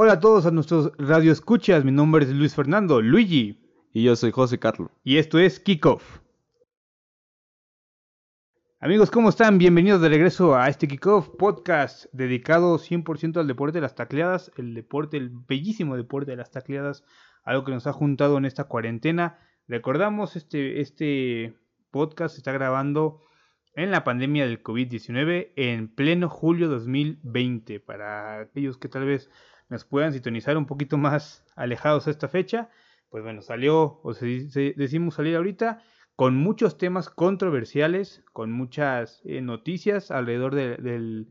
Hola 0.00 0.12
a 0.12 0.20
todos 0.20 0.46
a 0.46 0.52
nuestros 0.52 0.92
radio 0.96 1.32
escuchas, 1.32 1.84
mi 1.84 1.90
nombre 1.90 2.24
es 2.24 2.30
Luis 2.30 2.54
Fernando, 2.54 3.02
Luigi. 3.02 3.58
Y 3.92 4.04
yo 4.04 4.14
soy 4.14 4.30
José 4.30 4.60
Carlos. 4.60 4.92
Y 5.02 5.16
esto 5.16 5.40
es 5.40 5.58
Kickoff. 5.58 6.20
Amigos, 8.78 9.10
¿cómo 9.10 9.28
están? 9.28 9.58
Bienvenidos 9.58 10.00
de 10.00 10.08
regreso 10.08 10.54
a 10.54 10.68
este 10.68 10.86
Kickoff 10.86 11.30
podcast 11.30 12.04
dedicado 12.12 12.78
100% 12.78 13.40
al 13.40 13.48
deporte 13.48 13.78
de 13.78 13.82
las 13.82 13.96
tacleadas, 13.96 14.52
el 14.56 14.72
deporte, 14.72 15.16
el 15.16 15.30
bellísimo 15.30 15.96
deporte 15.96 16.30
de 16.30 16.36
las 16.36 16.52
tacleadas, 16.52 17.02
algo 17.42 17.64
que 17.64 17.72
nos 17.72 17.88
ha 17.88 17.92
juntado 17.92 18.38
en 18.38 18.44
esta 18.44 18.68
cuarentena. 18.68 19.40
Recordamos, 19.66 20.36
este, 20.36 20.80
este 20.80 21.58
podcast 21.90 22.36
se 22.36 22.38
está 22.38 22.52
grabando 22.52 23.22
en 23.74 23.90
la 23.90 24.04
pandemia 24.04 24.46
del 24.46 24.62
COVID-19 24.62 25.54
en 25.56 25.88
pleno 25.88 26.28
julio 26.28 26.68
2020. 26.68 27.80
Para 27.80 28.42
aquellos 28.42 28.78
que 28.78 28.88
tal 28.88 29.04
vez 29.06 29.28
nos 29.68 29.84
puedan 29.84 30.12
sintonizar 30.12 30.56
un 30.56 30.66
poquito 30.66 30.96
más 30.98 31.44
alejados 31.56 32.06
a 32.06 32.10
esta 32.10 32.28
fecha, 32.28 32.70
pues 33.10 33.22
bueno, 33.22 33.42
salió, 33.42 34.00
o 34.02 34.14
se, 34.14 34.74
decimos 34.76 35.14
salir 35.14 35.36
ahorita, 35.36 35.82
con 36.16 36.36
muchos 36.36 36.78
temas 36.78 37.10
controversiales, 37.10 38.24
con 38.32 38.50
muchas 38.50 39.22
eh, 39.24 39.40
noticias 39.40 40.10
alrededor 40.10 40.54
del, 40.54 41.28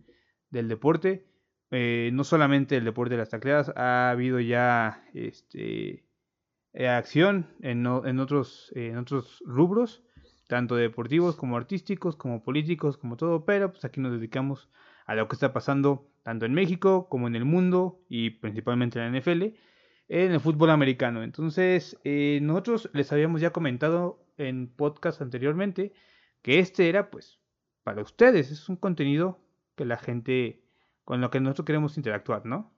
deporte. 0.49 1.27
Eh, 1.71 2.09
no 2.13 2.23
solamente 2.23 2.77
el 2.77 2.85
deporte 2.85 3.15
de 3.15 3.19
las 3.19 3.29
tacleadas, 3.29 3.73
ha 3.75 4.09
habido 4.09 4.39
ya 4.39 5.03
este, 5.13 6.05
eh, 6.73 6.87
acción 6.87 7.47
en, 7.59 7.85
en, 7.85 8.19
otros, 8.19 8.71
en 8.75 8.97
otros 8.97 9.43
rubros, 9.45 10.03
tanto 10.47 10.75
deportivos 10.75 11.35
como 11.35 11.57
artísticos, 11.57 12.15
como 12.15 12.43
políticos, 12.43 12.97
como 12.97 13.17
todo, 13.17 13.43
pero 13.43 13.71
pues 13.71 13.83
aquí 13.83 13.99
nos 13.99 14.13
dedicamos 14.13 14.69
a 15.05 15.15
lo 15.15 15.27
que 15.27 15.35
está 15.35 15.51
pasando 15.51 16.09
tanto 16.27 16.45
en 16.45 16.53
México 16.53 17.07
como 17.07 17.29
en 17.29 17.37
el 17.37 17.45
mundo 17.45 18.01
y 18.09 18.31
principalmente 18.31 18.99
en 18.99 19.13
la 19.13 19.17
NFL, 19.17 19.43
en 20.09 20.31
el 20.33 20.41
fútbol 20.41 20.71
americano. 20.71 21.23
Entonces, 21.23 21.97
eh, 22.03 22.39
nosotros 22.41 22.89
les 22.91 23.13
habíamos 23.13 23.39
ya 23.39 23.51
comentado 23.51 24.19
en 24.37 24.67
podcast 24.67 25.21
anteriormente 25.21 25.93
que 26.41 26.59
este 26.59 26.89
era 26.89 27.09
pues 27.11 27.39
para 27.85 28.01
ustedes, 28.01 28.51
es 28.51 28.67
un 28.67 28.75
contenido 28.75 29.39
que 29.77 29.85
la 29.85 29.95
gente 29.95 30.65
con 31.05 31.21
lo 31.21 31.29
que 31.29 31.39
nosotros 31.39 31.65
queremos 31.65 31.95
interactuar, 31.95 32.45
¿no? 32.45 32.73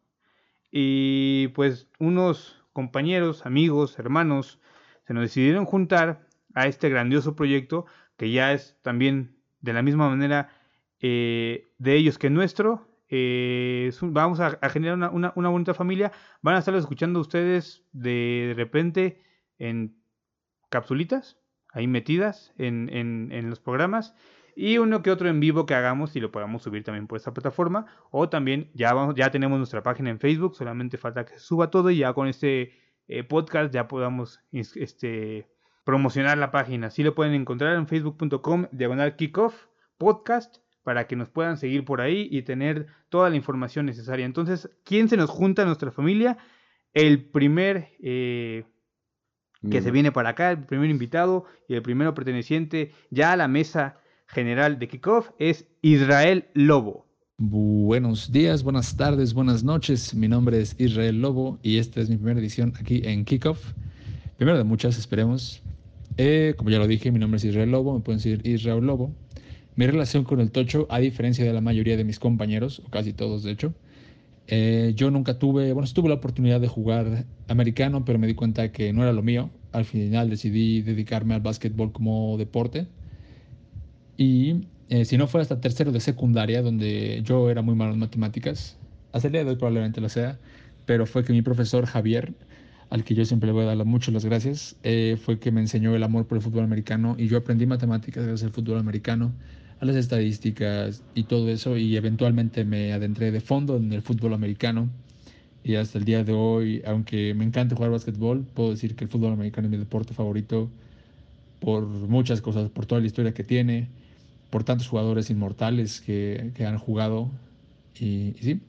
Y 0.70 1.48
pues 1.56 1.90
unos 1.98 2.64
compañeros, 2.72 3.48
amigos, 3.48 3.98
hermanos, 3.98 4.60
se 5.08 5.16
nos 5.16 5.24
decidieron 5.24 5.66
juntar 5.66 6.28
a 6.54 6.68
este 6.68 6.88
grandioso 6.90 7.36
proyecto 7.36 7.88
que 8.16 8.30
ya 8.30 8.54
es 8.54 8.78
también 8.84 9.40
de 9.62 9.74
la 9.74 9.82
misma 9.82 10.08
manera 10.08 10.52
eh, 11.00 11.74
de 11.80 11.96
ellos 11.96 12.20
que 12.20 12.30
nuestro 12.30 12.89
eh, 13.10 13.92
vamos 14.02 14.40
a, 14.40 14.58
generar 14.70 15.12
una, 15.12 15.32
bonita 15.32 15.74
familia. 15.74 16.12
Van 16.42 16.56
a 16.56 16.60
estar 16.60 16.76
escuchando 16.76 17.20
ustedes 17.20 17.84
de, 17.92 18.54
repente 18.56 19.22
en 19.58 19.98
capsulitas, 20.70 21.38
ahí 21.74 21.88
metidas 21.88 22.54
en, 22.58 23.50
los 23.50 23.60
programas. 23.60 24.16
Y 24.56 24.78
uno 24.78 25.02
que 25.02 25.12
otro 25.12 25.30
en 25.30 25.40
vivo 25.40 25.66
que 25.66 25.74
hagamos 25.74 26.16
y 26.16 26.20
lo 26.20 26.32
podamos 26.32 26.64
subir 26.64 26.84
también 26.84 27.08
por 27.08 27.18
esta 27.18 27.34
plataforma. 27.34 27.88
O 28.12 28.30
también 28.30 28.70
ya, 28.74 28.94
vamos, 28.94 29.16
ya 29.16 29.32
tenemos 29.32 29.58
nuestra 29.58 29.82
página 29.84 30.10
en 30.10 30.20
Facebook, 30.20 30.56
solamente 30.56 30.98
falta 30.98 31.26
que 31.26 31.40
suba 31.40 31.72
todo 31.72 31.90
y 31.90 31.98
ya 31.98 32.14
con 32.14 32.28
este 32.28 32.74
eh, 33.08 33.24
podcast 33.24 33.74
ya 33.74 33.88
podamos 33.88 34.42
este, 34.52 35.48
promocionar 35.86 36.38
la 36.38 36.52
página. 36.52 36.90
Si 36.90 37.04
lo 37.04 37.16
pueden 37.16 37.34
encontrar 37.34 37.76
en 37.76 37.88
facebook.com 37.88 38.68
diagonal 38.72 39.16
kickoff 39.16 39.68
podcast 39.98 40.58
para 40.90 41.06
que 41.06 41.16
nos 41.16 41.30
puedan 41.30 41.56
seguir 41.60 41.86
por 41.86 42.02
ahí 42.02 42.28
y 42.32 42.42
tener 42.42 42.88
toda 43.10 43.30
la 43.30 43.36
información 43.36 43.86
necesaria. 43.86 44.26
Entonces, 44.26 44.72
¿quién 44.84 45.08
se 45.08 45.18
nos 45.18 45.30
junta 45.30 45.62
a 45.62 45.66
nuestra 45.66 45.92
familia? 45.92 46.40
El 46.96 47.26
primer 47.26 47.90
eh, 48.02 48.64
que 49.70 49.84
se 49.84 49.92
viene 49.92 50.12
para 50.12 50.30
acá, 50.30 50.50
el 50.50 50.66
primer 50.66 50.90
invitado 50.90 51.46
y 51.68 51.76
el 51.76 51.84
primero 51.84 52.16
perteneciente 52.16 52.92
ya 53.12 53.34
a 53.34 53.38
la 53.38 53.48
mesa 53.48 54.00
general 54.26 54.80
de 54.80 54.88
Kickoff 54.88 55.30
es 55.38 55.68
Israel 55.84 56.48
Lobo. 56.56 57.06
Buenos 57.38 58.32
días, 58.32 58.64
buenas 58.64 58.98
tardes, 58.98 59.36
buenas 59.36 59.64
noches. 59.64 60.16
Mi 60.16 60.28
nombre 60.28 60.60
es 60.60 60.76
Israel 60.80 61.22
Lobo 61.22 61.60
y 61.62 61.78
esta 61.78 62.02
es 62.02 62.10
mi 62.10 62.16
primera 62.16 62.40
edición 62.40 62.74
aquí 62.80 63.04
en 63.06 63.26
Kickoff. 63.26 63.74
Primero 64.38 64.58
de 64.58 64.64
muchas, 64.64 64.98
esperemos. 64.98 65.62
Eh, 66.18 66.56
como 66.58 66.72
ya 66.72 66.80
lo 66.80 66.88
dije, 66.88 67.12
mi 67.12 67.20
nombre 67.20 67.38
es 67.38 67.44
Israel 67.44 67.70
Lobo, 67.70 67.94
me 67.94 68.00
pueden 68.00 68.18
decir 68.18 68.42
Israel 68.44 68.84
Lobo. 68.88 69.14
Mi 69.76 69.88
relación 69.88 70.24
con 70.24 70.40
el 70.40 70.52
tocho, 70.52 70.88
a 70.90 71.00
diferencia 71.00 71.46
de 71.46 71.54
la 71.54 71.62
mayoría 71.62 71.98
de 71.98 72.04
mis 72.04 72.20
compañeros, 72.20 72.82
o 72.86 72.90
casi 72.90 73.14
todos 73.14 73.44
de 73.44 73.52
hecho, 73.52 73.74
eh, 74.48 74.94
yo 74.96 75.12
nunca 75.12 75.38
tuve, 75.38 75.74
bueno, 75.74 75.88
tuve 75.94 76.10
la 76.10 76.16
oportunidad 76.16 76.60
de 76.60 76.68
jugar 76.68 77.26
americano, 77.48 78.04
pero 78.04 78.18
me 78.20 78.28
di 78.28 78.34
cuenta 78.34 78.72
que 78.72 78.92
no 78.94 79.04
era 79.04 79.14
lo 79.14 79.22
mío. 79.22 79.52
Al 79.72 79.86
final 79.86 80.30
decidí 80.30 80.82
dedicarme 80.82 81.36
al 81.36 81.42
básquetbol 81.42 81.92
como 81.92 82.36
deporte. 82.38 82.88
Y 84.18 84.68
eh, 84.90 85.06
si 85.06 85.18
no 85.18 85.28
fuera 85.28 85.44
hasta 85.44 85.62
tercero 85.62 85.92
de 85.92 86.00
secundaria, 86.00 86.62
donde 86.64 87.22
yo 87.24 87.50
era 87.50 87.62
muy 87.62 87.76
malo 87.76 87.94
en 87.94 88.00
matemáticas, 88.00 88.78
hasta 89.12 89.28
el 89.28 89.34
día 89.34 89.44
de 89.44 89.52
hoy 89.52 89.56
probablemente 89.56 90.02
lo 90.02 90.10
sea, 90.10 90.40
pero 90.86 91.06
fue 91.06 91.24
que 91.24 91.32
mi 91.32 91.44
profesor 91.44 91.86
Javier, 91.86 92.34
al 92.90 93.04
que 93.04 93.14
yo 93.14 93.26
siempre 93.26 93.48
le 93.48 93.54
voy 93.54 93.64
a 93.64 93.76
dar 93.76 93.86
mucho 93.86 94.12
las 94.12 94.26
gracias, 94.26 94.76
eh, 94.84 95.18
fue 95.22 95.40
que 95.40 95.52
me 95.52 95.62
enseñó 95.62 95.96
el 95.96 96.04
amor 96.04 96.26
por 96.26 96.38
el 96.38 96.44
fútbol 96.44 96.64
americano 96.64 97.16
y 97.18 97.28
yo 97.28 97.38
aprendí 97.38 97.66
matemáticas 97.66 98.26
gracias 98.26 98.48
al 98.48 98.54
fútbol 98.54 98.80
americano 98.80 99.32
a 99.80 99.86
las 99.86 99.96
estadísticas 99.96 101.04
y 101.14 101.24
todo 101.24 101.50
eso 101.50 101.78
y 101.78 101.96
eventualmente 101.96 102.66
me 102.66 102.92
adentré 102.92 103.32
de 103.32 103.42
fondo 103.42 103.78
en 103.78 103.94
el 103.94 104.02
fútbol 104.02 104.34
americano 104.34 104.90
y 105.64 105.76
hasta 105.76 106.00
el 106.00 106.06
día 106.06 106.24
de 106.24 106.34
hoy, 106.34 106.82
aunque 106.86 107.34
me 107.34 107.44
encanta 107.46 107.76
jugar 107.76 107.92
básquetbol, 107.92 108.46
puedo 108.54 108.72
decir 108.72 108.96
que 108.96 109.06
el 109.06 109.10
fútbol 109.10 109.34
americano 109.34 109.68
es 109.68 109.72
mi 109.72 109.78
deporte 109.78 110.14
favorito 110.14 110.70
por 111.60 111.86
muchas 111.86 112.42
cosas, 112.42 112.70
por 112.70 112.86
toda 112.86 113.02
la 113.02 113.08
historia 113.08 113.34
que 113.34 113.44
tiene, 113.44 113.90
por 114.50 114.64
tantos 114.64 114.88
jugadores 114.88 115.30
inmortales 115.30 116.02
que, 116.02 116.52
que 116.56 116.66
han 116.66 116.78
jugado 116.78 117.30
y, 118.00 118.34
y, 118.40 118.42
sí. 118.42 118.62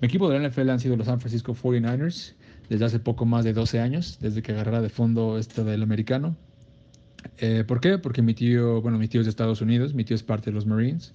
Mi 0.00 0.08
equipo 0.08 0.28
de 0.28 0.38
la 0.38 0.48
NFL 0.48 0.70
han 0.70 0.80
sido 0.80 0.96
los 0.96 1.06
San 1.06 1.20
Francisco 1.20 1.54
49ers 1.54 2.34
desde 2.68 2.84
hace 2.84 2.98
poco 2.98 3.24
más 3.26 3.44
de 3.44 3.52
12 3.52 3.80
años, 3.80 4.18
desde 4.20 4.42
que 4.42 4.52
agarrara 4.52 4.80
de 4.80 4.88
fondo 4.88 5.38
esto 5.38 5.64
del 5.64 5.82
americano. 5.82 6.36
Eh, 7.38 7.64
¿Por 7.66 7.80
qué? 7.80 7.98
Porque 7.98 8.22
mi 8.22 8.34
tío, 8.34 8.80
bueno, 8.80 8.98
mi 8.98 9.08
tío 9.08 9.20
es 9.20 9.26
de 9.26 9.30
Estados 9.30 9.60
Unidos, 9.60 9.94
mi 9.94 10.04
tío 10.04 10.14
es 10.14 10.22
parte 10.22 10.50
de 10.50 10.54
los 10.54 10.66
Marines 10.66 11.12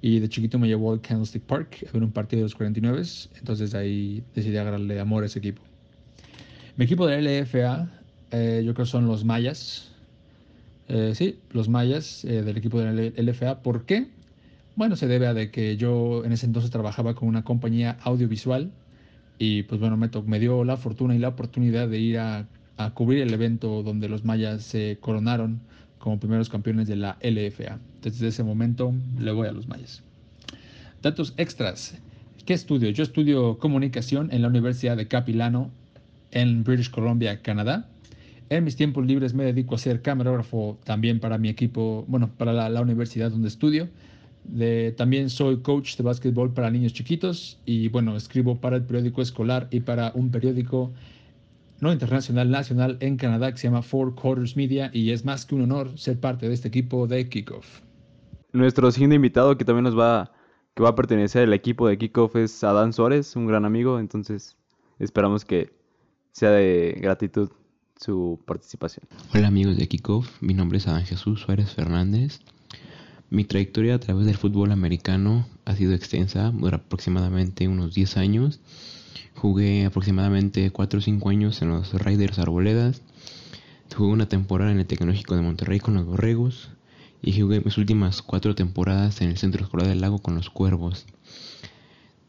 y 0.00 0.18
de 0.18 0.28
chiquito 0.28 0.58
me 0.58 0.66
llevó 0.66 0.92
al 0.92 1.00
Candlestick 1.00 1.42
Park 1.42 1.86
a 1.92 1.96
un 1.96 2.10
partido 2.10 2.40
de 2.40 2.44
los 2.44 2.54
49, 2.54 3.02
entonces 3.38 3.74
ahí 3.74 4.24
decidí 4.34 4.56
agarrarle 4.56 4.98
amor 4.98 5.22
a 5.22 5.26
ese 5.26 5.38
equipo. 5.38 5.62
Mi 6.76 6.86
equipo 6.86 7.06
de 7.06 7.20
la 7.20 7.42
LFA, 7.42 7.88
eh, 8.30 8.62
yo 8.64 8.74
creo 8.74 8.86
son 8.86 9.06
los 9.06 9.24
Mayas. 9.24 9.90
Eh, 10.88 11.12
sí, 11.14 11.38
los 11.52 11.68
Mayas 11.68 12.22
del 12.22 12.56
equipo 12.56 12.80
de 12.80 13.12
la 13.12 13.22
LFA. 13.22 13.62
¿Por 13.62 13.84
qué? 13.84 14.08
Bueno, 14.74 14.96
se 14.96 15.06
debe 15.06 15.26
a 15.26 15.34
de 15.34 15.50
que 15.50 15.76
yo 15.76 16.24
en 16.24 16.32
ese 16.32 16.46
entonces 16.46 16.70
trabajaba 16.70 17.14
con 17.14 17.28
una 17.28 17.44
compañía 17.44 17.98
audiovisual 18.02 18.72
y 19.42 19.62
pues 19.64 19.80
bueno, 19.80 19.96
me, 19.96 20.08
me 20.26 20.38
dio 20.38 20.64
la 20.64 20.76
fortuna 20.76 21.14
y 21.14 21.18
la 21.18 21.28
oportunidad 21.28 21.88
de 21.88 21.98
ir 21.98 22.18
a 22.18 22.46
a 22.76 22.90
cubrir 22.90 23.22
el 23.22 23.32
evento 23.32 23.82
donde 23.82 24.08
los 24.08 24.24
mayas 24.24 24.62
se 24.62 24.98
coronaron 25.00 25.60
como 25.98 26.18
primeros 26.18 26.48
campeones 26.48 26.88
de 26.88 26.96
la 26.96 27.18
LFA. 27.22 27.78
Desde 28.02 28.28
ese 28.28 28.42
momento 28.42 28.92
le 29.18 29.32
voy 29.32 29.48
a 29.48 29.52
los 29.52 29.68
mayas. 29.68 30.02
Datos 31.00 31.34
extras. 31.36 31.98
¿Qué 32.44 32.54
estudio? 32.54 32.90
Yo 32.90 33.02
estudio 33.02 33.58
comunicación 33.58 34.32
en 34.32 34.42
la 34.42 34.48
Universidad 34.48 34.96
de 34.96 35.06
Capilano 35.06 35.70
en 36.32 36.64
British 36.64 36.90
Columbia, 36.90 37.40
Canadá. 37.42 37.88
En 38.50 38.64
mis 38.64 38.76
tiempos 38.76 39.06
libres 39.06 39.32
me 39.32 39.44
dedico 39.44 39.74
a 39.76 39.78
ser 39.78 40.02
camarógrafo 40.02 40.78
también 40.84 41.20
para 41.20 41.38
mi 41.38 41.48
equipo, 41.48 42.04
bueno, 42.08 42.30
para 42.36 42.52
la, 42.52 42.68
la 42.68 42.80
universidad 42.80 43.30
donde 43.30 43.48
estudio. 43.48 43.88
De, 44.44 44.92
también 44.92 45.30
soy 45.30 45.58
coach 45.58 45.96
de 45.96 46.02
básquetbol 46.02 46.52
para 46.52 46.70
niños 46.70 46.92
chiquitos 46.92 47.58
y 47.64 47.88
bueno, 47.88 48.16
escribo 48.16 48.60
para 48.60 48.76
el 48.76 48.82
periódico 48.82 49.22
escolar 49.22 49.68
y 49.70 49.80
para 49.80 50.10
un 50.14 50.30
periódico 50.30 50.92
no 51.80 51.92
internacional, 51.92 52.50
nacional 52.50 52.96
en 53.00 53.16
Canadá 53.16 53.50
que 53.50 53.58
se 53.58 53.68
llama 53.68 53.82
Four 53.82 54.14
Quarters 54.14 54.56
Media 54.56 54.90
y 54.92 55.10
es 55.10 55.24
más 55.24 55.44
que 55.44 55.56
un 55.56 55.62
honor 55.62 55.98
ser 55.98 56.18
parte 56.18 56.48
de 56.48 56.54
este 56.54 56.68
equipo 56.68 57.06
de 57.06 57.28
Kickoff. 57.28 57.80
Nuestro 58.52 58.90
siguiente 58.92 59.16
invitado 59.16 59.56
que 59.56 59.64
también 59.64 59.84
nos 59.84 59.98
va, 59.98 60.30
que 60.74 60.82
va 60.82 60.90
a 60.90 60.94
pertenecer 60.94 61.44
al 61.44 61.52
equipo 61.52 61.88
de 61.88 61.98
Kickoff 61.98 62.36
es 62.36 62.62
Adán 62.62 62.92
Suárez, 62.92 63.34
un 63.34 63.46
gran 63.46 63.64
amigo, 63.64 63.98
entonces 63.98 64.56
esperamos 64.98 65.44
que 65.44 65.72
sea 66.32 66.50
de 66.50 66.98
gratitud 67.00 67.50
su 67.96 68.40
participación. 68.44 69.06
Hola 69.34 69.48
amigos 69.48 69.76
de 69.76 69.88
Kickoff, 69.88 70.40
mi 70.40 70.54
nombre 70.54 70.78
es 70.78 70.86
Adán 70.86 71.04
Jesús 71.04 71.40
Suárez 71.40 71.74
Fernández. 71.74 72.40
Mi 73.32 73.44
trayectoria 73.44 73.94
a 73.94 73.98
través 73.98 74.26
del 74.26 74.36
fútbol 74.36 74.70
americano 74.72 75.48
ha 75.64 75.74
sido 75.74 75.94
extensa, 75.94 76.52
aproximadamente 76.72 77.66
unos 77.66 77.94
10 77.94 78.16
años 78.18 78.60
Jugué 79.34 79.86
aproximadamente 79.86 80.70
4 80.70 80.98
o 80.98 81.02
5 81.02 81.28
años 81.28 81.62
en 81.62 81.70
los 81.70 81.92
Raiders 81.94 82.38
Arboledas. 82.38 83.02
Jugué 83.96 84.12
una 84.12 84.28
temporada 84.28 84.70
en 84.70 84.78
el 84.78 84.86
Tecnológico 84.86 85.34
de 85.34 85.42
Monterrey 85.42 85.80
con 85.80 85.94
los 85.94 86.06
Borregos. 86.06 86.70
Y 87.22 87.40
jugué 87.40 87.60
mis 87.60 87.78
últimas 87.78 88.22
4 88.22 88.54
temporadas 88.54 89.20
en 89.20 89.30
el 89.30 89.38
Centro 89.38 89.64
Escolar 89.64 89.88
del 89.88 90.00
Lago 90.00 90.18
con 90.18 90.34
los 90.34 90.50
Cuervos. 90.50 91.06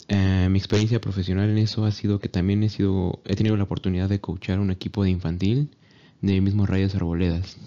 Eh, 0.08 0.48
mi 0.50 0.58
experiencia 0.58 1.02
profesional 1.02 1.50
en 1.50 1.58
eso 1.58 1.86
ha 1.86 1.92
sido 1.92 2.20
que 2.20 2.30
también 2.30 2.64
he 2.64 2.70
sido 2.70 3.22
he 3.26 3.36
tenido 3.36 3.58
la 3.58 3.64
oportunidad 3.64 4.10
de 4.10 4.20
coachar 4.20 4.60
un 4.60 4.72
equipo 4.72 5.04
de 5.04 5.10
infantil 5.10 5.70
de 6.22 6.42
mismos 6.42 6.70
Rayos 6.70 6.96
Arboledas. 6.96 7.58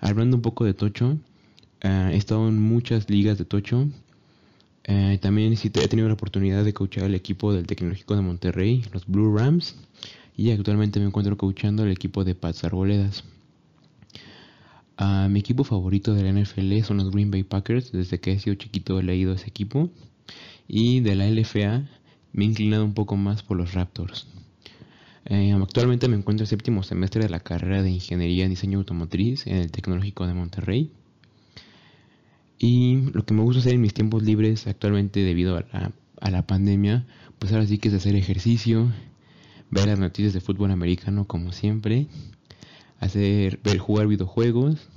Hablando 0.00 0.36
un 0.36 0.42
poco 0.42 0.64
de 0.64 0.74
Tocho, 0.74 1.18
eh, 1.80 2.10
he 2.12 2.16
estado 2.16 2.48
en 2.48 2.60
muchas 2.60 3.08
ligas 3.10 3.38
de 3.38 3.44
Tocho. 3.44 3.88
Eh, 4.84 5.18
también 5.20 5.52
he 5.52 5.88
tenido 5.88 6.08
la 6.08 6.14
oportunidad 6.14 6.64
de 6.64 6.72
coachar 6.72 7.04
el 7.04 7.14
equipo 7.14 7.52
del 7.52 7.66
Tecnológico 7.66 8.16
de 8.16 8.22
Monterrey, 8.22 8.84
los 8.92 9.06
Blue 9.06 9.36
Rams, 9.36 9.76
y 10.36 10.50
actualmente 10.50 10.98
me 10.98 11.06
encuentro 11.06 11.36
coachando 11.36 11.84
el 11.84 11.92
equipo 11.92 12.24
de 12.24 12.34
Pats 12.34 12.64
Arboledas. 12.64 13.24
mi 15.28 15.40
equipo 15.40 15.64
favorito 15.64 16.14
de 16.14 16.22
la 16.22 16.32
NFL 16.32 16.80
son 16.82 16.98
los 16.98 17.10
Green 17.10 17.30
Bay 17.30 17.42
Packers. 17.42 17.92
Desde 17.92 18.18
que 18.20 18.32
he 18.32 18.38
sido 18.38 18.56
chiquito 18.56 18.98
he 18.98 19.02
leído 19.02 19.32
ese 19.32 19.48
equipo. 19.48 19.90
Y 20.66 21.00
de 21.00 21.14
la 21.16 21.26
LFA 21.28 21.88
me 22.32 22.44
he 22.44 22.48
inclinado 22.48 22.84
un 22.84 22.94
poco 22.94 23.16
más 23.16 23.42
por 23.42 23.56
los 23.56 23.74
Raptors. 23.74 24.26
Eh, 25.30 25.52
actualmente 25.52 26.08
me 26.08 26.16
encuentro 26.16 26.44
en 26.44 26.48
séptimo 26.48 26.82
semestre 26.82 27.22
de 27.22 27.28
la 27.28 27.40
carrera 27.40 27.82
de 27.82 27.90
Ingeniería 27.90 28.44
en 28.44 28.50
Diseño 28.50 28.78
Automotriz 28.78 29.46
en 29.46 29.56
el 29.56 29.70
Tecnológico 29.70 30.26
de 30.26 30.34
Monterrey. 30.34 30.90
Y 32.58 33.10
lo 33.12 33.24
que 33.24 33.34
me 33.34 33.42
gusta 33.42 33.60
hacer 33.60 33.74
en 33.74 33.80
mis 33.80 33.94
tiempos 33.94 34.22
libres 34.22 34.66
actualmente 34.66 35.20
debido 35.20 35.56
a 35.56 36.30
la, 36.30 36.46
pandemia, 36.46 37.06
pues 37.38 37.52
ahora 37.52 37.66
sí 37.66 37.78
que 37.78 37.88
es 37.88 37.94
hacer 37.94 38.16
ejercicio, 38.16 38.92
ver 39.70 39.86
las 39.86 39.98
noticias 39.98 40.32
de 40.32 40.40
fútbol 40.40 40.72
americano 40.72 41.26
como 41.26 41.52
siempre, 41.52 42.08
hacer, 42.98 43.60
ver, 43.62 43.78
jugar 43.78 44.08
videojuegos 44.08 44.88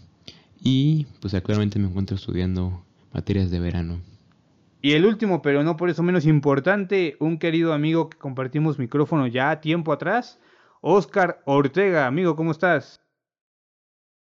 y 0.63 1.05
pues 1.19 1.33
actualmente 1.35 1.77
me 1.77 1.87
encuentro 1.87 2.15
estudiando 2.15 2.83
materias 3.13 3.51
de 3.51 3.59
verano. 3.59 3.99
Y 4.81 4.93
el 4.93 5.05
último, 5.05 5.43
pero 5.43 5.63
no 5.63 5.77
por 5.77 5.91
eso 5.91 6.01
menos 6.01 6.25
importante, 6.25 7.15
un 7.19 7.37
querido 7.37 7.73
amigo 7.73 8.09
que 8.09 8.17
compartimos 8.17 8.79
micrófono 8.79 9.27
ya 9.27 9.61
tiempo 9.61 9.93
atrás, 9.93 10.39
Oscar 10.81 11.43
Ortega. 11.45 12.07
Amigo, 12.07 12.35
¿cómo 12.35 12.49
estás? 12.49 13.00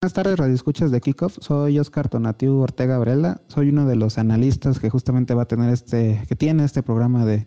Buenas 0.05 0.13
tardes, 0.13 0.39
Radio 0.39 0.55
Escuchas 0.55 0.91
de 0.91 1.01
Kickoff. 1.01 1.39
Soy 1.41 1.79
Oscar 1.79 2.11
Tonatiu 2.11 2.59
Ortega 2.59 2.99
Brela. 2.99 3.41
Soy 3.49 3.71
uno 3.71 3.87
de 3.87 3.97
los 3.97 4.19
analistas 4.19 4.79
que 4.79 4.91
justamente 4.91 5.33
va 5.33 5.45
a 5.45 5.49
tener 5.49 5.73
este, 5.73 6.23
que 6.29 6.37
tiene 6.37 6.63
este 6.63 6.83
programa 6.83 7.25
de, 7.25 7.47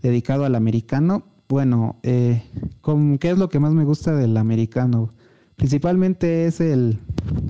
dedicado 0.00 0.44
al 0.44 0.54
americano. 0.54 1.24
Bueno, 1.48 1.96
eh, 2.04 2.44
¿qué 3.18 3.30
es 3.30 3.38
lo 3.38 3.48
que 3.48 3.58
más 3.58 3.72
me 3.72 3.82
gusta 3.82 4.14
del 4.14 4.36
americano? 4.36 5.12
Principalmente 5.56 6.46
es 6.46 6.60
el, 6.60 7.00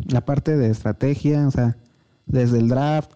la 0.07 0.25
parte 0.25 0.57
de 0.57 0.71
estrategia, 0.71 1.47
o 1.47 1.51
sea, 1.51 1.77
desde 2.25 2.61
el 2.61 2.69
draft, 2.69 3.11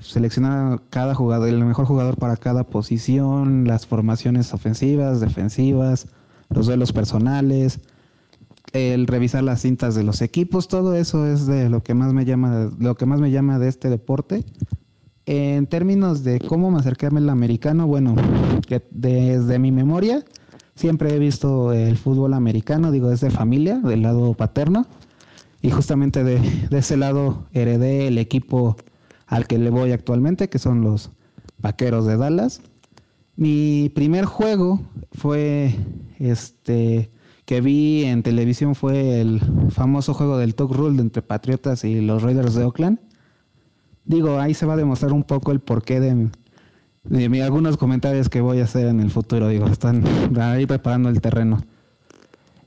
seleccionar 0.00 0.80
cada 0.88 1.14
jugador, 1.14 1.50
el 1.50 1.62
mejor 1.62 1.84
jugador 1.84 2.16
para 2.16 2.38
cada 2.38 2.64
posición, 2.64 3.66
las 3.66 3.86
formaciones 3.86 4.54
ofensivas, 4.54 5.20
defensivas, 5.20 6.06
los 6.48 6.64
duelos 6.64 6.90
personales, 6.94 7.80
el 8.74 9.06
revisar 9.06 9.44
las 9.44 9.62
cintas 9.62 9.94
de 9.94 10.02
los 10.02 10.20
equipos, 10.20 10.66
todo 10.66 10.94
eso 10.94 11.26
es 11.26 11.46
de 11.46 11.70
lo 11.70 11.82
que 11.82 11.94
más 11.94 12.12
me 12.12 12.24
llama, 12.24 12.70
lo 12.78 12.96
que 12.96 13.06
más 13.06 13.20
me 13.20 13.30
llama 13.30 13.58
de 13.60 13.68
este 13.68 13.88
deporte. 13.88 14.44
En 15.26 15.68
términos 15.68 16.24
de 16.24 16.40
cómo 16.40 16.72
me 16.72 16.80
acerqué 16.80 17.06
al 17.06 17.30
americano, 17.30 17.86
bueno, 17.86 18.16
que 18.66 18.82
desde 18.90 19.60
mi 19.60 19.70
memoria 19.70 20.24
siempre 20.74 21.14
he 21.14 21.18
visto 21.20 21.72
el 21.72 21.96
fútbol 21.96 22.34
americano, 22.34 22.90
digo, 22.90 23.08
desde 23.08 23.30
familia, 23.30 23.78
del 23.78 24.02
lado 24.02 24.34
paterno, 24.34 24.86
y 25.62 25.70
justamente 25.70 26.24
de, 26.24 26.40
de 26.68 26.78
ese 26.78 26.96
lado 26.96 27.46
heredé 27.52 28.08
el 28.08 28.18
equipo 28.18 28.76
al 29.28 29.46
que 29.46 29.56
le 29.56 29.70
voy 29.70 29.92
actualmente, 29.92 30.48
que 30.48 30.58
son 30.58 30.82
los 30.82 31.10
Vaqueros 31.58 32.06
de 32.06 32.16
Dallas. 32.16 32.60
Mi 33.36 33.90
primer 33.94 34.24
juego 34.24 34.80
fue 35.12 35.76
este 36.18 37.10
que 37.44 37.60
vi 37.60 38.04
en 38.04 38.22
televisión 38.22 38.74
fue 38.74 39.20
el 39.20 39.40
famoso 39.70 40.14
juego 40.14 40.38
del 40.38 40.54
Talk 40.54 40.72
Rule 40.72 41.00
entre 41.00 41.22
Patriotas 41.22 41.84
y 41.84 42.00
los 42.00 42.22
Raiders 42.22 42.54
de 42.54 42.64
Oakland. 42.64 42.98
Digo, 44.06 44.38
ahí 44.38 44.54
se 44.54 44.66
va 44.66 44.74
a 44.74 44.76
demostrar 44.76 45.12
un 45.12 45.24
poco 45.24 45.52
el 45.52 45.60
porqué 45.60 46.00
de, 46.00 47.42
algunos 47.42 47.76
comentarios 47.76 48.28
que 48.28 48.40
voy 48.40 48.60
a 48.60 48.64
hacer 48.64 48.86
en 48.86 49.00
el 49.00 49.10
futuro. 49.10 49.48
Digo, 49.48 49.66
están 49.66 50.04
ahí 50.38 50.66
preparando 50.66 51.08
el 51.08 51.20
terreno. 51.20 51.62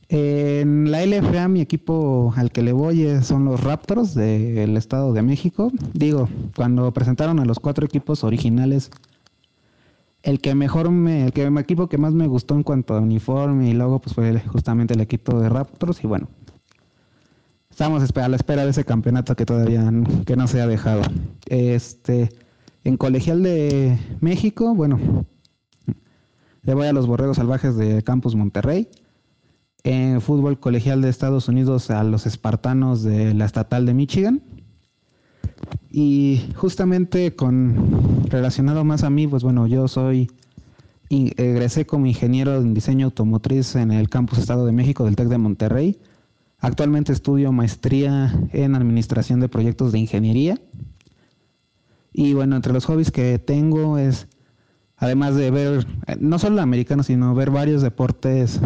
En 0.09 0.89
la 0.89 1.05
LFA 1.05 1.49
mi 1.49 1.59
equipo 1.59 2.33
al 2.37 2.51
que 2.51 2.61
le 2.61 2.71
voy 2.71 3.05
son 3.23 3.43
los 3.43 3.61
Raptors 3.61 4.13
del 4.13 4.77
Estado 4.77 5.11
de 5.11 5.21
México. 5.21 5.71
Digo, 5.93 6.29
cuando 6.55 6.93
presentaron 6.93 7.39
a 7.39 7.45
los 7.45 7.59
cuatro 7.59 7.85
equipos 7.85 8.23
originales, 8.23 8.89
el 10.27 10.41
que 10.41 10.55
mejor 10.55 10.91
me, 10.91 11.23
el, 11.23 11.31
que, 11.31 11.45
equipo 11.45 11.87
que 11.87 11.97
más 11.97 12.13
me 12.13 12.27
gustó 12.27 12.53
en 12.53 12.63
cuanto 12.63 12.93
a 12.93 12.99
uniforme 12.99 13.69
y 13.69 13.73
logo, 13.73 14.01
pues 14.01 14.13
fue 14.13 14.37
justamente 14.41 14.93
el 14.93 14.99
equipo 14.99 15.39
de 15.39 15.47
Raptors 15.47 16.03
y 16.03 16.07
bueno, 16.07 16.27
estamos 17.69 18.03
a 18.13 18.27
la 18.27 18.35
espera 18.35 18.65
de 18.65 18.71
ese 18.71 18.83
campeonato 18.83 19.37
que 19.37 19.45
todavía 19.45 19.89
no, 19.89 20.25
que 20.25 20.35
no 20.35 20.47
se 20.47 20.59
ha 20.59 20.67
dejado. 20.67 21.03
Este, 21.45 22.27
en 22.83 22.97
colegial 22.97 23.41
de 23.41 23.97
México, 24.19 24.75
bueno, 24.75 25.25
le 26.63 26.73
voy 26.73 26.87
a 26.87 26.91
los 26.91 27.07
Borregos 27.07 27.37
Salvajes 27.37 27.77
de 27.77 28.03
Campus 28.03 28.35
Monterrey 28.35 28.89
en 29.85 30.19
fútbol 30.19 30.59
colegial 30.59 31.01
de 31.01 31.07
Estados 31.07 31.47
Unidos 31.47 31.89
a 31.89 32.03
los 32.03 32.25
espartanos 32.25 33.01
de 33.01 33.33
la 33.33 33.45
estatal 33.45 33.85
de 33.85 33.93
Michigan. 33.93 34.43
Y 35.89 36.41
justamente 36.55 37.35
con 37.35 38.25
relacionado 38.29 38.83
más 38.83 39.03
a 39.03 39.09
mí, 39.09 39.27
pues 39.27 39.43
bueno, 39.43 39.67
yo 39.67 39.87
soy 39.87 40.29
egresé 41.09 41.85
como 41.85 42.05
ingeniero 42.05 42.57
en 42.57 42.73
diseño 42.73 43.05
automotriz 43.05 43.75
en 43.75 43.91
el 43.91 44.09
campus 44.09 44.39
Estado 44.39 44.65
de 44.65 44.71
México 44.71 45.05
del 45.05 45.15
TEC 45.15 45.27
de 45.27 45.37
Monterrey. 45.37 45.99
Actualmente 46.59 47.13
estudio 47.13 47.51
maestría 47.51 48.33
en 48.51 48.75
administración 48.75 49.39
de 49.39 49.47
proyectos 49.47 49.91
de 49.91 49.99
ingeniería. 49.99 50.59
Y 52.13 52.33
bueno, 52.33 52.55
entre 52.55 52.73
los 52.73 52.85
hobbies 52.85 53.11
que 53.11 53.37
tengo 53.37 53.97
es, 53.97 54.27
además 54.97 55.35
de 55.35 55.51
ver, 55.51 55.87
no 56.19 56.39
solo 56.39 56.61
americanos, 56.61 57.05
sino 57.05 57.35
ver 57.35 57.51
varios 57.51 57.83
deportes 57.83 58.59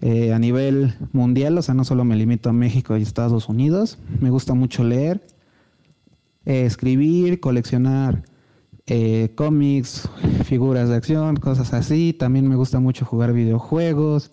eh, 0.00 0.32
a 0.32 0.38
nivel 0.38 0.94
mundial, 1.12 1.58
o 1.58 1.62
sea, 1.62 1.74
no 1.74 1.84
solo 1.84 2.04
me 2.04 2.14
limito 2.14 2.48
a 2.48 2.52
México 2.52 2.96
y 2.96 3.02
Estados 3.02 3.48
Unidos. 3.48 3.98
Me 4.20 4.30
gusta 4.30 4.54
mucho 4.54 4.84
leer, 4.84 5.26
eh, 6.46 6.64
escribir, 6.66 7.40
coleccionar 7.40 8.22
eh, 8.86 9.32
cómics, 9.34 10.08
figuras 10.44 10.88
de 10.88 10.96
acción, 10.96 11.36
cosas 11.36 11.72
así. 11.72 12.12
También 12.12 12.48
me 12.48 12.56
gusta 12.56 12.80
mucho 12.80 13.04
jugar 13.04 13.32
videojuegos, 13.32 14.30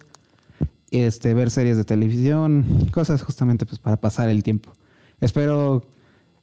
este, 0.92 1.33
ver 1.33 1.50
series 1.52 1.78
de 1.78 1.85
televisión, 1.85 2.90
cosas 2.92 3.24
justamente 3.24 3.66
pues 3.66 3.80
para 3.80 3.97
pasar 3.97 4.30
el 4.30 4.44
tiempo. 4.44 4.74
Espero 5.21 5.83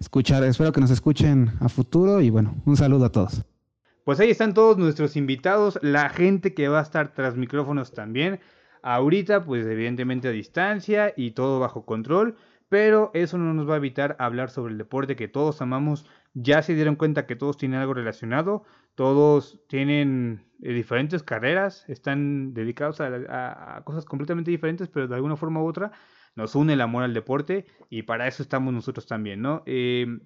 escuchar, 0.00 0.42
espero 0.44 0.72
que 0.72 0.80
nos 0.80 0.90
escuchen 0.90 1.52
a 1.60 1.68
futuro 1.68 2.20
y 2.20 2.30
bueno, 2.30 2.54
un 2.64 2.76
saludo 2.76 3.06
a 3.06 3.12
todos. 3.12 3.44
Pues 4.04 4.20
ahí 4.20 4.30
están 4.30 4.54
todos 4.54 4.78
nuestros 4.78 5.16
invitados, 5.16 5.78
la 5.82 6.08
gente 6.08 6.54
que 6.54 6.68
va 6.68 6.78
a 6.78 6.82
estar 6.82 7.12
tras 7.12 7.36
micrófonos 7.36 7.92
también. 7.92 8.40
Ahorita, 8.80 9.44
pues 9.44 9.66
evidentemente 9.66 10.28
a 10.28 10.30
distancia 10.30 11.12
y 11.14 11.32
todo 11.32 11.60
bajo 11.60 11.84
control, 11.84 12.36
pero 12.68 13.10
eso 13.14 13.38
no 13.38 13.54
nos 13.54 13.68
va 13.68 13.74
a 13.74 13.78
evitar 13.78 14.16
hablar 14.18 14.50
sobre 14.50 14.72
el 14.72 14.78
deporte 14.78 15.16
que 15.16 15.28
todos 15.28 15.62
amamos. 15.62 16.06
Ya 16.34 16.62
se 16.62 16.74
dieron 16.74 16.96
cuenta 16.96 17.26
que 17.26 17.36
todos 17.36 17.56
tienen 17.56 17.80
algo 17.80 17.94
relacionado, 17.94 18.64
todos 18.94 19.64
tienen 19.68 20.44
eh, 20.62 20.72
diferentes 20.72 21.22
carreras, 21.22 21.84
están 21.88 22.52
dedicados 22.52 23.00
a, 23.00 23.82
cosas 23.84 24.04
completamente 24.04 24.50
diferentes, 24.50 24.88
pero 24.88 25.08
de 25.08 25.14
alguna 25.14 25.36
forma 25.36 25.62
u 25.62 25.66
otra 25.66 25.92
nos 26.36 26.54
une 26.54 26.74
el 26.74 26.80
amor 26.80 27.02
al 27.02 27.14
deporte 27.14 27.66
y 27.90 28.02
para 28.02 28.28
eso 28.28 28.42
estamos 28.42 28.72
nosotros 28.72 29.06
también, 29.06 29.40
¿no? 29.40 29.62
Em, 29.66 30.20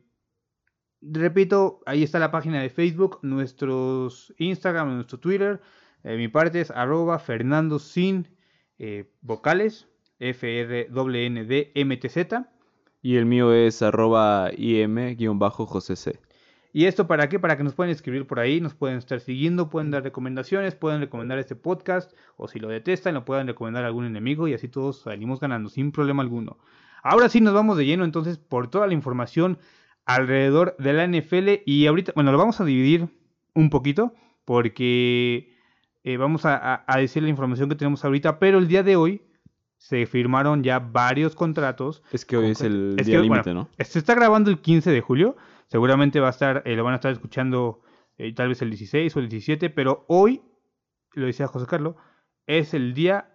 repito, 1.01 1.81
ahí 1.87 2.03
está 2.03 2.19
la 2.19 2.31
página 2.31 2.61
de 2.61 2.71
Facebook, 2.71 3.19
nuestros 3.23 4.35
Instagram, 4.39 4.95
nuestro 4.95 5.19
Twitter. 5.21 5.61
Eh, 6.03 6.17
mi 6.17 6.29
parte 6.29 6.61
es 6.61 6.71
arroba 6.71 7.19
Fernando 7.19 7.79
Sin 7.79 8.29
eh, 8.79 9.13
vocales, 9.21 9.89
FRNDMTZ. 10.35 12.17
Y 13.03 13.17
el 13.17 13.27
mío 13.27 13.53
es 13.53 13.83
arroba 13.83 14.51
im-josec. 14.57 16.21
¿Y 16.73 16.87
esto 16.87 17.07
para 17.07 17.29
qué? 17.29 17.39
Para 17.39 17.59
que 17.59 17.65
nos 17.65 17.75
puedan 17.75 17.91
escribir 17.91 18.27
por 18.27 18.41
ahí, 18.41 18.61
nos 18.61 18.75
pueden 18.75 18.97
estar 18.97 19.21
siguiendo, 19.21 19.69
pueden 19.69 19.91
dar 19.91 20.03
recomendaciones, 20.03 20.75
pueden 20.75 21.01
recomendar 21.01 21.39
este 21.39 21.55
podcast, 21.55 22.13
o 22.37 22.49
si 22.49 22.61
lo 22.61 22.69
detestan, 22.69 23.13
lo 23.13 23.27
pueden 23.27 23.47
recomendar 23.47 23.85
a 23.85 23.89
algún 23.89 24.07
enemigo 24.07 24.49
y 24.49 24.55
así 24.55 24.69
todos 24.69 25.03
salimos 25.03 25.39
ganando 25.39 25.69
sin 25.69 25.93
problema 25.93 26.23
alguno. 26.23 26.57
Ahora 27.03 27.29
sí 27.29 27.41
nos 27.41 27.53
vamos 27.53 27.77
de 27.77 27.85
lleno 27.85 28.05
entonces 28.05 28.39
por 28.39 28.71
toda 28.71 28.87
la 28.87 28.95
información 28.95 29.59
alrededor 30.07 30.77
de 30.79 30.93
la 30.93 31.07
NFL 31.07 31.63
y 31.67 31.87
ahorita, 31.87 32.13
bueno, 32.15 32.33
lo 32.33 32.39
vamos 32.39 32.61
a 32.61 32.65
dividir 32.65 33.09
un 33.55 33.69
poquito 33.69 34.15
porque 34.45 35.53
eh, 36.05 36.17
vamos 36.17 36.43
a, 36.45 36.85
decir 36.97 37.23
la 37.23 37.29
información 37.29 37.69
que 37.69 37.75
tenemos 37.75 38.05
ahorita, 38.05 38.39
pero 38.39 38.59
el 38.59 38.69
día 38.69 38.83
de 38.83 38.97
hoy 38.97 39.23
se 39.83 40.07
firmaron 40.07 40.63
ya 40.63 40.79
varios 40.79 41.35
contratos. 41.35 42.03
Es 42.13 42.25
que 42.25 42.37
hoy 42.37 42.51
es 42.51 42.61
el 42.61 42.97
día 43.05 43.19
límite, 43.23 43.53
¿no? 43.53 43.69
Se 43.79 43.99
está 43.99 44.15
grabando 44.15 44.49
el 44.51 44.61
15 44.61 44.91
de 44.93 45.01
julio, 45.01 45.37
seguramente 45.67 46.21
va 46.21 46.29
a 46.29 46.31
estar, 46.31 46.63
eh, 46.65 46.77
lo 46.77 46.85
van 46.85 46.93
a 46.93 46.97
estar 46.97 47.11
escuchando 47.13 47.83
eh, 48.17 48.33
tal 48.33 48.49
vez 48.49 48.63
el 48.63 48.71
16 48.71 49.17
o 49.17 49.19
el 49.19 49.29
17, 49.29 49.71
pero 49.71 50.05
hoy, 50.09 50.41
lo 51.15 51.27
decía 51.27 51.49
José 51.49 51.67
Carlos, 51.67 51.97
es 52.47 52.75
el 52.75 52.95
día 52.95 53.29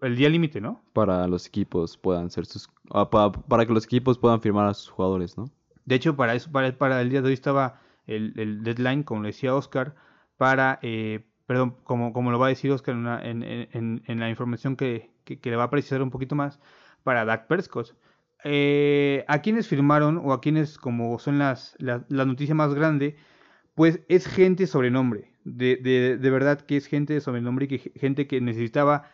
el 0.00 0.16
día 0.16 0.30
límite, 0.30 0.62
¿no? 0.62 0.82
Para 0.94 1.28
los 1.28 1.46
equipos 1.46 1.98
puedan 1.98 2.30
ser 2.30 2.46
sus... 2.46 2.70
ah, 2.90 3.10
pa- 3.10 3.30
para, 3.32 3.66
que 3.66 3.74
los 3.74 3.84
equipos 3.84 4.16
puedan 4.18 4.40
firmar 4.40 4.66
a 4.68 4.72
sus 4.72 4.88
jugadores, 4.88 5.36
¿no? 5.36 5.50
De 5.84 5.96
hecho, 5.96 6.16
para 6.16 6.34
eso, 6.34 6.50
para, 6.50 6.72
para 6.78 7.02
el 7.02 7.10
día 7.10 7.20
de 7.20 7.28
hoy 7.28 7.34
estaba 7.34 7.82
el, 8.06 8.32
el 8.38 8.62
deadline, 8.62 9.02
como 9.02 9.20
lo 9.20 9.26
decía 9.26 9.54
Oscar, 9.54 9.94
para, 10.38 10.78
eh, 10.80 11.26
perdón, 11.44 11.76
como, 11.84 12.14
como 12.14 12.30
lo 12.30 12.38
va 12.38 12.46
a 12.46 12.48
decir 12.48 12.70
Oscar 12.72 12.94
en, 12.94 13.00
una- 13.02 13.22
en- 13.22 13.42
en- 13.42 14.02
en 14.06 14.20
la 14.20 14.30
información 14.30 14.74
que, 14.76 15.09
que- 15.24 15.38
que 15.38 15.50
le 15.50 15.56
va 15.56 15.64
a 15.64 15.70
precisar 15.70 16.02
un 16.02 16.10
poquito 16.10 16.34
más, 16.34 16.60
para 17.02 17.24
Dak 17.24 17.46
Prescott. 17.46 17.94
Eh, 18.44 19.24
a 19.28 19.42
quienes 19.42 19.68
firmaron 19.68 20.18
o 20.24 20.32
a 20.32 20.40
quienes, 20.40 20.78
como 20.78 21.18
son 21.18 21.38
las, 21.38 21.74
la, 21.78 22.04
la 22.08 22.24
noticia 22.24 22.54
más 22.54 22.74
grande, 22.74 23.16
pues 23.74 24.00
es 24.08 24.26
gente 24.26 24.66
sobrenombre. 24.66 25.30
De, 25.44 25.76
de, 25.76 26.18
de 26.18 26.30
verdad 26.30 26.60
que 26.60 26.76
es 26.76 26.86
gente 26.86 27.14
de 27.14 27.20
sobrenombre 27.20 27.64
y 27.64 27.68
que 27.68 27.92
gente 27.98 28.26
que 28.26 28.40
necesitaba 28.40 29.04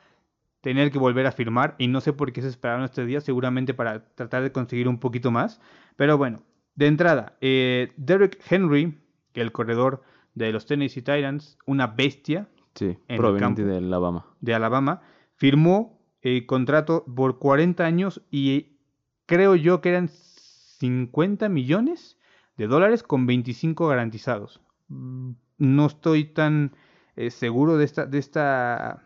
tener 0.60 0.90
que 0.90 0.98
volver 0.98 1.26
a 1.26 1.32
firmar 1.32 1.76
y 1.78 1.86
no 1.86 2.00
sé 2.00 2.12
por 2.12 2.32
qué 2.32 2.42
se 2.42 2.48
esperaron 2.48 2.84
este 2.84 3.04
día, 3.06 3.20
seguramente 3.20 3.74
para 3.74 4.08
tratar 4.14 4.42
de 4.42 4.50
conseguir 4.52 4.88
un 4.88 4.98
poquito 4.98 5.30
más. 5.30 5.60
Pero 5.96 6.18
bueno, 6.18 6.42
de 6.74 6.86
entrada, 6.88 7.36
eh, 7.40 7.92
Derek 7.96 8.38
Henry, 8.50 8.98
que 9.32 9.40
el 9.40 9.52
corredor 9.52 10.02
de 10.34 10.50
los 10.52 10.66
Tennessee 10.66 11.02
Titans, 11.02 11.58
una 11.66 11.86
bestia 11.86 12.48
Sí, 12.74 12.98
proveniente 13.06 13.62
campo. 13.62 13.70
de 13.72 13.78
Alabama. 13.78 14.26
de 14.40 14.54
Alabama, 14.54 15.00
firmó 15.36 15.95
eh, 16.28 16.44
contrato 16.44 17.04
por 17.04 17.38
40 17.38 17.84
años 17.84 18.20
y 18.32 18.78
creo 19.26 19.54
yo 19.54 19.80
que 19.80 19.90
eran 19.90 20.08
50 20.08 21.48
millones 21.48 22.18
de 22.56 22.66
dólares 22.66 23.04
con 23.04 23.26
25 23.26 23.86
garantizados. 23.86 24.60
Mm, 24.88 25.34
No 25.58 25.86
estoy 25.86 26.24
tan 26.24 26.74
eh, 27.14 27.30
seguro 27.30 27.76
de 27.78 27.84
esta, 27.84 28.06
de 28.06 28.18
esta 28.18 29.04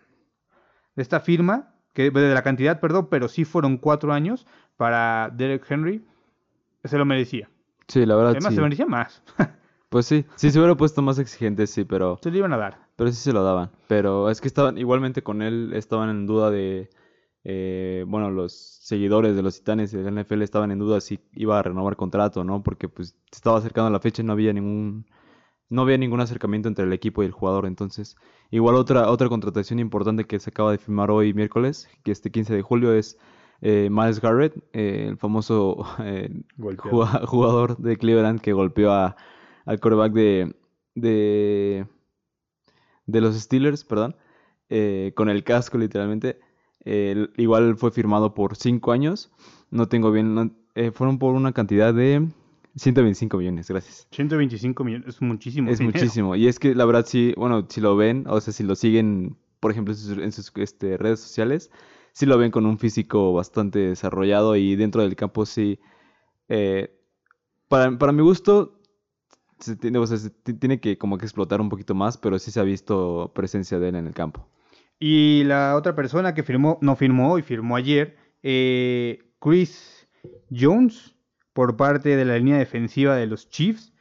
de 0.96 1.02
esta 1.02 1.20
firma, 1.20 1.74
que 1.92 2.10
de 2.10 2.34
la 2.34 2.42
cantidad, 2.42 2.80
perdón, 2.80 3.08
pero 3.10 3.28
sí 3.28 3.44
fueron 3.44 3.76
cuatro 3.76 4.14
años 4.14 4.46
para 4.78 5.28
Derek 5.28 5.70
Henry. 5.70 6.02
Se 6.84 6.96
lo 6.96 7.04
merecía. 7.04 7.50
Sí, 7.86 8.06
la 8.06 8.16
verdad 8.16 8.30
Además, 8.30 8.52
sí. 8.52 8.56
se 8.56 8.62
merecía 8.62 8.86
más. 8.86 9.22
Pues 9.90 10.06
sí, 10.06 10.24
sí 10.36 10.52
se 10.52 10.58
hubiera 10.60 10.76
puesto 10.76 11.02
más 11.02 11.18
exigente, 11.18 11.66
sí, 11.66 11.84
pero... 11.84 12.20
Se 12.22 12.30
lo 12.30 12.36
iban 12.36 12.52
a 12.52 12.56
dar. 12.56 12.78
Pero 12.94 13.10
sí 13.10 13.16
se 13.16 13.32
lo 13.32 13.42
daban. 13.42 13.72
Pero 13.88 14.30
es 14.30 14.40
que 14.40 14.46
estaban, 14.46 14.78
igualmente 14.78 15.24
con 15.24 15.42
él, 15.42 15.72
estaban 15.74 16.08
en 16.10 16.28
duda 16.28 16.48
de, 16.52 16.88
eh, 17.44 18.04
bueno, 18.08 18.30
los 18.30 18.52
seguidores 18.54 19.36
de 19.36 19.42
los 19.42 19.58
Titanes 19.58 19.92
del 19.92 20.06
NFL 20.08 20.42
estaban 20.42 20.70
en 20.70 20.78
duda 20.78 21.00
si 21.00 21.20
iba 21.32 21.58
a 21.58 21.62
renovar 21.62 21.96
contrato, 21.96 22.44
¿no? 22.44 22.62
Porque 22.62 22.88
pues 22.88 23.16
estaba 23.32 23.58
acercando 23.58 23.90
la 23.90 24.00
fecha 24.00 24.22
y 24.22 24.24
no 24.26 24.32
había 24.32 24.52
ningún, 24.52 25.06
no 25.68 25.82
había 25.82 25.98
ningún 25.98 26.20
acercamiento 26.20 26.68
entre 26.68 26.84
el 26.84 26.92
equipo 26.92 27.22
y 27.22 27.26
el 27.26 27.32
jugador. 27.32 27.66
Entonces, 27.66 28.16
igual 28.50 28.74
otra, 28.76 29.10
otra 29.10 29.28
contratación 29.28 29.78
importante 29.78 30.24
que 30.26 30.40
se 30.40 30.50
acaba 30.50 30.72
de 30.72 30.78
firmar 30.78 31.10
hoy 31.10 31.32
miércoles, 31.34 31.88
que 32.04 32.12
este 32.12 32.30
15 32.30 32.54
de 32.54 32.62
julio 32.62 32.92
es 32.94 33.18
eh, 33.62 33.88
Miles 33.90 34.20
Garrett, 34.20 34.56
eh, 34.72 35.06
el 35.08 35.16
famoso 35.18 35.84
eh, 36.00 36.30
juga- 36.82 37.26
jugador 37.26 37.76
de 37.78 37.96
Cleveland 37.96 38.40
que 38.40 38.52
golpeó 38.52 38.92
a, 38.92 39.16
al 39.66 39.80
quarterback 39.80 40.12
de, 40.12 40.56
de, 40.94 41.86
de 43.06 43.20
los 43.20 43.34
Steelers, 43.38 43.84
perdón, 43.84 44.16
con 45.14 45.28
el 45.28 45.44
casco 45.44 45.78
literalmente. 45.78 46.40
Eh, 46.84 47.28
igual 47.36 47.76
fue 47.76 47.90
firmado 47.90 48.34
por 48.34 48.56
5 48.56 48.92
años. 48.92 49.30
No 49.70 49.88
tengo 49.88 50.10
bien, 50.12 50.34
no- 50.34 50.50
eh, 50.74 50.90
fueron 50.92 51.18
por 51.18 51.34
una 51.34 51.52
cantidad 51.52 51.92
de 51.92 52.26
125 52.76 53.36
millones, 53.38 53.68
gracias. 53.68 54.06
125 54.12 54.84
millones, 54.84 55.08
es 55.08 55.22
muchísimo. 55.22 55.70
Es 55.70 55.78
dinero. 55.78 55.92
muchísimo. 55.98 56.36
Y 56.36 56.46
es 56.48 56.58
que 56.58 56.74
la 56.74 56.84
verdad 56.84 57.04
sí, 57.06 57.34
bueno, 57.36 57.66
si 57.68 57.80
lo 57.80 57.96
ven, 57.96 58.24
o 58.28 58.40
sea, 58.40 58.52
si 58.52 58.62
lo 58.64 58.74
siguen, 58.76 59.36
por 59.60 59.70
ejemplo, 59.72 59.92
en 59.92 59.98
sus, 59.98 60.18
en 60.18 60.32
sus, 60.32 60.52
este, 60.56 60.96
redes 60.96 61.20
sociales, 61.20 61.70
sí 62.12 62.26
lo 62.26 62.38
ven 62.38 62.50
con 62.50 62.66
un 62.66 62.78
físico 62.78 63.32
bastante 63.32 63.78
desarrollado 63.80 64.56
y 64.56 64.74
dentro 64.76 65.02
del 65.02 65.16
campo 65.16 65.44
sí, 65.46 65.78
eh, 66.48 66.96
para, 67.68 67.96
para 67.98 68.12
mi 68.12 68.22
gusto, 68.22 68.80
se 69.58 69.76
tiene, 69.76 69.98
o 69.98 70.06
sea, 70.06 70.16
se 70.16 70.30
ti- 70.30 70.54
tiene 70.54 70.80
que 70.80 70.96
como 70.98 71.18
que 71.18 71.26
explotar 71.26 71.60
un 71.60 71.68
poquito 71.68 71.94
más, 71.94 72.16
pero 72.16 72.38
sí 72.38 72.50
se 72.50 72.58
ha 72.60 72.64
visto 72.64 73.30
presencia 73.34 73.78
de 73.78 73.90
él 73.90 73.96
en 73.96 74.06
el 74.06 74.14
campo. 74.14 74.48
Y 75.00 75.44
la 75.44 75.74
otra 75.76 75.96
persona 75.96 76.34
que 76.34 76.44
firmó, 76.44 76.78
no 76.82 76.94
firmó 76.96 77.38
y 77.38 77.42
firmó 77.42 77.76
ayer, 77.76 78.16
eh, 78.42 79.32
Chris 79.40 80.08
Jones, 80.50 81.16
por 81.52 81.76
parte 81.76 82.16
de 82.16 82.24
la 82.24 82.36
línea 82.38 82.58
defensiva 82.58 83.16
de 83.16 83.26
los 83.26 83.48
Chiefs, 83.50 83.92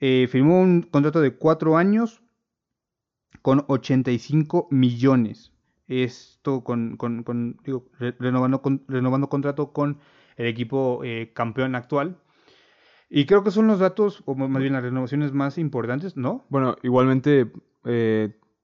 eh, 0.00 0.28
firmó 0.30 0.60
un 0.60 0.82
contrato 0.82 1.20
de 1.20 1.36
cuatro 1.36 1.76
años 1.78 2.22
con 3.42 3.64
85 3.68 4.68
millones. 4.70 5.52
Esto 5.88 6.62
con, 6.62 6.96
con- 6.96 7.24
digo, 7.64 7.86
re- 7.98 8.14
renovando, 8.18 8.62
con- 8.62 8.84
renovando 8.88 9.28
contrato 9.28 9.72
con 9.72 9.98
el 10.36 10.46
equipo 10.46 11.02
eh, 11.04 11.32
campeón 11.34 11.74
actual. 11.74 12.18
Y 13.10 13.26
creo 13.26 13.44
que 13.44 13.50
son 13.50 13.66
los 13.66 13.80
datos, 13.80 14.22
o 14.26 14.34
más 14.36 14.60
bien 14.62 14.74
las 14.74 14.82
renovaciones 14.84 15.32
más 15.32 15.58
importantes, 15.58 16.16
¿no? 16.16 16.46
Bueno, 16.48 16.76
igualmente, 16.82 17.50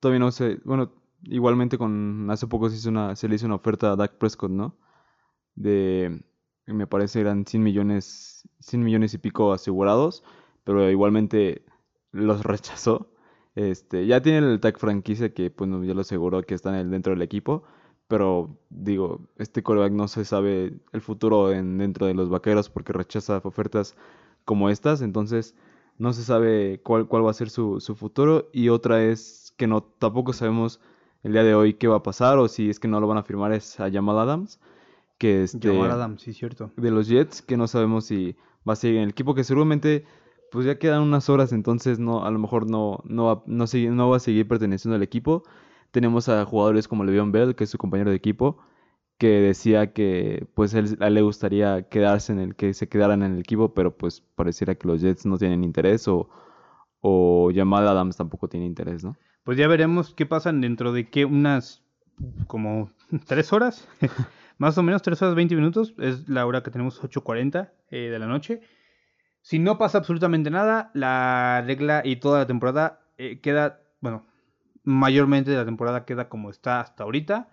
todavía 0.00 0.20
no 0.20 0.30
sé, 0.32 0.60
bueno, 0.64 0.92
igualmente 1.24 1.78
con, 1.78 2.28
hace 2.30 2.46
poco 2.46 2.68
se 2.70 2.76
hizo 2.76 2.88
una, 2.90 3.16
se 3.16 3.28
le 3.28 3.36
hizo 3.36 3.46
una 3.46 3.56
oferta 3.56 3.92
a 3.92 3.96
Dak 3.96 4.18
Prescott, 4.18 4.50
¿no? 4.50 4.76
De, 5.54 6.22
me 6.66 6.86
parece 6.86 7.20
eran 7.20 7.46
100 7.46 7.62
millones, 7.62 8.48
100 8.60 8.82
millones 8.84 9.14
y 9.14 9.18
pico 9.18 9.52
asegurados, 9.52 10.24
pero 10.64 10.90
igualmente 10.90 11.64
los 12.12 12.42
rechazó. 12.44 13.12
Este, 13.54 14.06
ya 14.06 14.20
tiene 14.22 14.38
el 14.38 14.60
tag 14.60 14.78
franquicia 14.78 15.32
que, 15.32 15.50
pues, 15.50 15.70
ya 15.70 15.94
lo 15.94 16.02
aseguró 16.02 16.42
que 16.42 16.54
está 16.54 16.72
dentro 16.72 17.12
del 17.14 17.22
equipo, 17.22 17.64
pero 18.08 18.58
digo, 18.70 19.28
este 19.36 19.62
quarterback 19.62 19.92
no 19.92 20.08
se 20.08 20.24
sabe 20.24 20.78
el 20.92 21.00
futuro 21.00 21.52
en, 21.52 21.78
dentro 21.78 22.06
de 22.06 22.14
los 22.14 22.28
vaqueros 22.28 22.70
porque 22.70 22.92
rechaza 22.92 23.40
ofertas 23.44 23.96
como 24.44 24.70
estas, 24.70 25.02
entonces 25.02 25.56
no 25.98 26.12
se 26.12 26.22
sabe 26.22 26.80
cuál, 26.82 27.08
cuál 27.08 27.26
va 27.26 27.30
a 27.30 27.34
ser 27.34 27.50
su, 27.50 27.80
su 27.80 27.96
futuro 27.96 28.48
y 28.52 28.68
otra 28.68 29.02
es 29.04 29.54
que 29.56 29.66
no 29.66 29.82
tampoco 29.82 30.32
sabemos 30.32 30.80
el 31.26 31.32
día 31.32 31.42
de 31.42 31.56
hoy 31.56 31.74
qué 31.74 31.88
va 31.88 31.96
a 31.96 32.02
pasar 32.04 32.38
o 32.38 32.46
si 32.46 32.70
es 32.70 32.78
que 32.78 32.86
no 32.86 33.00
lo 33.00 33.08
van 33.08 33.18
a 33.18 33.24
firmar 33.24 33.52
es 33.52 33.80
a 33.80 33.90
Jamal 33.90 34.16
Adams 34.20 34.60
que 35.18 35.42
este 35.42 35.72
Jamal 35.72 35.90
Adams, 35.90 36.22
sí, 36.22 36.32
cierto. 36.32 36.70
de 36.76 36.90
los 36.92 37.08
Jets 37.08 37.42
que 37.42 37.56
no 37.56 37.66
sabemos 37.66 38.04
si 38.04 38.36
va 38.68 38.74
a 38.74 38.76
seguir 38.76 38.98
en 38.98 39.02
el 39.02 39.10
equipo 39.10 39.34
que 39.34 39.42
seguramente 39.42 40.04
pues 40.52 40.66
ya 40.66 40.78
quedan 40.78 41.02
unas 41.02 41.28
horas 41.28 41.52
entonces 41.52 41.98
no 41.98 42.24
a 42.24 42.30
lo 42.30 42.38
mejor 42.38 42.70
no 42.70 43.00
no 43.04 43.24
va, 43.24 43.42
no, 43.46 44.08
va 44.08 44.16
a 44.16 44.20
seguir 44.20 44.46
perteneciendo 44.46 44.94
al 44.94 45.02
equipo. 45.02 45.42
Tenemos 45.90 46.28
a 46.28 46.44
jugadores 46.44 46.86
como 46.86 47.02
Le'Veon 47.02 47.32
Bell 47.32 47.56
que 47.56 47.64
es 47.64 47.70
su 47.70 47.78
compañero 47.78 48.10
de 48.10 48.16
equipo 48.16 48.58
que 49.18 49.40
decía 49.40 49.92
que 49.92 50.46
pues 50.54 50.74
él, 50.74 50.96
a 51.00 51.08
él 51.08 51.14
le 51.14 51.22
gustaría 51.22 51.88
quedarse 51.88 52.32
en 52.32 52.38
el 52.38 52.54
que 52.54 52.72
se 52.72 52.88
quedaran 52.88 53.24
en 53.24 53.34
el 53.34 53.40
equipo 53.40 53.74
pero 53.74 53.96
pues 53.96 54.22
pareciera 54.36 54.76
que 54.76 54.86
los 54.86 55.00
Jets 55.00 55.26
no 55.26 55.38
tienen 55.38 55.64
interés 55.64 56.06
o 56.06 56.28
o 57.00 57.50
Jamal 57.52 57.88
Adams 57.88 58.16
tampoco 58.16 58.48
tiene 58.48 58.66
interés 58.66 59.02
no 59.02 59.16
Pues 59.46 59.56
ya 59.58 59.68
veremos 59.68 60.12
qué 60.12 60.26
pasa 60.26 60.52
dentro 60.52 60.92
de 60.92 61.08
que 61.08 61.24
unas 61.24 61.80
como 62.48 62.90
tres 63.28 63.52
horas, 63.52 63.86
más 64.58 64.76
o 64.76 64.82
menos 64.82 65.02
tres 65.02 65.22
horas 65.22 65.36
20 65.36 65.54
minutos, 65.54 65.94
es 65.98 66.28
la 66.28 66.44
hora 66.46 66.64
que 66.64 66.72
tenemos 66.72 67.00
8.40 67.00 67.70
eh, 67.92 68.10
de 68.10 68.18
la 68.18 68.26
noche. 68.26 68.60
Si 69.42 69.60
no 69.60 69.78
pasa 69.78 69.98
absolutamente 69.98 70.50
nada, 70.50 70.90
la 70.94 71.62
regla 71.64 72.02
y 72.04 72.16
toda 72.16 72.40
la 72.40 72.46
temporada 72.48 72.98
eh, 73.18 73.38
queda, 73.40 73.82
bueno, 74.00 74.26
mayormente 74.82 75.54
la 75.54 75.64
temporada 75.64 76.04
queda 76.04 76.28
como 76.28 76.50
está 76.50 76.80
hasta 76.80 77.04
ahorita. 77.04 77.48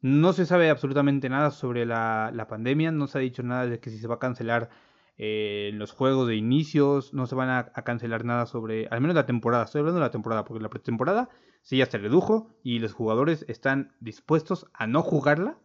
No 0.00 0.32
se 0.32 0.46
sabe 0.46 0.70
absolutamente 0.70 1.28
nada 1.28 1.50
sobre 1.50 1.84
la, 1.84 2.30
la 2.32 2.48
pandemia, 2.48 2.90
no 2.90 3.06
se 3.06 3.18
ha 3.18 3.20
dicho 3.20 3.42
nada 3.42 3.66
de 3.66 3.80
que 3.80 3.90
si 3.90 3.98
se 3.98 4.08
va 4.08 4.14
a 4.14 4.18
cancelar 4.18 4.70
eh, 5.16 5.70
los 5.74 5.92
juegos 5.92 6.26
de 6.26 6.36
inicios, 6.36 7.14
no 7.14 7.26
se 7.26 7.34
van 7.34 7.48
a, 7.48 7.66
cancelar 7.84 8.24
nada 8.24 8.46
sobre, 8.46 8.88
al 8.88 9.00
menos 9.00 9.14
la 9.14 9.26
temporada, 9.26 9.64
estoy 9.64 9.80
hablando 9.80 10.00
de 10.00 10.06
la 10.06 10.10
temporada, 10.10 10.44
porque 10.44 10.62
la 10.62 10.70
pretemporada 10.70 11.28
sí 11.62 11.78
ya 11.78 11.86
se 11.86 11.98
redujo 11.98 12.50
y 12.62 12.80
los 12.80 12.92
jugadores 12.92 13.44
están 13.48 13.94
dispuestos 14.00 14.66
a 14.72 14.86
no 14.86 15.02
jugarla 15.02 15.56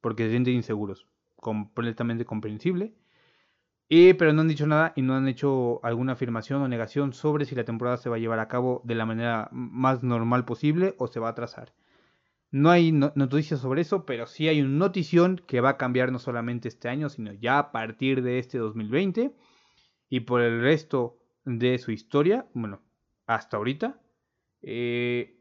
porque 0.00 0.24
se 0.24 0.30
sienten 0.30 0.54
inseguros, 0.54 1.06
completamente 1.36 2.24
comprensible. 2.24 2.94
Y, 3.90 4.12
pero 4.14 4.32
no 4.32 4.42
han 4.42 4.48
dicho 4.48 4.66
nada 4.66 4.92
y 4.96 5.02
no 5.02 5.14
han 5.14 5.28
hecho 5.28 5.80
alguna 5.82 6.12
afirmación 6.12 6.60
o 6.60 6.68
negación 6.68 7.14
sobre 7.14 7.46
si 7.46 7.54
la 7.54 7.64
temporada 7.64 7.96
se 7.96 8.10
va 8.10 8.16
a 8.16 8.18
llevar 8.18 8.38
a 8.38 8.48
cabo 8.48 8.82
de 8.84 8.94
la 8.94 9.06
manera 9.06 9.48
más 9.50 10.02
normal 10.02 10.44
posible 10.44 10.94
o 10.98 11.06
se 11.06 11.20
va 11.20 11.28
a 11.28 11.30
atrasar. 11.30 11.72
No 12.50 12.70
hay 12.70 12.92
no- 12.92 13.12
noticias 13.14 13.60
sobre 13.60 13.82
eso, 13.82 14.06
pero 14.06 14.26
sí 14.26 14.48
hay 14.48 14.60
una 14.62 14.78
notición 14.78 15.42
que 15.46 15.60
va 15.60 15.70
a 15.70 15.76
cambiar 15.76 16.12
no 16.12 16.18
solamente 16.18 16.68
este 16.68 16.88
año, 16.88 17.08
sino 17.08 17.32
ya 17.32 17.58
a 17.58 17.72
partir 17.72 18.22
de 18.22 18.38
este 18.38 18.58
2020 18.58 19.34
y 20.08 20.20
por 20.20 20.40
el 20.40 20.60
resto 20.62 21.18
de 21.44 21.78
su 21.78 21.92
historia, 21.92 22.46
bueno, 22.54 22.80
hasta 23.26 23.56
ahorita. 23.58 24.00
Eh, 24.62 25.38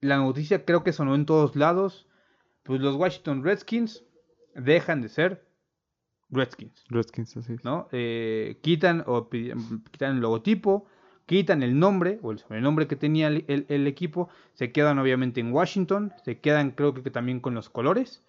la 0.00 0.18
noticia 0.18 0.64
creo 0.64 0.84
que 0.84 0.92
sonó 0.92 1.14
en 1.14 1.26
todos 1.26 1.56
lados. 1.56 2.08
Pues 2.62 2.80
los 2.80 2.96
Washington 2.96 3.44
Redskins 3.44 4.04
dejan 4.54 5.02
de 5.02 5.08
ser 5.08 5.46
Redskins. 6.30 6.84
Redskins 6.88 7.36
así 7.36 7.54
es. 7.54 7.64
¿no? 7.64 7.88
Eh, 7.92 8.58
quitan, 8.62 9.04
o, 9.06 9.28
quitan 9.28 10.16
el 10.16 10.20
logotipo, 10.20 10.86
quitan 11.26 11.62
el 11.62 11.78
nombre 11.78 12.18
o 12.22 12.32
el 12.32 12.38
sobrenombre 12.38 12.86
que 12.88 12.96
tenía 12.96 13.28
el, 13.28 13.44
el- 13.48 13.66
el 13.68 13.86
equipo, 13.86 14.28
se 14.54 14.72
quedan 14.72 14.98
obviamente 14.98 15.40
en 15.40 15.52
Washington, 15.52 16.12
se 16.24 16.40
quedan 16.40 16.72
creo 16.72 16.94
que 16.94 17.10
también 17.10 17.40
con 17.40 17.54
los 17.54 17.70
colores, 17.70 18.22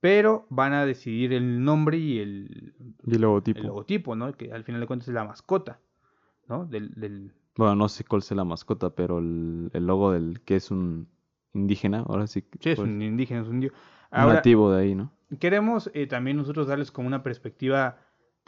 pero 0.00 0.46
van 0.50 0.72
a 0.74 0.86
decidir 0.86 1.32
el 1.32 1.64
nombre 1.64 1.98
y 1.98 2.20
el, 2.20 2.74
Y 3.06 3.14
el 3.54 3.66
logotipo. 3.66 4.16
¿no? 4.16 4.32
Que 4.36 4.52
al 4.52 4.64
final 4.64 4.80
de 4.80 4.86
cuentas 4.86 5.08
es 5.08 5.14
la 5.14 5.24
mascota, 5.24 5.80
¿no? 6.48 6.66
Del, 6.66 6.92
del- 6.94 7.32
Bueno, 7.56 7.74
no 7.74 7.88
sé 7.88 8.04
cuál 8.04 8.22
sea 8.22 8.36
la 8.36 8.44
mascota, 8.44 8.90
pero 8.94 9.18
el, 9.18 9.70
logo 9.74 10.12
del 10.12 10.40
que 10.42 10.56
es 10.56 10.70
un 10.70 11.08
indígena, 11.54 12.00
ahora 12.08 12.26
sí. 12.26 12.44
sí, 12.60 12.70
es 12.70 12.78
pues, 12.78 12.84
un 12.84 13.00
indígena, 13.02 13.42
es 13.42 13.48
un 13.48 13.56
indio. 13.56 13.72
un 14.14 14.20
Ahora, 14.20 14.26
nativo 14.26 14.70
de 14.72 14.82
ahí, 14.82 14.94
¿no? 14.94 15.10
queremos 15.40 15.90
eh, 15.94 16.06
también 16.06 16.36
nosotros 16.38 16.68
darles 16.68 16.92
como 16.92 17.08
una 17.08 17.22
perspectiva 17.24 17.98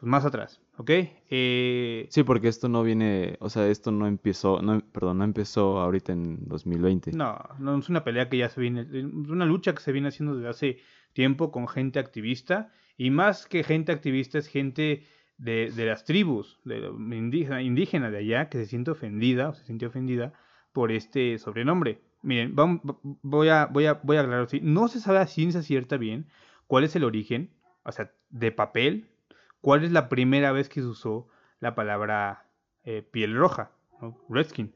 pues, 0.01 0.09
más 0.09 0.25
atrás, 0.25 0.63
¿ok? 0.79 0.91
Eh, 1.29 2.07
Sí, 2.09 2.23
porque 2.23 2.49
esto 2.49 2.71
no 2.71 2.83
viene, 2.83 3.37
o 3.41 3.51
sea, 3.51 3.69
esto 3.69 3.91
no 3.93 4.07
empezó, 4.07 4.63
no, 4.63 4.81
perdón, 4.81 5.19
no 5.19 5.25
empezó 5.25 5.79
ahorita 5.79 6.15
en 6.15 6.39
2020. 6.49 7.13
No, 7.13 7.39
no 7.59 7.79
es 7.79 7.91
una 7.91 8.03
pelea 8.03 8.31
que 8.31 8.39
ya 8.39 8.49
se 8.49 8.63
viene, 8.63 8.81
es 8.81 9.05
una 9.05 9.45
lucha 9.45 9.75
que 9.75 9.83
se 9.83 9.93
viene 9.93 10.09
haciendo 10.09 10.37
desde 10.37 10.49
hace 10.49 10.79
tiempo 11.13 11.53
con 11.53 11.69
gente 11.69 11.99
activista 11.99 12.73
y 12.97 13.11
más 13.11 13.47
que 13.47 13.63
gente 13.63 13.93
activista 13.93 14.39
es 14.39 14.47
gente 14.49 15.05
de, 15.37 15.71
de 15.71 15.85
las 15.85 16.07
tribus 16.07 16.61
de 16.65 16.79
indígena, 17.15 17.61
indígena 17.61 18.11
de 18.11 18.19
allá 18.19 18.49
que 18.49 18.57
se 18.57 18.65
siente 18.65 18.91
ofendida 18.91 19.51
o 19.51 19.55
se 19.55 19.67
siente 19.67 19.85
ofendida 19.85 20.33
por 20.73 20.93
este 20.93 21.37
sobrenombre. 21.37 22.01
Miren, 22.23 22.55
vamos, 22.55 22.81
voy 23.03 23.49
a 23.51 23.67
voy 23.67 23.85
a 23.85 24.01
voy 24.03 24.17
a 24.17 24.21
aclarar 24.21 24.49
no 24.63 24.89
se 24.89 25.01
sabe 25.01 25.19
a 25.19 25.27
ciencia 25.27 25.63
cierta 25.63 25.99
bien 25.99 26.27
cuál 26.67 26.85
es 26.85 26.97
el 26.97 27.05
origen, 27.05 27.51
o 27.85 27.93
sea, 27.93 28.11
de 28.31 28.51
papel, 28.51 29.10
cuál 29.61 29.85
es 29.85 29.93
la 29.93 30.09
primera 30.09 30.53
vez 30.53 30.69
que 30.69 30.81
se 30.81 30.87
usó 30.87 31.29
la 31.61 31.75
palabra 31.75 32.47
eh, 32.85 33.03
piel 33.03 33.37
roja, 33.37 33.73
¿no? 34.01 34.19
redskin 34.29 34.75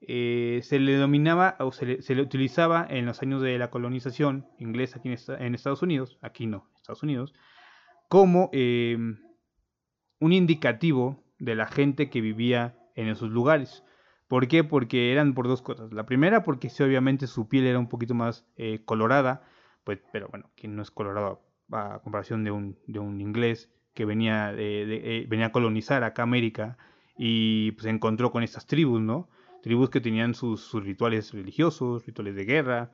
eh, 0.00 0.60
se 0.64 0.80
le 0.80 0.96
dominaba 0.96 1.56
o 1.60 1.70
se 1.72 1.86
le, 1.86 2.22
utilizaba 2.22 2.86
en 2.88 3.06
los 3.06 3.22
años 3.22 3.40
de 3.40 3.56
la 3.58 3.70
colonización 3.70 4.46
inglesa 4.58 4.98
aquí 4.98 5.08
en, 5.08 5.14
esta- 5.14 5.38
en 5.38 5.54
Estados 5.54 5.82
Unidos, 5.82 6.18
aquí 6.22 6.46
no, 6.46 6.68
Estados 6.76 7.02
Unidos, 7.04 7.32
como 8.08 8.50
eh, 8.52 8.96
un 10.20 10.32
indicativo 10.32 11.22
de 11.38 11.54
la 11.54 11.66
gente 11.66 12.10
que 12.10 12.20
vivía 12.20 12.76
en 12.94 13.08
esos 13.08 13.30
lugares. 13.30 13.84
¿Por 14.28 14.48
qué? 14.48 14.64
Porque 14.64 15.12
eran 15.12 15.34
por 15.34 15.46
dos 15.48 15.62
cosas. 15.62 15.92
La 15.92 16.06
primera, 16.06 16.42
porque 16.42 16.70
sí, 16.70 16.82
obviamente 16.82 17.26
su 17.26 17.48
piel 17.48 17.66
era 17.66 17.78
un 17.78 17.88
poquito 17.88 18.14
más 18.14 18.46
colorada, 18.84 19.42
pues, 19.84 19.98
pero 20.12 20.28
bueno, 20.28 20.50
quien 20.56 20.74
no 20.76 20.82
es 20.82 20.90
colorado 20.90 21.42
a 21.70 22.00
comparación 22.02 22.44
de 22.44 22.50
un, 22.50 22.78
de 22.86 22.98
un 22.98 23.20
inglés 23.20 23.70
que 23.94 24.04
venía, 24.04 24.52
de- 24.52 24.86
de- 24.86 25.18
eh, 25.18 25.26
venía 25.28 25.46
a 25.46 25.52
colonizar 25.52 26.04
acá 26.04 26.22
América 26.22 26.76
y 27.16 27.72
pues, 27.72 27.84
se 27.84 27.90
encontró 27.90 28.30
con 28.32 28.42
estas 28.42 28.66
tribus, 28.66 29.00
¿no? 29.00 29.28
Tribus 29.62 29.90
que 29.90 30.00
tenían 30.00 30.34
sus, 30.34 30.72
rituales 30.74 31.32
religiosos, 31.32 32.04
rituales 32.06 32.34
de 32.34 32.44
guerra. 32.44 32.90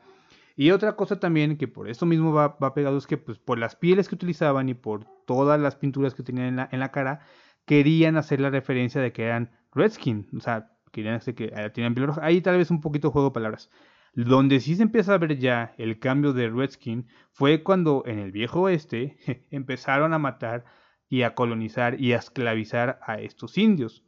Y 0.56 0.70
otra 0.72 0.96
cosa 0.96 1.20
también 1.20 1.56
que 1.56 1.68
por 1.68 1.88
esto 1.88 2.04
mismo 2.06 2.32
va, 2.32 2.56
va 2.62 2.74
pegado 2.74 2.98
es 2.98 3.06
que 3.06 3.16
pues, 3.16 3.38
por 3.38 3.58
las 3.58 3.76
pieles 3.76 4.08
que 4.08 4.16
utilizaban 4.16 4.68
y 4.68 4.74
por 4.74 5.06
todas 5.26 5.60
las 5.60 5.76
pinturas 5.76 6.14
que 6.14 6.22
tenían 6.24 6.46
en 6.48 6.56
la, 6.56 6.68
en 6.72 6.80
la 6.80 6.90
cara, 6.90 7.20
querían 7.64 8.16
hacer 8.16 8.40
la 8.40 8.50
referencia 8.50 9.00
de 9.00 9.12
que 9.12 9.24
eran 9.24 9.50
redskin, 9.72 10.28
o 10.36 10.40
sea, 10.40 10.72
querían 10.92 11.14
hacer 11.14 11.34
que 11.34 11.52
eh, 11.54 11.70
tenían 11.70 11.94
piel 11.94 12.06
roja. 12.08 12.24
Ahí 12.24 12.40
tal 12.40 12.56
vez 12.58 12.70
un 12.70 12.80
poquito 12.80 13.10
juego 13.10 13.28
de 13.28 13.34
palabras. 13.34 13.70
Donde 14.14 14.58
sí 14.60 14.74
se 14.74 14.82
empieza 14.82 15.14
a 15.14 15.18
ver 15.18 15.38
ya 15.38 15.74
el 15.78 15.98
cambio 16.00 16.32
de 16.32 16.48
redskin 16.48 17.06
fue 17.30 17.62
cuando 17.62 18.02
en 18.06 18.18
el 18.18 18.32
viejo 18.32 18.62
oeste 18.62 19.16
empezaron 19.50 20.12
a 20.12 20.18
matar 20.18 20.64
y 21.08 21.22
a 21.22 21.34
colonizar 21.34 22.00
y 22.00 22.12
a 22.12 22.18
esclavizar 22.18 23.00
a 23.06 23.20
estos 23.20 23.58
indios. 23.58 24.04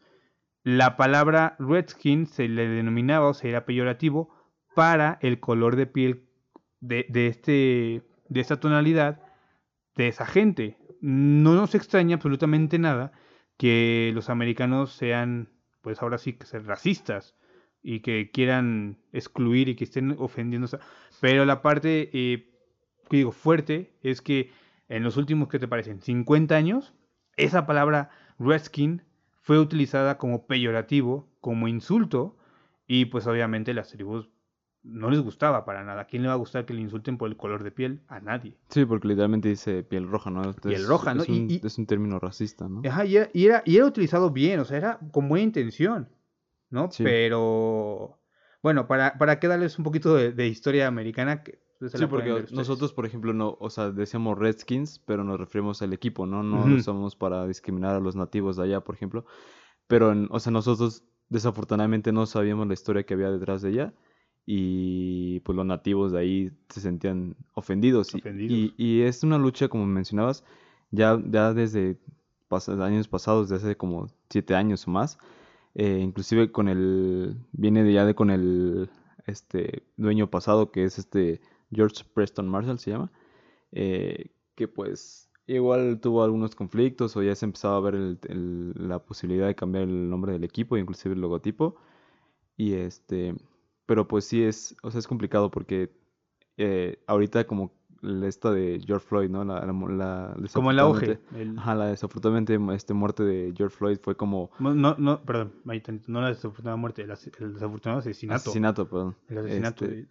La 0.62 0.96
palabra 0.96 1.56
redskin 1.58 2.26
se 2.26 2.48
le 2.48 2.68
denominaba 2.68 3.28
o 3.28 3.34
se 3.34 3.48
era 3.48 3.64
peyorativo 3.64 4.34
para 4.74 5.18
el 5.22 5.40
color 5.40 5.76
de 5.76 5.86
piel 5.86 6.28
de, 6.80 7.06
de 7.08 7.26
este, 7.28 8.02
de 8.28 8.40
esta 8.40 8.60
tonalidad 8.60 9.22
de 9.96 10.08
esa 10.08 10.26
gente. 10.26 10.76
No 11.00 11.54
nos 11.54 11.74
extraña 11.74 12.16
absolutamente 12.16 12.78
nada 12.78 13.12
que 13.56 14.10
los 14.14 14.30
americanos 14.30 14.92
sean, 14.92 15.48
pues 15.82 16.02
ahora 16.02 16.18
sí 16.18 16.34
que 16.34 16.46
ser 16.46 16.66
racistas 16.66 17.34
y 17.82 18.00
que 18.00 18.30
quieran 18.30 18.98
excluir 19.12 19.68
y 19.68 19.76
que 19.76 19.84
estén 19.84 20.16
ofendiendo. 20.18 20.68
Pero 21.20 21.44
la 21.44 21.62
parte, 21.62 22.10
eh, 22.12 22.50
que 23.08 23.18
digo, 23.18 23.32
fuerte 23.32 23.98
es 24.02 24.20
que 24.22 24.50
en 24.90 25.02
los 25.02 25.16
últimos, 25.16 25.48
¿qué 25.48 25.58
te 25.58 25.66
parecen? 25.68 26.02
50 26.02 26.54
años, 26.56 26.92
esa 27.36 27.64
palabra 27.66 28.10
redskin 28.38 29.02
fue 29.40 29.58
utilizada 29.58 30.18
como 30.18 30.46
peyorativo, 30.46 31.26
como 31.40 31.66
insulto, 31.68 32.36
y 32.86 33.06
pues 33.06 33.26
obviamente 33.26 33.72
las 33.72 33.88
tribus 33.90 34.28
no 34.82 35.10
les 35.10 35.20
gustaba 35.20 35.64
para 35.64 35.84
nada. 35.84 36.02
¿A 36.02 36.06
quién 36.06 36.22
le 36.22 36.28
va 36.28 36.34
a 36.34 36.38
gustar 36.38 36.64
que 36.66 36.74
le 36.74 36.80
insulten 36.80 37.18
por 37.18 37.28
el 37.28 37.36
color 37.36 37.62
de 37.62 37.70
piel? 37.70 38.00
A 38.08 38.18
nadie. 38.20 38.56
Sí, 38.68 38.84
porque 38.84 39.08
literalmente 39.08 39.48
dice 39.48 39.82
piel 39.82 40.08
roja, 40.08 40.30
¿no? 40.30 40.42
Piel 40.54 40.74
Es- 40.82 40.88
roja, 40.88 41.14
¿no? 41.14 41.22
Es 41.22 41.28
Y- 41.28 41.32
un, 41.32 41.50
y- 41.50 41.60
es 41.64 41.78
un 41.78 41.86
término 41.86 42.18
racista, 42.18 42.68
¿no? 42.68 42.82
Ajá, 42.88 43.04
y 43.04 43.16
era, 43.16 43.30
y 43.32 43.46
era, 43.46 43.62
y 43.64 43.76
era 43.76 43.86
utilizado 43.86 44.30
bien, 44.30 44.58
o 44.60 44.64
sea, 44.64 44.76
era 44.78 44.98
con 45.12 45.28
buena 45.28 45.44
intención, 45.44 46.08
¿no? 46.70 46.90
Sí. 46.90 47.04
Pero, 47.04 48.18
bueno, 48.62 48.86
para, 48.88 49.16
para 49.18 49.38
que 49.38 49.48
darles 49.48 49.78
un 49.78 49.84
poquito 49.84 50.14
de, 50.16 50.32
de 50.32 50.46
historia 50.48 50.86
americana, 50.86 51.42
que 51.42 51.60
se 51.88 51.98
Sí, 51.98 52.06
porque 52.06 52.30
nosotros, 52.56 52.92
por 52.92 53.06
ejemplo, 53.06 53.32
no, 53.32 53.56
o 53.58 53.70
sea, 53.70 53.90
decíamos 53.90 54.38
Redskins, 54.38 55.00
pero 55.06 55.24
nos 55.24 55.38
referimos 55.40 55.80
al 55.82 55.92
equipo, 55.92 56.26
¿no? 56.26 56.42
No 56.42 56.66
lo 56.68 56.76
usamos 56.76 57.16
para 57.16 57.46
discriminar 57.46 57.96
a 57.96 58.00
los 58.00 58.16
nativos 58.16 58.56
de 58.56 58.64
allá, 58.64 58.80
por 58.82 58.94
ejemplo. 58.94 59.24
Pero, 59.86 60.12
en- 60.12 60.28
o 60.30 60.38
sea, 60.40 60.52
nosotros 60.52 61.04
desafortunadamente 61.30 62.12
no 62.12 62.26
sabíamos 62.26 62.66
la 62.66 62.74
historia 62.74 63.04
que 63.04 63.14
había 63.14 63.30
detrás 63.30 63.62
de 63.62 63.70
ella 63.70 63.94
y 64.46 65.40
pues 65.40 65.56
los 65.56 65.64
nativos 65.66 66.12
de 66.12 66.18
ahí 66.18 66.50
se 66.68 66.80
sentían 66.80 67.36
ofendidos. 67.54 68.14
Y- 68.14 68.18
Ofendidos. 68.18 68.52
Y, 68.52 68.74
y 68.76 69.02
es 69.02 69.22
una 69.22 69.38
lucha, 69.38 69.68
como 69.68 69.86
mencionabas, 69.86 70.44
ya, 70.90 71.20
ya 71.24 71.54
desde 71.54 71.96
pas- 72.48 72.68
años 72.82 73.08
pasados, 73.08 73.48
desde 73.48 73.68
hace 73.68 73.76
como 73.76 74.08
siete 74.28 74.54
años 74.54 74.86
o 74.86 74.90
más, 74.90 75.18
eh, 75.74 76.00
inclusive 76.02 76.50
con 76.50 76.68
el, 76.68 77.36
viene 77.52 77.84
de 77.84 77.92
ya 77.92 78.04
de 78.04 78.14
con 78.14 78.30
el 78.30 78.90
este 79.26 79.84
dueño 79.96 80.28
pasado 80.30 80.72
que 80.72 80.82
es 80.84 80.98
este 80.98 81.40
George 81.72 82.04
Preston 82.14 82.48
Marshall 82.48 82.78
se 82.78 82.90
llama, 82.90 83.10
eh, 83.72 84.30
que 84.54 84.68
pues 84.68 85.30
igual 85.46 85.98
tuvo 86.00 86.22
algunos 86.22 86.54
conflictos 86.54 87.16
o 87.16 87.22
ya 87.22 87.34
se 87.34 87.44
empezaba 87.44 87.76
a 87.76 87.80
ver 87.80 87.94
el- 87.94 88.18
el- 88.28 88.72
la 88.88 88.98
posibilidad 89.00 89.46
de 89.46 89.54
cambiar 89.54 89.84
el 89.84 90.08
nombre 90.08 90.32
del 90.32 90.44
equipo, 90.44 90.76
inclusive 90.76 91.14
el 91.14 91.20
logotipo, 91.20 91.76
y 92.56 92.74
este, 92.74 93.34
pero 93.86 94.06
pues 94.06 94.24
sí 94.26 94.42
es, 94.42 94.76
o 94.82 94.90
sea, 94.90 94.98
es 95.00 95.06
complicado 95.08 95.50
porque 95.50 95.90
eh, 96.56 97.02
ahorita 97.06 97.46
como 97.46 97.72
esta 98.24 98.50
de 98.52 98.80
George 98.86 99.06
Floyd, 99.06 99.28
¿no? 99.30 99.44
La, 99.44 99.60
la, 99.64 99.72
la- 99.72 100.48
Como 100.52 100.70
el 100.70 100.78
auge. 100.78 101.18
el- 101.34 101.58
Ajá, 101.58 101.74
la 101.74 101.86
desafortunadamente 101.86 102.58
este, 102.74 102.92
muerte 102.94 103.22
de 103.24 103.52
George 103.56 103.76
Floyd 103.76 103.98
fue 104.02 104.14
como 104.16 104.50
No, 104.58 104.74
no, 104.74 105.20
perdón, 105.22 105.52
no 106.06 106.20
la 106.20 106.28
desafortunada 106.28 106.76
muerte, 106.76 107.02
el, 107.02 107.10
as- 107.10 107.30
el 107.38 107.54
desafortunado 107.54 108.00
asesinato. 108.00 108.50
asesinato, 108.50 108.88
perdón. 108.88 109.16
El 109.28 109.38
asesinato 109.38 109.84
Este, 109.84 109.96
de, 109.96 110.02
de 110.04 110.08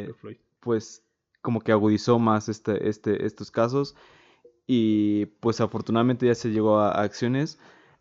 eh, 0.00 0.02
George 0.06 0.20
Floyd. 0.20 0.36
Pues 0.62 1.04
como 1.42 1.60
que 1.60 1.72
agudizó 1.72 2.18
más 2.20 2.48
este, 2.48 2.88
este, 2.88 3.26
estos 3.26 3.50
casos 3.50 3.96
y 4.66 5.26
pues 5.40 5.60
afortunadamente 5.60 6.24
ya 6.26 6.34
se 6.36 6.50
llegó 6.50 6.78
a, 6.78 6.92
a 6.92 7.02
acciones, 7.02 7.58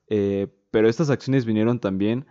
eh, 0.08 0.48
pero 0.70 0.88
estas 0.88 1.10
acciones 1.10 1.46
vinieron 1.46 1.80
también 1.80 2.28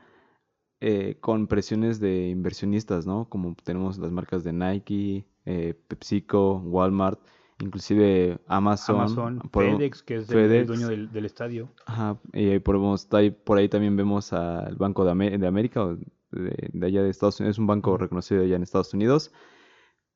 eh, 0.80 1.16
con 1.20 1.46
presiones 1.48 2.00
de 2.00 2.28
inversionistas, 2.28 3.06
¿no? 3.06 3.28
Como 3.28 3.54
tenemos 3.64 3.98
las 3.98 4.12
marcas 4.12 4.44
de 4.44 4.52
Nike, 4.52 5.26
eh, 5.44 5.74
PepsiCo, 5.88 6.58
Walmart, 6.64 7.20
inclusive 7.60 8.38
Amazon, 8.46 9.40
FedEx, 9.76 10.02
que 10.02 10.14
es 10.16 10.30
el, 10.30 10.66
dueño 10.66 10.88
del, 10.88 11.12
del 11.12 11.24
estadio. 11.26 11.68
Ajá, 11.86 12.18
y 12.32 12.58
podemos- 12.60 13.06
por 13.44 13.58
ahí 13.58 13.68
también 13.68 13.96
vemos 13.96 14.32
al 14.32 14.76
Banco 14.76 15.04
de, 15.04 15.10
Amé- 15.10 15.36
de 15.38 15.46
América, 15.46 15.84
de, 16.30 16.70
de 16.72 16.86
allá 16.86 17.02
de 17.02 17.10
Estados 17.10 17.40
Unidos, 17.40 17.56
es 17.56 17.58
un 17.58 17.66
banco 17.66 17.98
reconocido 17.98 18.42
allá 18.42 18.56
en 18.56 18.62
Estados 18.62 18.94
Unidos. 18.94 19.32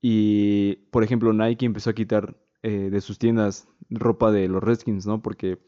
Y, 0.07 0.77
por 0.91 1.03
ejemplo, 1.03 1.33
Nike 1.33 1.65
empezó 1.65 1.89
a 1.89 1.95
quitar 1.95 2.37
eh, 2.63 2.91
de 2.91 3.01
sus 3.01 3.19
tiendas 3.19 3.69
ropa 3.89 4.31
de 4.33 4.49
los 4.49 4.63
Redskins, 4.63 5.07
¿no? 5.07 5.23
Porque 5.23 5.59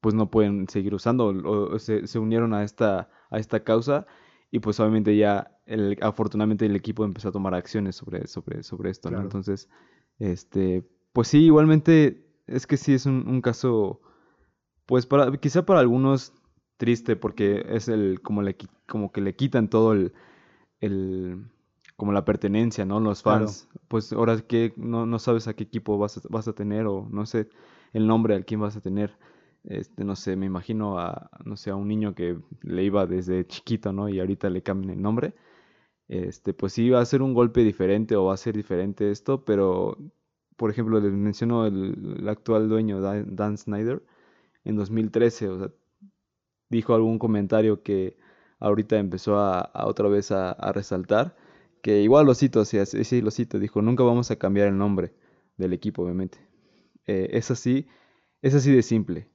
pues 0.00 0.16
no 0.16 0.32
pueden 0.32 0.68
seguir 0.68 0.96
usando, 0.96 1.28
o, 1.28 1.74
o 1.74 1.78
se, 1.78 2.08
se 2.08 2.18
unieron 2.18 2.54
a 2.54 2.64
esta, 2.64 3.08
a 3.30 3.38
esta 3.38 3.62
causa 3.62 4.04
y 4.50 4.58
pues 4.58 4.80
obviamente 4.80 5.16
ya, 5.16 5.56
el, 5.66 5.96
afortunadamente 6.00 6.66
el 6.66 6.74
equipo 6.74 7.04
empezó 7.04 7.28
a 7.28 7.32
tomar 7.32 7.54
acciones 7.54 7.94
sobre, 7.94 8.26
sobre, 8.26 8.64
sobre 8.64 8.90
esto, 8.90 9.12
¿no? 9.12 9.20
Entonces, 9.20 9.68
este, 10.18 10.84
pues 11.12 11.28
sí, 11.28 11.44
igualmente 11.44 12.26
es 12.48 12.66
que 12.66 12.76
sí 12.76 12.94
es 12.94 13.06
un, 13.06 13.28
un 13.28 13.40
caso, 13.42 14.00
pues 14.86 15.06
para, 15.06 15.30
quizá 15.36 15.64
para 15.64 15.78
algunos 15.78 16.32
triste 16.78 17.14
porque 17.14 17.64
es 17.68 17.86
el, 17.86 18.20
como 18.22 18.42
le, 18.42 18.56
como 18.88 19.12
que 19.12 19.20
le 19.20 19.36
quitan 19.36 19.70
todo 19.70 19.92
el, 19.92 20.12
el, 20.80 21.46
como 21.96 22.12
la 22.12 22.24
pertenencia, 22.24 22.84
¿no? 22.84 23.00
Los 23.00 23.22
Claro. 23.22 23.56
fans, 23.56 23.68
pues 23.88 24.12
ahora 24.12 24.40
que 24.42 24.72
no, 24.76 25.06
no 25.06 25.18
sabes 25.18 25.48
a 25.48 25.54
qué 25.54 25.64
equipo 25.64 25.98
vas 25.98 26.18
a, 26.18 26.20
vas 26.30 26.48
a 26.48 26.54
tener 26.54 26.86
o 26.86 27.08
no 27.10 27.26
sé 27.26 27.48
el 27.92 28.06
nombre 28.06 28.34
al 28.34 28.44
quién 28.44 28.60
vas 28.60 28.76
a 28.76 28.80
tener. 28.80 29.16
este, 29.64 30.04
no 30.04 30.16
sé, 30.16 30.36
me 30.36 30.46
imagino 30.46 30.98
a, 30.98 31.30
no 31.44 31.56
sé, 31.56 31.70
a 31.70 31.76
un 31.76 31.88
niño 31.88 32.14
que 32.14 32.38
le 32.62 32.84
iba 32.84 33.06
desde 33.06 33.46
chiquito, 33.46 33.92
¿no? 33.92 34.08
Y 34.08 34.20
ahorita 34.20 34.50
le 34.50 34.62
cambian 34.62 34.92
el 34.98 35.02
nombre. 35.02 35.34
Este, 36.08 36.52
pues 36.54 36.72
sí 36.74 36.90
va 36.90 37.00
a 37.00 37.04
ser 37.06 37.22
un 37.22 37.34
golpe 37.34 37.62
diferente 37.64 38.16
o 38.16 38.26
va 38.26 38.34
a 38.34 38.36
ser 38.36 38.56
diferente 38.56 39.10
esto, 39.10 39.44
pero, 39.44 39.96
por 40.56 40.70
ejemplo, 40.70 41.00
les 41.00 41.12
menciono 41.12 41.66
el, 41.66 42.16
el 42.20 42.28
actual 42.28 42.68
dueño, 42.68 43.00
Dan, 43.00 43.34
Dan 43.36 43.56
Snyder, 43.58 44.02
en 44.64 44.76
2013, 44.76 45.48
o 45.50 45.58
sea, 45.58 45.70
dijo 46.70 46.94
algún 46.94 47.18
comentario 47.18 47.82
que 47.82 48.16
ahorita 48.60 48.98
empezó 48.98 49.38
a, 49.38 49.60
a 49.60 49.86
otra 49.86 50.08
vez 50.08 50.30
a, 50.32 50.52
a 50.52 50.72
resaltar, 50.72 51.36
que 51.84 52.00
igual 52.00 52.24
lo 52.24 52.34
cito, 52.34 52.64
sí, 52.64 52.78
sí 52.86 53.20
lo 53.20 53.30
cito, 53.30 53.58
dijo, 53.58 53.82
nunca 53.82 54.02
vamos 54.04 54.30
a 54.30 54.36
cambiar 54.36 54.68
el 54.68 54.78
nombre 54.78 55.12
del 55.58 55.74
equipo, 55.74 56.02
obviamente. 56.02 56.38
Eh, 57.06 57.28
es 57.32 57.50
así, 57.50 57.86
es 58.40 58.54
así 58.54 58.72
de 58.72 58.80
simple. 58.82 59.28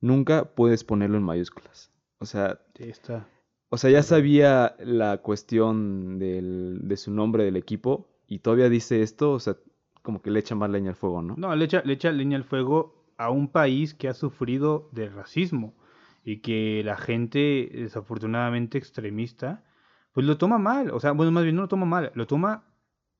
Nunca 0.00 0.52
puedes 0.56 0.82
ponerlo 0.82 1.16
en 1.16 1.22
mayúsculas. 1.22 1.92
O 2.18 2.26
sea, 2.26 2.58
Sí, 2.76 2.90
está. 2.90 3.28
o 3.68 3.76
sea, 3.76 3.90
ya 3.90 4.02
sabía 4.02 4.74
la 4.80 5.18
cuestión 5.18 6.18
del- 6.18 6.80
de 6.82 6.96
su 6.96 7.12
nombre 7.12 7.44
del 7.44 7.56
equipo 7.56 8.08
y 8.26 8.40
todavía 8.40 8.68
dice 8.68 9.02
esto, 9.02 9.30
o 9.30 9.38
sea, 9.38 9.54
como 10.02 10.20
que 10.22 10.32
le 10.32 10.40
echa 10.40 10.56
más 10.56 10.70
leña 10.70 10.90
al 10.90 10.96
fuego, 10.96 11.22
¿no? 11.22 11.36
No, 11.36 11.54
le 11.54 11.66
echa, 11.66 11.82
le 11.84 11.92
echa 11.92 12.10
leña 12.10 12.36
al 12.36 12.42
fuego 12.42 13.04
a 13.16 13.30
un 13.30 13.46
país 13.46 13.94
que 13.94 14.08
ha 14.08 14.14
sufrido 14.14 14.88
de 14.90 15.08
racismo 15.08 15.72
y 16.24 16.38
que 16.40 16.82
la 16.84 16.96
gente, 16.96 17.70
desafortunadamente 17.72 18.76
extremista, 18.78 19.62
pues 20.12 20.26
lo 20.26 20.38
toma 20.38 20.58
mal. 20.58 20.90
O 20.90 21.00
sea, 21.00 21.12
bueno, 21.12 21.32
más 21.32 21.44
bien 21.44 21.56
no 21.56 21.62
lo 21.62 21.68
toma 21.68 21.86
mal, 21.86 22.12
lo 22.14 22.26
toma 22.26 22.64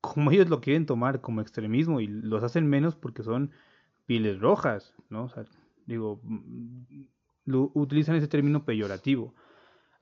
como 0.01 0.31
ellos 0.31 0.49
lo 0.49 0.61
quieren 0.61 0.85
tomar, 0.85 1.21
como 1.21 1.41
extremismo, 1.41 1.99
y 1.99 2.07
los 2.07 2.43
hacen 2.43 2.67
menos 2.67 2.95
porque 2.95 3.23
son 3.23 3.51
pieles 4.05 4.39
rojas, 4.39 4.93
¿no? 5.09 5.23
O 5.25 5.29
sea, 5.29 5.45
digo, 5.85 6.19
mm, 6.23 7.05
utilizan 7.73 8.15
ese 8.15 8.27
término 8.27 8.65
peyorativo. 8.65 9.33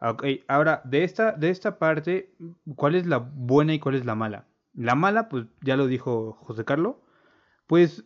Ok, 0.02 0.26
ahora, 0.48 0.82
de 0.84 1.04
esta, 1.04 1.34
de 1.34 1.52
esta 1.52 1.78
parte, 1.78 2.34
¿cuál 2.76 2.96
es 2.96 3.06
la 3.06 3.20
buena 3.20 3.74
y 3.76 3.80
cuál 3.80 3.96
es 3.96 4.06
la 4.06 4.16
mala? 4.16 4.48
La 4.74 4.96
mala, 4.96 5.30
pues 5.30 5.46
ya 5.62 5.78
lo 5.78 5.86
dijo 5.86 6.34
José 6.34 6.66
Carlos, 6.66 6.96
pues 7.68 8.06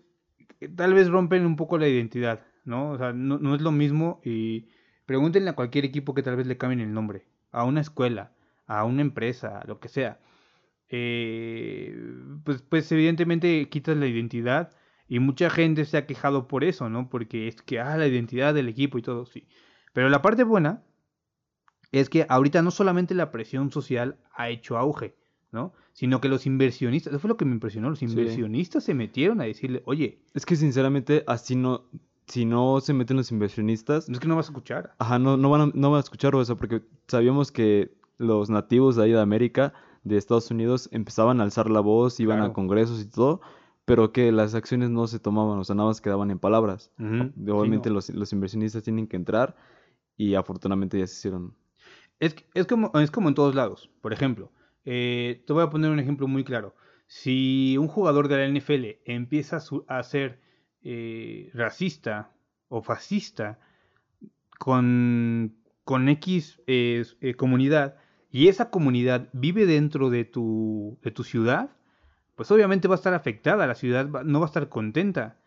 eh, 0.60 0.68
tal 0.68 0.94
vez 0.94 1.10
rompen 1.10 1.46
un 1.46 1.56
poco 1.56 1.78
la 1.78 1.88
identidad, 1.88 2.42
¿no? 2.66 2.92
O 2.92 2.98
sea, 2.98 3.14
no, 3.14 3.40
no 3.40 3.56
es 3.56 3.62
lo 3.62 3.72
mismo 3.72 4.20
y 4.26 4.68
pregúntenle 5.06 5.50
a 5.52 5.56
cualquier 5.56 5.86
equipo 5.86 6.14
que 6.14 6.24
tal 6.24 6.36
vez 6.36 6.48
le 6.48 6.58
cambien 6.58 6.82
el 6.82 6.94
nombre, 6.94 7.26
a 7.52 7.64
una 7.64 7.82
escuela, 7.82 8.35
a 8.68 8.84
una 8.86 9.02
empresa, 9.02 9.62
lo 9.66 9.80
que 9.80 9.90
sea. 9.90 10.20
Eh, 10.90 11.96
pues, 12.44 12.62
pues 12.62 12.92
evidentemente 12.92 13.68
quitas 13.70 13.98
la 13.98 14.08
identidad 14.08 14.72
y 15.08 15.20
mucha 15.20 15.50
gente 15.50 15.86
se 15.86 15.98
ha 15.98 16.06
quejado 16.06 16.48
por 16.48 16.64
eso, 16.64 16.90
¿no? 16.90 17.10
Porque 17.10 17.48
es 17.48 17.62
que, 17.62 17.80
ah, 17.80 17.98
la 17.98 18.08
identidad 18.08 18.54
del 18.54 18.70
equipo 18.70 18.98
y 18.98 19.02
todo, 19.02 19.26
sí. 19.26 19.48
Pero 19.94 20.10
la 20.10 20.22
parte 20.22 20.44
buena 20.44 20.84
es 21.92 22.10
que 22.10 22.26
ahorita 22.28 22.62
no 22.62 22.72
solamente 22.72 23.16
la 23.16 23.32
presión 23.32 23.72
social 23.72 24.18
ha 24.34 24.50
hecho 24.50 24.78
auge, 24.78 25.16
¿no? 25.52 25.74
Sino 25.94 26.20
que 26.20 26.28
los 26.28 26.46
inversionistas, 26.46 27.14
eso 27.14 27.20
fue 27.20 27.30
lo 27.30 27.38
que 27.38 27.46
me 27.46 27.54
impresionó, 27.54 27.90
los 27.90 28.02
inversionistas 28.02 28.84
se 28.84 28.94
metieron 28.94 29.40
a 29.42 29.46
decirle, 29.46 29.82
oye, 29.86 30.20
Es 30.34 30.46
que 30.46 30.56
sinceramente, 30.56 31.24
así 31.28 31.56
no, 31.56 31.86
si 32.28 32.46
no 32.46 32.82
se 32.82 32.94
meten 32.94 33.18
los 33.18 33.32
inversionistas, 33.32 34.10
es 34.10 34.20
que 34.20 34.28
no 34.28 34.36
vas 34.36 34.48
a 34.48 34.52
escuchar. 34.52 34.96
ajá, 34.98 35.20
no, 35.20 35.38
no 35.38 35.50
van 35.50 35.62
a, 35.62 35.72
no 35.74 35.92
van 35.92 36.00
a 36.00 36.04
escuchar 36.04 36.36
eso, 36.36 36.58
porque 36.58 36.82
sabíamos 37.08 37.52
que 37.52 37.96
los 38.18 38.50
nativos 38.50 38.96
de 38.96 39.04
ahí 39.04 39.12
de 39.12 39.20
América, 39.22 39.74
de 40.04 40.18
Estados 40.18 40.52
Unidos, 40.52 40.90
empezaban 40.92 41.40
a 41.40 41.44
alzar 41.44 41.70
la 41.70 41.80
voz, 41.80 42.20
iban 42.20 42.38
Claro. 42.38 42.52
a 42.52 42.54
congresos 42.54 43.02
y 43.02 43.10
todo, 43.10 43.42
pero 43.86 44.12
que 44.12 44.32
las 44.32 44.56
acciones 44.56 44.90
no 44.90 45.08
se 45.08 45.20
tomaban, 45.20 45.60
o 45.60 45.64
sea, 45.64 45.76
nada 45.76 45.90
más 45.90 46.02
quedaban 46.02 46.32
en 46.32 46.40
palabras. 46.40 46.92
Obviamente 46.98 47.90
no. 47.90 47.96
los, 47.96 48.10
los 48.10 48.34
inversionistas 48.34 48.84
tienen 48.84 49.08
que 49.08 49.16
entrar 49.16 49.56
y 50.18 50.36
afortunadamente 50.36 51.00
ya 51.00 51.08
se 51.08 51.14
hicieron. 51.16 51.56
Es, 52.20 52.36
es, 52.54 52.66
como, 52.66 52.92
es 53.00 53.12
como 53.12 53.30
en 53.30 53.36
todos 53.36 53.56
lados. 53.56 53.90
Por 54.02 54.14
ejemplo, 54.14 54.52
eh, 54.86 55.44
te 55.46 55.54
voy 55.54 55.64
a 55.64 55.70
poner 55.70 55.92
un 55.92 56.00
ejemplo 56.00 56.28
muy 56.28 56.44
claro. 56.44 56.76
Si 57.08 57.78
un 57.78 57.88
jugador 57.88 58.28
de 58.28 58.38
la 58.38 58.60
NFL 58.60 59.02
empieza 59.06 59.60
a, 59.88 60.04
ser 60.04 60.40
eh, 60.84 61.52
racista 61.54 62.32
o 62.68 62.82
fascista 62.82 63.60
con, 64.58 65.56
con 65.84 66.10
X 66.10 66.62
eh, 66.66 67.06
comunidad 67.38 67.98
y 68.36 68.50
esa 68.50 68.70
comunidad 68.70 69.30
vive 69.32 69.66
dentro 69.66 70.10
de 70.10 70.26
tu, 70.26 71.00
de 71.02 71.12
tu 71.12 71.24
ciudad, 71.24 71.70
pues 72.36 72.52
obviamente 72.52 72.90
va 72.90 72.96
a 72.96 72.98
estar 72.98 73.14
afectada, 73.14 73.66
la 73.66 73.76
ciudad 73.76 74.10
no 74.26 74.42
va 74.42 74.46
a 74.46 74.48
estar 74.48 74.68
contenta. 74.68 75.38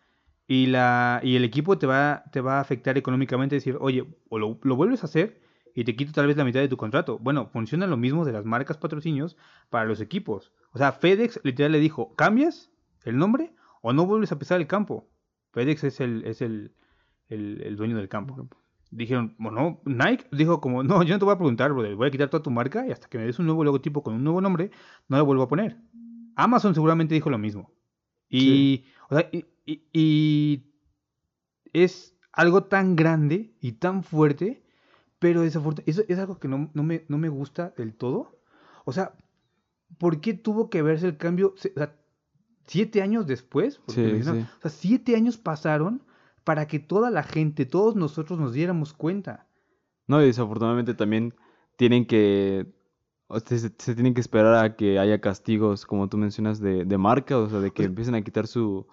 Y, 0.47 0.65
la, 0.65 1.19
y 1.21 1.35
el 1.35 1.43
equipo 1.43 1.77
te 1.77 1.85
va, 1.85 2.23
te 2.31 2.41
va 2.41 2.57
a 2.57 2.61
afectar 2.61 2.97
económicamente, 2.97 3.53
decir, 3.53 3.77
oye, 3.79 4.07
o 4.29 4.39
lo, 4.39 4.55
vuelves 4.55 5.03
a 5.03 5.05
hacer 5.05 5.39
y 5.75 5.83
te 5.83 5.95
quito 5.95 6.13
tal 6.13 6.25
vez 6.25 6.35
la 6.35 6.43
mitad 6.43 6.61
de 6.61 6.67
tu 6.67 6.77
contrato. 6.77 7.19
Bueno, 7.19 7.45
funciona 7.53 7.85
lo 7.85 7.95
mismo 7.95 8.25
de 8.25 8.31
las 8.31 8.43
marcas 8.43 8.77
patrocinios 8.77 9.37
para 9.69 9.85
los 9.85 10.01
equipos. 10.01 10.51
O 10.71 10.79
sea, 10.79 10.91
FedEx 10.91 11.41
literal 11.43 11.73
le 11.73 11.79
dijo, 11.79 12.15
¿cambias 12.15 12.71
el 13.05 13.19
nombre 13.19 13.53
o 13.83 13.93
no 13.93 14.07
vuelves 14.07 14.31
a 14.31 14.39
pisar 14.39 14.59
el 14.59 14.65
campo? 14.65 15.07
FedEx 15.51 15.83
es 15.83 15.99
el, 15.99 16.25
es 16.25 16.41
el, 16.41 16.73
el 17.27 17.75
dueño 17.75 17.97
del 17.97 18.09
campo. 18.09 18.49
Dijeron, 18.91 19.35
bueno, 19.37 19.81
Nike 19.85 20.25
dijo 20.31 20.59
como, 20.61 20.81
no, 20.83 21.03
yo 21.03 21.13
no 21.13 21.19
te 21.19 21.25
voy 21.25 21.33
a 21.33 21.37
preguntar, 21.37 21.71
brother, 21.73 21.95
voy 21.95 22.07
a 22.07 22.11
quitar 22.11 22.29
toda 22.29 22.41
tu 22.41 22.49
marca 22.51 22.87
y 22.87 22.91
hasta 22.91 23.07
que 23.07 23.17
me 23.19 23.25
des 23.25 23.37
un 23.39 23.45
nuevo 23.45 23.63
logotipo 23.63 24.01
con 24.01 24.15
un 24.15 24.23
nuevo 24.23 24.41
nombre, 24.41 24.71
no 25.07 25.17
lo 25.17 25.25
vuelvo 25.25 25.43
a 25.43 25.47
poner. 25.47 25.77
Amazon 26.35 26.73
seguramente 26.73 27.13
dijo 27.13 27.29
lo 27.29 27.37
mismo. 27.37 27.71
Y, 28.29 28.85
o 29.09 29.15
sea, 29.15 29.29
y, 29.31 29.45
y- 29.65 29.83
y 29.93 30.63
es 31.73 32.15
algo 32.31 32.63
tan 32.63 32.95
grande 32.95 33.53
y 33.61 33.73
tan 33.73 34.03
fuerte, 34.03 34.63
pero 35.19 35.41
desafortunadamente, 35.41 36.11
es 36.13 36.19
algo 36.19 36.39
que 36.39 36.47
no, 36.47 36.71
no 36.73 36.83
me, 36.83 37.05
no 37.09 37.17
me 37.17 37.29
gusta 37.29 37.73
del 37.77 37.93
todo. 37.93 38.39
O 38.85 38.91
sea, 38.91 39.13
¿por 39.97 40.21
qué 40.21 40.33
tuvo 40.33 40.69
que 40.69 40.81
verse 40.81 41.07
el 41.07 41.17
cambio? 41.17 41.53
O 41.55 41.57
sea, 41.57 41.95
siete 42.65 43.01
años 43.01 43.27
después, 43.27 43.79
porque 43.85 44.15
Sí, 44.17 44.23
sí. 44.23 44.29
o 44.29 44.61
sea, 44.61 44.71
siete 44.71 45.15
años 45.15 45.37
pasaron 45.37 46.01
para 46.49 46.65
que 46.65 46.79
toda 46.79 47.11
la 47.11 47.21
gente, 47.21 47.67
todos 47.67 47.95
nosotros 47.95 48.39
nos 48.39 48.53
diéramos 48.53 48.91
cuenta. 48.93 49.45
No, 50.07 50.19
y 50.19 50.25
desafortunadamente 50.25 50.95
también 50.95 51.35
tienen 51.75 52.07
que, 52.07 52.65
o 53.27 53.39
sea, 53.39 53.55
se, 53.59 53.71
se 53.77 53.93
tienen 53.93 54.15
que 54.15 54.21
esperar 54.21 54.55
a 54.65 54.75
que 54.75 54.97
haya 54.97 55.21
castigos, 55.21 55.85
como 55.85 56.09
tú 56.09 56.17
mencionas, 56.17 56.59
de, 56.59 56.85
de 56.85 56.97
marca, 56.97 57.37
o 57.37 57.47
sea, 57.47 57.59
de 57.59 57.69
que 57.69 57.83
Pues- 57.83 57.89
empiecen 57.89 58.15
a 58.15 58.23
quitar 58.23 58.47
su, 58.47 58.87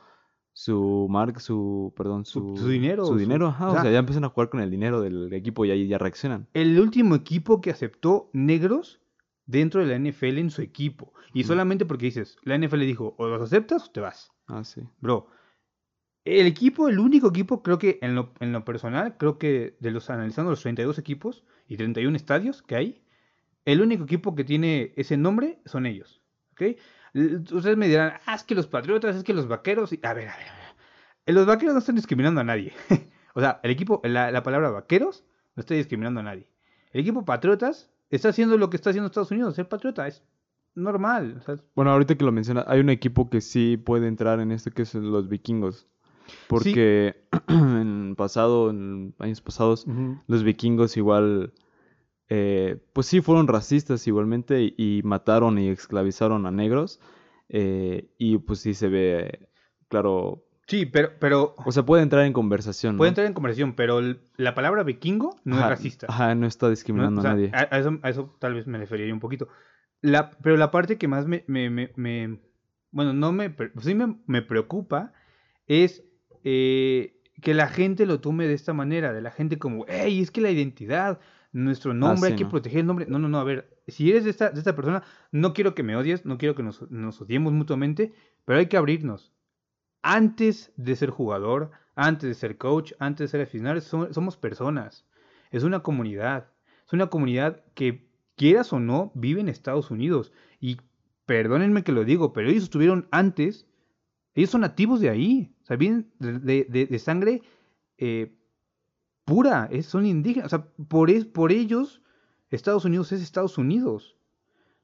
su 0.53 1.07
marca, 1.09 1.41
su, 1.41 1.95
perdón, 1.97 2.27
Su- 2.27 2.57
su, 2.59 2.65
su 2.65 2.69
dinero, 2.69 3.07
su 3.07 3.17
dinero, 3.17 3.47
ajá, 3.47 3.69
o 3.71 3.73
o 3.73 3.81
sea- 3.81 3.91
ya 3.91 3.99
empiezan 4.01 4.25
a 4.25 4.29
jugar 4.29 4.51
con 4.51 4.61
el 4.61 4.71
dinero 4.71 5.01
del 5.01 5.33
equipo 5.33 5.65
y 5.65 5.71
ahí 5.71 5.89
ya 5.89 5.97
reaccionan. 5.97 6.49
El 6.53 6.79
último 6.79 7.15
equipo 7.15 7.63
que 7.63 7.71
aceptó 7.71 8.29
negros 8.35 9.01
dentro 9.47 9.81
de 9.81 9.87
la 9.87 9.95
NFL 9.99 10.37
en 10.41 10.51
su 10.51 10.61
equipo. 10.61 11.15
Y 11.33 11.45
solamente 11.45 11.87
porque 11.87 12.05
dices, 12.05 12.37
la 12.43 12.55
NFL 12.59 12.81
dijo, 12.85 13.15
o 13.17 13.29
los 13.29 13.41
aceptas 13.41 13.89
o 13.89 13.91
te 13.93 14.01
vas. 14.01 14.31
Ah, 14.47 14.63
sí. 14.63 14.83
Bro, 15.01 15.29
el 16.27 16.47
equipo, 16.47 16.89
el 16.89 16.99
único 16.99 17.29
equipo, 17.29 17.63
creo 17.63 17.79
que 17.79 17.99
en 18.03 18.15
lo, 18.15 18.33
en 18.41 18.53
lo 18.53 18.65
personal, 18.65 19.17
creo 19.19 19.39
que 19.39 19.77
de 19.81 19.91
los 19.91 20.11
analizando 20.11 20.51
los 20.51 20.61
32 20.63 20.99
equipos 20.99 21.45
y 21.69 21.77
31 21.77 22.17
estadios 22.17 22.63
que 22.63 22.77
hay, 22.77 23.03
el 23.65 23.81
único 23.81 24.05
equipo 24.05 24.35
que 24.35 24.45
tiene 24.45 24.93
ese 24.97 25.17
nombre 25.17 25.59
son 25.65 25.87
ellos. 25.87 26.21
Ustedes 27.53 27.77
me 27.77 27.89
dirán, 27.89 28.15
ah, 28.27 28.35
es 28.35 28.45
que 28.45 28.55
los 28.55 28.67
patriotas, 28.67 29.17
es 29.17 29.25
que 29.25 29.33
los 29.35 29.49
vaqueros. 29.49 29.93
y- 29.93 30.01
A 30.03 30.13
ver, 30.15 30.29
a 30.29 30.37
ver, 30.37 30.49
a 30.49 30.55
ver. 31.27 31.35
Los 31.35 31.47
vaqueros 31.47 31.75
no 31.75 31.79
están 31.81 31.97
discriminando 31.97 32.41
a 32.41 32.45
nadie. 32.45 32.73
o 33.35 33.41
sea, 33.41 33.61
el 33.63 33.71
equipo, 33.71 34.01
la, 34.05 34.31
la 34.31 34.43
palabra 34.43 34.71
vaqueros 34.71 35.25
no 35.57 35.61
está 35.61 35.75
discriminando 35.75 36.21
a 36.21 36.23
nadie. 36.25 36.49
El 36.93 37.01
equipo 37.01 37.25
patriotas 37.25 37.91
está 38.11 38.29
haciendo 38.29 38.57
lo 38.59 38.71
que 38.71 38.77
está 38.77 38.91
haciendo 38.91 39.07
Estados 39.07 39.31
Unidos, 39.31 39.55
ser 39.57 39.69
patriota. 39.69 40.07
Es 40.07 40.23
normal. 40.75 41.43
Bueno, 41.75 41.91
ahorita 41.91 42.17
que 42.17 42.25
lo 42.25 42.33
mencionas, 42.33 42.65
hay 42.69 42.81
un 42.81 42.91
equipo 42.91 43.31
que 43.31 43.41
sí 43.41 43.77
puede 43.77 44.07
entrar 44.09 44.41
en 44.41 44.53
esto 44.53 44.71
que 44.71 44.83
es 44.83 44.95
los 44.95 45.29
vikingos. 45.29 45.87
Porque 46.49 47.17
en 47.49 48.15
pasado, 48.17 48.71
en 48.71 49.15
años 49.19 49.41
pasados, 49.41 49.87
los 50.27 50.43
vikingos 50.45 50.97
igual, 50.97 51.53
eh, 52.29 52.79
pues 52.93 53.07
sí 53.07 53.21
fueron 53.21 53.49
racistas 53.49 54.07
igualmente 54.07 54.63
y, 54.63 54.75
y 54.77 55.03
mataron 55.03 55.59
y 55.59 55.69
esclavizaron 55.69 56.47
a 56.47 56.51
negros. 56.51 57.01
eh, 57.49 58.09
y 58.19 58.39
pues 58.39 58.61
sí 58.61 58.75
se 58.75 58.89
ve, 58.89 59.49
claro, 59.89 60.43
Sí, 60.67 60.85
pero, 60.85 61.13
pero 61.21 61.55
o 61.65 61.71
sea, 61.71 61.85
puede 61.85 62.03
entrar 62.03 62.25
en 62.27 62.33
conversación, 62.33 62.95
¿no? 62.97 62.99
Puede 62.99 63.11
entrar 63.11 63.27
en 63.29 63.35
conversación, 63.35 63.75
pero 63.75 64.01
el- 64.01 64.21
la 64.37 64.55
palabra 64.55 64.83
vikingo 64.83 65.37
no 65.45 65.57
Ajá, 65.57 65.65
es 65.65 65.69
racista. 65.71 66.07
Ajá, 66.09 66.35
no 66.35 66.47
está 66.47 66.67
¿no? 66.67 66.73
discriminando 66.73 67.21
O 67.21 67.23
sea, 67.23 67.31
a 67.31 67.35
nadie. 67.35 67.51
a, 67.53 67.77
a 67.77 67.79
eso, 67.79 67.99
a 68.03 68.11
eso 68.11 68.37
tal 68.41 68.55
vez 68.55 68.67
me 68.67 68.79
referiría 68.79 69.15
un 69.15 69.21
poquito. 69.21 69.49
La, 70.01 70.31
pero 70.31 70.57
la 70.57 70.73
parte 70.73 70.99
que 70.99 71.07
más 71.07 71.27
me, 71.27 71.45
me, 71.47 71.71
me- 71.71 71.93
me- 71.95 72.41
bueno, 72.91 73.13
no 73.13 73.31
me, 73.33 73.55
sí 73.81 73.95
me, 73.95 74.17
me 74.27 74.43
preocupa 74.43 75.13
es 75.69 76.03
eh, 76.49 77.21
que 77.43 77.55
la 77.55 77.67
gente 77.69 78.07
lo 78.07 78.21
tome 78.21 78.47
de 78.47 78.55
esta 78.55 78.73
manera, 78.73 79.13
de 79.13 79.21
la 79.21 79.33
gente 79.33 79.59
como, 79.59 79.85
hey, 79.89 80.21
es 80.23 80.31
que 80.31 80.41
la 80.41 80.51
identidad, 80.53 81.19
nuestro 81.53 81.93
nombre, 81.93 82.29
sí, 82.29 82.33
hay 82.33 82.37
que 82.39 82.45
no. 82.45 82.51
proteger 82.51 82.81
el 82.81 82.87
nombre. 82.87 83.07
No, 83.09 83.19
no, 83.19 83.29
no, 83.29 83.39
a 83.41 83.45
ver, 83.45 83.81
si 83.89 84.11
eres 84.11 84.25
de 84.25 84.31
esta, 84.31 84.51
de 84.51 84.59
esta 84.61 84.77
persona, 84.77 85.03
no 85.33 85.53
quiero 85.53 85.75
que 85.75 85.83
me 85.83 85.97
odies, 85.97 86.25
no 86.25 86.39
quiero 86.39 86.55
que 86.55 86.63
nos, 86.63 86.89
nos 86.91 87.21
odiemos 87.21 87.53
mutuamente, 87.53 88.13
pero 88.45 88.61
hay 88.61 88.67
que 88.67 88.77
abrirnos. 88.77 89.33
Antes 90.03 90.73
de 90.77 90.95
ser 90.95 91.11
jugador, 91.11 91.73
antes 91.97 92.29
de 92.29 92.35
ser 92.35 92.59
coach, 92.59 92.93
antes 93.01 93.25
de 93.25 93.29
ser 93.29 93.41
aficionado, 93.41 93.81
som- 93.81 94.13
somos 94.13 94.37
personas. 94.37 95.05
Es 95.51 95.65
una 95.65 95.81
comunidad. 95.81 96.53
Es 96.87 96.93
una 96.93 97.09
comunidad 97.09 97.65
que, 97.75 98.07
quieras 98.37 98.73
o 98.73 98.79
no, 98.79 99.11
vive 99.15 99.41
en 99.41 99.49
Estados 99.49 99.91
Unidos. 99.91 100.33
Y 100.61 100.77
perdónenme 101.25 101.83
que 101.83 101.93
lo 101.93 102.05
digo, 102.05 102.33
pero 102.33 102.49
ellos 102.49 102.65
estuvieron 102.65 103.09
antes. 103.11 103.67
Ellos 104.35 104.51
son 104.51 104.61
nativos 104.61 105.01
de 105.01 105.09
ahí. 105.11 105.56
O 105.67 105.69
sea, 105.69 105.77
vienen 105.77 106.13
de, 106.21 106.99
sangre 107.01 107.43
eh, 107.99 108.39
pura. 109.25 109.69
son 109.83 110.07
indígenas. 110.07 110.47
O 110.47 110.49
sea, 110.49 110.69
por, 110.87 111.11
por 111.33 111.51
ellos, 111.51 112.03
Estados 112.51 112.85
Unidos 112.85 113.11
es 113.11 113.21
Estados 113.21 113.59
Unidos. 113.59 114.17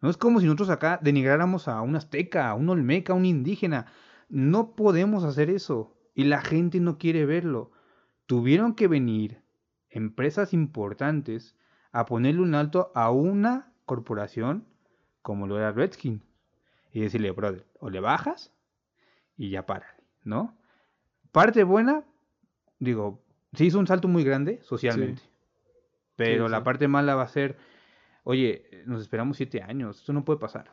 No 0.00 0.10
es 0.10 0.16
como 0.16 0.40
si 0.40 0.46
nosotros 0.46 0.70
acá 0.70 0.98
denigráramos 1.00 1.68
a 1.68 1.80
un 1.82 1.94
azteca, 1.94 2.48
a 2.48 2.54
un 2.54 2.68
olmeca, 2.68 3.12
a 3.12 3.16
un 3.16 3.26
indígena. 3.26 3.86
No 4.28 4.74
podemos 4.74 5.22
hacer 5.22 5.50
eso. 5.50 5.96
Y 6.16 6.24
la 6.24 6.40
gente 6.42 6.80
no 6.80 6.98
quiere 6.98 7.26
verlo. 7.26 7.70
Tuvieron 8.26 8.74
que 8.74 8.88
venir 8.88 9.40
empresas 9.88 10.52
importantes 10.52 11.54
a 11.92 12.06
ponerle 12.06 12.42
un 12.42 12.56
alto 12.56 12.90
a 12.96 13.12
una 13.12 13.72
corporación 13.84 14.66
como 15.22 15.46
lo 15.46 15.58
era 15.58 15.70
Redskin. 15.70 16.24
Y 16.92 17.02
decirle, 17.02 17.30
brother, 17.30 17.68
o 17.78 17.88
le 17.88 18.00
bajas 18.00 18.52
y 19.36 19.50
ya 19.50 19.64
párale, 19.64 20.02
¿no? 20.24 20.56
Parte 21.32 21.64
buena, 21.64 22.04
digo, 22.78 23.20
se 23.54 23.64
hizo 23.64 23.78
un 23.78 23.86
salto 23.86 24.08
muy 24.08 24.24
grande 24.24 24.60
socialmente. 24.62 25.22
Pero 26.16 26.46
Sí, 26.46 26.52
la 26.52 26.58
sí. 26.58 26.64
parte 26.64 26.88
mala 26.88 27.14
va 27.14 27.22
a 27.22 27.28
ser, 27.28 27.56
oye, 28.24 28.64
nos 28.86 29.02
esperamos 29.02 29.36
siete 29.36 29.62
años, 29.62 30.00
esto 30.00 30.12
no 30.12 30.24
puede 30.24 30.38
pasar, 30.40 30.72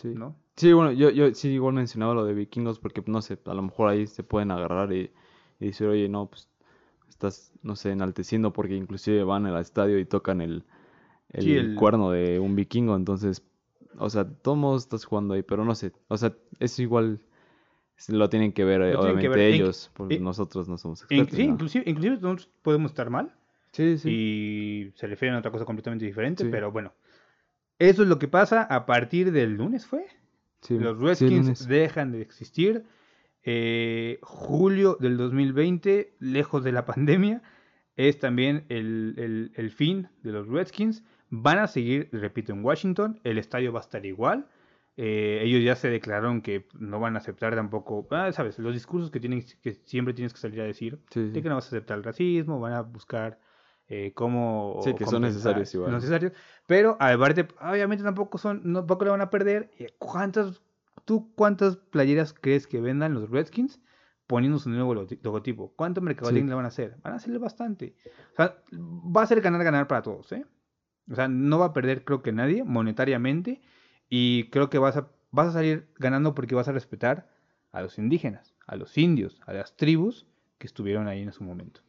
Sí. 0.00 0.08
¿no? 0.14 0.36
Sí, 0.56 0.72
bueno, 0.72 0.92
yo, 0.92 1.10
yo 1.10 1.32
sí 1.34 1.48
igual 1.50 1.74
mencionaba 1.74 2.14
lo 2.14 2.24
de 2.24 2.34
vikingos 2.34 2.78
porque, 2.78 3.02
no 3.06 3.22
sé, 3.22 3.38
a 3.46 3.54
lo 3.54 3.62
mejor 3.62 3.90
ahí 3.90 4.06
se 4.06 4.22
pueden 4.22 4.50
agarrar 4.50 4.92
y, 4.92 5.10
y 5.60 5.66
decir, 5.66 5.86
oye, 5.88 6.08
no, 6.08 6.26
pues 6.26 6.48
estás, 7.08 7.52
no 7.62 7.76
sé, 7.76 7.90
enalteciendo 7.92 8.52
porque 8.52 8.76
inclusive 8.76 9.24
van 9.24 9.46
al 9.46 9.60
estadio 9.60 9.98
y 9.98 10.04
tocan 10.04 10.40
el, 10.40 10.64
el, 11.30 11.44
Sí, 11.44 11.56
el- 11.56 11.74
cuerno 11.76 12.10
de 12.10 12.40
un 12.40 12.56
vikingo, 12.56 12.96
entonces, 12.96 13.42
o 13.98 14.10
sea, 14.10 14.26
todos 14.28 14.82
estás 14.84 15.04
jugando 15.04 15.34
ahí, 15.34 15.42
pero 15.42 15.64
no 15.64 15.74
sé, 15.74 15.92
o 16.08 16.16
sea, 16.16 16.34
eso 16.60 16.82
igual 16.82 17.20
lo 18.08 18.28
tienen 18.28 18.52
que 18.52 18.64
ver, 18.64 18.82
eh, 18.82 18.92
Lo 18.92 19.00
tienen 19.00 19.18
que 19.20 19.28
obviamente 19.28 19.36
ver. 19.38 19.48
En- 19.48 19.54
ellos, 19.54 19.90
porque 19.94 20.14
en- 20.16 20.24
nosotros 20.24 20.68
no 20.68 20.76
somos 20.78 21.00
expertos. 21.02 21.36
sí, 21.36 21.46
¿no? 21.46 21.52
inclusive, 21.54 21.84
inclusive 21.86 22.14
nosotros 22.20 22.50
podemos 22.62 22.90
estar 22.90 23.08
mal 23.10 23.34
Sí, 23.72 23.98
sí. 23.98 24.10
y 24.10 24.92
se 24.96 25.06
refieren 25.06 25.36
a 25.36 25.38
otra 25.40 25.50
cosa 25.50 25.64
completamente 25.64 26.04
diferente, 26.04 26.44
Sí. 26.44 26.48
pero 26.50 26.70
bueno. 26.72 26.92
Eso 27.78 28.02
es 28.02 28.08
lo 28.08 28.18
que 28.18 28.28
pasa 28.28 28.62
a 28.62 28.86
partir 28.86 29.32
del 29.32 29.54
lunes, 29.56 29.86
¿fue? 29.86 30.06
sí, 30.60 30.78
Los 30.78 30.98
sí, 30.98 31.04
Redskins 31.04 31.40
lunes. 31.46 31.68
dejan 31.68 32.12
de 32.12 32.20
existir. 32.22 32.84
Eh, 33.46 34.18
julio 34.22 34.96
del 35.00 35.16
2020, 35.18 36.14
lejos 36.18 36.64
de 36.64 36.72
la 36.72 36.84
pandemia, 36.86 37.42
es 37.96 38.18
también 38.18 38.64
el, 38.68 39.14
el- 39.18 39.52
el 39.54 39.70
fin 39.70 40.08
de 40.22 40.32
los 40.32 40.48
Redskins. 40.48 41.04
Van 41.30 41.58
a 41.58 41.66
seguir, 41.66 42.08
repito, 42.12 42.52
en 42.52 42.64
Washington. 42.64 43.20
El 43.24 43.38
estadio 43.38 43.72
va 43.72 43.80
a 43.80 43.82
estar 43.82 44.04
igual. 44.06 44.46
Eh, 44.96 45.40
ellos 45.42 45.62
ya 45.64 45.74
se 45.74 45.88
declararon 45.88 46.40
que 46.40 46.68
no 46.78 47.00
van 47.00 47.16
a 47.16 47.18
aceptar 47.18 47.54
tampoco, 47.56 48.06
ah, 48.12 48.30
sabes, 48.32 48.58
los 48.60 48.72
discursos 48.74 49.10
que, 49.10 49.18
tienen, 49.18 49.44
que 49.60 49.74
siempre 49.84 50.14
tienes 50.14 50.32
que 50.32 50.38
salir 50.38 50.60
a 50.60 50.64
decir, 50.64 51.00
Sí, 51.10 51.30
de 51.30 51.42
que 51.42 51.48
no 51.48 51.56
vas 51.56 51.64
a 51.64 51.68
aceptar 51.68 51.98
el 51.98 52.04
racismo, 52.04 52.60
van 52.60 52.74
a 52.74 52.82
buscar 52.82 53.40
eh, 53.88 54.12
cómo... 54.14 54.78
Sí, 54.84 54.94
que 54.94 55.04
son 55.04 55.22
necesarios 55.22 55.74
igual. 55.74 55.92
necesarios, 55.92 56.32
pero 56.66 56.96
aparte, 57.00 57.48
obviamente 57.60 58.04
tampoco 58.04 58.38
son, 58.38 58.60
no, 58.64 58.80
tampoco 58.80 59.04
le 59.04 59.10
van 59.10 59.20
a 59.20 59.30
perder. 59.30 59.70
Eh, 59.78 59.88
¿Cuántas, 59.98 60.62
tú 61.04 61.32
cuántas 61.34 61.76
playeras 61.76 62.32
crees 62.32 62.66
que 62.68 62.80
vendan 62.80 63.14
los 63.14 63.28
Redskins 63.28 63.80
poniendo 64.28 64.58
su 64.60 64.70
nuevo 64.70 64.94
logoti- 64.94 65.18
logotipo? 65.22 65.72
¿Cuánto 65.74 66.00
mercadotecnia 66.02 66.44
Sí. 66.44 66.48
le 66.50 66.54
van 66.54 66.64
a 66.66 66.68
hacer? 66.68 66.96
Van 67.02 67.14
a 67.14 67.16
hacerle 67.16 67.38
bastante. 67.38 67.96
O 68.32 68.36
sea, 68.36 68.62
va 68.72 69.22
a 69.22 69.26
ser 69.26 69.40
ganar-ganar 69.40 69.88
para 69.88 70.02
todos, 70.02 70.30
¿eh? 70.32 70.46
O 71.10 71.14
sea, 71.16 71.26
no 71.28 71.58
va 71.58 71.66
a 71.66 71.72
perder 71.72 72.04
creo 72.04 72.22
que 72.22 72.32
nadie 72.32 72.62
monetariamente 72.64 73.60
y 74.16 74.44
creo 74.50 74.70
que 74.70 74.78
vas 74.78 74.96
a, 74.96 75.08
vas 75.30 75.48
a 75.48 75.52
salir 75.52 75.86
ganando 75.98 76.34
porque 76.34 76.54
vas 76.54 76.68
a 76.68 76.72
respetar 76.72 77.28
a 77.72 77.82
los 77.82 77.98
indígenas, 77.98 78.54
a 78.66 78.76
los 78.76 78.96
indios, 78.96 79.40
a 79.46 79.52
las 79.52 79.76
tribus 79.76 80.26
que 80.58 80.66
estuvieron 80.66 81.08
ahí 81.08 81.22
en 81.22 81.32
su 81.32 81.42
momento. 81.44 81.80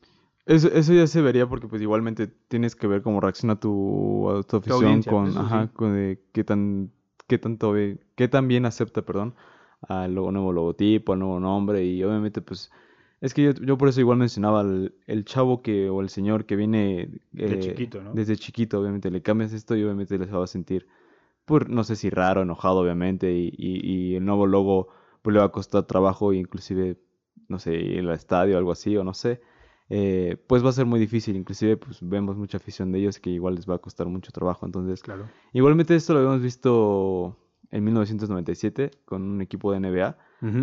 Eso, 0.45 0.67
eso 0.71 0.93
ya 0.93 1.07
se 1.07 1.21
vería 1.21 1.47
porque 1.47 1.67
pues 1.67 1.81
igualmente 1.81 2.27
tienes 2.47 2.75
que 2.75 2.87
ver 2.87 3.01
cómo 3.01 3.19
reacciona 3.19 3.59
tu, 3.59 4.29
a 4.29 4.43
tu 4.43 4.57
afición 4.57 5.01
con, 5.03 5.37
ajá, 5.37 5.67
sí. 5.67 5.73
con 5.75 5.93
de 5.93 6.19
qué 6.33 6.43
tan, 6.43 6.91
qué 7.27 7.37
tanto 7.39 7.73
qué 8.15 8.27
tan 8.27 8.47
bien 8.47 8.65
acepta, 8.65 9.01
perdón, 9.01 9.33
al 9.87 10.13
nuevo 10.13 10.51
logotipo, 10.53 11.13
al 11.13 11.19
nuevo 11.19 11.39
nombre 11.39 11.83
y 11.85 12.03
obviamente 12.03 12.41
pues 12.41 12.71
es 13.21 13.33
que 13.33 13.43
yo, 13.43 13.51
yo 13.53 13.77
por 13.77 13.89
eso 13.89 13.99
igual 14.01 14.17
mencionaba 14.19 14.61
al- 14.61 14.93
el 15.07 15.25
chavo 15.25 15.61
que 15.63 15.89
o 15.89 16.01
el 16.01 16.09
señor 16.09 16.45
que 16.45 16.55
viene 16.55 17.09
De 17.31 17.55
eh, 17.55 17.59
chiquito, 17.59 18.01
¿no? 18.03 18.13
desde 18.13 18.35
chiquito, 18.35 18.79
obviamente 18.79 19.09
le 19.09 19.21
cambias 19.21 19.53
esto 19.53 19.75
y 19.75 19.83
obviamente 19.83 20.17
les 20.19 20.31
va 20.33 20.43
a 20.43 20.47
sentir, 20.47 20.87
por, 21.45 21.69
no 21.69 21.83
sé 21.83 21.95
si 21.95 22.09
raro, 22.09 22.41
enojado 22.41 22.79
obviamente 22.79 23.31
y, 23.33 23.53
y, 23.57 23.87
y 24.11 24.15
el 24.15 24.25
nuevo 24.25 24.47
logo 24.47 24.87
pues 25.21 25.33
le 25.33 25.39
va 25.39 25.45
a 25.47 25.51
costar 25.51 25.83
trabajo 25.83 26.31
e 26.33 26.37
inclusive, 26.37 26.97
no 27.47 27.59
sé, 27.59 27.75
ir 27.75 27.99
al 28.07 28.13
estadio 28.13 28.55
o 28.55 28.57
algo 28.57 28.71
así 28.71 28.95
o 28.97 29.03
no 29.03 29.13
sé 29.13 29.41
eh, 29.89 30.37
pues 30.47 30.65
va 30.65 30.69
a 30.69 30.73
ser 30.73 30.87
muy 30.87 30.99
difícil. 30.99 31.35
Inclusive, 31.35 31.77
pues 31.77 31.99
vemos 32.01 32.35
mucha 32.37 32.57
afición 32.57 32.91
de 32.91 32.97
ellos 32.99 33.19
que 33.19 33.29
igual 33.29 33.53
les 33.53 33.69
va 33.69 33.75
a 33.75 33.77
costar 33.77 34.07
mucho 34.07 34.31
trabajo. 34.31 34.65
Entonces, 34.65 35.03
Claro. 35.03 35.29
igualmente 35.53 35.95
esto 35.95 36.13
lo 36.13 36.19
habíamos 36.21 36.41
visto 36.41 37.37
en 37.69 37.83
1997 37.83 38.89
con 39.05 39.21
un 39.21 39.41
equipo 39.43 39.71
de 39.71 39.77
NBA 39.77 40.17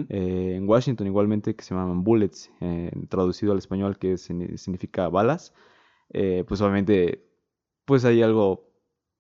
eh, 0.09 0.55
en 0.57 0.69
Washington, 0.69 1.07
igualmente 1.07 1.55
que 1.55 1.63
se 1.65 1.73
llamaban 1.73 2.03
Bullets, 2.03 2.51
eh, 2.61 2.91
traducido 3.09 3.53
al 3.53 3.59
español 3.59 3.97
que 3.97 4.15
signi- 4.15 4.57
significa 4.57 5.09
balas. 5.09 5.55
Pues 6.11 6.61
obviamente, 6.61 7.25
pues 7.85 8.05
hay 8.05 8.23
algo, 8.23 8.72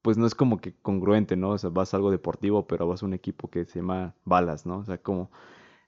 pues 0.02 0.18
no 0.18 0.26
es 0.26 0.34
como 0.34 0.60
que 0.60 0.74
congruente, 0.82 1.36
¿no? 1.36 1.50
O 1.50 1.58
sea, 1.58 1.70
vas 1.70 1.94
a 1.94 1.96
algo 1.98 2.10
deportivo, 2.10 2.66
pero 2.66 2.86
vas 2.88 3.02
a 3.02 3.06
un 3.06 3.14
equipo 3.14 3.50
que 3.50 3.64
se 3.66 3.80
llama 3.80 4.14
balas, 4.24 4.66
¿no? 4.66 4.78
O 4.78 4.84
sea, 4.84 4.98
como 4.98 5.30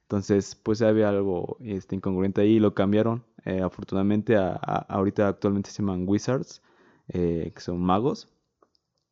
entonces, 0.03 0.55
pues 0.57 0.83
había 0.83 1.09
algo 1.11 1.59
este, 1.61 1.97
incongruente 1.97 2.43
ahí 2.43 2.55
y 2.57 2.61
lo 2.61 2.75
cambiaron. 2.75 3.25
eh, 3.47 3.63
afortunadamente, 3.63 4.37
a, 4.37 4.53
a- 4.55 4.87
ahorita 4.89 5.29
actualmente 5.29 5.71
se 5.71 5.79
llaman 5.83 6.05
Wizards, 6.09 6.63
eh, 7.09 7.53
que 7.55 7.61
son 7.63 7.81
magos. 7.81 8.29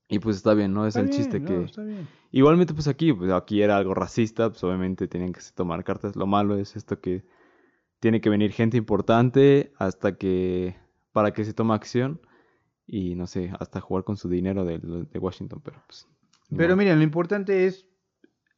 Y 0.08 0.18
pues 0.18 0.36
está 0.36 0.54
bien, 0.54 0.74
¿no? 0.74 0.86
Es 0.86 0.96
Está 0.96 0.98
el 0.98 1.08
bien, 1.08 1.10
chiste 1.10 1.42
no, 1.42 1.64
que... 1.64 1.64
está 1.64 1.82
bien. 1.82 2.08
Igualmente, 2.32 2.74
pues 2.74 2.88
aquí, 2.88 3.12
pues 3.12 3.30
aquí 3.32 3.62
era 3.62 3.76
algo 3.78 3.94
racista, 3.94 4.50
pues 4.50 4.62
obviamente 4.64 5.08
tenían 5.08 5.32
que 5.32 5.40
tomar 5.54 5.84
cartas. 5.84 6.16
Lo 6.16 6.26
malo 6.26 6.56
es 6.56 6.76
esto 6.76 7.00
que 7.00 7.24
tiene 8.00 8.20
que 8.20 8.30
venir 8.30 8.52
gente 8.52 8.76
importante 8.78 9.72
hasta 9.78 10.16
que... 10.16 10.76
para 11.12 11.32
que 11.32 11.44
se 11.44 11.54
tome 11.54 11.74
acción 11.74 12.20
y 12.92 13.14
no 13.14 13.26
sé, 13.26 13.50
hasta 13.58 13.80
jugar 13.80 14.04
con 14.04 14.16
su 14.18 14.28
dinero 14.28 14.64
de, 14.66 14.78
de 14.78 15.18
Washington, 15.18 15.60
pero 15.64 15.82
pues... 15.86 16.06
Pero 16.54 16.76
miren, 16.76 16.98
lo 16.98 17.02
importante 17.04 17.66
es, 17.66 17.86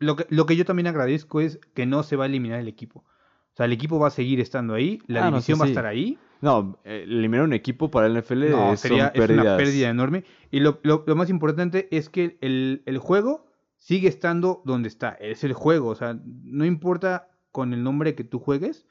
lo 0.00 0.16
que, 0.16 0.26
lo 0.28 0.44
que 0.46 0.56
yo 0.56 0.64
también 0.64 0.88
agradezco 0.88 1.40
es 1.40 1.60
que 1.74 1.86
no 1.86 2.02
se 2.02 2.16
va 2.16 2.24
a 2.24 2.26
eliminar 2.26 2.58
el 2.58 2.66
equipo. 2.66 3.00
O 3.00 3.56
sea, 3.56 3.66
el 3.66 3.72
equipo 3.72 4.00
va 4.00 4.08
a 4.08 4.10
seguir 4.10 4.40
estando 4.40 4.74
ahí, 4.74 5.00
la 5.06 5.26
Ah, 5.26 5.30
no, 5.30 5.40
sí, 5.40 5.52
división 5.52 5.60
va 5.60 5.64
a 5.64 5.68
estar 5.68 5.86
ahí. 5.86 6.18
No, 6.40 6.80
eh, 6.84 7.04
eliminar 7.06 7.44
un 7.44 7.52
equipo 7.52 7.92
para 7.92 8.08
el 8.08 8.16
NFL 8.20 8.50
No, 8.50 8.72
es- 8.72 8.80
sería, 8.80 9.12
son 9.14 9.22
es 9.22 9.30
una 9.30 9.56
pérdida 9.56 9.88
enorme. 9.90 10.24
Y 10.50 10.58
lo, 10.58 10.80
lo- 10.82 11.04
lo 11.06 11.14
más 11.14 11.30
importante 11.30 11.86
es 11.96 12.08
que 12.08 12.36
el, 12.40 12.82
el 12.86 12.98
juego 12.98 13.46
sigue 13.78 14.08
estando 14.08 14.60
donde 14.64 14.88
está. 14.88 15.10
Es 15.10 15.44
el 15.44 15.52
juego. 15.52 15.88
O 15.90 15.94
sea, 15.94 16.18
no 16.24 16.64
importa 16.64 17.28
con 17.52 17.72
el 17.72 17.84
nombre 17.84 18.16
que 18.16 18.24
tú 18.24 18.40
juegues. 18.40 18.86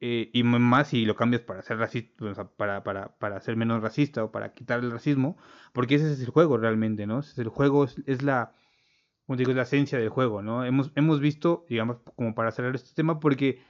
Eh, 0.00 0.30
y 0.32 0.42
más 0.42 0.88
si 0.88 1.04
lo 1.04 1.16
cambias 1.16 1.42
para 1.42 1.62
ser 1.62 1.78
racista, 1.78 2.48
para, 2.56 2.84
para, 2.84 3.16
para 3.18 3.40
ser 3.40 3.56
menos 3.56 3.82
racista 3.82 4.24
o 4.24 4.30
para 4.30 4.52
quitar 4.52 4.80
el 4.80 4.90
racismo. 4.90 5.36
Porque 5.72 5.96
ese 5.96 6.12
es 6.12 6.20
el 6.20 6.30
juego 6.30 6.58
realmente, 6.58 7.06
¿no? 7.06 7.20
Ese 7.20 7.32
es 7.32 7.38
el 7.38 7.48
juego, 7.48 7.84
es, 7.84 8.22
la, 8.22 8.52
como 9.26 9.36
digo, 9.36 9.50
es 9.50 9.56
la 9.56 9.62
esencia 9.62 9.98
del 9.98 10.10
juego, 10.10 10.42
¿no? 10.42 10.64
Hemos, 10.64 10.92
hemos 10.94 11.20
visto, 11.20 11.64
digamos, 11.68 11.98
como 12.14 12.34
para 12.34 12.52
cerrar 12.52 12.74
este 12.74 12.94
tema, 12.94 13.20
porque 13.20 13.62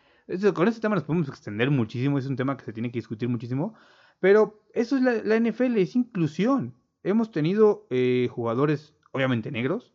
con 0.55 0.67
este 0.67 0.81
tema 0.81 0.97
nos 0.97 1.05
podemos 1.05 1.29
extender 1.29 1.71
muchísimo, 1.71 2.19
es 2.19 2.27
un 2.27 2.37
tema 2.37 2.57
que 2.57 2.65
se 2.65 2.73
tiene 2.73 2.91
que 2.91 2.99
discutir 2.99 3.29
muchísimo, 3.29 3.75
pero 4.19 4.65
eso 4.75 4.97
es 4.97 5.03
la, 5.03 5.15
la 5.23 5.39
NFL, 5.39 5.77
es 5.77 5.95
inclusión. 5.95 6.75
Hemos 7.05 7.31
tenido 7.31 7.87
eh, 7.91 8.29
jugadores, 8.33 8.95
obviamente 9.13 9.53
negros, 9.53 9.95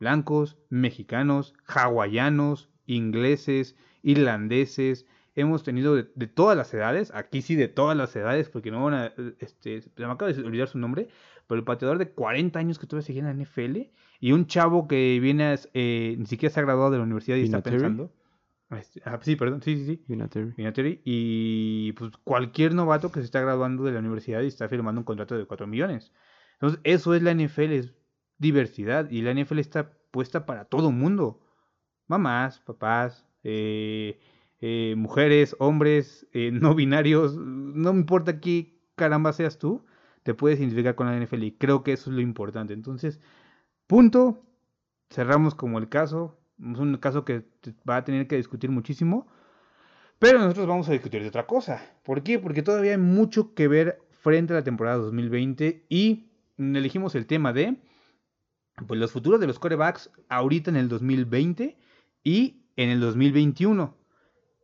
blancos, 0.00 0.58
mexicanos, 0.70 1.54
hawaianos, 1.66 2.68
ingleses, 2.86 3.76
irlandeses, 4.02 5.06
hemos 5.40 5.62
tenido 5.62 5.94
de, 5.94 6.06
de 6.14 6.26
todas 6.26 6.56
las 6.56 6.72
edades, 6.74 7.12
aquí 7.14 7.42
sí 7.42 7.54
de 7.56 7.68
todas 7.68 7.96
las 7.96 8.14
edades, 8.16 8.48
porque 8.48 8.70
no 8.70 8.84
van 8.84 8.94
a, 8.94 9.06
eh, 9.06 9.34
este, 9.38 9.82
se 9.82 9.90
me 9.96 10.04
acaba 10.06 10.32
de 10.32 10.42
olvidar 10.42 10.68
su 10.68 10.78
nombre, 10.78 11.08
pero 11.46 11.58
el 11.58 11.64
pateador 11.64 11.98
de 11.98 12.10
40 12.10 12.58
años 12.58 12.78
que 12.78 12.86
todavía 12.86 13.06
seguía 13.06 13.22
en 13.22 13.26
la 13.38 13.44
NFL, 13.44 13.90
y 14.20 14.32
un 14.32 14.46
chavo 14.46 14.86
que 14.88 15.18
viene, 15.20 15.44
a- 15.44 15.58
eh, 15.74 16.16
ni 16.18 16.26
siquiera 16.26 16.52
se 16.52 16.60
ha 16.60 16.64
graduado 16.64 16.90
de 16.90 16.98
la 16.98 17.04
universidad 17.04 17.36
y 17.36 17.42
está 17.42 17.62
pensando. 17.62 18.12
Este, 18.70 19.00
ah, 19.04 19.18
sí, 19.22 19.34
perdón, 19.36 19.62
sí, 19.62 19.76
sí, 19.76 19.86
sí. 19.86 20.04
Vinatieri. 20.08 20.52
Vinatieri, 20.56 21.00
y 21.04 21.92
pues 21.92 22.10
cualquier 22.22 22.74
novato 22.74 23.10
que 23.10 23.20
se 23.20 23.24
está 23.24 23.40
graduando 23.40 23.82
de 23.84 23.92
la 23.92 24.00
universidad 24.00 24.42
y 24.42 24.46
está 24.46 24.68
firmando 24.68 25.00
un 25.00 25.04
contrato 25.06 25.38
de 25.38 25.46
4 25.46 25.66
millones. 25.66 26.12
Entonces, 26.54 26.80
eso 26.84 27.14
es 27.14 27.22
la 27.22 27.30
NFL, 27.32 27.72
es 27.76 27.94
diversidad, 28.36 29.10
y 29.10 29.22
la 29.22 29.30
NFL 29.32 29.58
está 29.60 29.92
puesta 30.10 30.44
para 30.44 30.64
todo 30.66 30.90
mundo. 30.90 31.40
Mamás, 32.08 32.60
papás, 32.60 33.26
eh, 33.42 34.18
eh, 34.60 34.94
mujeres, 34.96 35.56
hombres, 35.58 36.26
eh, 36.32 36.50
no 36.52 36.74
binarios, 36.74 37.36
no 37.36 37.92
me 37.92 38.00
importa 38.00 38.40
qué 38.40 38.78
caramba 38.96 39.32
seas 39.32 39.58
tú, 39.58 39.84
te 40.22 40.34
puedes 40.34 40.58
identificar 40.58 40.94
con 40.94 41.06
la 41.06 41.18
NFL 41.18 41.42
y 41.44 41.52
creo 41.52 41.82
que 41.82 41.92
eso 41.92 42.10
es 42.10 42.16
lo 42.16 42.22
importante. 42.22 42.74
Entonces, 42.74 43.20
punto, 43.86 44.42
cerramos 45.10 45.54
como 45.54 45.78
el 45.78 45.88
caso, 45.88 46.38
es 46.58 46.78
un 46.78 46.96
caso 46.96 47.24
que 47.24 47.44
va 47.88 47.96
a 47.96 48.04
tener 48.04 48.26
que 48.26 48.36
discutir 48.36 48.70
muchísimo, 48.70 49.28
pero 50.18 50.38
nosotros 50.40 50.66
vamos 50.66 50.88
a 50.88 50.92
discutir 50.92 51.22
de 51.22 51.28
otra 51.28 51.46
cosa. 51.46 51.80
¿Por 52.02 52.22
qué? 52.22 52.38
Porque 52.38 52.62
todavía 52.62 52.92
hay 52.92 52.98
mucho 52.98 53.54
que 53.54 53.68
ver 53.68 54.00
frente 54.10 54.52
a 54.52 54.56
la 54.56 54.64
temporada 54.64 54.96
2020 54.96 55.86
y 55.88 56.26
elegimos 56.58 57.14
el 57.14 57.26
tema 57.26 57.52
de 57.52 57.76
pues, 58.86 58.98
los 58.98 59.12
futuros 59.12 59.40
de 59.40 59.46
los 59.46 59.58
corebacks 59.58 60.10
ahorita 60.28 60.70
en 60.70 60.76
el 60.76 60.88
2020 60.88 61.76
y 62.24 62.64
en 62.76 62.90
el 62.90 63.00
2021. 63.00 63.94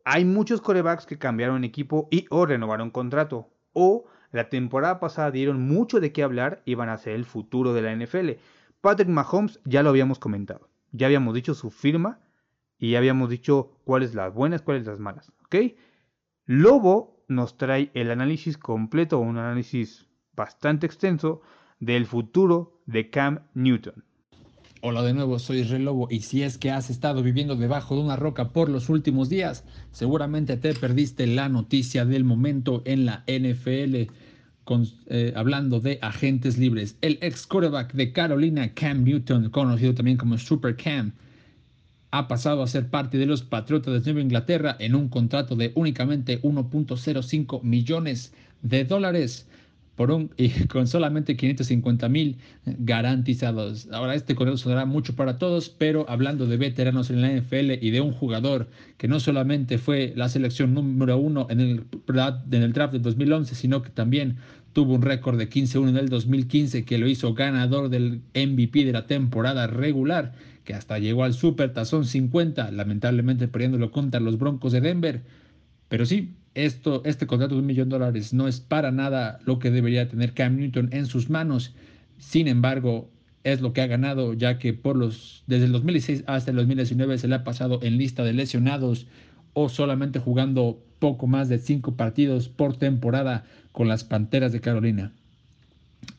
Hay 0.05 0.23
muchos 0.23 0.61
corebacks 0.61 1.05
que 1.05 1.17
cambiaron 1.17 1.63
equipo 1.63 2.07
y 2.11 2.27
o 2.29 2.45
renovaron 2.45 2.91
contrato 2.91 3.49
o 3.73 4.05
la 4.31 4.49
temporada 4.49 4.99
pasada 4.99 5.31
dieron 5.31 5.67
mucho 5.67 5.99
de 5.99 6.13
qué 6.13 6.21
hablar 6.21 6.61
y 6.63 6.75
van 6.75 6.89
a 6.89 6.97
ser 6.97 7.15
el 7.15 7.25
futuro 7.25 7.73
de 7.73 7.81
la 7.81 7.95
NFL. 7.95 8.39
Patrick 8.81 9.09
Mahomes 9.09 9.59
ya 9.65 9.81
lo 9.81 9.89
habíamos 9.89 10.19
comentado. 10.19 10.69
Ya 10.91 11.07
habíamos 11.07 11.33
dicho 11.33 11.55
su 11.55 11.71
firma 11.71 12.19
y 12.77 12.91
ya 12.91 12.99
habíamos 12.99 13.29
dicho 13.29 13.79
cuáles 13.83 14.13
las 14.13 14.33
buenas, 14.33 14.61
cuáles 14.61 14.85
las 14.85 14.99
malas. 14.99 15.31
¿Ok? 15.45 15.75
Lobo 16.45 17.25
nos 17.27 17.57
trae 17.57 17.89
el 17.95 18.11
análisis 18.11 18.59
completo, 18.59 19.17
un 19.17 19.37
análisis 19.37 20.05
bastante 20.33 20.85
extenso 20.85 21.41
del 21.79 22.05
futuro 22.05 22.79
de 22.85 23.09
Cam 23.09 23.47
Newton. 23.55 24.04
Hola 24.87 25.01
de 25.01 25.15
nuevo, 25.15 25.39
soy 25.39 25.61
Israel 25.61 25.85
Lobo 25.85 26.07
y 26.11 26.19
si 26.19 26.43
es 26.43 26.59
que 26.59 26.69
has 26.69 26.91
estado 26.91 27.23
viviendo 27.23 27.55
debajo 27.55 27.95
de 27.95 28.01
una 28.01 28.17
roca 28.17 28.49
por 28.49 28.69
los 28.69 28.87
últimos 28.87 29.29
días, 29.29 29.63
seguramente 29.89 30.57
te 30.57 30.75
perdiste 30.75 31.25
la 31.25 31.49
noticia 31.49 32.05
del 32.05 32.23
momento 32.23 32.83
en 32.85 33.07
la 33.07 33.23
NFL 33.25 34.11
eh, 35.07 35.33
hablando 35.35 35.79
de 35.79 35.97
agentes 36.03 36.59
libres. 36.59 36.97
El 37.01 37.17
ex 37.21 37.47
quarterback 37.47 37.93
de 37.93 38.11
Carolina, 38.11 38.75
Cam 38.75 39.03
Newton, 39.03 39.49
conocido 39.49 39.95
también 39.95 40.17
como 40.17 40.37
Super 40.37 40.75
Cam, 40.77 41.13
ha 42.11 42.27
pasado 42.27 42.61
a 42.61 42.67
ser 42.67 42.87
parte 42.87 43.17
de 43.17 43.25
los 43.25 43.41
Patriotas 43.41 43.91
de 43.91 44.13
Nueva 44.13 44.21
Inglaterra 44.21 44.77
en 44.77 44.93
un 44.93 45.09
contrato 45.09 45.55
de 45.55 45.71
únicamente 45.73 46.39
1.05 46.43 47.63
millones 47.63 48.33
de 48.61 48.85
dólares 48.85 49.47
por 49.95 50.11
un, 50.11 50.31
y 50.37 50.49
con 50.67 50.87
solamente 50.87 51.35
550 51.35 52.09
mil 52.09 52.37
garantizados. 52.65 53.87
Ahora 53.91 54.15
este 54.15 54.35
contrato 54.35 54.57
sonará 54.57 54.85
mucho 54.85 55.15
para 55.15 55.37
todos, 55.37 55.69
pero 55.69 56.05
hablando 56.09 56.47
de 56.47 56.57
veteranos 56.57 57.09
en 57.09 57.21
la 57.21 57.31
NFL 57.31 57.83
y 57.83 57.91
de 57.91 58.01
un 58.01 58.11
jugador 58.11 58.67
que 58.97 59.07
no 59.07 59.19
solamente 59.19 59.77
fue 59.77 60.13
la 60.15 60.29
selección 60.29 60.73
número 60.73 61.17
uno 61.17 61.47
en 61.49 61.59
el, 61.59 61.83
en 62.51 62.61
el 62.61 62.73
draft 62.73 62.93
de 62.93 62.99
2011, 62.99 63.55
sino 63.55 63.81
que 63.81 63.89
también 63.89 64.37
tuvo 64.73 64.93
un 64.93 65.01
récord 65.01 65.37
de 65.37 65.49
15-1 65.49 65.89
en 65.89 65.97
el 65.97 66.09
2015 66.09 66.83
que 66.83 66.97
lo 66.97 67.07
hizo 67.07 67.33
ganador 67.33 67.87
del 67.87 68.21
MVP 68.33 68.83
de 68.83 68.91
la 68.91 69.07
temporada 69.07 69.67
regular, 69.67 70.33
que 70.65 70.73
hasta 70.73 70.99
llegó 70.99 71.23
al 71.23 71.33
Super 71.33 71.71
Tazón 71.71 72.05
50, 72.05 72.71
lamentablemente 72.71 73.47
perdiéndolo 73.47 73.91
contra 73.91 74.19
los 74.19 74.37
Broncos 74.37 74.73
de 74.73 74.81
Denver. 74.81 75.23
Pero 75.87 76.05
sí, 76.05 76.33
esto, 76.55 77.01
este 77.05 77.27
contrato 77.27 77.55
de 77.55 77.61
un 77.61 77.67
millón 77.67 77.89
de 77.89 77.97
dólares 77.97 78.33
no 78.33 78.47
es 78.47 78.59
para 78.59 78.91
nada 78.91 79.39
lo 79.45 79.59
que 79.59 79.71
debería 79.71 80.07
tener 80.07 80.33
Cam 80.33 80.57
Newton 80.57 80.89
en 80.91 81.05
sus 81.05 81.29
manos. 81.29 81.75
Sin 82.17 82.47
embargo, 82.47 83.09
es 83.43 83.61
lo 83.61 83.73
que 83.73 83.81
ha 83.81 83.87
ganado, 83.87 84.33
ya 84.33 84.57
que 84.57 84.73
por 84.73 84.95
los, 84.95 85.43
desde 85.45 85.65
el 85.65 85.71
2016 85.73 86.23
hasta 86.27 86.51
el 86.51 86.57
2019 86.57 87.17
se 87.17 87.27
le 87.27 87.35
ha 87.35 87.43
pasado 87.43 87.79
en 87.83 87.97
lista 87.97 88.23
de 88.23 88.33
lesionados 88.33 89.05
o 89.53 89.69
solamente 89.69 90.19
jugando 90.19 90.81
poco 90.99 91.27
más 91.27 91.49
de 91.49 91.59
cinco 91.59 91.95
partidos 91.95 92.49
por 92.49 92.77
temporada 92.77 93.45
con 93.71 93.87
las 93.87 94.03
Panteras 94.03 94.51
de 94.51 94.61
Carolina. 94.61 95.11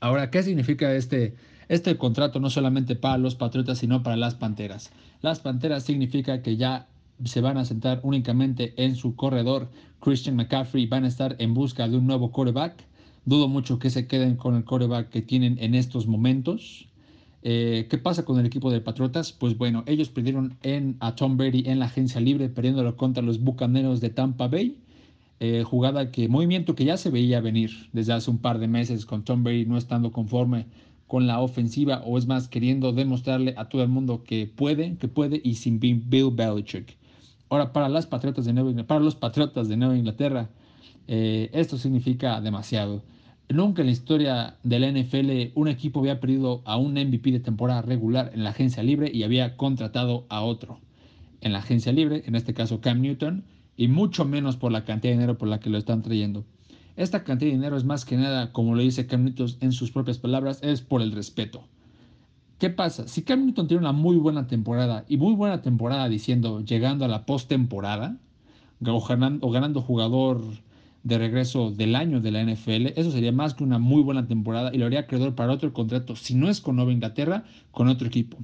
Ahora, 0.01 0.31
¿qué 0.31 0.43
significa 0.43 0.95
este, 0.95 1.35
este 1.69 1.97
contrato 1.97 2.39
no 2.41 2.51
solamente 2.51 2.95
para 2.95 3.19
los 3.19 3.35
Patriotas, 3.35 3.79
sino 3.79 4.03
para 4.03 4.17
las 4.17 4.35
Panteras? 4.35 4.93
Las 5.23 5.41
Panteras 5.41 5.83
significa 5.83 6.43
que 6.43 6.57
ya 6.57 6.87
se 7.25 7.41
van 7.41 7.57
a 7.57 7.65
sentar 7.65 8.01
únicamente 8.03 8.75
en 8.77 8.95
su 8.97 9.17
corredor. 9.17 9.69
Christian 10.01 10.37
McCaffrey 10.37 10.87
van 10.87 11.05
a 11.05 11.09
estar 11.09 11.37
en 11.39 11.55
busca 11.55 11.89
de 11.89 11.97
un 11.97 12.07
nuevo 12.07 12.31
quarterback. 12.31 12.85
Dudo 13.25 13.49
mucho 13.49 13.79
que 13.79 13.91
se 13.91 14.07
queden 14.07 14.37
con 14.37 14.55
el 14.55 14.65
quarterback 14.65 15.11
que 15.11 15.23
tienen 15.23 15.57
en 15.61 15.75
estos 15.75 16.07
momentos. 16.07 16.89
Eh, 17.43 17.87
¿Qué 17.91 17.99
pasa 17.99 18.25
con 18.25 18.39
el 18.39 18.47
equipo 18.47 18.71
de 18.71 18.81
Patriotas? 18.81 19.33
Pues 19.33 19.57
bueno, 19.57 19.85
ellos 19.87 20.09
perdieron 20.09 20.57
en, 20.63 20.97
a 21.01 21.15
Tom 21.15 21.37
Brady 21.37 21.65
en 21.67 21.79
la 21.79 21.87
agencia 21.87 22.21
libre, 22.21 22.49
perdiéndolo 22.49 22.97
contra 22.97 23.23
los 23.23 23.41
Bucaneros 23.41 24.01
de 24.01 24.11
Tampa 24.11 24.49
Bay. 24.49 24.77
Eh, 25.39 25.65
jugada 25.65 26.11
que, 26.11 26.29
movimiento 26.29 26.75
que 26.75 26.85
ya 26.85 26.97
se 26.97 27.11
veía 27.11 27.41
venir 27.41 27.71
desde 27.93 28.15
hace 28.15 28.31
un 28.31 28.39
par 28.39 28.59
de 28.59 28.69
meses 28.69 29.05
con 29.05 29.23
Tom 29.23 29.45
Brady 29.45 29.67
no 29.67 29.77
estando 29.77 30.11
conforme 30.11 30.65
con 31.07 31.27
la 31.27 31.41
ofensiva 31.41 32.03
o 32.05 32.17
es 32.17 32.27
más 32.27 32.49
queriendo 32.49 32.93
demostrarle 32.93 33.55
a 33.57 33.69
todo 33.69 33.83
el 33.83 33.89
mundo 33.89 34.25
que 34.25 34.47
puede, 34.47 34.97
que 34.97 35.09
puede 35.09 35.41
y 35.45 35.55
sin 35.55 35.79
Bill 35.79 36.31
Belichick. 36.33 36.97
Ahora, 37.49 37.73
para, 37.73 37.89
las 37.89 38.07
Patriotas 38.07 38.45
de 38.45 38.53
Nueva, 38.53 38.85
para 38.85 39.01
los 39.01 39.15
Patriotas 39.15 39.69
de 39.69 39.77
Nueva 39.77 39.97
Inglaterra, 39.97 40.49
eh, 41.07 41.51
esto 41.53 41.79
significa 41.79 42.41
demasiado. 42.41 43.03
Nunca 43.49 43.83
en 43.83 43.87
la 43.87 43.93
historia 43.93 44.57
de 44.65 44.81
la 44.81 44.91
NFL 44.91 45.53
un 45.55 45.69
equipo 45.69 46.01
había 46.01 46.19
perdido 46.19 46.63
a 46.65 46.77
un 46.77 46.95
MVP 46.95 47.31
de 47.31 47.39
temporada 47.39 47.83
regular 47.83 48.33
en 48.35 48.43
la 48.43 48.51
agencia 48.51 48.83
libre 48.83 49.09
y 49.13 49.23
había 49.23 49.57
contratado 49.57 50.27
a 50.29 50.43
otro 50.43 50.81
en 51.41 51.53
la 51.53 51.61
agencia 51.61 51.93
libre, 51.93 52.25
en 52.27 52.35
este 52.35 52.55
caso 52.55 52.81
Cam 52.81 53.01
Newton, 53.01 53.45
y 53.77 53.87
mucho 53.87 54.25
menos 54.25 54.57
por 54.57 54.73
la 54.73 54.85
cantidad 54.85 55.13
de 55.13 55.19
dinero 55.19 55.39
por 55.39 55.47
la 55.47 55.61
que 55.61 55.71
lo 55.71 55.79
están 55.79 56.03
trayendo. 56.03 56.45
Esta 56.97 57.23
cantidad 57.23 57.51
de 57.51 57.57
dinero 57.57 57.77
es 57.77 57.85
más 57.85 58.05
que 58.05 58.17
nada, 58.17 58.53
como 58.53 58.75
lo 58.75 58.83
dice 58.83 59.07
Cam 59.07 59.25
Newton 59.25 59.49
en 59.61 59.71
sus 59.71 59.93
propias 59.93 60.19
palabras, 60.19 60.59
es 60.63 60.81
por 60.81 61.01
el 61.01 61.13
respeto. 61.13 61.63
¿Qué 62.59 62.71
pasa? 62.71 63.07
Si 63.07 63.23
Cam 63.23 63.45
Newton 63.45 63.69
tiene 63.69 63.83
una 63.83 63.93
muy 63.93 64.17
buena 64.17 64.47
temporada 64.47 65.05
y 65.09 65.19
muy 65.19 65.35
buena 65.35 65.61
temporada 65.61 66.09
diciendo 66.09 66.65
llegando 66.65 67.05
a 67.05 67.09
la 67.09 67.27
postemporada 67.27 68.17
o 68.81 69.07
ganando, 69.07 69.47
o 69.47 69.51
ganando 69.51 69.83
jugador 69.83 70.41
de 71.03 71.19
regreso 71.19 71.71
del 71.71 71.95
año 71.95 72.21
de 72.23 72.31
la 72.31 72.43
NFL, 72.43 72.99
eso 72.99 73.11
sería 73.11 73.31
más 73.31 73.53
que 73.53 73.63
una 73.63 73.79
muy 73.79 74.03
buena 74.03 74.27
temporada 74.27 74.71
y 74.73 74.79
lo 74.79 74.87
haría 74.87 75.01
acreedor 75.01 75.35
para 75.35 75.53
otro 75.53 75.75
contrato, 75.75 76.17
si 76.17 76.35
no 76.35 76.49
es 76.49 76.63
con 76.63 76.77
Nueva 76.77 76.93
Inglaterra, 76.93 77.45
con 77.73 77.89
otro 77.89 78.09
equipo. 78.09 78.39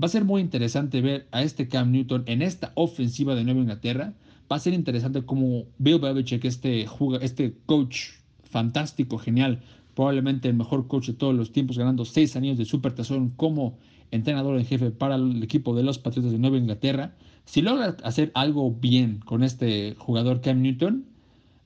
Va 0.00 0.06
a 0.06 0.08
ser 0.08 0.24
muy 0.24 0.40
interesante 0.40 1.00
ver 1.00 1.26
a 1.32 1.42
este 1.42 1.66
Cam 1.66 1.90
Newton 1.90 2.22
en 2.26 2.42
esta 2.42 2.70
ofensiva 2.76 3.34
de 3.34 3.42
Nueva 3.42 3.60
Inglaterra. 3.60 4.14
Va 4.50 4.56
a 4.56 4.60
ser 4.60 4.72
interesante 4.72 5.22
cómo 5.26 5.64
Bill 5.78 5.98
Belichick, 5.98 6.44
este, 6.44 6.86
este 7.20 7.56
coach 7.66 8.10
fantástico, 8.44 9.18
genial, 9.18 9.60
probablemente 9.98 10.46
el 10.46 10.54
mejor 10.54 10.86
coach 10.86 11.08
de 11.08 11.14
todos 11.14 11.34
los 11.34 11.50
tiempos, 11.50 11.76
ganando 11.76 12.04
seis 12.04 12.36
años 12.36 12.56
de 12.56 12.64
Supertazón 12.64 13.30
como 13.30 13.78
entrenador 14.12 14.56
en 14.56 14.64
jefe 14.64 14.92
para 14.92 15.16
el 15.16 15.42
equipo 15.42 15.74
de 15.74 15.82
los 15.82 15.98
Patriotas 15.98 16.30
de 16.30 16.38
Nueva 16.38 16.56
Inglaterra. 16.56 17.16
Si 17.46 17.62
logra 17.62 17.96
hacer 18.04 18.30
algo 18.34 18.70
bien 18.70 19.18
con 19.24 19.42
este 19.42 19.96
jugador 19.98 20.40
Cam 20.40 20.62
Newton, 20.62 21.04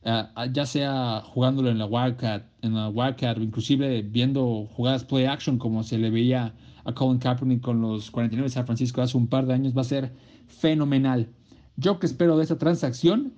eh, 0.05 0.25
ya 0.51 0.65
sea 0.65 1.21
jugándolo 1.27 1.69
en 1.69 1.77
la 1.77 1.85
Wildcat, 1.85 2.47
en 2.63 2.73
la 2.75 2.89
Wildcat, 2.89 3.37
inclusive 3.37 4.01
viendo 4.01 4.67
jugadas 4.73 5.05
play 5.05 5.27
action 5.27 5.59
como 5.59 5.83
se 5.83 5.99
le 5.99 6.09
veía 6.09 6.55
a 6.85 6.95
Colin 6.95 7.19
Kaepernick 7.19 7.61
con 7.61 7.83
los 7.83 8.11
49 8.11 8.49
de 8.49 8.55
San 8.55 8.65
Francisco 8.65 9.03
hace 9.03 9.19
un 9.19 9.27
par 9.27 9.45
de 9.45 9.53
años, 9.53 9.77
va 9.77 9.83
a 9.83 9.85
ser 9.85 10.11
fenomenal. 10.47 11.29
Yo 11.77 11.99
que 11.99 12.07
espero 12.07 12.39
de 12.39 12.45
esta 12.45 12.57
transacción, 12.57 13.35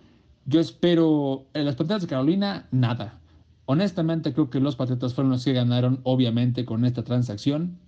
yo 0.47 0.61
espero 0.61 1.49
en 1.53 1.65
las 1.65 1.75
Panteras 1.75 2.03
de 2.03 2.09
Carolina, 2.09 2.69
nada. 2.71 3.19
Honestamente 3.67 4.33
creo 4.33 4.51
que 4.51 4.61
los 4.61 4.77
Patriotas 4.77 5.15
fueron 5.15 5.33
los 5.33 5.45
que 5.45 5.53
ganaron 5.53 6.01
obviamente 6.03 6.65
con 6.65 6.85
esta 6.85 7.03
transacción. 7.03 7.79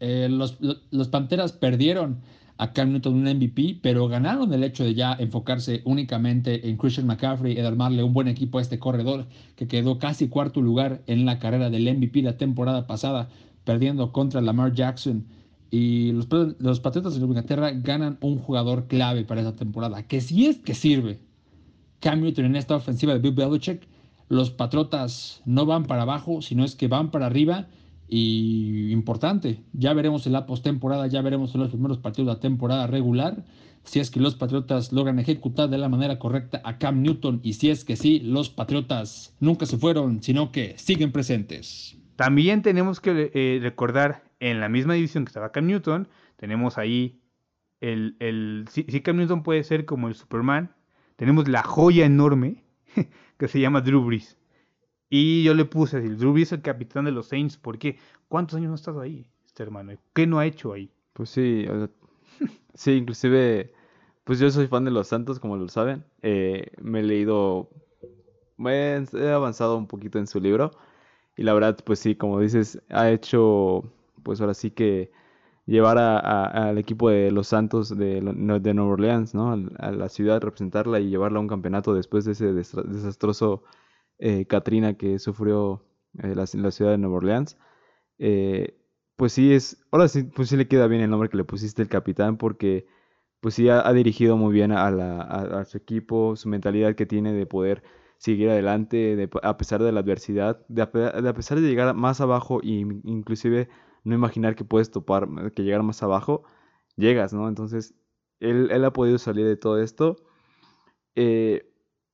Eh, 0.00 0.28
los, 0.30 0.58
los, 0.90 1.08
Panteras 1.08 1.52
perdieron 1.52 2.20
a 2.58 2.72
Cam 2.72 2.92
Newton 2.92 3.14
un 3.14 3.36
MVP, 3.36 3.80
pero 3.82 4.08
ganaron 4.08 4.52
el 4.52 4.64
hecho 4.64 4.84
de 4.84 4.94
ya 4.94 5.14
enfocarse 5.14 5.82
únicamente 5.84 6.68
en 6.68 6.76
Christian 6.76 7.06
McCaffrey 7.06 7.54
y 7.54 7.60
armarle 7.60 8.02
un 8.02 8.14
buen 8.14 8.28
equipo 8.28 8.58
a 8.58 8.62
este 8.62 8.78
corredor 8.78 9.26
que 9.56 9.68
quedó 9.68 9.98
casi 9.98 10.28
cuarto 10.28 10.60
lugar 10.62 11.02
en 11.06 11.26
la 11.26 11.38
carrera 11.38 11.70
del 11.70 11.94
MVP 11.94 12.22
la 12.22 12.38
temporada 12.38 12.86
pasada, 12.86 13.28
perdiendo 13.64 14.12
contra 14.12 14.40
Lamar 14.40 14.72
Jackson. 14.72 15.26
Y 15.70 16.12
los, 16.12 16.28
los 16.58 16.80
Patriotas 16.80 17.18
de 17.18 17.24
Inglaterra 17.24 17.72
ganan 17.72 18.16
un 18.20 18.38
jugador 18.38 18.86
clave 18.86 19.24
para 19.24 19.42
esa 19.42 19.54
temporada, 19.54 20.02
que 20.02 20.20
si 20.22 20.46
es 20.46 20.58
que 20.58 20.74
sirve 20.74 21.18
Cam 22.00 22.20
Newton 22.20 22.46
en 22.46 22.56
esta 22.56 22.76
ofensiva 22.76 23.12
de 23.12 23.18
Bill 23.18 23.32
Belichick, 23.32 23.86
los 24.28 24.50
Patriotas 24.50 25.42
no 25.44 25.66
van 25.66 25.84
para 25.84 26.02
abajo, 26.02 26.42
sino 26.42 26.64
es 26.64 26.74
que 26.74 26.88
van 26.88 27.10
para 27.10 27.26
arriba. 27.26 27.66
Y 28.08 28.92
importante, 28.92 29.64
ya 29.72 29.92
veremos 29.92 30.26
en 30.26 30.32
la 30.32 30.46
postemporada, 30.46 31.08
ya 31.08 31.22
veremos 31.22 31.54
en 31.54 31.62
los 31.62 31.70
primeros 31.70 31.98
partidos 31.98 32.28
de 32.28 32.34
la 32.34 32.40
temporada 32.40 32.86
regular 32.86 33.44
si 33.86 34.00
es 34.00 34.10
que 34.10 34.20
los 34.20 34.34
Patriotas 34.34 34.92
logran 34.92 35.18
ejecutar 35.18 35.70
de 35.70 35.78
la 35.78 35.88
manera 35.88 36.18
correcta 36.18 36.60
a 36.64 36.78
Cam 36.78 37.02
Newton 37.02 37.40
y 37.42 37.54
si 37.54 37.70
es 37.70 37.84
que 37.84 37.96
sí, 37.96 38.20
los 38.20 38.50
Patriotas 38.50 39.34
nunca 39.40 39.64
se 39.64 39.78
fueron, 39.78 40.22
sino 40.22 40.52
que 40.52 40.74
siguen 40.76 41.12
presentes. 41.12 41.96
También 42.16 42.62
tenemos 42.62 43.00
que 43.00 43.30
eh, 43.32 43.60
recordar 43.62 44.24
en 44.40 44.60
la 44.60 44.68
misma 44.68 44.94
división 44.94 45.24
que 45.24 45.30
estaba 45.30 45.52
Cam 45.52 45.66
Newton, 45.66 46.08
tenemos 46.36 46.78
ahí 46.78 47.20
el, 47.80 48.16
el, 48.18 48.66
si, 48.70 48.82
si 48.84 49.00
Cam 49.00 49.16
Newton 49.16 49.42
puede 49.42 49.62
ser 49.62 49.84
como 49.84 50.08
el 50.08 50.14
Superman, 50.14 50.74
tenemos 51.14 51.48
la 51.48 51.62
joya 51.62 52.04
enorme 52.04 52.64
que 53.38 53.48
se 53.48 53.60
llama 53.60 53.80
Drew 53.80 54.04
Brees. 54.04 54.36
Y 55.08 55.44
yo 55.44 55.54
le 55.54 55.64
puse 55.64 55.98
así, 55.98 56.08
Drew 56.08 56.32
Brees 56.32 56.48
es 56.48 56.52
el 56.52 56.62
capitán 56.62 57.04
de 57.04 57.12
los 57.12 57.28
Saints, 57.28 57.56
¿por 57.56 57.78
qué? 57.78 57.98
¿Cuántos 58.28 58.56
años 58.56 58.68
no 58.68 58.72
ha 58.72 58.76
estado 58.76 59.00
ahí, 59.00 59.26
este 59.46 59.62
hermano? 59.62 59.92
¿Qué 60.12 60.26
no 60.26 60.38
ha 60.38 60.46
hecho 60.46 60.72
ahí? 60.72 60.90
Pues 61.12 61.30
sí, 61.30 61.66
sí, 62.74 62.92
inclusive, 62.92 63.72
pues 64.24 64.38
yo 64.38 64.50
soy 64.50 64.66
fan 64.66 64.84
de 64.84 64.90
los 64.90 65.08
Santos, 65.08 65.38
como 65.38 65.56
lo 65.56 65.68
saben. 65.68 66.04
Eh, 66.22 66.72
me 66.80 67.00
he 67.00 67.02
leído, 67.02 67.70
me 68.56 68.96
he 68.96 69.30
avanzado 69.30 69.76
un 69.76 69.86
poquito 69.86 70.18
en 70.18 70.26
su 70.26 70.40
libro. 70.40 70.72
Y 71.36 71.42
la 71.42 71.54
verdad, 71.54 71.78
pues 71.84 71.98
sí, 72.00 72.16
como 72.16 72.40
dices, 72.40 72.82
ha 72.88 73.10
hecho, 73.10 73.84
pues 74.22 74.40
ahora 74.40 74.54
sí 74.54 74.70
que 74.70 75.12
llevar 75.66 75.98
a- 75.98 76.68
al 76.68 76.78
equipo 76.78 77.10
de 77.10 77.30
los 77.32 77.48
Santos 77.48 77.96
de, 77.96 78.20
de 78.20 78.74
Nueva 78.74 78.92
Orleans, 78.92 79.34
¿no? 79.34 79.52
A 79.78 79.90
la 79.90 80.08
ciudad, 80.08 80.40
representarla 80.40 81.00
y 81.00 81.10
llevarla 81.10 81.38
a 81.38 81.42
un 81.42 81.48
campeonato 81.48 81.94
después 81.94 82.24
de 82.24 82.32
ese 82.32 82.52
desastroso 82.52 83.64
eh, 84.18 84.46
Katrina 84.46 84.94
que 84.96 85.18
sufrió 85.18 85.84
eh, 86.22 86.34
la, 86.34 86.46
ciudad 86.46 86.92
de 86.92 86.98
Nueva 86.98 87.16
Orleans. 87.16 87.58
Eh, 88.18 88.78
pues 89.16 89.32
sí 89.32 89.52
es, 89.54 89.84
ahora 89.90 90.08
sí, 90.08 90.24
pues 90.24 90.48
sí 90.50 90.56
le 90.56 90.68
queda 90.68 90.86
bien 90.86 91.02
el 91.02 91.10
nombre 91.10 91.28
que 91.28 91.36
le 91.36 91.44
pusiste 91.44 91.82
el 91.82 91.88
capitán 91.88 92.36
porque 92.38 92.86
pues 93.40 93.54
sí 93.54 93.68
ha, 93.68 93.92
dirigido 93.92 94.36
muy 94.36 94.52
bien 94.52 94.72
a, 94.72 94.90
la- 94.90 95.64
su 95.66 95.78
equipo, 95.78 96.36
su 96.36 96.48
mentalidad 96.48 96.94
que 96.96 97.06
tiene 97.06 97.32
de 97.32 97.46
poder 97.46 97.82
seguir 98.18 98.50
adelante 98.50 99.16
de- 99.16 99.30
a 99.42 99.56
pesar 99.56 99.82
de 99.82 99.92
la 99.92 100.00
adversidad, 100.00 100.64
de 100.68 100.82
a, 100.82 100.90
pesar 101.34 101.60
de 101.60 101.68
llegar 101.68 101.94
más 101.94 102.20
abajo 102.20 102.60
y 102.62 102.80
inclusive 103.04 103.68
no 104.06 104.16
imaginar 104.16 104.56
que 104.56 104.64
puedes 104.64 104.90
topar, 104.92 105.28
que 105.54 105.64
llegar 105.64 105.82
más 105.84 106.02
abajo, 106.04 106.44
llegas, 106.96 107.34
¿no? 107.34 107.48
Entonces, 107.48 107.94
él, 108.40 108.70
él 108.72 108.84
ha 108.86 108.92
podido 108.94 109.18
salir 109.18 109.46
de 109.46 109.56
todo 109.58 109.82
esto. 109.82 110.16
Eh, 111.14 111.68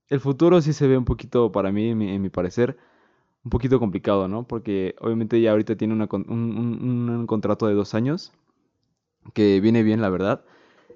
el 0.08 0.20
futuro 0.20 0.60
sí 0.62 0.72
se 0.72 0.86
ve 0.88 0.96
un 0.98 1.04
poquito, 1.04 1.52
para 1.52 1.72
mí, 1.72 1.90
en 1.90 2.22
mi, 2.22 2.30
parecer, 2.30 2.76
un 3.44 3.50
poquito 3.50 3.80
complicado, 3.80 4.28
¿no? 4.28 4.46
Porque 4.48 4.94
obviamente 5.00 5.40
ya 5.40 5.52
ahorita 5.52 5.76
tiene 5.76 5.94
una 5.94 6.08
un, 6.12 6.24
un- 6.30 7.10
un 7.10 7.26
contrato 7.28 7.66
de 7.68 7.74
dos 7.74 7.94
años, 7.94 8.32
que 9.34 9.60
viene 9.60 9.82
bien, 9.82 10.00
la 10.00 10.08
verdad. 10.10 10.44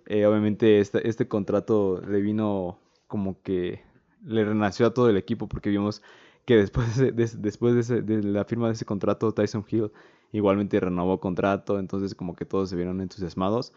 Eh, 0.07 0.27
obviamente 0.27 0.81
este, 0.81 1.09
este 1.09 1.29
contrato 1.29 2.01
le 2.03 2.21
vino 2.21 2.79
como 3.09 3.43
que 3.43 3.83
le 4.25 4.45
renació 4.45 4.87
a 4.89 4.95
todo 4.95 5.11
el 5.11 5.17
equipo 5.19 5.49
porque 5.49 5.71
vimos 5.71 6.03
que 6.47 6.57
después 6.57 6.97
de, 6.99 7.13
de- 7.13 7.31
después 7.39 7.89
de 7.89 8.23
la 8.25 8.45
firma 8.45 8.69
de 8.69 8.75
ese 8.75 8.85
contrato 8.87 9.33
Tyson 9.33 9.65
Hill 9.71 9.93
igualmente 10.37 10.79
renovó 10.81 11.21
contrato, 11.21 11.79
entonces 11.79 12.15
como 12.15 12.37
que 12.37 12.45
todos 12.45 12.71
se 12.71 12.77
vieron 12.77 13.01
entusiasmados. 13.01 13.73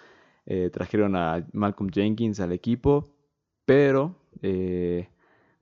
Eh, 0.46 0.70
trajeron 0.72 1.16
a 1.16 1.46
Malcolm 1.54 1.90
Jenkins 1.92 2.40
al 2.40 2.52
equipo, 2.52 3.10
pero 3.66 4.16
eh, 4.42 5.10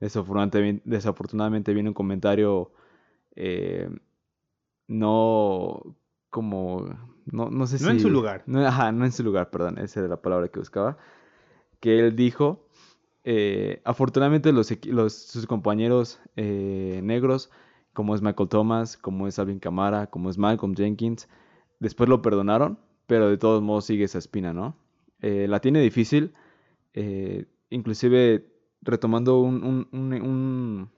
desafortunadamente, 0.00 0.82
desafortunadamente 0.84 1.74
viene 1.74 1.90
un 1.90 1.94
comentario 1.94 2.72
eh, 3.36 3.88
no 4.86 5.96
como 6.30 6.86
no, 7.26 7.50
no 7.50 7.66
sé 7.66 7.82
No 7.84 7.90
en 7.90 7.98
si 7.98 8.02
su 8.04 8.10
lugar. 8.10 8.42
no, 8.46 8.66
ajá, 8.66 8.92
no 8.92 9.04
en 9.04 9.12
su 9.12 9.22
lugar, 9.22 9.50
perdón, 9.50 9.78
esa 9.78 10.00
era 10.00 10.08
la 10.08 10.22
palabra 10.22 10.48
que 10.48 10.58
buscaba. 10.58 10.96
Que 11.80 12.00
él 12.00 12.16
dijo, 12.16 12.66
afortunadamente 13.84 14.52
los, 14.52 14.68
sus 15.12 15.46
compañeros 15.46 16.20
negros, 16.36 17.50
como 17.98 18.14
es 18.14 18.22
Michael 18.22 18.48
Thomas, 18.48 18.96
como 18.96 19.26
es 19.26 19.40
Alvin 19.40 19.58
Kamara, 19.58 20.06
como 20.06 20.30
es 20.30 20.38
Malcolm 20.38 20.72
Jenkins, 20.76 21.28
después 21.80 22.08
lo 22.08 22.22
perdonaron, 22.22 22.78
pero 23.08 23.28
de 23.28 23.38
todos 23.38 23.60
modos 23.60 23.86
sigue 23.86 24.04
esa 24.04 24.18
espina, 24.18 24.52
¿no? 24.52 24.76
Eh, 25.20 25.46
la 25.48 25.58
tiene 25.60 25.80
difícil, 25.80 26.32
eh, 26.94 27.46
inclusive 27.70 28.46
retomando 28.82 29.40
un, 29.40 29.64
un- 29.64 29.88
un- 29.90 30.12
un- 30.22 30.88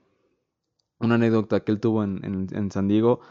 una 0.99 1.15
anécdota 1.15 1.61
que 1.63 1.71
él 1.71 1.79
tuvo 1.79 2.03
en, 2.03 2.23
en- 2.23 2.47
en 2.55 2.71
San 2.71 2.87
Diego, 2.87 3.21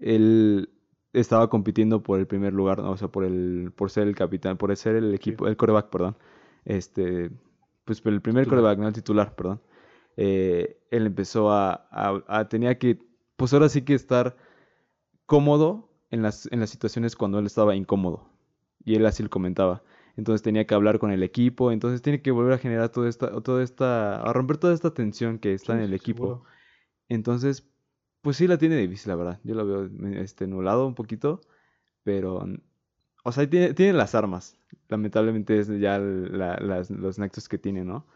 él 0.00 0.70
estaba 1.12 1.50
compitiendo 1.50 2.02
por 2.02 2.20
el 2.20 2.26
primer 2.26 2.52
lugar, 2.54 2.80
o 2.80 2.96
sea, 2.96 3.08
por 3.08 3.24
el, 3.24 3.72
por 3.76 3.90
ser 3.90 4.08
el 4.08 4.14
capitán, 4.14 4.56
por 4.58 4.76
ser 4.76 4.96
el 4.96 5.14
equipo, 5.14 5.48
el 5.48 5.56
coreback, 5.56 5.90
perdón. 5.90 6.16
Este, 6.64 7.30
pues 7.84 8.00
por 8.00 8.12
el 8.12 8.20
primer 8.22 8.44
Titular. 8.44 8.62
coreback, 8.62 8.78
no 8.78 8.88
el 8.88 8.94
titular, 8.94 9.34
perdón. 9.34 9.60
Eh, 10.16 10.78
él 10.90 11.06
empezó 11.06 11.52
a, 11.52 11.88
a- 11.90 12.22
a- 12.28 12.48
tenía 12.48 12.78
que, 12.78 12.98
pues 13.38 13.54
ahora 13.54 13.70
sí 13.70 13.84
que 13.84 13.94
estar 13.94 14.36
cómodo 15.26 15.90
en 16.10 16.22
las, 16.22 16.48
en 16.52 16.60
las 16.60 16.70
situaciones 16.70 17.16
cuando 17.16 17.38
él 17.38 17.46
estaba 17.46 17.76
incómodo. 17.76 18.28
Y 18.84 18.96
él 18.96 19.06
así 19.06 19.22
lo 19.22 19.30
comentaba. 19.30 19.82
Entonces 20.16 20.42
tenía 20.42 20.66
que 20.66 20.74
hablar 20.74 20.98
con 20.98 21.12
el 21.12 21.22
equipo, 21.22 21.70
entonces 21.72 22.02
tiene 22.02 22.22
que 22.22 22.32
volver 22.32 22.54
a 22.54 22.58
generar 22.58 22.88
toda 22.90 23.08
esta, 23.08 23.40
toda 23.42 23.62
esta, 23.62 24.20
a 24.22 24.32
romper 24.32 24.58
toda 24.58 24.74
esta 24.74 24.92
tensión 24.92 25.38
que 25.38 25.54
está 25.54 25.74
en 25.74 25.80
el 25.80 25.94
equipo. 25.94 26.24
Seguro. 26.24 26.44
Entonces, 27.08 27.68
pues 28.22 28.36
sí 28.36 28.48
la 28.48 28.58
tiene 28.58 28.76
difícil, 28.76 29.10
la 29.10 29.16
verdad. 29.16 29.40
Yo 29.44 29.54
la 29.54 29.64
veo 29.64 29.88
este, 30.20 30.46
nublado 30.46 30.86
un 30.86 30.94
poquito, 30.94 31.40
pero, 32.04 32.44
o 33.24 33.32
sea, 33.32 33.48
tiene, 33.48 33.74
tiene 33.74 33.92
las 33.92 34.14
armas. 34.14 34.58
Lamentablemente 34.88 35.58
es 35.58 35.68
ya 35.80 35.98
la- 35.98 36.58
las- 36.58 36.90
los 36.90 37.18
nexos 37.18 37.48
que 37.48 37.58
tiene, 37.58 37.84
¿no? 37.84 38.06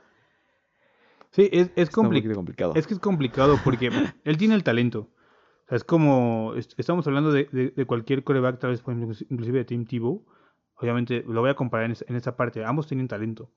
Sí, 1.32 1.48
es, 1.52 1.70
es, 1.76 1.90
compli- 1.90 2.32
complicado. 2.34 2.72
es 2.76 2.86
que 2.86 2.94
es 2.94 3.00
complicado 3.00 3.58
porque 3.64 3.90
él 4.24 4.36
tiene 4.38 4.54
el 4.54 4.62
talento. 4.64 5.10
O 5.64 5.68
sea, 5.68 5.76
es 5.76 5.84
como, 5.84 6.54
est- 6.56 6.74
estamos 6.78 7.06
hablando 7.06 7.32
de, 7.32 7.48
de- 7.50 7.70
de 7.70 7.84
cualquier 7.86 8.22
coreback, 8.24 8.58
tal 8.60 8.70
vez 8.70 8.80
por 8.82 8.94
ejemplo, 8.94 9.16
inclusive 9.30 9.58
de 9.58 9.64
Tim 9.64 9.84
Tebow. 9.86 10.24
Obviamente 10.76 11.24
lo 11.26 11.40
voy 11.40 11.50
a 11.50 11.54
comparar 11.54 11.90
en, 11.90 11.96
en 12.06 12.16
esa 12.16 12.36
parte. 12.36 12.64
Ambos 12.64 12.86
tienen 12.86 13.08
talento. 13.08 13.50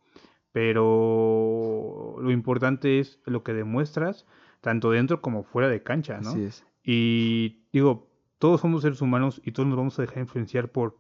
Pero 0.52 2.16
lo 2.22 2.32
importante 2.32 3.00
es 3.00 3.20
lo 3.26 3.44
que 3.44 3.54
demuestras, 3.54 4.26
tanto 4.62 4.92
dentro 4.92 5.22
como 5.22 5.44
fuera 5.44 5.68
de 5.70 5.84
cancha, 5.84 6.20
¿no? 6.22 6.30
Así 6.30 6.44
es. 6.44 6.66
Y 6.84 7.66
digo, 7.74 8.10
todos 8.40 8.62
somos 8.62 8.82
seres 8.84 9.02
humanos 9.02 9.42
y 9.44 9.52
todos 9.52 9.68
nos 9.68 9.78
vamos 9.78 9.98
a 10.00 10.04
dejar 10.04 10.20
influenciar 10.20 10.72
por, 10.72 10.98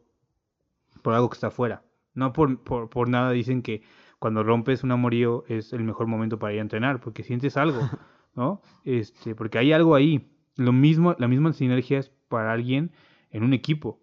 por 1.01 1.13
algo 1.13 1.29
que 1.29 1.35
está 1.35 1.47
afuera. 1.47 1.83
No 2.13 2.33
por, 2.33 2.59
por, 2.63 2.89
por 2.89 3.09
nada 3.09 3.31
dicen 3.31 3.61
que 3.61 3.81
cuando 4.19 4.43
rompes 4.43 4.83
un 4.83 4.91
amorío 4.91 5.43
es 5.47 5.73
el 5.73 5.83
mejor 5.83 6.07
momento 6.07 6.39
para 6.39 6.53
ir 6.53 6.59
a 6.59 6.63
entrenar, 6.63 6.99
porque 7.01 7.23
sientes 7.23 7.57
algo, 7.57 7.79
¿no? 8.35 8.61
Este, 8.83 9.35
porque 9.35 9.57
hay 9.57 9.71
algo 9.73 9.95
ahí. 9.95 10.31
Lo 10.57 10.71
mismo, 10.71 11.15
la 11.19 11.27
misma 11.27 11.51
sinergia 11.53 11.99
es 11.99 12.09
para 12.29 12.51
alguien 12.53 12.91
en 13.31 13.43
un 13.43 13.53
equipo. 13.53 13.99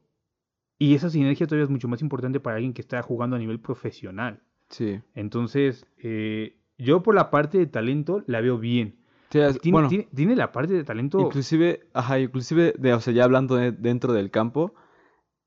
Y 0.78 0.94
esa 0.94 1.08
sinergia 1.10 1.46
todavía 1.46 1.64
es 1.64 1.70
mucho 1.70 1.88
más 1.88 2.02
importante 2.02 2.40
para 2.40 2.56
alguien 2.56 2.72
que 2.74 2.82
está 2.82 3.00
jugando 3.02 3.36
a 3.36 3.38
nivel 3.38 3.60
profesional. 3.60 4.40
Sí. 4.68 5.00
Entonces, 5.14 5.86
eh, 5.98 6.58
yo 6.78 7.02
por 7.02 7.14
la 7.14 7.30
parte 7.30 7.58
de 7.58 7.66
talento 7.66 8.22
la 8.26 8.40
veo 8.40 8.58
bien. 8.58 8.96
Sí, 9.30 9.38
es- 9.38 9.60
Tiene, 9.60 9.74
bueno, 9.76 9.88
tiene, 9.88 10.08
tiene 10.14 10.36
la 10.36 10.50
parte 10.52 10.74
de 10.74 10.84
talento. 10.84 11.20
inclusive, 11.20 11.88
ajá, 11.94 12.18
inclusive, 12.20 12.74
de, 12.78 12.92
o 12.94 13.00
sea, 13.00 13.14
ya 13.14 13.24
hablando 13.24 13.56
de- 13.56 13.72
dentro 13.72 14.12
del 14.12 14.30
campo, 14.30 14.74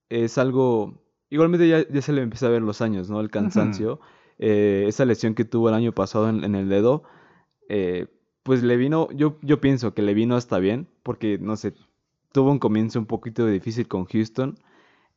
es 0.10 0.38
algo, 0.38 1.04
igualmente 1.30 1.68
ya, 1.68 1.88
ya 1.88 2.02
se 2.02 2.14
le 2.14 2.22
empieza 2.22 2.48
a 2.48 2.50
ver 2.50 2.62
los 2.62 2.82
años, 2.82 3.10
¿no? 3.10 3.20
El 3.20 3.30
cansancio. 3.30 4.00
Eh, 4.40 4.86
esa 4.88 5.06
lesión 5.06 5.36
que 5.36 5.46
tuvo 5.46 5.70
el 5.70 5.76
año 5.76 5.94
pasado 5.94 6.30
en, 6.30 6.44
en 6.44 6.56
el 6.56 6.70
dedo, 6.70 7.04
eh, 7.70 8.08
pues 8.44 8.64
le 8.64 8.78
vino, 8.78 9.10
yo, 9.12 9.38
yo 9.42 9.62
pienso 9.62 9.94
que 9.94 10.02
le 10.02 10.14
vino 10.14 10.36
hasta 10.36 10.60
bien, 10.60 10.88
porque, 11.04 11.38
no 11.40 11.56
sé, 11.58 11.74
tuvo 12.32 12.52
un 12.52 12.60
comienzo 12.60 13.00
un 13.00 13.06
poquito 13.08 13.46
difícil 13.48 13.88
con 13.88 14.06
Houston. 14.06 14.58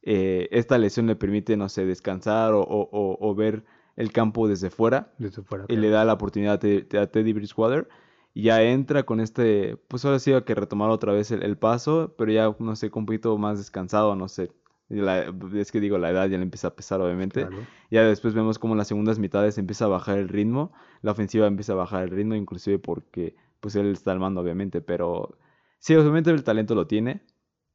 Eh, 0.02 0.48
esta 0.52 0.78
lesión 0.78 1.06
le 1.06 1.16
permite, 1.16 1.56
no 1.56 1.68
sé, 1.68 1.84
descansar 1.86 2.52
o, 2.54 2.62
o- 2.62 2.88
o- 2.92 3.18
o 3.20 3.34
ver 3.34 3.64
el 3.96 4.12
campo 4.12 4.48
desde 4.48 4.70
fuera 4.70 5.12
Desde 5.18 5.42
fuera, 5.42 5.64
y 5.68 5.76
le 5.76 5.90
da 5.90 6.04
la 6.04 6.14
oportunidad 6.14 6.54
a, 6.54 6.58
Te- 6.60 6.86
a 6.98 7.06
Teddy 7.10 7.32
Bridgewater 7.32 7.88
y 8.34 8.42
ya 8.44 8.62
entra 8.62 9.02
con 9.04 9.20
este, 9.20 9.76
pues 9.88 10.04
ahora 10.04 10.18
sí 10.20 10.32
hay 10.32 10.42
que 10.42 10.54
retomar 10.54 10.90
otra 10.90 11.12
vez 11.12 11.30
el, 11.32 11.42
el 11.42 11.58
paso, 11.58 12.14
pero 12.16 12.30
ya, 12.32 12.54
no 12.60 12.76
sé, 12.76 12.90
un 12.94 13.06
poquito 13.06 13.36
más 13.38 13.58
descansado, 13.58 14.14
no 14.16 14.28
sé. 14.28 14.50
La- 14.88 15.32
es 15.54 15.70
que 15.70 15.80
digo, 15.80 15.98
la 15.98 16.10
edad 16.10 16.28
ya 16.28 16.36
le 16.38 16.42
empieza 16.42 16.68
a 16.68 16.74
pesar, 16.76 17.00
obviamente. 17.00 17.46
Claro. 17.46 17.66
Ya 17.90 18.04
después 18.04 18.34
vemos 18.34 18.58
como 18.58 18.74
en 18.74 18.78
las 18.78 18.88
segundas 18.88 19.18
mitades 19.18 19.58
empieza 19.58 19.84
a 19.84 19.88
bajar 19.88 20.18
el 20.18 20.28
ritmo, 20.28 20.72
la 21.02 21.12
ofensiva 21.12 21.46
empieza 21.46 21.72
a 21.72 21.76
bajar 21.76 22.04
el 22.04 22.10
ritmo, 22.10 22.34
inclusive 22.34 22.78
porque 22.78 23.34
pues 23.60 23.74
él 23.76 23.86
está 23.92 24.12
al 24.12 24.20
mando, 24.20 24.40
obviamente, 24.40 24.80
pero 24.80 25.36
sí, 25.78 25.94
obviamente 25.94 26.30
el 26.30 26.44
talento 26.44 26.74
lo 26.74 26.86
tiene, 26.86 27.22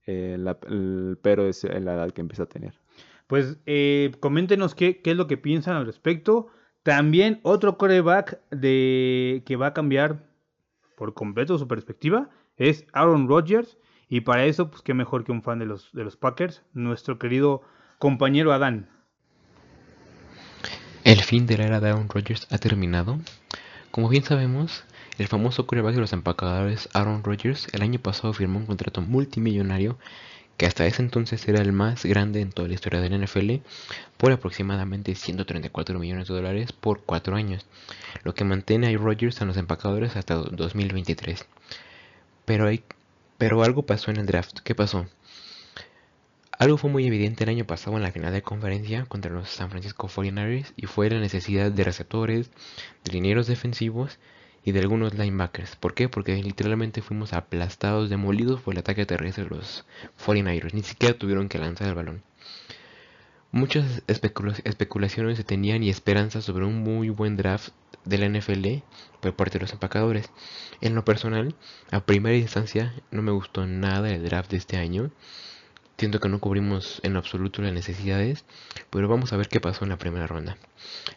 eh, 0.08 0.38
la- 0.40 0.58
el- 0.68 1.18
pero 1.22 1.48
es 1.48 1.64
la 1.64 1.94
edad 1.94 2.12
que 2.12 2.22
empieza 2.22 2.44
a 2.44 2.48
tener. 2.48 2.74
Pues 3.28 3.58
eh, 3.66 4.12
coméntenos 4.20 4.76
qué, 4.76 5.02
qué 5.02 5.12
es 5.12 5.18
lo 5.18 5.28
que 5.28 5.38
piensan 5.38 5.76
al 5.76 5.86
respecto. 5.86 6.48
También 6.84 7.40
otro 7.44 7.78
coreback 7.78 8.40
de 8.52 9.44
que 9.46 9.56
va 9.56 9.68
a 9.68 9.74
cambiar 9.74 10.30
por 10.98 11.14
completo 11.14 11.58
su 11.58 11.68
perspectiva 11.68 12.30
es 12.58 12.86
Aaron 12.92 13.28
Rodgers. 13.28 13.78
Y 14.14 14.22
para 14.22 14.46
eso, 14.46 14.70
pues 14.70 14.84
qué 14.84 14.94
mejor 14.94 15.24
que 15.24 15.32
un 15.32 15.42
fan 15.42 15.58
de 15.58 15.66
los, 15.66 15.92
de 15.92 16.04
los 16.04 16.18
Packers, 16.18 16.62
nuestro 16.76 17.18
querido 17.18 17.64
compañero 17.98 18.54
Adán. 18.54 18.88
El 21.04 21.20
fin 21.24 21.48
de 21.48 21.58
la 21.58 21.64
era 21.64 21.80
de 21.80 21.90
Aaron 21.90 22.08
Rodgers 22.08 22.46
ha 22.52 22.60
terminado. 22.60 23.18
Como 23.90 24.10
bien 24.10 24.24
sabemos, 24.24 24.84
el 25.18 25.28
famoso 25.28 25.66
quarterback 25.66 25.96
de 25.96 26.02
los 26.02 26.14
empacadores 26.14 26.90
Aaron 26.94 27.24
Rodgers 27.24 27.68
el 27.74 27.82
año 27.82 27.98
pasado 27.98 28.34
firmó 28.34 28.60
un 28.60 28.68
contrato 28.68 29.02
multimillonario 29.02 29.98
que 30.58 30.68
hasta 30.68 30.86
ese 30.86 31.02
entonces 31.02 31.48
era 31.48 31.64
el 31.64 31.72
más 31.72 32.06
grande 32.06 32.42
en 32.42 32.52
toda 32.52 32.68
la 32.68 32.76
historia 32.76 33.02
del 33.02 33.20
NFL, 33.20 33.66
por 34.18 34.32
aproximadamente 34.32 35.16
134 35.16 35.98
millones 35.98 36.28
de 36.28 36.36
dólares 36.36 36.72
por 36.72 37.02
4 37.02 37.36
años, 37.36 37.66
lo 38.24 38.36
que 38.36 38.44
mantiene 38.44 38.94
a 38.94 38.96
Rodgers 38.96 39.42
en 39.42 39.48
los 39.48 39.58
empacadores 39.58 40.16
hasta 40.16 40.36
2023. 40.36 41.48
Pero, 42.46 42.68
hay, 42.68 42.84
pero 43.44 43.62
algo 43.62 43.86
pasó 43.86 44.10
en 44.10 44.16
el 44.16 44.26
draft. 44.26 44.60
¿Qué 44.64 44.74
pasó? 44.74 45.06
Algo 46.58 46.78
fue 46.78 46.90
muy 46.90 47.06
evidente 47.06 47.44
el 47.44 47.50
año 47.50 47.68
pasado 47.68 47.98
en 47.98 48.04
la 48.04 48.14
final 48.14 48.32
de 48.32 48.42
conferencia 48.42 49.04
contra 49.04 49.34
los 49.34 49.50
San 49.50 49.70
Francisco 49.70 50.08
49ers 50.08 50.72
y 50.78 50.86
fue 50.86 51.10
la 51.10 51.20
necesidad 51.20 51.70
de 51.70 51.84
receptores, 51.84 52.52
de 53.04 53.12
linieros 53.12 53.48
defensivos 53.48 54.18
y 54.64 54.72
de 54.72 54.80
algunos 54.80 55.16
linebackers. 55.16 55.76
¿Por 55.76 55.94
qué? 55.94 56.08
Porque 56.08 56.42
literalmente 56.42 57.02
fuimos 57.02 57.34
aplastados, 57.34 58.10
demolidos 58.10 58.62
por 58.62 58.76
el 58.76 58.80
ataque 58.80 59.06
terrestre 59.06 59.44
de 59.44 59.50
los 59.50 59.84
49ers. 60.26 60.74
Ni 60.74 60.84
siquiera 60.84 61.18
tuvieron 61.18 61.50
que 61.50 61.58
lanzar 61.58 61.90
el 61.90 61.96
balón. 61.96 62.24
Muchas 63.54 64.02
especulaciones 64.08 65.38
se 65.38 65.44
tenían 65.44 65.84
y 65.84 65.90
esperanzas 65.92 66.44
sobre 66.44 66.66
un 66.66 66.82
muy 66.82 67.10
buen 67.10 67.38
draft 67.38 67.70
de 68.04 68.18
la 68.18 68.28
NFL 68.28 68.82
por 69.22 69.36
parte 69.36 69.60
de 69.60 69.66
los 69.66 69.74
empacadores. 69.74 70.32
En 70.82 70.96
lo 70.96 71.06
personal, 71.06 71.54
a 71.92 72.00
primera 72.00 72.36
instancia 72.36 72.96
no 73.12 73.22
me 73.22 73.32
gustó 73.32 73.68
nada 73.68 74.10
el 74.10 74.24
draft 74.24 74.50
de 74.50 74.58
este 74.58 74.78
año. 74.78 75.12
Siento 76.00 76.20
que 76.20 76.30
no 76.30 76.40
cubrimos 76.40 77.00
en 77.04 77.16
absoluto 77.16 77.62
las 77.62 77.74
necesidades, 77.74 78.44
pero 78.90 79.08
vamos 79.08 79.34
a 79.34 79.38
ver 79.38 79.50
qué 79.50 79.60
pasó 79.60 79.86
en 79.86 79.92
la 79.92 79.98
primera 79.98 80.26
ronda. 80.26 80.58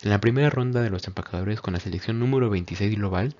En 0.02 0.10
la 0.10 0.20
primera 0.20 0.50
ronda 0.50 0.82
de 0.82 0.90
los 0.90 1.06
empacadores 1.06 1.62
con 1.62 1.72
la 1.72 1.80
selección 1.80 2.20
número 2.20 2.50
26 2.50 2.96
global, 2.96 3.34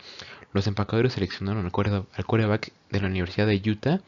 los 0.55 0.67
empacadores 0.69 1.13
seleccionaron 1.13 1.67
al 1.67 2.25
quarterback 2.25 2.73
de 2.89 3.01
la 3.03 3.09
Universidad 3.09 3.47
de 3.47 3.61
Utah, 3.71 4.01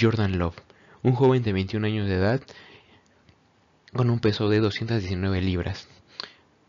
Jordan 0.00 0.38
Love, 0.38 0.54
un 1.02 1.14
joven 1.14 1.42
de 1.42 1.52
21 1.52 1.84
años 1.84 2.06
de 2.06 2.14
edad 2.14 2.40
con 3.94 4.10
un 4.10 4.20
peso 4.20 4.48
de 4.48 4.60
219 4.60 5.40
libras. 5.40 5.88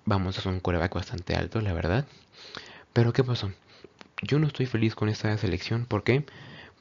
Vamos, 0.06 0.38
es 0.38 0.46
un 0.46 0.60
quarterback 0.60 0.94
bastante 0.94 1.36
alto, 1.36 1.62
la 1.62 1.74
verdad. 1.74 2.06
Pero 2.94 3.14
¿qué 3.14 3.24
pasó? 3.24 3.52
Yo 4.22 4.40
no 4.40 4.48
estoy 4.48 4.66
feliz 4.66 4.96
con 4.96 5.10
esta 5.10 5.36
selección, 5.38 5.86
¿por 5.86 6.04
qué? 6.04 6.26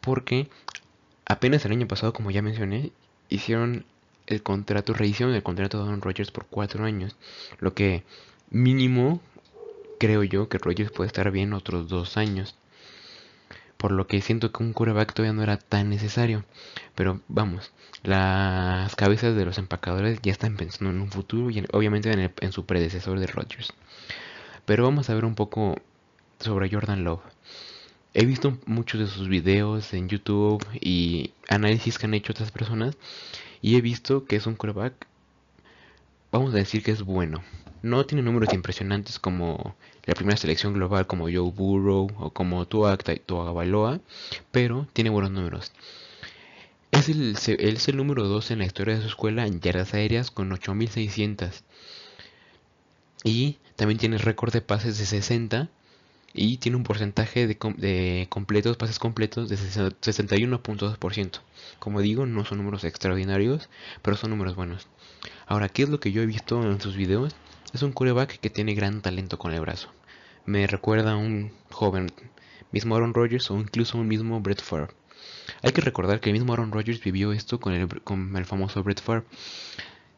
Porque 0.01 0.49
apenas 1.27 1.65
el 1.65 1.73
año 1.73 1.87
pasado, 1.87 2.13
como 2.13 2.31
ya 2.31 2.43
mencioné, 2.43 2.93
hicieron 3.29 3.85
el 4.27 4.43
contrato, 4.43 4.95
rehicieron 4.95 5.35
el 5.35 5.43
contrato 5.43 5.79
de 5.79 5.85
Aaron 5.85 6.03
Rodgers 6.03 6.31
por 6.31 6.47
cuatro 6.47 6.85
años. 6.85 7.17
Lo 7.59 7.75
que 7.75 8.05
mínimo 8.51 9.21
creo 9.99 10.25
yo 10.25 10.49
que 10.49 10.59
Rodgers 10.59 10.91
puede 10.91 11.09
estar 11.09 11.31
bien 11.31 11.53
otros 11.53 11.89
dos 11.89 12.17
años. 12.17 12.57
Por 13.81 13.93
lo 13.93 14.07
que 14.07 14.21
siento 14.21 14.53
que 14.53 14.63
un 14.63 14.75
quarterback 14.75 15.15
todavía 15.15 15.33
no 15.33 15.43
era 15.43 15.57
tan 15.57 15.89
necesario. 15.89 16.45
Pero 16.95 17.23
vamos, 17.29 17.73
las 18.03 18.95
cabezas 18.95 19.35
de 19.35 19.47
los 19.47 19.57
empacadores 19.57 20.21
ya 20.23 20.33
están 20.33 20.57
pensando 20.57 20.91
en 20.91 21.01
un 21.01 21.11
futuro 21.11 21.49
y 21.49 21.65
obviamente 21.73 22.13
en, 22.13 22.31
en 22.39 22.53
su 22.53 22.67
predecesor 22.67 23.19
de 23.19 23.27
Rodgers. 23.27 23.73
Pero 24.67 24.85
vamos 24.85 25.09
a 25.09 25.15
ver 25.15 25.25
un 25.25 25.35
poco 25.35 25.77
sobre 26.41 26.71
Jordan 26.71 27.05
Love. 27.05 27.23
He 28.13 28.27
visto 28.27 28.59
muchos 28.67 29.01
de 29.01 29.07
sus 29.07 29.29
videos 29.29 29.95
en 29.95 30.11
YouTube 30.11 30.63
y 30.79 31.33
análisis 31.49 31.97
que 31.97 32.05
han 32.05 32.13
hecho 32.13 32.33
otras 32.33 32.51
personas 32.51 32.99
y 33.63 33.77
he 33.77 33.81
visto 33.81 34.27
que 34.27 34.37
es 34.37 34.47
un 34.47 34.57
quarterback, 34.57 35.07
vamos 36.31 36.53
a 36.53 36.59
decir 36.59 36.83
que 36.83 36.91
es 36.91 37.03
bueno. 37.03 37.43
No 37.83 38.05
tiene 38.05 38.23
números 38.23 38.53
impresionantes 38.53 39.19
como 39.19 39.75
la 40.05 40.15
primera 40.15 40.37
selección 40.37 40.75
global 40.75 41.07
como 41.07 41.25
Joe 41.25 41.51
Burrow 41.51 42.11
o 42.19 42.31
como 42.31 42.67
Tua 42.67 42.99
Baloa, 43.27 44.01
pero 44.51 44.87
tiene 44.93 45.11
buenos 45.11 45.31
números. 45.31 45.73
Es 46.91 47.09
el, 47.09 47.37
es 47.37 47.89
el 47.89 47.97
número 47.97 48.27
2 48.27 48.51
en 48.51 48.59
la 48.59 48.67
historia 48.67 48.97
de 48.97 49.03
su 49.03 49.09
escuela 49.09 49.47
en 49.47 49.61
yardas 49.61 49.95
aéreas 49.95 50.31
con 50.31 50.53
8600. 50.53 51.63
Y 53.25 53.59
también 53.77 53.99
tiene 53.99 54.19
récord 54.19 54.53
de 54.53 54.61
pases 54.61 54.99
de 54.99 55.07
60 55.07 55.69
y 56.33 56.59
tiene 56.59 56.77
un 56.77 56.85
porcentaje 56.85 57.47
de, 57.47 57.57
de 57.77 58.27
completos, 58.29 58.77
pases 58.77 58.99
completos 58.99 59.49
de 59.49 59.57
61.2%. 59.57 61.41
Como 61.79 62.01
digo, 62.01 62.27
no 62.27 62.45
son 62.45 62.59
números 62.59 62.85
extraordinarios, 62.85 63.69
pero 64.03 64.17
son 64.17 64.31
números 64.31 64.55
buenos. 64.55 64.87
Ahora, 65.47 65.69
¿qué 65.69 65.83
es 65.83 65.89
lo 65.89 66.01
que 66.01 66.13
yo 66.13 66.23
he 66.23 66.27
visto 66.27 66.63
en 66.63 66.81
sus 66.81 66.97
videos? 66.97 67.35
Es 67.73 67.83
un 67.83 67.93
coreback 67.93 68.41
que 68.41 68.51
tiene 68.51 68.75
gran 68.75 69.01
talento 69.01 69.39
con 69.39 69.53
el 69.53 69.61
brazo. 69.61 69.91
Me 70.45 70.67
recuerda 70.67 71.13
a 71.13 71.17
un 71.17 71.53
joven, 71.71 72.11
mismo 72.73 72.97
Aaron 72.97 73.15
Rodgers 73.15 73.51
o 73.51 73.59
incluso 73.59 73.99
un 73.99 74.09
mismo 74.09 74.41
Brett 74.41 74.63
Favre. 74.63 74.93
Hay 75.63 75.73
que 75.73 75.81
recordar 75.81 76.21
que 76.21 76.31
el 76.31 76.35
mismo 76.35 76.53
Aaron 76.53 76.73
Rodgers 76.73 77.01
vivió 77.01 77.33
esto 77.33 77.61
con 77.61 77.73
el, 77.73 77.89
con 78.03 78.37
el 78.37 78.45
famoso 78.45 78.83
Brett 78.83 79.01
Favre, 79.01 79.25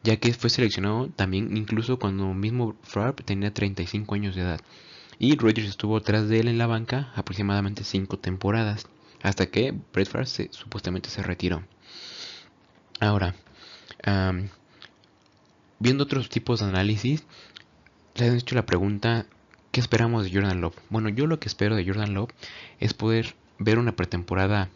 ya 0.03 0.17
que 0.17 0.33
fue 0.33 0.49
seleccionado 0.49 1.09
también 1.09 1.55
incluso 1.55 1.99
cuando 1.99 2.33
mismo 2.33 2.75
Favre 2.81 3.23
tenía 3.23 3.53
35 3.53 4.15
años 4.15 4.35
de 4.35 4.41
edad 4.41 4.61
y 5.19 5.37
Rodgers 5.37 5.69
estuvo 5.69 6.01
tras 6.01 6.27
de 6.27 6.39
él 6.39 6.47
en 6.47 6.57
la 6.57 6.67
banca 6.67 7.11
aproximadamente 7.15 7.83
5 7.83 8.19
temporadas, 8.19 8.87
hasta 9.21 9.45
que 9.45 9.73
Brett 9.93 10.09
Favre 10.09 10.27
supuestamente 10.51 11.09
se 11.09 11.23
retiró. 11.23 11.63
Ahora, 12.99 13.35
viendo 15.83 16.05
otros 16.05 16.29
tipos 16.29 16.61
de 16.61 16.67
análisis, 16.67 17.25
les 18.15 18.29
han 18.29 18.37
hecho 18.37 18.55
la 18.55 18.65
pregunta, 18.65 19.25
¿qué 19.73 19.81
esperamos 19.81 20.23
de 20.23 20.31
Jordan 20.31 20.61
Love? 20.61 20.77
Bueno, 20.89 21.09
yo 21.09 21.27
lo 21.27 21.41
que 21.41 21.49
espero 21.49 21.75
de 21.75 21.85
Jordan 21.85 22.13
Love 22.13 22.29
es 22.79 22.93
poder 22.93 23.35
ver 23.59 23.79
una 23.79 23.93
pretemporada, 23.93 24.69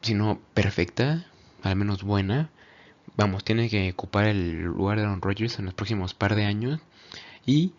si 0.00 0.14
no 0.14 0.38
perfecta, 0.54 1.26
al 1.64 1.74
menos 1.74 2.04
buena. 2.04 2.50
Vamos, 3.16 3.42
tiene 3.42 3.68
que 3.68 3.90
ocupar 3.90 4.26
el 4.26 4.62
lugar 4.62 4.98
de 4.98 5.06
Aaron 5.06 5.20
Rodgers 5.20 5.58
en 5.58 5.64
los 5.64 5.74
próximos 5.74 6.14
par 6.14 6.36
de 6.36 6.44
años 6.44 6.78
y 7.44 7.72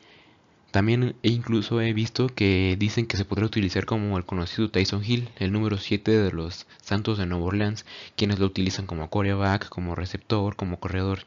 también 0.76 1.16
e 1.24 1.30
incluso 1.30 1.80
he 1.80 1.94
visto 1.94 2.28
que 2.28 2.76
dicen 2.78 3.08
que 3.08 3.16
se 3.16 3.24
podrá 3.24 3.46
utilizar 3.46 3.86
como 3.86 4.18
el 4.18 4.26
conocido 4.26 4.70
Tyson 4.70 5.06
Hill, 5.06 5.30
el 5.38 5.54
número 5.54 5.78
7 5.78 6.12
de 6.12 6.34
los 6.34 6.68
Santos 6.82 7.18
de 7.18 7.26
Nueva 7.26 7.46
Orleans, 7.46 7.86
quienes 8.18 8.40
lo 8.40 8.48
utilizan 8.48 8.86
como 8.86 9.10
coreback, 9.10 9.70
como 9.70 9.96
receptor, 9.96 10.58
como 10.58 10.78
corredor. 10.82 11.20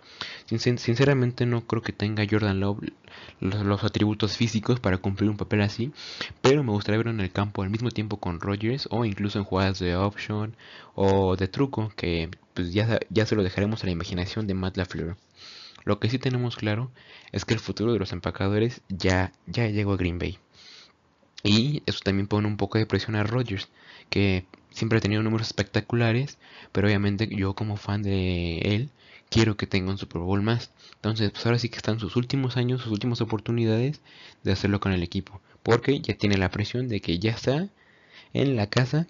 sinceramente 0.54 1.46
no 1.46 1.66
creo 1.66 1.80
que 1.80 1.94
tenga 1.94 2.26
Jordan 2.30 2.60
Love 2.60 2.92
los, 3.40 3.84
atributos 3.84 4.36
físicos 4.36 4.80
para 4.80 4.98
cumplir 4.98 5.30
un 5.30 5.38
papel 5.38 5.62
así, 5.62 5.92
pero 6.42 6.62
me 6.62 6.72
gustaría 6.72 6.98
verlo 6.98 7.12
en 7.12 7.20
el 7.20 7.32
campo 7.32 7.62
al 7.62 7.70
mismo 7.70 7.90
tiempo 7.90 8.18
con 8.18 8.40
Rodgers 8.40 8.86
o 8.90 9.06
incluso 9.06 9.38
en 9.38 9.46
jugadas 9.46 9.78
de 9.78 9.96
option 9.96 10.56
o 10.94 11.36
de 11.36 11.48
truco, 11.48 11.90
que 11.96 12.28
pues 12.52 12.74
ya, 12.74 13.00
ya 13.08 13.24
se 13.24 13.34
lo 13.34 13.42
dejaremos 13.42 13.82
a 13.82 13.86
la 13.86 13.92
imaginación 13.92 14.46
de 14.46 14.52
Matt 14.52 14.76
LaFleur. 14.76 15.16
Lo 15.84 15.98
que 15.98 16.10
sí 16.10 16.18
tenemos 16.18 16.56
claro 16.56 16.90
es 17.32 17.44
que 17.44 17.54
el 17.54 17.60
futuro 17.60 17.92
de 17.92 17.98
los 17.98 18.12
empacadores 18.12 18.82
ya, 18.88 19.32
ya 19.46 19.66
llegó 19.68 19.92
a 19.92 19.96
Green 19.96 20.18
Bay. 20.18 20.38
Y 21.42 21.82
eso 21.86 22.00
también 22.02 22.26
pone 22.26 22.48
un 22.48 22.56
poco 22.56 22.78
de 22.78 22.86
presión 22.86 23.16
a 23.16 23.22
Rodgers, 23.22 23.68
que 24.10 24.46
siempre 24.70 24.98
ha 24.98 25.00
tenido 25.00 25.22
números 25.22 25.46
espectaculares, 25.46 26.38
pero 26.72 26.88
obviamente 26.88 27.28
yo 27.30 27.54
como 27.54 27.76
fan 27.76 28.02
de 28.02 28.58
él 28.58 28.90
quiero 29.30 29.56
que 29.56 29.66
tenga 29.66 29.90
un 29.90 29.98
Super 29.98 30.22
Bowl 30.22 30.42
más. 30.42 30.70
Entonces, 30.96 31.30
pues 31.30 31.46
ahora 31.46 31.58
sí 31.58 31.68
que 31.68 31.76
están 31.76 32.00
sus 32.00 32.16
últimos 32.16 32.56
años, 32.56 32.82
sus 32.82 32.92
últimas 32.92 33.20
oportunidades 33.20 34.00
de 34.42 34.52
hacerlo 34.52 34.80
con 34.80 34.92
el 34.92 35.02
equipo, 35.02 35.40
porque 35.62 36.00
ya 36.00 36.14
tiene 36.16 36.38
la 36.38 36.50
presión 36.50 36.88
de 36.88 37.00
que 37.00 37.18
ya 37.18 37.32
está 37.32 37.68
en 38.32 38.56
la 38.56 38.68
casa 38.68 39.06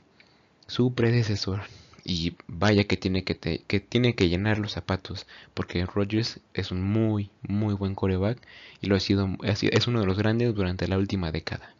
su 0.66 0.94
predecesor. 0.94 1.62
Y 2.10 2.38
vaya 2.46 2.84
que 2.84 2.96
tiene 2.96 3.22
que, 3.22 3.34
tiene 3.80 4.14
que 4.14 4.30
llenar 4.30 4.58
los 4.58 4.72
zapatos. 4.72 5.26
Porque 5.52 5.84
Rodgers 5.84 6.40
es 6.54 6.70
un 6.70 6.82
muy, 6.82 7.30
muy 7.42 7.74
buen 7.74 7.94
coreback. 7.94 8.40
Y 8.80 8.86
lo 8.86 8.96
ha 8.96 9.00
sido, 9.00 9.28
es 9.42 9.86
uno 9.86 10.00
de 10.00 10.06
los 10.06 10.16
grandes 10.16 10.54
durante 10.54 10.88
la 10.88 10.96
última 10.96 11.30
década. 11.32 11.74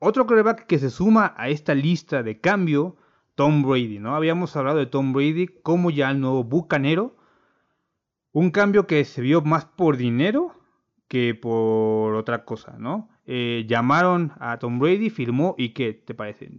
Otro 0.00 0.26
coreback 0.26 0.66
que 0.66 0.80
se 0.80 0.90
suma 0.90 1.34
a 1.36 1.50
esta 1.50 1.76
lista 1.76 2.24
de 2.24 2.40
cambio, 2.40 2.96
Tom 3.36 3.62
Brady, 3.62 4.00
¿no? 4.00 4.16
Habíamos 4.16 4.56
hablado 4.56 4.78
de 4.78 4.86
Tom 4.86 5.12
Brady 5.12 5.46
como 5.46 5.90
ya 5.92 6.10
el 6.10 6.20
nuevo 6.20 6.42
bucanero. 6.42 7.14
Un 8.32 8.50
cambio 8.50 8.88
que 8.88 9.04
se 9.04 9.20
vio 9.20 9.40
más 9.42 9.66
por 9.66 9.96
dinero 9.96 10.59
que 11.10 11.34
por 11.34 12.14
otra 12.14 12.44
cosa, 12.44 12.76
¿no? 12.78 13.08
Eh, 13.26 13.66
llamaron 13.68 14.30
a 14.38 14.60
Tom 14.60 14.78
Brady, 14.78 15.10
firmó 15.10 15.56
y 15.58 15.70
¿qué 15.70 15.92
te 15.92 16.14
parece? 16.14 16.52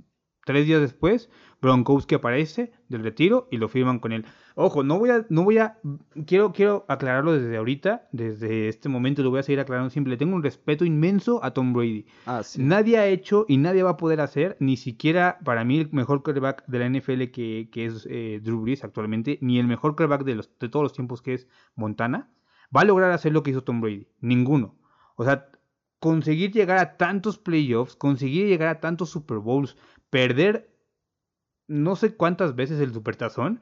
Tres 0.43 0.67
días 0.67 0.81
después, 0.81 1.29
Bronkowski 1.61 2.15
aparece 2.15 2.73
del 2.89 3.01
retiro 3.01 3.47
y 3.49 3.57
lo 3.57 3.69
firman 3.69 3.99
con 3.99 4.11
él. 4.11 4.25
Ojo, 4.55 4.83
no 4.83 4.99
voy 4.99 5.11
a, 5.11 5.25
no 5.29 5.45
voy 5.45 5.59
a, 5.59 5.79
quiero, 6.27 6.51
quiero 6.51 6.85
aclararlo 6.89 7.31
desde 7.31 7.55
ahorita, 7.55 8.09
desde 8.11 8.67
este 8.67 8.89
momento 8.89 9.23
lo 9.23 9.29
voy 9.29 9.39
a 9.39 9.43
seguir 9.43 9.61
aclarando 9.61 9.89
siempre. 9.89 10.17
Tengo 10.17 10.35
un 10.35 10.43
respeto 10.43 10.83
inmenso 10.83 11.41
a 11.45 11.53
Tom 11.53 11.71
Brady. 11.71 12.05
Ah, 12.25 12.41
nadie 12.57 12.97
ha 12.97 13.07
hecho 13.07 13.45
y 13.47 13.55
nadie 13.55 13.83
va 13.83 13.91
a 13.91 13.97
poder 13.97 14.19
hacer, 14.19 14.57
ni 14.59 14.75
siquiera 14.75 15.39
para 15.45 15.63
mí 15.63 15.79
el 15.79 15.89
mejor 15.93 16.23
quarterback 16.23 16.65
de 16.67 16.79
la 16.79 16.89
NFL 16.89 17.23
que, 17.31 17.69
es 17.73 18.05
eh, 18.11 18.41
Drew 18.43 18.63
Brees 18.63 18.83
actualmente, 18.83 19.37
ni 19.39 19.59
el 19.59 19.67
mejor 19.67 19.95
quarterback 19.95 20.25
de, 20.25 20.35
los, 20.35 20.51
de 20.59 20.67
todos 20.67 20.83
los 20.83 20.91
tiempos 20.91 21.21
que 21.21 21.35
es 21.35 21.47
Montana, 21.75 22.29
va 22.75 22.81
a 22.81 22.85
lograr 22.85 23.11
hacer 23.11 23.31
lo 23.31 23.43
que 23.43 23.51
hizo 23.51 23.63
Tom 23.63 23.81
Brady. 23.81 24.07
Ninguno. 24.19 24.75
O 25.15 25.23
sea, 25.23 25.49
conseguir 25.99 26.51
llegar 26.51 26.77
a 26.79 26.97
tantos 26.97 27.37
playoffs, 27.37 27.95
conseguir 27.95 28.47
llegar 28.47 28.69
a 28.69 28.79
tantos 28.79 29.09
Super 29.09 29.37
Bowls, 29.37 29.77
perder 30.09 30.71
no 31.67 31.95
sé 31.95 32.15
cuántas 32.15 32.55
veces 32.55 32.81
el 32.81 32.93
supertazón 32.93 33.61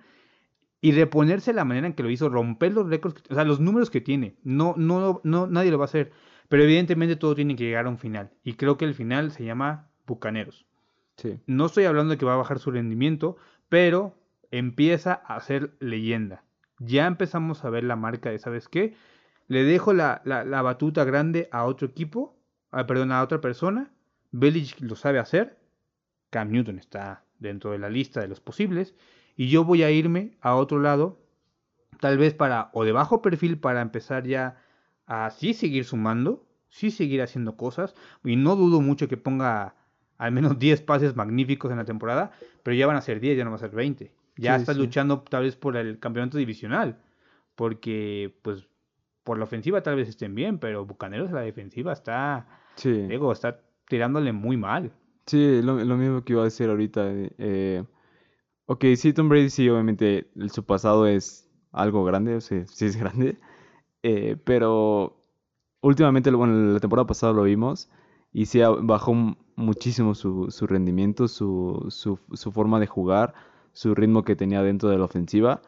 y 0.82 0.93
reponerse 0.93 1.53
la 1.53 1.66
manera 1.66 1.88
en 1.88 1.93
que 1.93 2.03
lo 2.03 2.10
hizo, 2.10 2.30
romper 2.30 2.74
los 2.74 2.88
récords, 2.88 3.24
o 3.30 3.36
sea, 3.36 3.43
los 3.43 3.60
números 3.60 3.89
que 3.89 4.01
tiene. 4.01 4.38
No, 4.43 4.74
no, 4.78 5.22
no, 5.24 5.47
nadie 5.47 5.72
lo 5.72 5.78
va 5.78 5.84
a 5.84 5.91
hacer. 5.91 6.12
Pero 6.47 6.64
evidentemente 6.64 7.16
todo 7.16 7.36
tiene 7.36 7.55
que 7.55 7.66
llegar 7.66 7.86
a 7.86 7.89
un 7.89 7.99
final. 7.99 8.32
Y 8.43 8.53
creo 8.53 8.78
que 8.78 8.86
el 8.86 8.95
final 8.95 9.32
se 9.32 9.45
llama 9.45 9.89
Bucaneros. 10.07 10.66
Sí. 11.18 11.39
No 11.45 11.66
estoy 11.68 11.84
hablando 11.84 12.12
de 12.12 12.18
que 12.18 12.26
va 12.26 12.34
a 12.34 12.38
bajar 12.38 12.60
su 12.60 12.72
rendimiento, 12.72 13.38
pero 13.68 14.16
empieza 14.49 15.14
a 15.14 15.39
ser 15.41 15.76
leyenda. 15.80 16.43
Ya 16.80 17.07
empezamos 17.07 17.63
a 17.65 17.69
ver 17.69 17.84
la 17.84 17.95
marca 17.95 18.30
de, 18.30 18.39
¿sabes 18.39 18.67
qué? 18.67 18.95
Le 19.47 19.63
dejo 19.63 19.93
la, 19.93 20.21
la, 20.25 20.61
batuta 20.61 21.03
grande 21.03 21.49
a 21.51 21.65
otro 21.65 21.88
equipo, 21.88 22.38
a, 22.71 22.86
perdón, 22.88 23.11
a 23.11 23.21
otra 23.21 23.41
persona. 23.41 23.91
Belichick 24.32 24.82
lo 24.82 24.95
sabe 24.95 25.19
hacer. 25.19 25.57
Cam 26.30 26.51
Newton 26.51 26.77
está 26.77 27.23
dentro 27.39 27.71
de 27.71 27.80
la 27.80 27.89
lista 27.89 28.21
de 28.21 28.27
los 28.27 28.39
posibles. 28.39 28.95
Y 29.36 29.49
yo 29.49 29.63
voy 29.65 29.84
a 29.84 29.91
irme 29.91 30.38
a 30.41 30.55
otro 30.55 30.80
lado, 30.80 31.19
tal 31.99 32.17
vez 32.17 32.34
para, 32.34 32.69
o 32.73 32.84
de 32.84 32.91
bajo 32.91 33.21
perfil, 33.21 33.57
para 33.57 33.82
empezar 33.82 34.27
ya 34.27 34.61
a 35.07 35.30
sí 35.32 35.53
seguir 35.53 35.86
sumando, 35.86 36.45
sí 36.69 36.91
seguir 36.91 37.21
haciendo 37.21 37.57
cosas. 37.57 37.95
Y 38.23 38.36
no 38.36 38.55
dudo 38.55 38.82
mucho 38.82 39.07
que 39.07 39.17
ponga 39.17 39.75
al 40.19 40.32
menos 40.32 40.59
10 40.59 40.82
pases 40.82 41.15
magníficos 41.15 41.71
en 41.71 41.77
la 41.77 41.86
temporada, 41.86 42.32
pero 42.61 42.75
ya 42.75 42.86
van 42.86 42.97
a 42.97 43.01
ser 43.01 43.19
10, 43.19 43.38
ya 43.38 43.45
no 43.45 43.51
van 43.51 43.57
a 43.57 43.61
ser 43.61 43.71
20. 43.71 44.11
Ya 44.42 44.56
Sí, 44.56 44.62
estás 44.62 44.78
sí. 44.78 44.84
luchando 44.84 45.22
tal 45.22 45.44
vez 45.44 45.56
por 45.56 45.78
el 45.78 46.00
campeonato 46.00 46.38
divisional, 46.38 46.98
porque 47.56 48.34
pues 48.42 48.68
por 49.24 49.38
la 49.38 49.46
ofensiva 49.46 49.84
tal 49.84 49.96
vez 49.98 50.10
estén 50.10 50.36
bien, 50.36 50.60
pero 50.60 50.86
Bucaneros 50.86 51.30
a 51.32 51.36
la 51.36 51.42
defensiva 51.42 51.94
está, 51.94 52.48
Sí. 52.76 52.90
digo, 53.08 53.32
está 53.32 53.62
tirándole 53.88 54.34
muy 54.34 54.58
mal. 54.58 54.92
Sí, 55.26 55.62
lo, 55.62 55.84
lo 55.84 55.98
mismo 55.98 56.24
que 56.24 56.34
iba 56.34 56.42
a 56.42 56.46
decir 56.46 56.70
ahorita. 56.70 57.04
eh, 57.38 57.84
ok, 58.68 58.86
sí, 58.98 59.14
Tom 59.14 59.30
Brady 59.30 59.50
sí, 59.50 59.70
obviamente 59.70 60.30
el- 60.36 60.52
su 60.52 60.66
pasado 60.66 61.08
es 61.08 61.50
algo 61.72 62.04
grande, 62.06 62.36
o 62.36 62.42
sea, 62.42 62.66
sí 62.68 62.86
es 62.86 62.98
grande, 62.98 63.38
eh, 64.04 64.38
pero 64.46 65.18
últimamente, 65.82 66.32
bueno, 66.32 66.74
la 66.74 66.80
temporada 66.80 67.08
pasada 67.08 67.34
lo 67.34 67.44
vimos 67.44 67.90
y 68.34 68.48
sí 68.48 68.62
ha- 68.62 68.70
bajó 68.72 69.14
muchísimo 69.56 70.16
su, 70.16 70.52
su 70.52 70.68
rendimiento, 70.68 71.28
su, 71.28 71.86
su, 71.90 72.20
su 72.34 72.52
forma 72.52 72.80
de 72.80 72.88
jugar, 72.88 73.34
su 73.80 73.95
ritmo 73.95 74.25
que 74.25 74.36
tenía 74.36 74.61
dentro 74.61 74.89
de 74.89 74.97
la 74.97 75.05
ofensiva. 75.05 75.61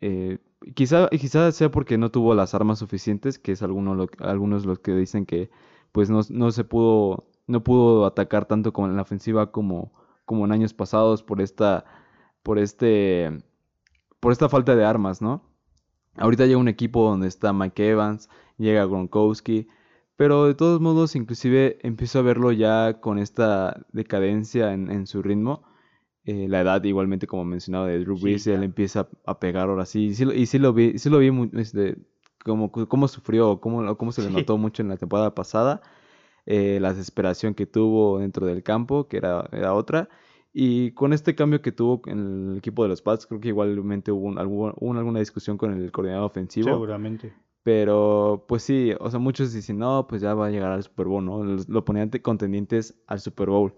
Eh, 0.00 0.38
quizá, 0.74 1.10
sea 1.52 1.70
porque 1.70 1.98
no 1.98 2.10
tuvo 2.10 2.34
las 2.34 2.54
armas 2.54 2.78
suficientes, 2.78 3.38
que 3.38 3.52
es 3.52 3.62
alguno 3.62 4.06
algunos 4.20 4.64
los 4.64 4.78
que 4.78 4.94
dicen 4.94 5.26
que 5.26 5.50
pues 5.92 6.08
no, 6.08 6.22
no 6.30 6.50
se 6.50 6.64
pudo, 6.64 7.28
no 7.46 7.62
pudo 7.62 8.06
atacar 8.06 8.46
tanto 8.46 8.72
como 8.72 8.88
en 8.88 8.96
la 8.96 9.02
ofensiva 9.02 9.52
como, 9.52 9.92
como 10.24 10.46
en 10.46 10.52
años 10.52 10.72
pasados 10.72 11.22
por 11.22 11.42
esta, 11.42 11.84
por 12.42 12.58
este, 12.58 13.30
por 14.18 14.32
esta 14.32 14.48
falta 14.48 14.74
de 14.74 14.86
armas, 14.86 15.20
¿no? 15.20 15.42
Ahorita 16.16 16.46
llega 16.46 16.58
un 16.58 16.68
equipo 16.68 17.10
donde 17.10 17.28
está 17.28 17.52
Mike 17.52 17.90
Evans, 17.90 18.30
llega 18.56 18.86
Gronkowski, 18.86 19.68
pero 20.16 20.46
de 20.46 20.54
todos 20.54 20.80
modos, 20.80 21.16
inclusive 21.16 21.78
empiezo 21.82 22.20
a 22.20 22.22
verlo 22.22 22.50
ya 22.50 23.00
con 23.00 23.18
esta 23.18 23.84
decadencia 23.92 24.72
en, 24.72 24.90
en 24.90 25.06
su 25.06 25.22
ritmo. 25.22 25.64
Eh, 26.24 26.46
la 26.48 26.60
edad, 26.60 26.82
igualmente, 26.84 27.26
como 27.26 27.44
mencionaba, 27.44 27.88
de 27.88 27.98
Drew 28.00 28.16
Sí, 28.16 28.22
Brees, 28.22 28.46
él 28.46 28.62
empieza 28.62 29.08
a 29.26 29.40
pegar 29.40 29.68
ahora 29.68 29.84
sí. 29.86 30.06
Y 30.06 30.14
sí, 30.14 30.24
lo- 30.24 30.32
y 30.34 30.46
sí 30.46 30.58
lo 30.58 30.72
vi, 30.72 30.98
sí 30.98 31.10
lo 31.10 31.18
vi 31.18 31.30
este, 31.54 31.96
como, 32.44 32.70
cómo 32.70 33.08
sufrió, 33.08 33.60
cómo, 33.60 33.96
cómo 33.96 34.12
se 34.12 34.22
le 34.22 34.30
notó 34.48 34.56
mucho 34.58 34.82
en 34.82 34.88
la 34.88 34.96
temporada 34.96 35.34
pasada. 35.34 35.82
eh, 36.46 36.78
la 36.80 36.90
desesperación 36.92 37.54
que 37.54 37.66
tuvo 37.66 38.18
dentro 38.18 38.46
del 38.46 38.62
campo, 38.64 39.08
que 39.08 39.16
era, 39.18 39.48
era 39.52 39.74
otra. 39.74 40.08
Y 40.52 40.92
con 40.92 41.12
este 41.12 41.34
cambio 41.34 41.62
que 41.62 41.72
tuvo 41.72 42.02
en 42.06 42.50
el 42.52 42.58
equipo 42.58 42.82
de 42.82 42.88
los 42.90 43.00
Pats, 43.02 43.26
creo 43.26 43.40
que 43.40 43.48
igualmente 43.48 44.12
hubo, 44.12 44.26
un- 44.26 44.38
algún- 44.38 44.74
hubo 44.76 44.92
alguna 44.98 45.20
discusión 45.20 45.56
con 45.56 45.72
el 45.72 45.90
coordinador 45.92 46.26
ofensivo. 46.26 46.68
Seguramente. 46.70 47.32
Pero, 47.62 48.44
pues 48.48 48.62
sí, 48.64 48.92
o 48.98 49.08
sea, 49.10 49.20
muchos 49.20 49.52
dicen, 49.52 49.78
no, 49.78 50.06
pues 50.08 50.20
ya 50.20 50.34
va 50.34 50.46
a 50.46 50.50
llegar 50.50 50.72
al 50.72 50.82
Super 50.82 51.06
Bowl, 51.06 51.24
¿no? 51.24 51.44
Lo 51.44 51.84
ponían 51.84 52.10
contendientes 52.22 53.00
al 53.06 53.20
Super 53.20 53.48
Bowl. 53.50 53.72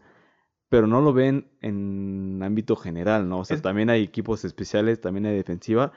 Pero 0.74 0.88
no 0.88 1.00
lo 1.00 1.12
ven 1.12 1.46
en 1.60 2.40
ámbito 2.42 2.74
general, 2.74 3.28
¿no? 3.28 3.38
O 3.38 3.44
sea, 3.44 3.56
Es- 3.56 3.62
también 3.62 3.90
hay 3.90 4.02
equipos 4.02 4.44
especiales, 4.44 5.00
también 5.00 5.26
hay 5.26 5.36
defensiva. 5.36 5.92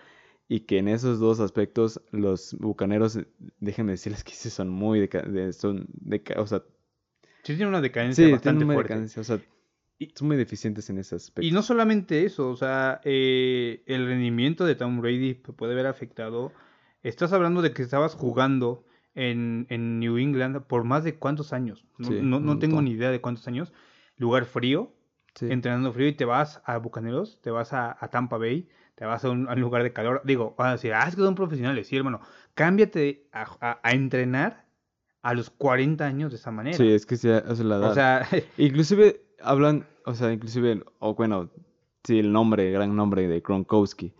Y 0.47 0.61
que 0.61 0.78
en 0.78 0.88
esos 0.88 1.19
dos 1.19 1.39
aspectos 1.39 1.99
los 2.11 2.55
bucaneros, 2.59 3.15
eh, 3.15 3.25
déjenme 3.59 3.93
decirles 3.93 4.23
que 4.23 4.34
sí 4.34 4.49
son 4.51 4.69
muy 4.69 4.99
de, 4.99 5.51
son 5.51 5.88
o 6.38 6.47
sea, 6.47 6.61
Sí 7.43 7.55
tiene 7.55 7.67
una 7.67 7.82
decadencia 7.82 8.23
sí, 8.25 8.32
bastante 8.32 8.59
tienen 8.59 8.65
una 8.65 8.73
fuerte. 8.75 8.93
decadencia, 8.93 9.21
o 9.21 9.25
sea, 9.25 9.39
Y- 9.99 10.11
son 10.15 10.28
muy 10.28 10.38
deficientes 10.38 10.89
en 10.91 10.99
ese 10.99 11.15
aspecto. 11.15 11.45
Y 11.47 11.51
no 11.51 11.63
solamente 11.63 12.23
eso, 12.23 12.49
o 12.49 12.55
sea, 12.55 13.01
eh, 13.03 13.82
el 13.88 14.05
rendimiento 14.05 14.63
de 14.65 14.75
Tom 14.75 15.01
Brady 15.01 15.34
puede 15.34 15.73
ver 15.73 15.88
afectado. 15.88 16.53
Estás 17.01 17.34
hablando 17.34 17.61
de 17.63 17.73
que 17.73 17.82
estabas 17.82 18.13
jugando 18.13 18.86
en, 19.15 19.65
en 19.69 19.99
New 19.99 20.17
England 20.19 20.61
por 20.67 20.84
más 20.84 21.03
de 21.03 21.15
cuántos 21.15 21.51
años. 21.51 21.84
No, 21.97 22.09
Sí, 22.09 22.19
no- 22.21 22.38
un 22.38 22.45
no 22.45 22.59
tengo 22.59 22.82
ni 22.84 22.91
idea 22.91 23.09
de 23.09 23.19
cuántos 23.21 23.47
años. 23.47 23.73
Lugar 24.18 24.45
frío, 24.45 24.91
Sí. 25.36 25.45
entrenando 25.51 25.93
frío 25.93 26.07
y 26.07 26.13
te 26.13 26.26
vas 26.26 26.63
a 26.65 26.78
Bucaneros, 26.78 27.39
te 27.41 27.51
vas 27.51 27.72
a, 27.72 27.95
a 27.99 28.07
Tampa 28.07 28.38
Bay, 28.38 28.68
te 28.95 29.05
vas 29.05 29.24
a 29.24 29.30
un, 29.30 29.47
a 29.47 29.53
un 29.53 29.61
lugar 29.61 29.84
de 29.84 29.93
calor. 29.93 30.24
Digo, 30.26 30.55
van 30.57 30.70
a 30.70 30.72
decir, 30.72 30.93
ah, 30.93 31.05
es 31.07 31.15
que 31.15 31.22
son 31.22 31.36
profesionales. 31.36 31.88
Sí, 31.88 31.95
hermano, 31.95 32.22
cámbiate 32.55 33.28
a, 33.32 33.80
entrenar 33.91 34.65
a 35.22 35.36
los 35.36 35.51
40 35.51 36.03
años 36.05 36.32
de 36.32 36.38
esa 36.38 36.49
manera. 36.49 36.76
Sí, 36.76 36.91
es 36.91 37.05
que 37.05 37.18
sí, 37.18 37.30
es 37.30 37.59
la 37.59 37.76
edad. 37.78 37.91
o 37.91 37.93
sea, 37.93 38.28
Inclusive 38.57 39.22
hablan, 39.39 39.86
o 40.05 40.15
sea, 40.15 40.32
inclusive, 40.34 40.84
o 40.97 41.13
bueno, 41.13 41.51
sí, 42.03 42.18
el 42.18 42.32
nombre, 42.32 42.72
gran 42.72 42.95
nombre 42.95 43.28
de 43.28 43.39
Gronkowski. 43.39 44.15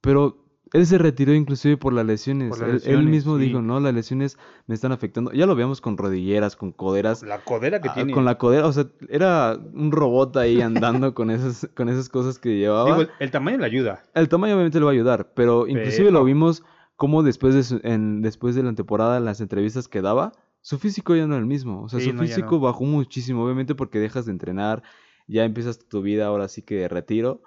Pero 0.00 0.39
él 0.72 0.86
se 0.86 0.98
retiró 0.98 1.34
inclusive 1.34 1.76
por 1.76 1.92
las 1.92 2.06
lesiones. 2.06 2.50
Por 2.50 2.66
las 2.68 2.86
Él- 2.86 3.02
mismo 3.04 3.36
sí. 3.38 3.44
dijo, 3.46 3.60
no, 3.60 3.80
las 3.80 3.92
lesiones 3.92 4.38
me 4.66 4.74
están 4.74 4.92
afectando. 4.92 5.32
Ya 5.32 5.46
lo 5.46 5.54
veíamos 5.56 5.80
con 5.80 5.96
rodilleras, 5.96 6.54
con 6.56 6.70
coderas. 6.72 7.22
la 7.22 7.38
codera 7.42 7.80
que 7.80 7.88
ah, 7.88 7.94
tiene. 7.94 8.12
Con 8.12 8.24
la 8.24 8.38
codera, 8.38 8.66
o 8.66 8.72
sea, 8.72 8.86
era 9.08 9.58
un 9.74 9.90
robot 9.92 10.36
ahí 10.36 10.60
andando 10.60 11.12
con 11.14 11.30
esas, 11.30 11.68
con 11.74 11.88
esas 11.88 12.08
cosas 12.08 12.38
que 12.38 12.56
llevaba. 12.58 12.84
Digo, 12.90 13.00
el, 13.02 13.10
el 13.18 13.30
tamaño 13.30 13.58
le 13.58 13.66
ayuda. 13.66 14.02
El 14.14 14.28
tamaño 14.28 14.54
obviamente 14.54 14.78
le 14.78 14.84
va 14.84 14.90
a 14.92 14.94
ayudar, 14.94 15.32
pero 15.34 15.66
inclusive 15.66 16.04
Pero- 16.08 16.18
lo 16.20 16.24
vimos 16.24 16.62
como 16.96 17.22
después 17.22 17.54
de, 17.54 17.62
su- 17.64 17.80
en, 17.82 18.20
después 18.22 18.54
de 18.54 18.62
la 18.62 18.72
temporada, 18.74 19.16
en 19.18 19.24
las 19.24 19.40
entrevistas 19.40 19.88
que 19.88 20.02
daba, 20.02 20.32
su 20.60 20.78
físico 20.78 21.16
ya 21.16 21.26
no 21.26 21.34
era 21.34 21.40
el 21.40 21.46
mismo. 21.46 21.82
O 21.82 21.88
sea, 21.88 21.98
Sí, 21.98 22.10
su 22.10 22.12
no, 22.12 22.22
físico 22.22 22.56
no. 22.56 22.60
bajó 22.60 22.84
muchísimo, 22.84 23.42
obviamente 23.44 23.74
porque 23.74 23.98
dejas 23.98 24.26
de 24.26 24.32
entrenar, 24.32 24.82
ya 25.26 25.44
empiezas 25.44 25.78
tu 25.88 26.02
vida 26.02 26.26
ahora 26.26 26.46
sí 26.48 26.60
que 26.62 26.74
de 26.76 26.88
retiro. 26.88 27.42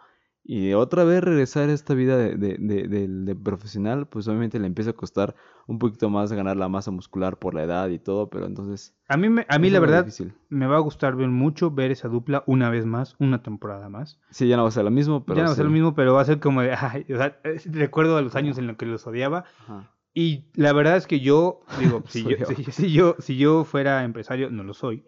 Y 0.46 0.74
otra 0.74 1.06
vez 1.06 1.24
regresar 1.24 1.70
a 1.70 1.74
esta 1.74 1.94
vida 1.94 2.18
de, 2.18 2.36
de, 2.36 2.58
de- 2.58 3.36
profesional, 3.36 4.08
pues 4.08 4.28
obviamente 4.28 4.60
le 4.60 4.68
empieza 4.68 4.92
a 4.92 4.94
costar 4.94 5.36
un 5.68 5.80
poquito 5.80 6.10
más 6.10 6.34
ganar 6.34 6.58
la 6.58 6.68
masa 6.68 6.92
muscular 6.92 7.40
por 7.40 7.54
la 7.54 7.64
edad 7.64 7.88
y 7.90 7.98
todo, 8.00 8.30
pero 8.30 8.46
entonces... 8.46 8.94
A 9.08 9.16
mí, 9.16 9.30
me- 9.30 9.46
a 9.48 9.58
mí 9.58 9.70
la 9.70 9.80
verdad, 9.80 10.04
difícil. 10.04 10.34
me 10.50 10.68
va 10.68 10.76
a 10.76 10.80
gustar 10.80 11.16
ver 11.16 11.30
mucho 11.30 11.72
ver 11.72 11.92
esa 11.92 12.10
dupla 12.10 12.44
una 12.46 12.70
vez 12.70 12.86
más, 12.86 13.16
una 13.20 13.42
temporada 13.42 13.88
más. 13.88 14.20
Sí, 14.32 14.48
ya 14.50 14.58
no 14.58 14.64
va 14.64 14.68
a 14.70 14.72
ser 14.72 14.84
lo 14.84 14.92
mismo, 14.92 15.24
pero 15.26 15.38
ya 15.38 15.44
no 15.44 15.50
va 15.50 15.54
a 15.54 15.56
ser 15.56 15.64
sí. 15.64 15.70
lo 15.70 15.74
mismo, 15.74 15.96
pero 15.96 16.14
va 16.14 16.22
a 16.22 16.26
ser 16.26 16.40
como 16.42 16.60
ay, 16.60 17.06
o 17.14 17.18
sea, 17.18 17.40
es- 17.46 17.72
recuerdo 17.72 18.18
a 18.18 18.22
los 18.22 18.36
años 18.36 18.58
en 18.58 18.68
los 18.68 18.76
que 18.76 18.86
los 18.86 19.08
odiaba. 19.08 19.46
Ajá. 19.62 19.92
Y 20.14 20.46
la 20.56 20.74
verdad 20.74 20.98
es 20.98 21.08
que 21.08 21.22
yo, 21.22 21.62
digo, 21.80 22.04
si, 22.08 22.24
yo, 22.24 22.46
si, 22.46 22.64
si 22.66 22.92
yo, 22.92 23.16
si 23.20 23.38
yo 23.38 23.64
fuera 23.64 24.04
empresario, 24.04 24.50
no 24.50 24.64
lo 24.64 24.74
soy, 24.74 25.06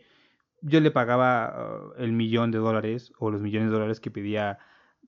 yo 0.61 0.79
le 0.79 0.91
pagaba 0.91 1.91
uh, 1.97 2.01
el 2.01 2.13
millón 2.13 2.51
de 2.51 2.57
dólares 2.59 3.11
o 3.19 3.29
los 3.31 3.41
millones 3.41 3.67
de 3.69 3.73
dólares 3.73 3.99
que 3.99 4.09
pedía 4.11 4.59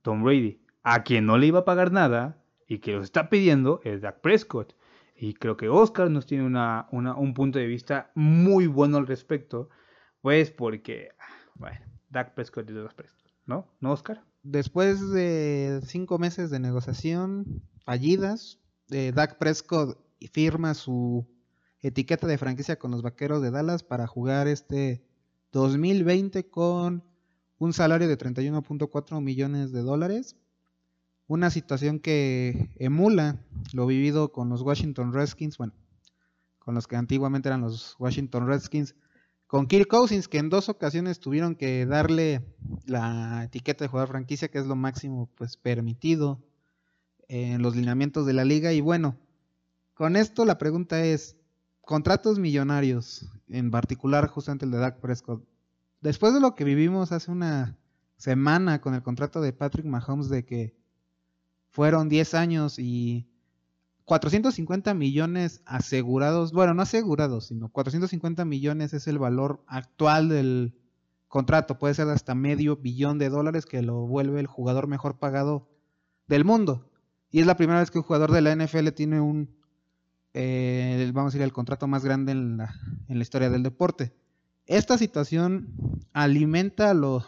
Tom 0.02 0.22
Brady. 0.22 0.60
A 0.82 1.02
quien 1.02 1.26
no 1.26 1.38
le 1.38 1.46
iba 1.46 1.60
a 1.60 1.64
pagar 1.64 1.92
nada 1.92 2.42
y 2.66 2.78
que 2.78 2.92
los 2.92 3.04
está 3.04 3.28
pidiendo 3.28 3.80
es 3.84 4.00
Dak 4.00 4.20
Prescott. 4.20 4.74
Y 5.16 5.34
creo 5.34 5.56
que 5.56 5.68
Oscar 5.68 6.10
nos 6.10 6.26
tiene 6.26 6.44
un 6.44 7.34
punto 7.34 7.58
de 7.58 7.66
vista 7.66 8.12
muy 8.14 8.68
bueno 8.68 8.98
al 8.98 9.06
respecto, 9.06 9.68
pues 10.20 10.50
porque, 10.52 11.08
bueno, 11.56 11.80
Dak 12.08 12.34
Prescott 12.34 12.68
es 12.68 12.76
de 12.76 12.82
Dak 12.82 12.94
Prescott, 12.94 13.32
¿no? 13.44 13.66
¿No, 13.80 13.92
Oscar? 13.92 14.22
Después 14.44 15.10
de 15.10 15.80
cinco 15.82 16.18
meses 16.18 16.50
de 16.50 16.60
negociación 16.60 17.62
fallidas, 17.84 18.60
eh, 18.90 19.12
Dak 19.12 19.38
Prescott 19.38 19.98
firma 20.32 20.74
su 20.74 21.26
etiqueta 21.80 22.26
de 22.26 22.38
franquicia 22.38 22.78
con 22.78 22.90
los 22.90 23.02
Vaqueros 23.02 23.42
de 23.42 23.50
Dallas 23.50 23.82
para 23.82 24.06
jugar 24.06 24.46
este 24.46 25.02
2020 25.52 26.48
con 26.48 27.04
un 27.58 27.72
salario 27.72 28.08
de 28.08 28.16
31.4 28.16 29.20
millones 29.20 29.72
de 29.72 29.82
dólares. 29.82 30.36
Una 31.26 31.50
situación 31.50 31.98
que 32.00 32.70
emula 32.76 33.36
lo 33.72 33.86
vivido 33.86 34.32
con 34.32 34.48
los 34.48 34.62
Washington 34.62 35.12
Redskins, 35.12 35.58
bueno, 35.58 35.74
con 36.58 36.74
los 36.74 36.86
que 36.86 36.96
antiguamente 36.96 37.48
eran 37.48 37.60
los 37.60 37.96
Washington 37.98 38.46
Redskins, 38.46 38.94
con 39.46 39.66
Kirk 39.66 39.88
Cousins, 39.88 40.28
que 40.28 40.38
en 40.38 40.50
dos 40.50 40.68
ocasiones 40.68 41.20
tuvieron 41.20 41.54
que 41.54 41.86
darle 41.86 42.44
la 42.86 43.44
etiqueta 43.44 43.84
de 43.84 43.88
jugador 43.88 44.10
franquicia, 44.10 44.48
que 44.48 44.58
es 44.58 44.66
lo 44.66 44.76
máximo 44.76 45.28
pues 45.34 45.56
permitido 45.56 46.42
en 47.28 47.62
los 47.62 47.76
lineamientos 47.76 48.26
de 48.26 48.32
la 48.32 48.44
liga. 48.44 48.72
Y 48.72 48.80
bueno, 48.80 49.16
con 49.94 50.16
esto 50.16 50.44
la 50.44 50.58
pregunta 50.58 51.04
es, 51.04 51.36
contratos 51.82 52.38
millonarios, 52.38 53.26
en 53.48 53.70
particular 53.70 54.28
justamente 54.28 54.64
el 54.64 54.70
de 54.70 54.78
Dak 54.78 55.00
Prescott, 55.00 55.42
después 56.00 56.34
de 56.34 56.40
lo 56.40 56.54
que 56.54 56.64
vivimos 56.64 57.12
hace 57.12 57.30
una 57.30 57.76
semana 58.16 58.80
con 58.80 58.94
el 58.94 59.02
contrato 59.02 59.40
de 59.40 59.52
Patrick 59.52 59.86
Mahomes 59.86 60.28
de 60.28 60.44
que 60.44 60.76
fueron 61.68 62.08
10 62.08 62.34
años 62.34 62.78
y 62.78 63.28
450 64.04 64.94
millones 64.94 65.62
asegurados, 65.66 66.52
bueno, 66.52 66.74
no 66.74 66.82
asegurados, 66.82 67.46
sino 67.48 67.68
450 67.68 68.44
millones 68.44 68.94
es 68.94 69.06
el 69.06 69.18
valor 69.18 69.62
actual 69.66 70.28
del 70.30 70.74
contrato, 71.28 71.78
puede 71.78 71.94
ser 71.94 72.08
hasta 72.08 72.34
medio 72.34 72.76
billón 72.76 73.18
de 73.18 73.28
dólares 73.28 73.66
que 73.66 73.82
lo 73.82 74.06
vuelve 74.06 74.40
el 74.40 74.46
jugador 74.46 74.86
mejor 74.86 75.18
pagado 75.18 75.68
del 76.26 76.44
mundo. 76.44 76.90
Y 77.30 77.40
es 77.40 77.46
la 77.46 77.56
primera 77.56 77.80
vez 77.80 77.90
que 77.90 77.98
un 77.98 78.04
jugador 78.04 78.32
de 78.32 78.40
la 78.40 78.56
NFL 78.56 78.88
tiene 78.88 79.20
un, 79.20 79.54
eh, 80.32 81.10
vamos 81.12 81.32
a 81.32 81.32
decir, 81.32 81.42
el 81.42 81.52
contrato 81.52 81.86
más 81.86 82.02
grande 82.02 82.32
en 82.32 82.56
la, 82.56 82.74
en 83.08 83.18
la 83.18 83.22
historia 83.22 83.50
del 83.50 83.62
deporte. 83.62 84.14
Esta 84.68 84.98
situación 84.98 85.66
alimenta 86.12 86.92
vamos 86.92 87.24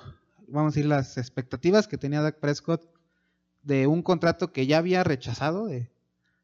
a 0.53 0.66
decir, 0.66 0.84
las 0.84 1.16
expectativas 1.16 1.88
que 1.88 1.97
tenía 1.97 2.20
Dak 2.20 2.38
Prescott 2.38 2.84
de 3.62 3.86
un 3.86 4.03
contrato 4.03 4.53
que 4.53 4.66
ya 4.66 4.76
había 4.76 5.05
rechazado 5.05 5.64
de 5.64 5.91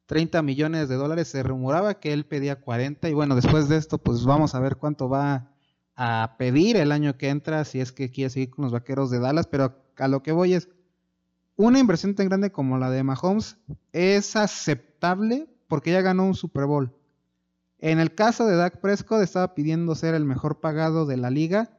30 0.06 0.40
millones 0.40 0.88
de 0.88 0.94
dólares. 0.94 1.28
Se 1.28 1.42
rumoraba 1.42 2.00
que 2.00 2.14
él 2.14 2.24
pedía 2.24 2.62
40 2.62 3.10
y 3.10 3.12
bueno, 3.12 3.34
después 3.34 3.68
de 3.68 3.76
esto 3.76 3.98
pues 3.98 4.24
vamos 4.24 4.54
a 4.54 4.60
ver 4.60 4.76
cuánto 4.76 5.10
va 5.10 5.50
a 5.96 6.36
pedir 6.38 6.78
el 6.78 6.90
año 6.92 7.18
que 7.18 7.28
entra 7.28 7.66
si 7.66 7.80
es 7.80 7.92
que 7.92 8.10
quiere 8.10 8.30
seguir 8.30 8.48
con 8.48 8.62
los 8.64 8.72
Vaqueros 8.72 9.10
de 9.10 9.18
Dallas, 9.18 9.46
pero 9.46 9.76
a 9.98 10.08
lo 10.08 10.22
que 10.22 10.32
voy 10.32 10.54
es 10.54 10.70
una 11.56 11.78
inversión 11.78 12.14
tan 12.14 12.28
grande 12.28 12.52
como 12.52 12.78
la 12.78 12.90
de 12.90 13.02
Mahomes 13.02 13.58
es 13.92 14.34
aceptable 14.34 15.46
porque 15.68 15.92
ya 15.92 16.00
ganó 16.00 16.24
un 16.24 16.34
Super 16.34 16.64
Bowl. 16.64 16.95
En 17.78 18.00
el 18.00 18.14
caso 18.14 18.46
de 18.46 18.56
Dak 18.56 18.80
Prescott 18.80 19.22
estaba 19.22 19.54
pidiendo 19.54 19.94
ser 19.94 20.14
el 20.14 20.24
mejor 20.24 20.60
pagado 20.60 21.06
de 21.06 21.16
la 21.16 21.30
liga 21.30 21.76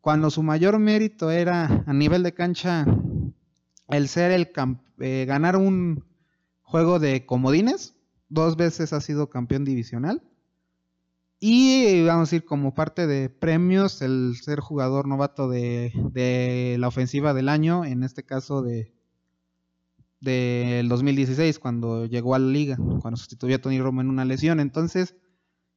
cuando 0.00 0.30
su 0.30 0.42
mayor 0.42 0.78
mérito 0.78 1.30
era 1.30 1.84
a 1.86 1.92
nivel 1.92 2.22
de 2.22 2.32
cancha 2.32 2.86
el 3.88 4.08
ser 4.08 4.30
el 4.30 4.50
eh, 5.00 5.24
ganar 5.26 5.56
un 5.56 6.04
juego 6.62 6.98
de 6.98 7.26
comodines, 7.26 7.96
dos 8.28 8.56
veces 8.56 8.92
ha 8.92 9.00
sido 9.00 9.28
campeón 9.28 9.64
divisional. 9.64 10.22
Y 11.40 12.04
vamos 12.04 12.28
a 12.28 12.30
decir, 12.30 12.44
como 12.44 12.74
parte 12.74 13.06
de 13.06 13.30
premios, 13.30 14.02
el 14.02 14.36
ser 14.40 14.60
jugador 14.60 15.08
novato 15.08 15.48
de, 15.48 16.76
la 16.78 16.88
ofensiva 16.88 17.32
del 17.34 17.48
año, 17.48 17.84
en 17.84 18.04
este 18.04 18.24
caso 18.24 18.62
de 18.62 18.94
del 20.20 20.90
2016, 20.90 21.58
cuando 21.58 22.04
llegó 22.04 22.34
a 22.34 22.38
la 22.38 22.46
liga, 22.46 22.76
cuando 23.00 23.16
sustituyó 23.16 23.56
a 23.56 23.58
Tony 23.58 23.80
Romo 23.80 24.02
en 24.02 24.10
una 24.10 24.26
lesión. 24.26 24.60
Entonces, 24.60 25.14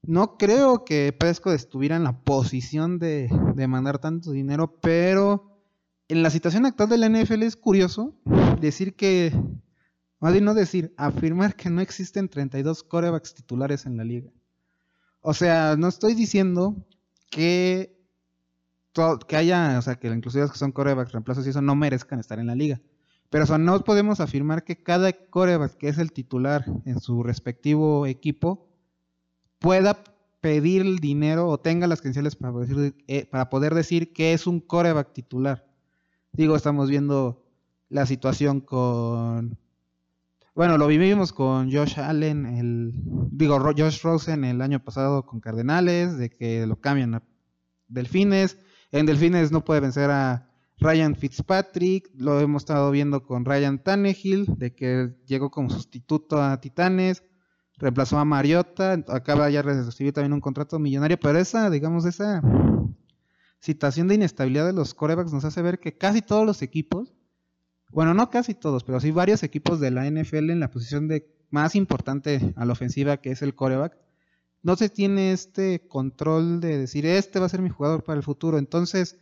no 0.06 0.38
creo 0.38 0.86
que 0.86 1.14
Prescott 1.18 1.54
estuviera 1.54 1.96
en 1.96 2.04
la 2.04 2.20
posición 2.24 3.00
de, 3.00 3.30
de 3.56 3.68
mandar 3.68 4.00
tanto 4.00 4.32
dinero, 4.32 4.80
pero 4.82 5.54
en 6.10 6.24
la 6.24 6.30
situación 6.30 6.66
actual 6.66 6.90
de 6.90 6.98
la 6.98 7.10
NFL 7.10 7.44
es 7.44 7.56
curioso 7.56 8.14
decir 8.60 8.96
que, 8.96 9.34
más 10.20 10.34
bien 10.34 10.46
no 10.46 10.54
decir, 10.54 10.94
afirmar 10.98 11.56
que 11.56 11.70
no 11.70 11.82
existen 11.82 12.30
32 12.30 12.84
corebacks 12.84 13.34
titulares 13.34 13.86
en 13.86 13.98
la 13.98 14.04
liga. 14.04 14.32
O 15.22 15.34
sea, 15.34 15.76
no 15.78 15.88
estoy 15.88 16.16
diciendo 16.16 16.76
que, 17.30 17.98
que 19.28 19.36
haya, 19.38 19.80
o 19.80 19.82
sea, 19.82 19.96
que 19.96 20.08
inclusive 20.10 20.44
los 20.44 20.52
que 20.52 20.58
son 20.58 20.74
corebacks, 20.74 21.14
reemplazos 21.14 21.48
y 21.48 21.50
eso 21.50 21.62
no 21.62 21.76
merezcan 21.76 22.20
estar 22.20 22.40
en 22.40 22.48
la 22.48 22.56
liga. 22.56 22.82
Pero 23.30 23.58
no 23.58 23.84
podemos 23.84 24.20
afirmar 24.20 24.64
que 24.64 24.84
cada 24.84 25.12
coreback 25.14 25.78
que 25.78 25.88
es 25.88 25.98
el 25.98 26.12
titular 26.12 26.66
en 26.86 27.00
su 27.00 27.24
respectivo 27.24 28.06
equipo 28.06 28.73
pueda 29.64 30.04
pedir 30.42 30.82
el 30.82 31.00
dinero 31.00 31.48
o 31.48 31.58
tenga 31.58 31.88
las 31.88 32.02
credenciales 32.02 32.36
para, 32.36 32.54
eh, 33.08 33.26
para 33.32 33.50
poder 33.50 33.74
decir 33.74 34.12
que 34.12 34.34
es 34.34 34.46
un 34.46 34.60
coreback 34.60 35.14
titular. 35.14 35.66
Digo, 36.34 36.58
estamos 36.58 36.90
viendo 36.90 37.46
la 37.88 38.06
situación 38.06 38.60
con... 38.60 39.58
Bueno, 40.54 40.78
lo 40.78 40.86
vivimos 40.88 41.32
con 41.32 41.72
Josh 41.72 41.98
Allen, 41.98 42.46
el, 42.46 42.92
digo, 43.32 43.58
Josh 43.58 44.02
Rosen 44.02 44.44
el 44.44 44.62
año 44.62 44.84
pasado 44.84 45.26
con 45.26 45.40
Cardenales, 45.40 46.18
de 46.18 46.30
que 46.30 46.68
lo 46.68 46.82
cambian 46.82 47.16
a 47.16 47.24
Delfines. 47.88 48.58
En 48.92 49.06
Delfines 49.06 49.54
no 49.54 49.64
puede 49.64 49.80
vencer 49.80 50.12
a 50.12 50.50
Ryan 50.78 51.16
Fitzpatrick, 51.16 52.12
lo 52.16 52.42
hemos 52.42 52.64
estado 52.64 52.92
viendo 52.92 53.24
con 53.24 53.46
Ryan 53.46 53.82
Tannehill, 53.82 54.46
de 54.58 54.76
que 54.76 55.16
llegó 55.26 55.50
como 55.52 55.70
sustituto 55.70 56.42
a 56.42 56.60
Titanes, 56.60 57.24
reemplazó 57.78 58.18
a 58.18 58.26
Mariota, 58.26 59.04
acaba 59.08 59.50
ya 59.50 59.64
de 59.64 59.84
recibir 59.84 60.14
también 60.14 60.34
un 60.34 60.42
contrato 60.42 60.80
millonario, 60.80 61.20
pero 61.20 61.40
esa, 61.40 61.70
digamos, 61.70 62.06
esa 62.06 62.42
situación 63.60 64.08
de 64.08 64.16
inestabilidad 64.16 64.66
de 64.66 64.74
los 64.74 64.94
corebacks 64.94 65.34
nos 65.34 65.46
hace 65.46 65.62
ver 65.62 65.80
que 65.80 65.98
casi 65.98 66.22
todos 66.22 66.46
los 66.46 66.62
equipos, 66.62 67.14
bueno, 67.92 68.14
no 68.14 68.30
casi 68.30 68.54
todos, 68.54 68.84
pero 68.84 69.00
sí 69.00 69.12
varios 69.12 69.44
equipos 69.44 69.80
de 69.80 69.92
la 69.92 70.10
NFL 70.10 70.50
en 70.50 70.60
la 70.60 70.70
posición 70.70 71.08
de 71.08 71.34
más 71.50 71.76
importante 71.76 72.54
a 72.56 72.66
la 72.66 72.74
ofensiva 72.74 73.18
que 73.18 73.32
es 73.32 73.42
el 73.42 73.56
coreback, 73.56 73.98
no 74.64 74.76
se 74.76 74.90
tiene 74.90 75.34
este 75.34 75.88
control 75.88 76.62
de 76.62 76.78
decir, 76.78 77.06
este 77.06 77.40
va 77.40 77.46
a 77.46 77.50
ser 77.50 77.62
mi 77.62 77.70
jugador 77.70 78.04
para 78.04 78.18
el 78.18 78.24
futuro. 78.24 78.58
Entonces, 78.58 79.18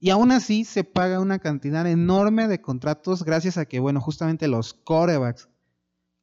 y 0.00 0.10
aún 0.10 0.32
así 0.32 0.64
se 0.64 0.82
paga 0.82 1.20
una 1.20 1.38
cantidad 1.38 1.86
enorme 1.86 2.48
de 2.48 2.62
contratos 2.62 3.22
gracias 3.22 3.58
a 3.58 3.66
que, 3.66 3.80
bueno, 3.80 4.00
justamente 4.00 4.48
los 4.48 4.72
corebacks 4.72 5.49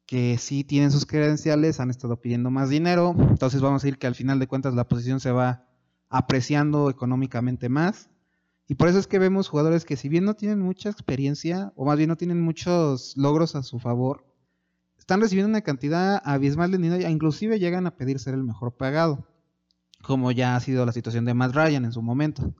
que 0.08 0.38
sí 0.38 0.64
tienen 0.64 0.90
sus 0.90 1.04
credenciales 1.04 1.80
han 1.80 1.90
estado 1.90 2.18
pidiendo 2.18 2.50
más 2.50 2.70
dinero. 2.70 3.14
Entonces 3.28 3.60
vamos 3.60 3.82
a 3.82 3.86
decir 3.86 3.98
que 3.98 4.06
al 4.06 4.14
final 4.14 4.38
de 4.38 4.46
cuentas 4.46 4.72
la 4.72 4.88
posición 4.88 5.20
se 5.20 5.32
va 5.32 5.66
apreciando 6.08 6.88
económicamente 6.88 7.68
más. 7.68 8.08
Y 8.66 8.76
por 8.76 8.88
eso 8.88 8.98
es 8.98 9.06
que 9.06 9.18
vemos 9.18 9.48
jugadores 9.48 9.84
que 9.84 9.98
si 9.98 10.08
bien 10.08 10.24
no 10.24 10.32
tienen 10.32 10.60
mucha 10.60 10.88
experiencia, 10.88 11.74
o 11.76 11.84
más 11.84 11.98
bien 11.98 12.08
no 12.08 12.16
tienen 12.16 12.40
muchos 12.40 13.18
logros 13.18 13.54
a 13.54 13.62
su 13.62 13.80
favor, 13.80 14.24
están 14.98 15.20
recibiendo 15.20 15.50
una 15.50 15.60
cantidad 15.60 16.22
abismal 16.24 16.70
de 16.70 16.78
dinero 16.78 17.06
e 17.06 17.10
inclusive 17.10 17.58
llegan 17.58 17.86
a 17.86 17.94
pedir 17.94 18.18
ser 18.18 18.32
el 18.32 18.44
mejor 18.44 18.78
pagado, 18.78 19.28
como 20.02 20.32
ya 20.32 20.56
ha 20.56 20.60
sido 20.60 20.86
la 20.86 20.92
situación 20.92 21.26
de 21.26 21.34
Matt 21.34 21.54
Ryan 21.54 21.84
en 21.84 21.92
su 21.92 22.00
momento. 22.00 22.54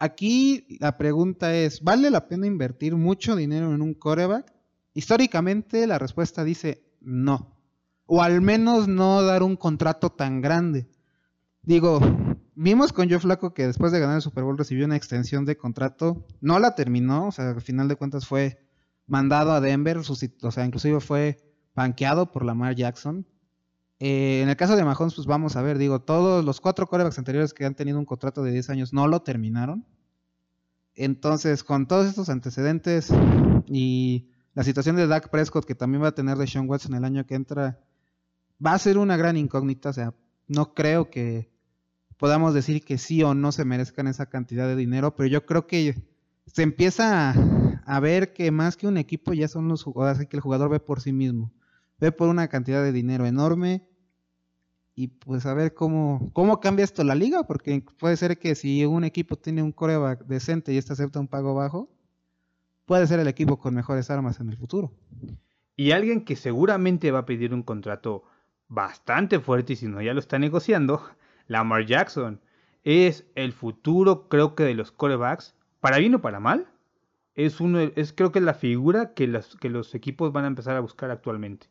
Aquí 0.00 0.66
la 0.80 0.98
pregunta 0.98 1.54
es, 1.54 1.80
¿vale 1.80 2.10
la 2.10 2.26
pena 2.26 2.48
invertir 2.48 2.96
mucho 2.96 3.36
dinero 3.36 3.72
en 3.72 3.82
un 3.82 3.94
coreback? 3.94 4.57
Históricamente 4.98 5.86
la 5.86 5.96
respuesta 5.96 6.42
dice 6.42 6.82
no, 7.00 7.56
o 8.04 8.20
al 8.20 8.40
menos 8.40 8.88
no 8.88 9.22
dar 9.22 9.44
un 9.44 9.54
contrato 9.54 10.10
tan 10.10 10.40
grande. 10.40 10.88
Digo, 11.62 12.00
vimos 12.56 12.92
con 12.92 13.08
Joe 13.08 13.20
Flaco 13.20 13.54
que 13.54 13.68
después 13.68 13.92
de 13.92 14.00
ganar 14.00 14.16
el 14.16 14.22
Super 14.22 14.42
Bowl 14.42 14.58
recibió 14.58 14.86
una 14.86 14.96
extensión 14.96 15.44
de 15.44 15.56
contrato. 15.56 16.26
No 16.40 16.58
la 16.58 16.74
terminó, 16.74 17.28
o 17.28 17.30
sea, 17.30 17.50
al 17.50 17.60
final 17.60 17.86
de 17.86 17.94
cuentas 17.94 18.26
fue 18.26 18.58
mandado 19.06 19.52
a 19.52 19.60
Denver, 19.60 19.98
o 19.98 20.50
sea, 20.50 20.64
inclusive 20.64 20.98
fue 20.98 21.44
banqueado 21.76 22.32
por 22.32 22.44
Lamar 22.44 22.74
Jackson. 22.74 23.24
Eh, 24.00 24.40
en 24.42 24.48
el 24.48 24.56
caso 24.56 24.74
de 24.74 24.82
Mahomes, 24.82 25.14
pues 25.14 25.28
vamos 25.28 25.54
a 25.54 25.62
ver, 25.62 25.78
digo, 25.78 26.00
todos 26.00 26.44
los 26.44 26.60
cuatro 26.60 26.88
corebacks 26.88 27.18
anteriores 27.18 27.54
que 27.54 27.64
han 27.64 27.76
tenido 27.76 28.00
un 28.00 28.04
contrato 28.04 28.42
de 28.42 28.50
10 28.50 28.70
años 28.70 28.92
no 28.92 29.06
lo 29.06 29.22
terminaron. 29.22 29.86
Entonces, 30.96 31.62
con 31.62 31.86
todos 31.86 32.08
estos 32.08 32.28
antecedentes 32.30 33.12
y 33.68 34.32
la 34.58 34.64
situación 34.64 34.96
de 34.96 35.06
Dak 35.06 35.30
Prescott, 35.30 35.64
que 35.64 35.76
también 35.76 36.02
va 36.02 36.08
a 36.08 36.14
tener 36.16 36.36
de 36.36 36.44
Sean 36.48 36.68
Watson 36.68 36.92
el 36.94 37.04
año 37.04 37.24
que 37.24 37.36
entra, 37.36 37.78
va 38.64 38.72
a 38.72 38.78
ser 38.80 38.98
una 38.98 39.16
gran 39.16 39.36
incógnita. 39.36 39.90
O 39.90 39.92
sea, 39.92 40.14
no 40.48 40.74
creo 40.74 41.10
que 41.10 41.48
podamos 42.16 42.54
decir 42.54 42.84
que 42.84 42.98
sí 42.98 43.22
o 43.22 43.34
no 43.34 43.52
se 43.52 43.64
merezcan 43.64 44.08
esa 44.08 44.26
cantidad 44.26 44.66
de 44.66 44.74
dinero, 44.74 45.14
pero 45.14 45.28
yo 45.28 45.46
creo 45.46 45.68
que 45.68 46.02
se 46.46 46.64
empieza 46.64 47.34
a, 47.86 48.00
ver 48.00 48.32
que 48.32 48.50
más 48.50 48.76
que 48.76 48.88
un 48.88 48.96
equipo 48.96 49.32
ya 49.32 49.46
son 49.46 49.68
los 49.68 49.84
jugadores, 49.84 50.26
que 50.26 50.36
el 50.36 50.42
jugador 50.42 50.70
ve 50.70 50.80
por 50.80 51.00
sí 51.00 51.12
mismo, 51.12 51.52
ve 52.00 52.10
por 52.10 52.28
una 52.28 52.48
cantidad 52.48 52.82
de 52.82 52.90
dinero 52.90 53.26
enorme 53.26 53.86
y 54.96 55.06
pues 55.06 55.46
a 55.46 55.54
ver 55.54 55.72
cómo, 55.72 56.32
cómo 56.32 56.58
cambia 56.58 56.82
esto 56.82 57.04
la 57.04 57.14
liga, 57.14 57.44
porque 57.44 57.84
puede 58.00 58.16
ser 58.16 58.40
que 58.40 58.56
si 58.56 58.84
un 58.84 59.04
equipo 59.04 59.36
tiene 59.36 59.62
un 59.62 59.70
coreback 59.70 60.26
decente 60.26 60.72
y 60.72 60.78
este 60.78 60.94
acepta 60.94 61.20
un 61.20 61.28
pago 61.28 61.54
bajo, 61.54 61.88
puede 62.88 63.06
ser 63.06 63.20
el 63.20 63.28
equipo 63.28 63.58
con 63.58 63.74
mejores 63.74 64.10
armas 64.10 64.40
en 64.40 64.48
el 64.48 64.56
futuro. 64.56 64.90
Y 65.76 65.92
alguien 65.92 66.24
que 66.24 66.36
seguramente 66.36 67.12
va 67.12 67.20
a 67.20 67.26
pedir 67.26 67.52
un 67.52 67.62
contrato 67.62 68.24
bastante 68.66 69.38
fuerte 69.40 69.74
y 69.74 69.76
si 69.76 69.86
no 69.86 70.00
ya 70.00 70.14
lo 70.14 70.20
está 70.20 70.38
negociando, 70.38 71.02
Lamar 71.46 71.84
Jackson. 71.84 72.40
Es 72.84 73.26
el 73.34 73.52
futuro, 73.52 74.28
creo 74.28 74.54
que, 74.54 74.64
de 74.64 74.74
los 74.74 74.90
corebacks, 74.90 75.54
para 75.80 75.98
bien 75.98 76.14
o 76.14 76.22
para 76.22 76.40
mal. 76.40 76.66
Es, 77.34 77.60
uno, 77.60 77.78
es 77.78 78.14
creo 78.14 78.32
que 78.32 78.38
es 78.38 78.44
la 78.44 78.54
figura 78.54 79.12
que, 79.12 79.28
las, 79.28 79.54
que 79.56 79.68
los 79.68 79.94
equipos 79.94 80.32
van 80.32 80.44
a 80.44 80.48
empezar 80.48 80.74
a 80.74 80.80
buscar 80.80 81.10
actualmente. 81.10 81.66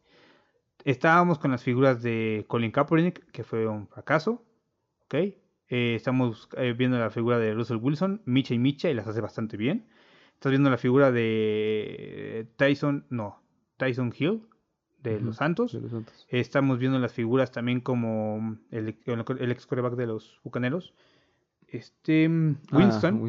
Estábamos 0.85 1.39
con 1.39 1.49
las 1.49 1.63
figuras 1.63 2.03
de 2.03 2.45
Colin 2.47 2.71
Kaepernick, 2.71 3.31
que 3.31 3.43
fue 3.43 3.65
un 3.67 3.87
fracaso. 3.87 4.45
¿ok? 5.05 5.15
Eh, 5.15 5.95
estamos 5.95 6.47
eh, 6.57 6.73
viendo 6.77 6.99
la 6.99 7.09
figura 7.09 7.39
de 7.39 7.55
Russell 7.55 7.77
Wilson, 7.77 8.21
Micha 8.25 8.53
y 8.53 8.59
Micha, 8.59 8.89
y 8.91 8.93
las 8.93 9.07
hace 9.07 9.19
bastante 9.19 9.57
bien. 9.57 9.87
Estás 10.37 10.51
viendo 10.51 10.69
la 10.69 10.77
figura 10.77 11.11
de 11.11 12.47
Tyson, 12.57 13.07
no, 13.09 13.41
Tyson 13.77 14.13
Hill, 14.15 14.43
de, 15.01 15.19
los 15.19 15.37
Santos. 15.37 15.75
Estamos 16.29 16.77
viendo 16.77 16.99
las 16.99 17.11
figuras 17.11 17.51
también 17.51 17.81
como 17.81 18.55
el, 18.69 18.95
el 19.05 19.51
ex 19.51 19.65
coreback 19.65 19.95
de 19.95 20.05
los 20.05 20.39
Bucaneros. 20.43 20.93
Este 21.67 22.29
ah, 22.71 22.77
Winston. 22.77 23.19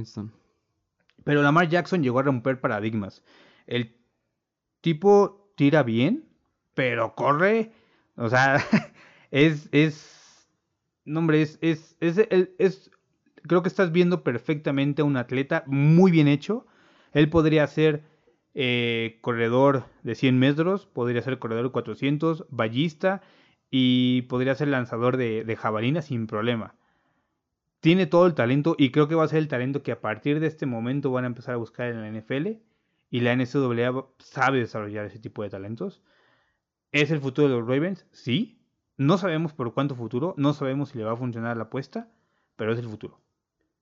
Pero 1.24 1.42
Lamar 1.42 1.70
Jackson 1.70 2.02
llegó 2.02 2.18
a 2.18 2.24
romper 2.24 2.60
paradigmas. 2.60 3.24
El 3.66 3.96
tipo 4.82 5.50
tira 5.56 5.82
bien, 5.82 6.28
pero 6.74 7.14
corre. 7.14 7.72
O 8.16 8.28
sea, 8.28 8.58
es. 9.30 9.70
es 9.72 10.46
no, 11.06 11.20
hombre, 11.20 11.40
es. 11.40 11.58
es, 11.62 11.96
es, 12.00 12.18
es- 12.18 12.50
es- 12.58 12.90
creo 13.46 13.62
que 13.62 13.68
estás 13.68 13.92
viendo 13.92 14.22
perfectamente 14.24 15.00
a 15.00 15.06
un 15.06 15.16
atleta 15.16 15.64
muy 15.66 16.10
bien 16.10 16.28
hecho. 16.28 16.66
Él 17.12 17.30
podría 17.30 17.66
ser 17.66 18.02
eh, 18.54 19.18
corredor 19.20 19.84
de 20.02 20.14
100 20.14 20.38
metros, 20.38 20.86
podría 20.86 21.22
ser 21.22 21.38
corredor 21.38 21.64
de 21.64 21.70
400, 21.70 22.46
ballista 22.50 23.22
y 23.70 24.22
podría 24.22 24.54
ser 24.54 24.68
lanzador 24.68 25.16
de, 25.16 25.44
de 25.44 25.56
jabalina 25.56 26.02
sin 26.02 26.26
problema. 26.26 26.74
Tiene 27.80 28.06
todo 28.06 28.26
el 28.26 28.34
talento 28.34 28.74
y 28.78 28.90
creo 28.90 29.08
que 29.08 29.14
va 29.14 29.24
a 29.24 29.28
ser 29.28 29.38
el 29.38 29.48
talento 29.48 29.82
que 29.82 29.92
a 29.92 30.00
partir 30.00 30.40
de 30.40 30.48
este 30.48 30.66
momento 30.66 31.10
van 31.10 31.24
a 31.24 31.28
empezar 31.28 31.54
a 31.54 31.58
buscar 31.58 31.88
en 31.88 32.00
la 32.00 32.08
NFL 32.10 32.60
y 33.10 33.20
la 33.20 33.34
NCAA 33.34 34.06
sabe 34.18 34.58
desarrollar 34.58 35.06
ese 35.06 35.18
tipo 35.18 35.42
de 35.42 35.50
talentos. 35.50 36.02
¿Es 36.92 37.10
el 37.10 37.20
futuro 37.20 37.48
de 37.48 37.54
los 37.54 37.66
Ravens? 37.68 38.06
Sí. 38.12 38.60
No 38.96 39.16
sabemos 39.18 39.52
por 39.52 39.72
cuánto 39.74 39.94
futuro, 39.94 40.34
no 40.36 40.52
sabemos 40.54 40.88
si 40.88 40.98
le 40.98 41.04
va 41.04 41.12
a 41.12 41.16
funcionar 41.16 41.56
la 41.56 41.64
apuesta, 41.64 42.10
pero 42.56 42.72
es 42.72 42.78
el 42.80 42.88
futuro. 42.88 43.20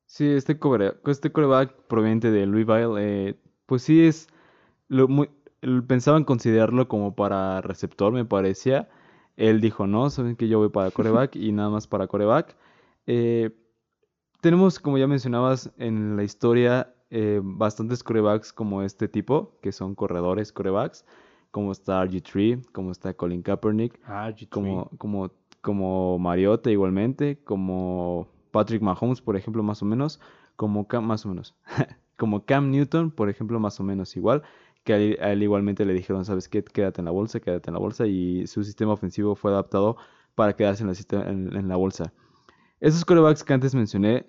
Sí, 0.06 0.26
este, 0.28 0.58
cobre- 0.58 0.96
este 1.06 1.32
coreback 1.32 1.74
proveniente 1.88 2.30
de 2.30 2.46
Louisville, 2.46 2.94
eh, 2.98 3.34
pues 3.66 3.82
sí 3.82 4.06
es, 4.06 4.28
lo 4.88 5.08
muy, 5.08 5.30
pensaban 5.88 6.24
considerarlo 6.24 6.88
como 6.88 7.14
para 7.14 7.60
receptor, 7.62 8.12
me 8.12 8.24
parecía. 8.24 8.88
Él 9.36 9.60
dijo, 9.60 9.86
no, 9.86 10.10
saben 10.10 10.36
que 10.36 10.48
yo 10.48 10.58
voy 10.58 10.70
para 10.70 10.90
coreback 10.90 11.36
y 11.36 11.52
nada 11.52 11.70
más 11.70 11.86
para 11.86 12.06
coreback. 12.06 12.56
Eh, 13.06 13.50
tenemos, 14.40 14.78
como 14.78 14.98
ya 14.98 15.06
mencionabas, 15.06 15.72
en 15.78 16.16
la 16.16 16.24
historia 16.24 16.94
eh, 17.10 17.40
bastantes 17.42 18.02
corebacks 18.02 18.52
como 18.52 18.82
este 18.82 19.08
tipo, 19.08 19.58
que 19.62 19.72
son 19.72 19.94
corredores 19.94 20.52
corebacks, 20.52 21.04
como 21.50 21.72
está 21.72 22.02
RG3, 22.02 22.66
como 22.72 22.92
está 22.92 23.14
Colin 23.14 23.42
Kaepernick, 23.42 23.98
Ah, 24.06 24.30
G3. 24.30 24.48
como, 24.50 24.90
como, 24.98 25.30
como 25.62 26.18
Mariota 26.18 26.70
igualmente, 26.70 27.38
como 27.44 28.28
Patrick 28.56 28.82
Mahomes, 28.82 29.20
por 29.20 29.36
ejemplo, 29.36 29.62
más 29.62 29.82
o 29.82 29.84
menos, 29.86 30.20
como 30.56 30.88
Cam, 30.88 31.04
más 31.06 31.24
o 31.26 31.28
menos, 31.28 31.54
como 32.16 32.44
Cam 32.44 32.70
Newton, 32.70 33.10
por 33.10 33.28
ejemplo, 33.30 33.60
más 33.60 33.78
o 33.80 33.84
menos 33.84 34.16
igual, 34.16 34.42
que 34.84 34.92
a 34.94 34.96
él, 34.98 35.18
a 35.20 35.32
él 35.32 35.42
igualmente 35.42 35.84
le 35.84 35.92
dijeron, 35.94 36.24
¿sabes 36.24 36.48
qué? 36.48 36.62
Quédate 36.64 37.00
en 37.00 37.04
la 37.06 37.10
bolsa, 37.10 37.40
quédate 37.40 37.70
en 37.70 37.74
la 37.74 37.80
bolsa, 37.80 38.06
y 38.06 38.46
su 38.46 38.64
sistema 38.64 38.92
ofensivo 38.92 39.34
fue 39.34 39.50
adaptado 39.52 39.96
para 40.34 40.54
quedarse 40.56 40.84
en 40.84 40.90
la, 40.90 41.30
en- 41.30 41.56
en 41.56 41.68
la 41.68 41.76
bolsa. 41.76 42.12
Esos 42.80 43.04
corebacks 43.04 43.44
que 43.44 43.52
antes 43.54 43.74
mencioné 43.74 44.26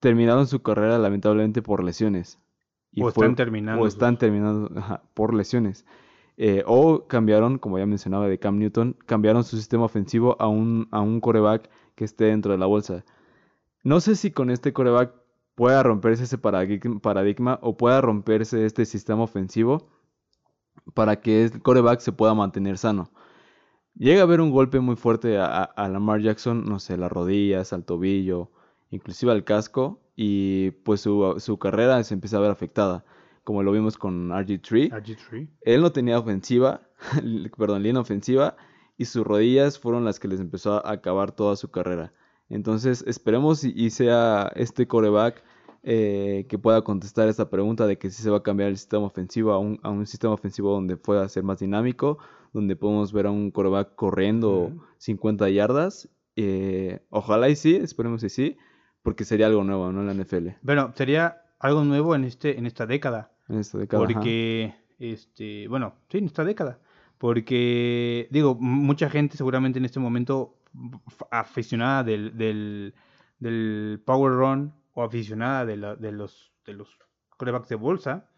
terminaron 0.00 0.46
su 0.46 0.62
carrera 0.62 0.98
lamentablemente 0.98 1.62
por 1.62 1.82
lesiones. 1.82 2.38
O 3.00 3.08
están 3.08 3.34
terminando 3.36 3.82
O 3.82 3.86
están 3.86 4.14
sus- 4.14 4.18
terminando 4.20 4.70
ajá, 4.78 5.02
por 5.14 5.34
lesiones. 5.34 5.84
Eh, 6.36 6.62
o 6.66 7.06
cambiaron, 7.06 7.58
como 7.58 7.78
ya 7.78 7.86
mencionaba 7.86 8.28
de 8.28 8.38
Cam 8.38 8.58
Newton, 8.58 8.96
cambiaron 9.06 9.42
su 9.44 9.56
sistema 9.56 9.84
ofensivo 9.84 10.36
a 10.40 10.46
un, 10.48 10.88
a 10.92 11.00
un 11.00 11.20
coreback 11.20 11.68
que 11.98 12.04
esté 12.04 12.26
dentro 12.26 12.52
de 12.52 12.58
la 12.58 12.66
bolsa. 12.66 13.04
No 13.82 13.98
sé 14.00 14.14
si 14.14 14.30
con 14.30 14.50
este 14.50 14.72
coreback 14.72 15.12
pueda 15.56 15.82
romperse 15.82 16.22
ese 16.22 16.38
paradigma, 16.38 17.58
o 17.62 17.76
pueda 17.76 18.00
romperse 18.00 18.64
este 18.64 18.84
sistema 18.86 19.24
ofensivo 19.24 19.88
para 20.94 21.20
que 21.20 21.44
el 21.44 21.60
coreback 21.60 21.98
se 22.00 22.12
pueda 22.12 22.34
mantener 22.34 22.78
sano. 22.78 23.10
Llega 23.96 24.20
a 24.20 24.24
haber 24.24 24.40
un 24.40 24.52
golpe 24.52 24.78
muy 24.78 24.94
fuerte 24.94 25.38
a, 25.38 25.46
a- 25.46 25.64
a 25.64 25.88
Lamar 25.88 26.20
Jackson, 26.20 26.64
no 26.64 26.78
sé, 26.78 26.96
las 26.96 27.10
rodillas, 27.10 27.72
al 27.72 27.84
tobillo, 27.84 28.52
inclusive 28.90 29.32
al 29.32 29.42
casco, 29.42 30.00
y 30.14 30.70
pues 30.84 31.00
su, 31.00 31.34
su 31.38 31.58
carrera 31.58 32.02
se 32.04 32.14
empieza 32.14 32.36
a 32.36 32.40
ver 32.40 32.52
afectada, 32.52 33.04
como 33.42 33.64
lo 33.64 33.72
vimos 33.72 33.98
con 33.98 34.28
RG3. 34.30 34.92
RG3. 34.92 35.48
Él 35.62 35.80
no 35.80 35.90
tenía 35.90 36.18
ofensiva, 36.18 36.82
perdón, 37.58 37.82
línea 37.82 38.00
ofensiva, 38.00 38.56
y 38.98 39.06
sus 39.06 39.26
rodillas 39.26 39.78
fueron 39.78 40.04
las 40.04 40.20
que 40.20 40.28
les 40.28 40.40
empezó 40.40 40.84
a 40.84 40.92
acabar 40.92 41.32
toda 41.32 41.56
su 41.56 41.70
carrera. 41.70 42.12
Entonces, 42.50 43.04
esperemos 43.06 43.64
y, 43.64 43.72
y 43.74 43.90
sea 43.90 44.52
este 44.56 44.86
coreback 44.86 45.42
eh, 45.84 46.46
que 46.48 46.58
pueda 46.58 46.82
contestar 46.82 47.28
esta 47.28 47.48
pregunta 47.48 47.86
de 47.86 47.96
que 47.96 48.10
si 48.10 48.22
se 48.22 48.30
va 48.30 48.38
a 48.38 48.42
cambiar 48.42 48.70
el 48.70 48.76
sistema 48.76 49.04
ofensivo 49.06 49.52
a 49.52 49.58
un, 49.58 49.78
a 49.82 49.90
un 49.90 50.06
sistema 50.06 50.34
ofensivo 50.34 50.72
donde 50.72 50.96
pueda 50.96 51.28
ser 51.28 51.44
más 51.44 51.60
dinámico, 51.60 52.18
donde 52.52 52.74
podemos 52.74 53.12
ver 53.12 53.26
a 53.26 53.30
un 53.30 53.50
coreback 53.52 53.94
corriendo 53.94 54.64
Ujú. 54.64 54.82
50 54.98 55.48
yardas. 55.50 56.08
Eh, 56.36 57.00
ojalá 57.10 57.48
y 57.48 57.56
sí, 57.56 57.76
esperemos 57.76 58.22
y 58.24 58.28
sí, 58.28 58.56
porque 59.02 59.24
sería 59.24 59.46
algo 59.46 59.62
nuevo, 59.62 59.92
¿no? 59.92 60.00
En 60.00 60.06
la 60.08 60.24
NFL. 60.24 60.48
Bueno, 60.62 60.92
sería 60.96 61.42
algo 61.60 61.84
nuevo 61.84 62.14
en 62.14 62.24
este 62.24 62.58
en 62.58 62.66
esta 62.66 62.86
década. 62.86 63.30
En 63.48 63.58
esta 63.58 63.78
década. 63.78 64.02
ajá. 64.04 64.12
Porque, 64.14 64.74
este, 64.98 65.68
bueno, 65.68 65.94
sí, 66.08 66.18
en 66.18 66.24
esta 66.26 66.44
década. 66.44 66.80
Porque, 67.18 68.28
digo, 68.30 68.54
mucha 68.60 69.10
gente 69.10 69.36
seguramente 69.36 69.78
en 69.78 69.84
este 69.84 69.98
momento 70.00 70.56
aficionada 71.30 72.04
del, 72.04 72.36
del, 72.36 72.94
del 73.38 74.00
Power 74.04 74.32
Run 74.32 74.72
o 74.94 75.02
aficionada 75.02 75.66
de, 75.66 75.76
la- 75.76 75.96
de 75.96 76.12
los, 76.12 76.52
de 76.64 76.74
los 76.74 76.96
corebacks 77.36 77.68
de 77.68 77.76
bolsa, 77.76 78.28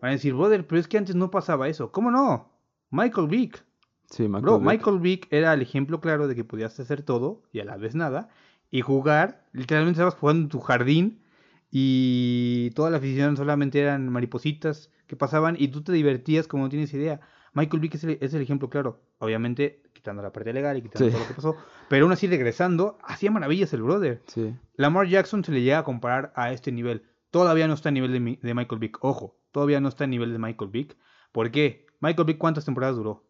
van 0.00 0.10
a 0.10 0.12
decir, 0.12 0.34
brother, 0.34 0.66
pero 0.66 0.80
es 0.80 0.88
que 0.88 0.98
antes 0.98 1.14
no 1.14 1.30
pasaba 1.30 1.68
eso. 1.68 1.92
¿Cómo 1.92 2.10
no? 2.10 2.52
Michael 2.90 3.28
Vick. 3.28 3.64
Sí, 4.10 4.24
Michael 4.24 4.42
Bro, 4.42 4.58
Vick. 4.60 4.68
Michael 4.68 4.98
Vick 5.00 5.28
era 5.32 5.52
el 5.54 5.62
ejemplo 5.62 6.00
claro 6.00 6.28
de 6.28 6.34
que 6.34 6.44
podías 6.44 6.78
hacer 6.78 7.02
todo 7.02 7.42
y 7.52 7.60
a 7.60 7.64
la 7.64 7.76
vez 7.76 7.94
nada. 7.94 8.28
Y 8.70 8.82
jugar, 8.82 9.46
literalmente 9.52 9.98
estabas 9.98 10.14
jugando 10.14 10.42
en 10.42 10.48
tu 10.48 10.60
jardín 10.60 11.22
y 11.70 12.70
toda 12.74 12.90
la 12.90 12.98
afición 12.98 13.36
solamente 13.36 13.80
eran 13.80 14.08
maripositas 14.08 14.90
que 15.06 15.16
pasaban 15.16 15.56
y 15.58 15.68
tú 15.68 15.82
te 15.82 15.92
divertías 15.92 16.48
como 16.48 16.64
no 16.64 16.68
tienes 16.68 16.92
idea. 16.94 17.20
Michael 17.56 17.80
Vick 17.80 17.94
es 17.94 18.04
el, 18.04 18.18
es 18.20 18.34
el 18.34 18.42
ejemplo 18.42 18.68
claro. 18.70 19.00
Obviamente, 19.18 19.82
quitando 19.92 20.22
la 20.22 20.30
parte 20.30 20.52
legal 20.52 20.76
y 20.76 20.82
quitando 20.82 21.06
Sí. 21.06 21.10
todo 21.10 21.22
lo 21.22 21.28
que 21.28 21.34
pasó. 21.34 21.56
Pero 21.88 22.04
aún 22.04 22.12
así, 22.12 22.26
regresando, 22.26 22.98
hacía 23.02 23.30
maravillas 23.30 23.72
el 23.72 23.82
brother. 23.82 24.22
Sí. 24.26 24.54
Lamar 24.76 25.08
Jackson 25.08 25.42
se 25.42 25.50
le 25.52 25.62
llega 25.62 25.78
a 25.78 25.84
comparar 25.84 26.32
a 26.36 26.52
este 26.52 26.70
nivel. 26.70 27.02
Todavía 27.30 27.66
no 27.66 27.74
está 27.74 27.88
a 27.88 27.92
nivel 27.92 28.12
de, 28.12 28.20
mi- 28.20 28.36
de 28.42 28.54
Michael 28.54 28.78
Vick. 28.78 28.98
Ojo, 29.02 29.38
todavía 29.52 29.80
no 29.80 29.88
está 29.88 30.04
a 30.04 30.06
nivel 30.06 30.32
de 30.32 30.38
Michael 30.38 30.70
Vick. 30.70 30.96
¿Por 31.32 31.50
qué? 31.50 31.86
Michael 32.00 32.26
Vick, 32.26 32.38
¿cuántas 32.38 32.64
temporadas 32.66 32.96
duró? 32.96 33.24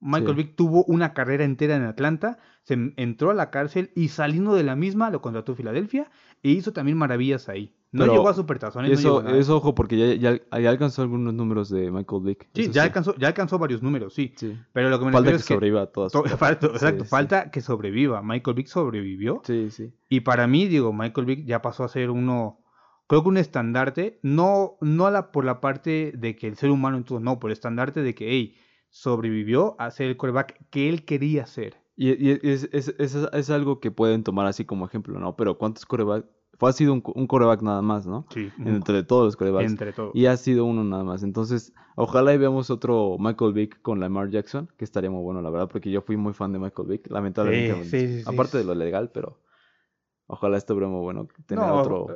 Michael 0.00 0.36
Sí. 0.36 0.42
Vick 0.42 0.56
tuvo 0.56 0.84
una 0.84 1.12
carrera 1.12 1.44
entera 1.44 1.76
en 1.76 1.82
Atlanta, 1.84 2.38
se 2.62 2.76
entró 2.96 3.30
a 3.30 3.34
la 3.34 3.50
cárcel 3.50 3.90
y 3.94 4.08
saliendo 4.08 4.54
de 4.54 4.62
la 4.64 4.74
misma 4.76 5.10
lo 5.10 5.20
contrató 5.20 5.54
Filadelfia 5.54 6.10
e 6.42 6.50
hizo 6.50 6.72
también 6.72 6.96
maravillas 6.98 7.48
ahí. 7.48 7.74
No 7.92 8.04
Pero 8.04 8.14
llegó 8.14 8.28
a 8.30 8.34
supertazones, 8.34 8.90
no 8.90 8.96
llegó 8.96 9.20
Eso, 9.20 9.28
a 9.28 9.38
eso, 9.38 9.56
ojo, 9.58 9.74
porque 9.74 10.16
ya, 10.18 10.34
ya, 10.34 10.60
ya 10.60 10.70
alcanzó 10.70 11.02
algunos 11.02 11.34
números 11.34 11.68
de 11.68 11.90
Michael 11.90 12.22
Vick. 12.22 12.48
Sí, 12.54 12.62
eso 12.62 12.72
ya 12.72 12.84
alcanzó, 12.84 13.14
ya 13.16 13.28
alcanzó 13.28 13.58
varios 13.58 13.82
números, 13.82 14.14
sí. 14.14 14.32
Sí. 14.34 14.56
Pero 14.72 14.88
lo 14.88 14.98
que 14.98 15.04
me 15.04 15.12
Falta 15.12 15.30
refiero 15.30 15.36
que 15.36 15.42
es 15.42 15.46
que 15.46 15.54
sobreviva 15.54 15.82
a 15.82 15.86
todas. 15.86 16.10
to- 16.10 16.24
falta, 16.38 16.66
exacto, 16.68 17.04
falta 17.04 17.50
que 17.50 17.60
sobreviva. 17.60 18.22
Michael 18.22 18.56
Vick 18.56 18.66
sobrevivió. 18.68 19.42
Sí, 19.44 19.70
sí. 19.70 19.92
Y 20.08 20.20
para 20.20 20.46
mí, 20.46 20.68
digo, 20.68 20.92
Michael 20.94 21.26
Vick 21.26 21.44
ya 21.44 21.60
pasó 21.60 21.84
a 21.84 21.88
ser 21.88 22.08
uno, 22.08 22.60
creo 23.08 23.22
que 23.22 23.28
un 23.28 23.36
estandarte, 23.36 24.18
no, 24.22 24.78
no 24.80 25.10
la, 25.10 25.30
por 25.30 25.44
la 25.44 25.60
parte 25.60 26.12
de 26.16 26.34
que 26.34 26.46
el 26.48 26.56
ser 26.56 26.70
humano 26.70 26.96
en 26.96 27.04
todo, 27.04 27.20
no, 27.20 27.38
por 27.40 27.50
el 27.50 27.52
estandarte 27.52 28.02
de 28.02 28.14
que, 28.14 28.30
hey, 28.30 28.56
sobrevivió 28.88 29.76
a 29.78 29.90
ser 29.90 30.08
el 30.08 30.16
quarterback 30.16 30.66
que 30.70 30.88
él 30.88 31.04
quería 31.04 31.44
ser. 31.44 31.76
Y, 31.94 32.08
y 32.08 32.40
es, 32.42 32.68
es, 32.72 32.94
es, 32.98 33.14
es 33.14 33.50
algo 33.50 33.80
que 33.80 33.90
pueden 33.90 34.24
tomar 34.24 34.46
así 34.46 34.64
como 34.64 34.86
ejemplo, 34.86 35.18
¿no? 35.18 35.36
Pero 35.36 35.58
¿cuántos 35.58 35.84
coreback? 35.84 36.24
Fue 36.62 36.70
ha 36.70 36.72
sido 36.72 36.92
un, 36.92 37.02
un 37.16 37.26
coreback 37.26 37.60
nada 37.62 37.82
más, 37.82 38.06
¿no? 38.06 38.24
Sí, 38.30 38.52
Entre 38.64 39.02
todos 39.02 39.24
los 39.24 39.36
corebacks. 39.36 39.68
entre 39.68 39.92
todos. 39.92 40.12
Y 40.14 40.26
ha 40.26 40.36
sido 40.36 40.64
uno 40.64 40.84
nada 40.84 41.02
más. 41.02 41.24
Entonces, 41.24 41.72
ojalá 41.96 42.32
y 42.32 42.38
veamos 42.38 42.70
otro 42.70 43.16
Michael 43.18 43.52
Vick 43.52 43.82
con 43.82 43.98
Lamar 43.98 44.30
Jackson, 44.30 44.68
que 44.76 44.84
estaría 44.84 45.10
muy 45.10 45.22
bueno, 45.22 45.42
la 45.42 45.50
verdad, 45.50 45.68
porque 45.68 45.90
yo 45.90 46.02
fui 46.02 46.16
muy 46.16 46.32
fan 46.34 46.52
de 46.52 46.60
Michael 46.60 46.86
Vick, 46.86 47.10
lamentablemente. 47.10 47.82
Sí, 47.84 47.90
sí, 48.06 48.18
sí, 48.18 48.24
aparte 48.26 48.58
de 48.58 48.64
lo 48.64 48.76
legal, 48.76 49.10
pero 49.12 49.40
ojalá 50.28 50.56
estuviera 50.56 50.86
muy 50.88 51.00
bueno 51.00 51.26
tener 51.46 51.66
No, 51.66 51.74
otro, 51.80 52.06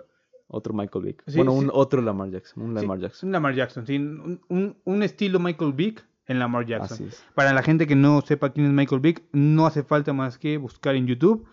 otro 0.46 0.72
Michael 0.74 1.04
Vick. 1.06 1.24
sí, 1.26 1.36
bueno, 1.38 1.50
sí. 1.52 1.58
un 1.58 1.70
otro 1.74 2.00
Lamar 2.00 2.30
Jackson, 2.30 2.62
un 2.62 2.70
Sí, 2.70 2.82
Lamar 2.82 2.98
Jackson. 3.00 3.28
Un 3.28 3.32
Lamar 3.32 3.54
Jackson, 3.56 3.84
sí, 3.86 3.96
un, 3.96 4.40
un- 4.48 4.76
un 4.84 5.02
estilo 5.02 5.40
Michael 5.40 5.72
Vick 5.72 6.06
en 6.26 6.38
Lamar 6.38 6.64
Jackson. 6.66 6.94
Así 6.94 7.04
es. 7.04 7.24
Para 7.34 7.52
la 7.52 7.62
gente 7.64 7.86
que 7.88 7.96
no 7.96 8.20
sepa 8.20 8.50
quién 8.50 8.66
es 8.66 8.72
Michael 8.72 9.00
Vick, 9.00 9.24
no 9.32 9.66
hace 9.66 9.82
falta 9.82 10.12
más 10.12 10.38
que 10.38 10.56
buscar 10.56 10.94
en 10.94 11.06
YouTube 11.08 11.46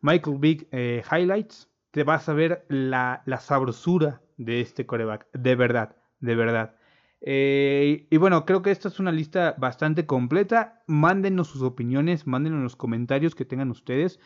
Michael 0.00 0.38
Vick 0.38 0.66
eh, 0.72 1.02
Highlights. 1.10 1.68
Te 1.90 2.04
vas 2.04 2.28
a 2.28 2.34
ver 2.34 2.64
la, 2.68 3.22
la 3.26 3.40
sabrosura 3.40 4.22
de 4.36 4.60
este 4.60 4.86
coreback. 4.86 5.26
De 5.32 5.54
verdad, 5.54 5.96
de 6.20 6.34
verdad. 6.34 6.76
Eh, 7.20 8.06
y 8.10 8.16
bueno, 8.16 8.46
creo 8.46 8.62
que 8.62 8.70
esta 8.70 8.88
es 8.88 8.98
una 8.98 9.12
lista 9.12 9.54
bastante 9.58 10.06
completa. 10.06 10.82
Mándenos 10.86 11.48
sus 11.48 11.62
opiniones, 11.62 12.26
mándenos 12.26 12.58
en 12.58 12.64
los 12.64 12.76
comentarios 12.76 13.34
que 13.34 13.44
tengan 13.44 13.70
ustedes. 13.70 14.20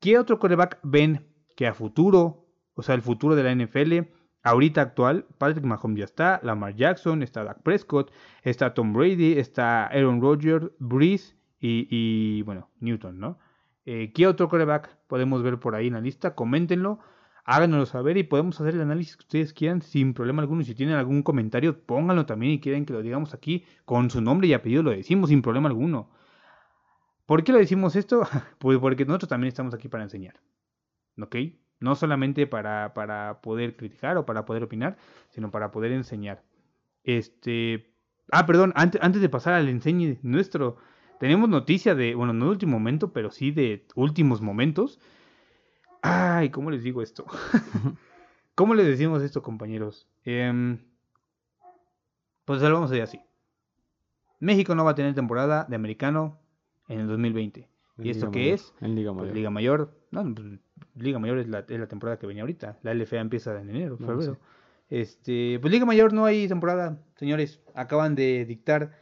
¿Qué 0.00 0.18
otro 0.18 0.38
coreback 0.38 0.78
ven 0.82 1.26
que 1.56 1.66
a 1.66 1.74
futuro, 1.74 2.46
o 2.74 2.82
sea, 2.82 2.94
el 2.94 3.02
futuro 3.02 3.34
de 3.34 3.42
la 3.42 3.54
NFL, 3.54 4.10
ahorita 4.42 4.82
actual, 4.82 5.26
Patrick 5.38 5.64
Mahomes 5.64 5.98
ya 5.98 6.04
está, 6.04 6.40
Lamar 6.42 6.74
Jackson, 6.74 7.22
está 7.22 7.44
Dak 7.44 7.62
Prescott, 7.62 8.12
está 8.42 8.74
Tom 8.74 8.92
Brady, 8.92 9.38
está 9.38 9.86
Aaron 9.86 10.20
Rodgers, 10.20 10.70
Breeze 10.78 11.36
y, 11.58 11.86
y, 11.90 12.42
bueno, 12.42 12.70
Newton, 12.80 13.18
¿no? 13.18 13.38
Eh, 13.84 14.12
¿Qué 14.14 14.26
otro 14.26 14.48
coreback 14.48 14.96
podemos 15.06 15.42
ver 15.42 15.58
por 15.60 15.74
ahí 15.74 15.88
en 15.88 15.94
la 15.94 16.00
lista? 16.00 16.34
Coméntenlo. 16.34 17.00
háganoslo 17.44 17.86
saber 17.86 18.16
y 18.16 18.22
podemos 18.22 18.60
hacer 18.60 18.74
el 18.74 18.80
análisis 18.80 19.16
que 19.16 19.22
ustedes 19.22 19.52
quieran 19.52 19.82
sin 19.82 20.14
problema 20.14 20.42
alguno. 20.42 20.62
Si 20.64 20.74
tienen 20.74 20.96
algún 20.96 21.22
comentario, 21.22 21.78
pónganlo 21.84 22.26
también 22.26 22.52
y 22.52 22.60
quieren 22.60 22.86
que 22.86 22.92
lo 22.94 23.02
digamos 23.02 23.34
aquí 23.34 23.64
con 23.84 24.10
su 24.10 24.20
nombre 24.22 24.48
y 24.48 24.54
apellido, 24.54 24.82
lo 24.82 24.90
decimos 24.90 25.30
sin 25.30 25.42
problema 25.42 25.68
alguno. 25.68 26.10
¿Por 27.26 27.44
qué 27.44 27.52
lo 27.52 27.58
decimos 27.58 27.96
esto? 27.96 28.22
Pues 28.58 28.78
porque 28.78 29.04
nosotros 29.04 29.28
también 29.28 29.48
estamos 29.48 29.74
aquí 29.74 29.88
para 29.88 30.04
enseñar. 30.04 30.40
¿Ok? 31.20 31.36
No 31.80 31.94
solamente 31.94 32.46
para, 32.46 32.94
para 32.94 33.40
poder 33.42 33.76
criticar 33.76 34.16
o 34.16 34.26
para 34.26 34.44
poder 34.44 34.62
opinar, 34.62 34.96
sino 35.30 35.50
para 35.50 35.70
poder 35.70 35.92
enseñar. 35.92 36.42
Este. 37.02 37.94
Ah, 38.32 38.46
perdón, 38.46 38.72
antes, 38.74 39.00
antes 39.02 39.20
de 39.20 39.28
pasar 39.28 39.52
al 39.54 39.68
enseñe 39.68 40.18
nuestro, 40.22 40.78
tenemos 41.24 41.48
noticia 41.48 41.94
de, 41.94 42.14
bueno, 42.14 42.34
no 42.34 42.44
de 42.44 42.50
último 42.50 42.72
momento, 42.72 43.14
pero 43.14 43.30
sí 43.30 43.50
de 43.50 43.86
últimos 43.94 44.42
momentos. 44.42 45.00
Ay, 46.02 46.50
¿cómo 46.50 46.70
les 46.70 46.82
digo 46.82 47.00
esto? 47.00 47.24
¿Cómo 48.54 48.74
les 48.74 48.84
decimos 48.84 49.22
esto, 49.22 49.42
compañeros? 49.42 50.06
Em, 50.26 50.76
pues 52.44 52.60
lo 52.60 52.74
vamos 52.74 52.90
a 52.90 52.94
decir 52.96 53.04
así. 53.04 53.20
México 54.38 54.74
no 54.74 54.84
va 54.84 54.90
a 54.90 54.94
tener 54.94 55.14
temporada 55.14 55.64
de 55.66 55.74
americano 55.76 56.40
en 56.88 57.00
el 57.00 57.06
2020. 57.06 57.70
En 57.96 58.04
¿Y 58.04 58.10
esto 58.10 58.26
Liga 58.26 58.30
qué 58.32 58.38
Mayor. 58.40 58.54
es? 58.54 58.74
En 58.82 58.94
Liga 58.94 59.12
Pues 59.12 59.22
Mayor. 59.22 59.34
Liga 59.34 59.50
Mayor. 59.50 60.00
No, 60.10 60.34
pues, 60.34 60.46
Liga 60.94 61.18
Mayor 61.18 61.38
es 61.38 61.48
la, 61.48 61.60
es 61.60 61.80
la 61.80 61.88
temporada 61.88 62.18
que 62.18 62.26
venía 62.26 62.42
ahorita. 62.42 62.80
La 62.82 62.92
LFA 62.92 63.20
empieza 63.20 63.58
en 63.58 63.70
enero, 63.70 63.96
No, 63.98 64.06
febrero. 64.06 64.38
Este, 64.90 65.58
pues 65.58 65.72
Liga 65.72 65.86
Mayor 65.86 66.12
no 66.12 66.26
hay 66.26 66.46
temporada, 66.48 66.98
señores. 67.16 67.62
Acaban 67.74 68.14
de 68.14 68.44
dictar 68.44 68.92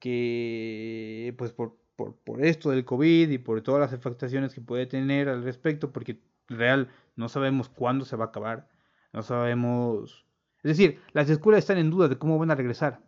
que, 0.00 1.34
pues 1.38 1.52
por, 1.52 1.76
por, 1.96 2.16
por 2.16 2.44
esto 2.44 2.70
del 2.70 2.84
COVID 2.84 3.30
y 3.30 3.38
por 3.38 3.60
todas 3.62 3.80
las 3.80 3.92
afectaciones 3.92 4.54
que 4.54 4.60
puede 4.60 4.86
tener 4.86 5.28
al 5.28 5.44
respecto, 5.44 5.92
porque 5.92 6.18
real 6.48 6.88
no 7.16 7.28
sabemos 7.28 7.68
cuándo 7.68 8.04
se 8.04 8.16
va 8.16 8.26
a 8.26 8.28
acabar. 8.28 8.68
No 9.12 9.22
sabemos. 9.22 10.26
Es 10.62 10.76
decir, 10.76 10.98
las 11.12 11.30
escuelas 11.30 11.60
están 11.60 11.78
en 11.78 11.90
duda 11.90 12.08
de 12.08 12.18
cómo 12.18 12.38
van 12.38 12.50
a 12.50 12.54
regresar. 12.54 13.00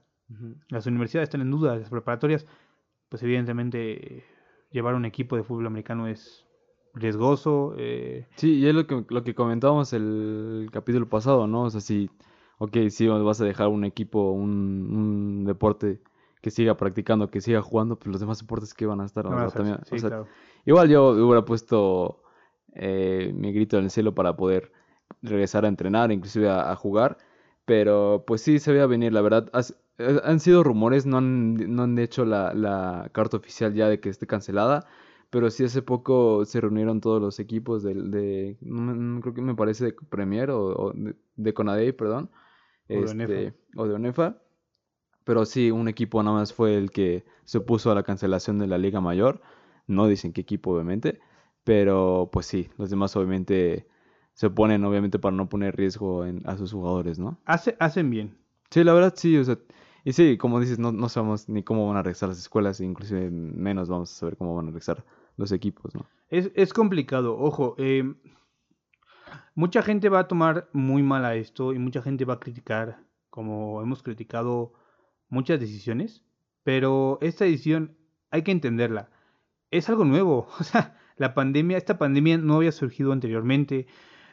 Las 0.68 0.86
universidades 0.86 1.28
están 1.28 1.42
en 1.42 1.50
duda, 1.50 1.76
las 1.76 1.90
preparatorias, 1.90 2.46
pues 3.10 3.22
evidentemente 3.22 4.24
llevar 4.70 4.94
un 4.94 5.04
equipo 5.04 5.36
de 5.36 5.42
fútbol 5.42 5.66
americano 5.66 6.08
es 6.08 6.46
riesgoso. 6.94 7.74
eh, 7.76 8.26
Sí, 8.36 8.54
y 8.54 8.66
es 8.66 8.74
lo 8.74 8.86
que, 8.86 9.04
lo 9.08 9.24
que 9.24 9.34
comentábamos 9.34 9.92
el 9.92 10.70
capítulo 10.72 11.08
pasado, 11.08 11.46
¿no? 11.46 11.64
O 11.64 11.70
sea, 11.70 11.82
si, 11.82 12.08
ok, 12.58 12.76
si 12.88 13.06
vas 13.08 13.40
a 13.42 13.44
dejar 13.44 13.68
un 13.68 13.84
equipo, 13.84 14.30
un, 14.32 14.48
un 14.50 15.44
deporte 15.44 16.00
que 16.42 16.50
siga 16.50 16.76
practicando, 16.76 17.30
que 17.30 17.40
siga 17.40 17.62
jugando, 17.62 17.98
pues 17.98 18.08
los 18.12 18.20
demás 18.20 18.40
deportes 18.40 18.74
que 18.74 18.84
van 18.84 19.00
a 19.00 19.06
estar, 19.06 19.24
no 19.24 19.36
O 19.36 19.38
sea, 19.48 19.48
también- 19.50 19.78
sí, 19.86 19.94
o 19.94 19.98
sea, 19.98 20.08
claro. 20.10 20.26
Igual 20.66 20.90
yo 20.90 21.08
hubiera 21.10 21.44
puesto 21.44 22.22
eh, 22.74 23.32
mi 23.34 23.52
grito 23.52 23.78
en 23.78 23.84
el 23.84 23.90
cielo 23.90 24.14
para 24.14 24.36
poder 24.36 24.72
regresar 25.22 25.64
a 25.64 25.68
entrenar, 25.68 26.10
inclusive 26.12 26.48
a, 26.50 26.70
a 26.72 26.76
jugar, 26.76 27.16
pero 27.64 28.24
pues 28.26 28.40
sí 28.42 28.58
se 28.58 28.72
veía 28.72 28.86
venir, 28.86 29.12
la 29.12 29.22
verdad. 29.22 29.48
Has- 29.52 29.78
eh, 29.98 30.20
han 30.24 30.40
sido 30.40 30.64
rumores, 30.64 31.06
no 31.06 31.18
han, 31.18 31.54
no 31.74 31.82
han 31.84 31.98
hecho 31.98 32.24
la, 32.24 32.54
la 32.54 33.08
carta 33.12 33.36
oficial 33.36 33.74
ya 33.74 33.88
de 33.88 34.00
que 34.00 34.08
esté 34.08 34.26
cancelada, 34.26 34.86
pero 35.30 35.48
sí 35.50 35.64
hace 35.64 35.82
poco 35.82 36.44
se 36.44 36.60
reunieron 36.60 37.00
todos 37.00 37.20
los 37.20 37.38
equipos 37.40 37.82
del, 37.82 38.10
de, 38.10 38.56
no 38.62 39.20
creo 39.20 39.34
que 39.34 39.42
me 39.42 39.54
parece 39.54 39.84
de 39.86 39.92
Premier 40.08 40.50
o, 40.50 40.64
o 40.66 40.92
de, 40.92 41.14
de 41.36 41.54
Conadey, 41.54 41.92
perdón, 41.92 42.30
O 42.88 42.94
de 42.94 43.10
ONEFA. 43.10 43.32
este, 43.32 43.54
o 43.76 43.86
de 43.86 43.94
ONEFA. 43.94 44.41
Pero 45.24 45.44
sí, 45.44 45.70
un 45.70 45.88
equipo 45.88 46.22
nada 46.22 46.38
más 46.38 46.52
fue 46.52 46.76
el 46.76 46.90
que 46.90 47.24
se 47.44 47.58
opuso 47.58 47.90
a 47.90 47.94
la 47.94 48.02
cancelación 48.02 48.58
de 48.58 48.66
la 48.66 48.78
Liga 48.78 49.00
Mayor. 49.00 49.40
No 49.86 50.06
dicen 50.06 50.32
qué 50.32 50.40
equipo, 50.42 50.72
obviamente. 50.72 51.20
Pero 51.64 52.28
pues 52.32 52.46
sí, 52.46 52.68
los 52.78 52.90
demás 52.90 53.14
obviamente 53.16 53.86
se 54.34 54.46
oponen, 54.46 54.84
obviamente, 54.84 55.18
para 55.18 55.36
no 55.36 55.48
poner 55.48 55.76
riesgo 55.76 56.24
en- 56.24 56.42
a 56.48 56.56
sus 56.56 56.72
jugadores, 56.72 57.18
¿no? 57.18 57.38
Hace- 57.44 57.76
hacen 57.78 58.10
bien. 58.10 58.36
Sí, 58.70 58.82
la 58.84 58.92
verdad 58.94 59.12
sí, 59.16 59.36
o 59.36 59.44
sea, 59.44 59.58
y 60.04 60.12
sí, 60.14 60.36
como 60.38 60.58
dices, 60.58 60.78
no, 60.78 60.90
no 60.90 61.08
sabemos 61.08 61.48
ni 61.48 61.62
cómo 61.62 61.86
van 61.86 61.98
a 61.98 62.02
regresar 62.02 62.30
las 62.30 62.38
escuelas, 62.38 62.80
e 62.80 62.84
inclusive 62.84 63.30
menos 63.30 63.88
vamos 63.88 64.10
a 64.10 64.14
saber 64.16 64.36
cómo 64.36 64.56
van 64.56 64.64
a 64.66 64.68
regresar 64.70 65.04
los 65.36 65.52
equipos, 65.52 65.94
¿no? 65.94 66.06
Es, 66.30 66.50
es 66.54 66.72
complicado, 66.72 67.38
ojo. 67.38 67.74
eh, 67.78 68.02
mucha 69.54 69.82
gente 69.82 70.08
va 70.08 70.20
a 70.20 70.28
tomar 70.28 70.68
muy 70.72 71.02
mal 71.02 71.24
a 71.24 71.34
esto 71.34 71.72
y 71.72 71.78
mucha 71.78 72.02
gente 72.02 72.24
va 72.24 72.34
a 72.34 72.40
criticar, 72.40 72.98
como 73.30 73.80
hemos 73.82 74.02
criticado 74.02 74.72
muchas 75.32 75.58
decisiones, 75.58 76.22
pero 76.62 77.18
esta 77.22 77.44
decisión 77.44 77.96
hay 78.30 78.42
que 78.42 78.52
entenderla. 78.52 79.08
Es 79.70 79.88
algo 79.88 80.04
nuevo, 80.04 80.46
o 80.60 80.62
sea, 80.64 80.98
la 81.16 81.34
pandemia, 81.34 81.76
esta 81.78 81.98
pandemia 81.98 82.38
no 82.38 82.56
había 82.56 82.72
surgido 82.72 83.12
anteriormente, 83.12 83.86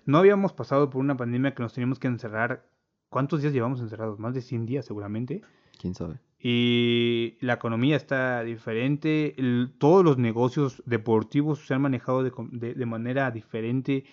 no 0.05 0.17
habíamos 0.17 0.53
pasado 0.53 0.89
por 0.89 0.99
una 1.01 1.15
pandemia 1.17 1.53
que 1.55 1.63
nos 1.63 1.73
teníamos 1.73 1.99
que 1.99 2.07
encerrar. 2.07 2.67
¿Cuántos 3.09 3.41
días 3.41 3.53
llevamos 3.53 3.79
encerrados? 3.81 4.19
Más 4.19 4.33
de 4.33 4.41
100 4.41 4.65
días 4.65 4.85
seguramente. 4.85 5.41
¿Quién 5.79 5.95
sabe? 5.95 6.19
Y 6.41 7.37
la 7.41 7.53
economía 7.53 7.95
está 7.95 8.43
diferente, 8.43 9.35
el- 9.39 9.73
todos 9.77 10.03
los 10.05 10.17
negocios 10.17 10.81
deportivos 10.85 11.65
se 11.65 11.73
han 11.73 11.81
manejado 11.81 12.23
de- 12.23 12.73
de 12.75 12.85
manera 12.85 13.31
diferente. 13.31 14.05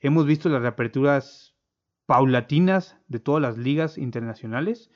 Hemos 0.00 0.26
visto 0.26 0.48
las 0.48 0.60
reaperturas 0.62 1.54
paulatinas 2.06 2.96
de 3.08 3.20
todas 3.20 3.40
las 3.42 3.56
ligas 3.58 3.96
internacionales. 3.98 4.90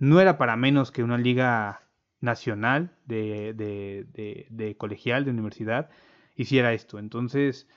No 0.00 0.20
era 0.20 0.38
para 0.38 0.56
menos 0.56 0.90
que 0.92 1.04
una 1.04 1.18
liga 1.18 1.82
nacional 2.20 2.96
de, 3.06 3.54
de- 3.54 4.06
de- 4.12 4.48
de 4.50 4.76
colegial, 4.76 5.24
de 5.24 5.30
universidad, 5.32 5.90
hiciera 6.36 6.72
esto. 6.74 6.98
Entonces, 6.98 7.68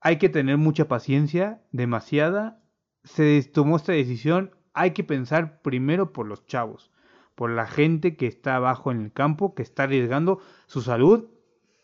hay 0.00 0.18
que 0.18 0.28
tener 0.28 0.58
mucha 0.58 0.88
paciencia, 0.88 1.62
demasiada. 1.72 2.62
Se 3.04 3.42
tomó 3.44 3.76
esta 3.76 3.92
decisión, 3.92 4.54
hay 4.74 4.92
que 4.92 5.04
pensar 5.04 5.62
primero 5.62 6.12
por 6.12 6.26
los 6.26 6.46
chavos 6.46 6.90
por 7.34 7.50
la 7.50 7.66
gente 7.66 8.16
que 8.16 8.28
está 8.28 8.56
abajo 8.56 8.92
en 8.92 9.00
el 9.02 9.12
campo, 9.12 9.56
que 9.56 9.62
está 9.64 9.84
arriesgando 9.84 10.40
su 10.66 10.82
salud. 10.82 11.24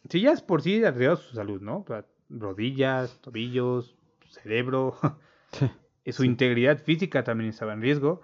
Si 0.09 0.21
ya 0.21 0.33
es 0.33 0.43
por 0.43 0.63
sí 0.63 0.85
arriesgado 0.85 1.17
su 1.17 1.35
salud, 1.35 1.61
¿no? 1.61 1.85
Rodillas, 2.29 3.21
tobillos, 3.21 3.97
cerebro, 4.29 4.97
su 6.07 6.25
integridad 6.25 6.79
física 6.83 7.25
también 7.25 7.51
estaba 7.51 7.73
en 7.73 7.83
riesgo. 7.83 8.23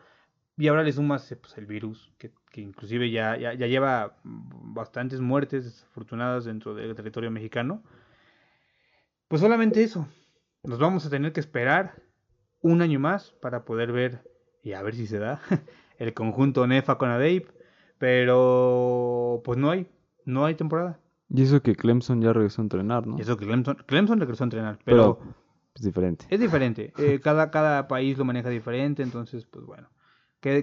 Y 0.59 0.69
ahora 0.69 0.83
le 0.83 0.93
sumas 0.93 1.31
eh, 1.33 1.37
pues, 1.37 1.57
el 1.59 1.67
virus, 1.67 2.13
que, 2.19 2.33
que 2.51 2.61
inclusive 2.63 3.11
ya, 3.11 3.37
ya, 3.37 3.53
ya 3.55 3.67
lleva 3.67 4.17
bastantes 4.25 5.21
muertes 5.21 5.65
desafortunadas 5.65 6.45
dentro 6.47 6.75
del 6.75 6.95
territorio 6.95 7.31
mexicano. 7.31 7.83
Pues 9.29 9.41
solamente 9.43 9.83
eso. 9.83 10.09
Nos 10.63 10.79
vamos 10.79 11.05
a 11.07 11.11
tener 11.11 11.33
que 11.33 11.41
esperar 11.41 12.03
un 12.61 12.81
año 12.83 12.99
más 12.99 13.33
para 13.43 13.65
poder 13.65 13.93
ver 13.93 14.23
y 14.63 14.73
a 14.73 14.83
ver 14.83 14.95
si 14.95 15.07
se 15.07 15.19
da 15.19 15.41
el 15.99 16.15
conjunto 16.15 16.67
Nefa 16.67 16.97
con 16.99 17.11
Adeip, 17.11 17.49
pero 17.99 19.43
pues 19.45 19.59
no 19.59 19.71
hay, 19.71 19.87
no 20.25 20.45
hay 20.45 20.55
temporada. 20.55 20.99
Y 21.29 21.43
eso 21.43 21.61
que 21.61 21.75
Clemson 21.75 22.23
ya 22.23 22.33
regresó 22.33 22.63
a 22.63 22.65
entrenar, 22.65 23.07
¿no? 23.07 23.19
Y 23.19 23.21
eso 23.23 23.37
que 23.37 23.47
Clemson, 23.47 23.77
Clemson 23.87 24.21
regresó 24.21 24.45
a 24.45 24.47
entrenar, 24.47 24.79
pero, 24.85 25.19
Pero 25.19 25.35
es 25.75 25.83
diferente. 25.83 26.27
es 26.31 26.41
diferente. 26.41 26.93
eh, 26.99 27.21
cada, 27.23 27.51
cada 27.51 27.89
país 27.89 28.17
lo 28.17 28.25
maneja 28.25 28.49
diferente, 28.49 29.03
entonces 29.03 29.45
pues 29.47 29.65
bueno, 29.67 29.89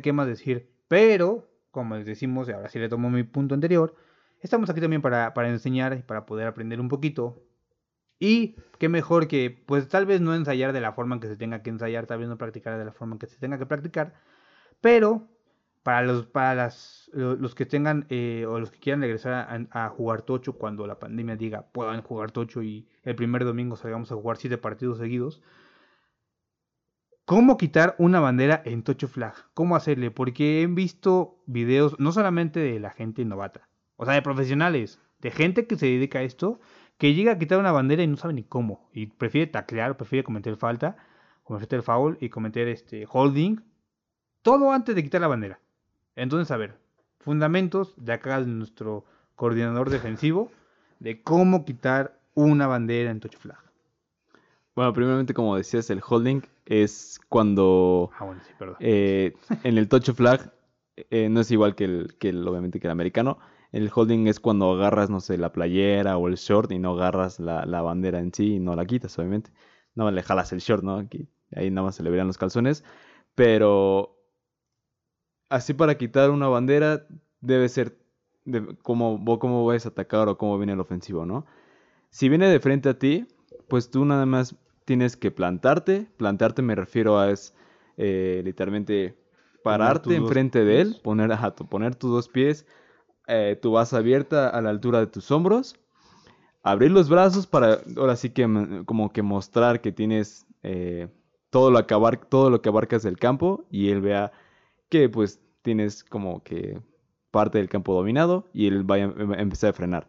¿qué, 0.01 0.13
más 0.13 0.27
decir? 0.27 0.69
Pero, 0.87 1.49
como 1.71 1.95
les 1.95 2.05
decimos, 2.05 2.49
ahora 2.49 2.69
sí 2.69 2.79
le 2.79 2.89
tomo 2.89 3.09
mi 3.09 3.23
punto 3.23 3.55
anterior, 3.55 3.95
estamos 4.41 4.69
aquí 4.69 4.81
también 4.81 5.01
para, 5.01 5.33
para 5.33 5.49
enseñar 5.49 5.93
y 5.97 6.03
para 6.03 6.25
poder 6.25 6.47
aprender 6.47 6.79
un 6.79 6.89
poquito. 6.89 7.41
Y 8.19 8.55
qué 8.79 8.89
mejor 8.89 9.27
que, 9.27 9.51
pues 9.65 9.87
tal 9.89 10.05
vez 10.05 10.21
no 10.21 10.35
ensayar 10.35 10.73
de 10.73 10.81
la 10.81 10.93
forma 10.93 11.15
en 11.15 11.21
que 11.21 11.27
se 11.27 11.37
tenga 11.37 11.61
que 11.63 11.69
ensayar, 11.71 12.05
tal 12.07 12.19
vez 12.19 12.27
no 12.29 12.37
practicar 12.37 12.77
de 12.77 12.85
la 12.85 12.93
forma 12.93 13.15
en 13.15 13.19
que 13.19 13.27
se 13.27 13.37
tenga 13.37 13.57
que 13.59 13.65
practicar, 13.65 14.13
pero 14.81 15.27
para 15.83 16.01
los, 16.03 16.25
para 16.27 16.55
las, 16.55 17.09
lo- 17.13 17.35
los 17.35 17.55
que 17.55 17.65
tengan 17.65 18.05
eh, 18.09 18.45
o 18.47 18.59
los 18.59 18.71
que 18.71 18.79
quieran 18.79 19.01
regresar 19.01 19.33
a, 19.71 19.85
a 19.85 19.89
jugar 19.89 20.21
tocho 20.23 20.53
cuando 20.53 20.87
la 20.87 20.99
pandemia 20.99 21.35
diga 21.35 21.63
puedan 21.71 22.01
jugar 22.01 22.31
tocho 22.31 22.63
y 22.63 22.87
el 23.03 23.15
primer 23.15 23.43
domingo 23.45 23.75
salgamos 23.75 24.11
a 24.11 24.15
jugar 24.15 24.37
siete 24.37 24.57
partidos 24.57 24.97
seguidos. 24.99 25.41
¿Cómo 27.25 27.55
quitar 27.55 27.95
una 27.99 28.19
bandera 28.19 28.61
en 28.65 28.83
Tocho 28.83 29.07
Flag? 29.07 29.33
¿Cómo 29.53 29.77
hacerle? 29.77 30.11
Porque 30.11 30.61
he 30.61 30.67
visto 30.67 31.41
videos 31.45 31.97
no 31.97 32.11
solamente 32.11 32.59
de 32.59 32.81
la 32.81 32.89
gente 32.89 33.23
novata, 33.23 33.69
o 33.95 34.03
sea, 34.03 34.13
de 34.13 34.21
profesionales, 34.21 34.99
de 35.21 35.31
gente 35.31 35.65
que 35.65 35.77
se 35.77 35.85
dedica 35.85 36.19
a 36.19 36.23
esto, 36.23 36.59
que 36.97 37.13
llega 37.13 37.31
a 37.31 37.39
quitar 37.39 37.59
una 37.59 37.71
bandera 37.71 38.03
y 38.03 38.07
no 38.07 38.17
sabe 38.17 38.33
ni 38.33 38.43
cómo. 38.43 38.89
Y 38.91 39.05
prefiere 39.05 39.47
taclear, 39.47 39.95
prefiere 39.95 40.25
cometer 40.25 40.57
falta, 40.57 40.97
cometer 41.43 41.81
foul 41.81 42.17
y 42.19 42.27
cometer 42.27 42.67
este 42.67 43.07
holding. 43.09 43.63
Todo 44.41 44.73
antes 44.73 44.93
de 44.93 45.03
quitar 45.03 45.21
la 45.21 45.27
bandera. 45.27 45.61
Entonces, 46.17 46.51
a 46.51 46.57
ver, 46.57 46.77
fundamentos 47.21 47.93
de 47.95 48.11
acá 48.11 48.41
de 48.41 48.47
nuestro 48.47 49.05
coordinador 49.35 49.89
defensivo 49.89 50.51
de 50.99 51.21
cómo 51.21 51.63
quitar 51.63 52.19
una 52.33 52.67
bandera 52.67 53.11
en 53.11 53.21
Touch 53.21 53.37
Flag. 53.37 53.63
Bueno, 54.75 54.91
primeramente, 54.91 55.33
como 55.33 55.55
decías, 55.55 55.89
el 55.89 56.01
holding 56.05 56.41
es 56.65 57.19
cuando 57.29 58.11
Ah, 58.19 58.25
bueno, 58.25 58.41
sí, 58.45 58.53
perdón. 58.57 58.77
eh, 58.79 59.33
en 59.63 59.77
el 59.77 59.87
touch 59.89 60.11
flag 60.11 60.53
eh, 60.95 61.29
no 61.29 61.41
es 61.41 61.51
igual 61.51 61.75
que 61.75 61.85
el, 61.85 62.15
que 62.19 62.29
el, 62.29 62.47
obviamente, 62.47 62.79
que 62.79 62.87
el 62.87 62.91
americano. 62.91 63.39
El 63.71 63.89
holding 63.93 64.27
es 64.27 64.39
cuando 64.39 64.71
agarras, 64.71 65.09
no 65.09 65.19
sé, 65.19 65.37
la 65.37 65.51
playera 65.51 66.17
o 66.17 66.27
el 66.27 66.35
short 66.35 66.71
y 66.71 66.79
no 66.79 66.91
agarras 66.91 67.39
la, 67.39 67.65
la 67.65 67.81
bandera 67.81 68.19
en 68.19 68.31
sí 68.33 68.55
y 68.55 68.59
no 68.59 68.75
la 68.75 68.85
quitas, 68.85 69.17
obviamente. 69.17 69.51
más 70.05 70.13
le 70.13 70.23
jalas 70.23 70.51
el 70.53 70.59
short, 70.59 70.83
¿no? 70.83 70.97
Aquí, 70.97 71.27
ahí 71.55 71.71
nada 71.71 71.85
más 71.85 71.95
se 71.95 72.03
le 72.03 72.09
verían 72.11 72.27
los 72.27 72.37
calzones. 72.37 72.83
Pero 73.35 74.15
así 75.49 75.73
para 75.73 75.97
quitar 75.97 76.29
una 76.31 76.47
bandera 76.47 77.07
debe 77.41 77.69
ser 77.69 77.97
de 78.45 78.75
cómo, 78.83 79.39
cómo 79.39 79.65
vas 79.65 79.85
a 79.85 79.89
atacar 79.89 80.27
o 80.27 80.37
cómo 80.37 80.57
viene 80.57 80.73
el 80.73 80.79
ofensivo, 80.79 81.25
¿no? 81.25 81.45
Si 82.09 82.29
viene 82.29 82.47
de 82.47 82.59
frente 82.59 82.89
a 82.89 82.99
ti, 82.99 83.27
pues 83.67 83.89
tú 83.91 84.05
nada 84.05 84.25
más 84.25 84.55
tienes 84.85 85.17
que 85.17 85.31
plantarte. 85.31 86.07
Plantarte 86.17 86.61
me 86.61 86.75
refiero 86.75 87.19
a 87.19 87.31
es 87.31 87.53
eh, 87.97 88.41
literalmente 88.45 89.15
pararte 89.63 90.13
dos 90.13 90.17
enfrente 90.17 90.63
de 90.65 90.81
él, 90.81 90.97
poner, 91.03 91.31
ajá, 91.31 91.51
tu- 91.55 91.67
poner 91.67 91.95
tus 91.95 92.11
dos 92.11 92.29
pies, 92.29 92.65
eh, 93.27 93.57
tu 93.61 93.71
base 93.73 93.95
abierta 93.97 94.49
a 94.49 94.61
la 94.61 94.69
altura 94.71 94.99
de 94.99 95.07
tus 95.07 95.31
hombros, 95.31 95.75
abrir 96.63 96.91
los 96.91 97.09
brazos 97.09 97.47
para 97.47 97.79
ahora 97.97 98.15
sí 98.15 98.29
que 98.29 98.47
mm, 98.47 98.85
como 98.85 99.11
que 99.11 99.21
mostrar 99.21 99.81
que 99.81 99.91
tienes 99.91 100.45
eh, 100.63 101.07
todo 101.49 101.71
lo 101.71 101.85
todo 101.85 102.49
lo 102.49 102.61
que 102.61 102.69
abarcas 102.69 103.03
del 103.03 103.17
campo 103.19 103.65
y 103.69 103.89
él 103.89 104.01
vea 104.01 104.31
que 104.89 105.09
pues 105.09 105.39
tienes 105.61 106.03
como 106.03 106.43
que 106.43 106.79
parte 107.31 107.57
del 107.57 107.69
campo 107.69 107.93
dominado 107.95 108.47
y 108.53 108.67
él 108.67 108.83
vaya 108.83 109.05
a 109.05 109.41
empezar 109.41 109.71
a 109.71 109.73
frenar. 109.73 110.07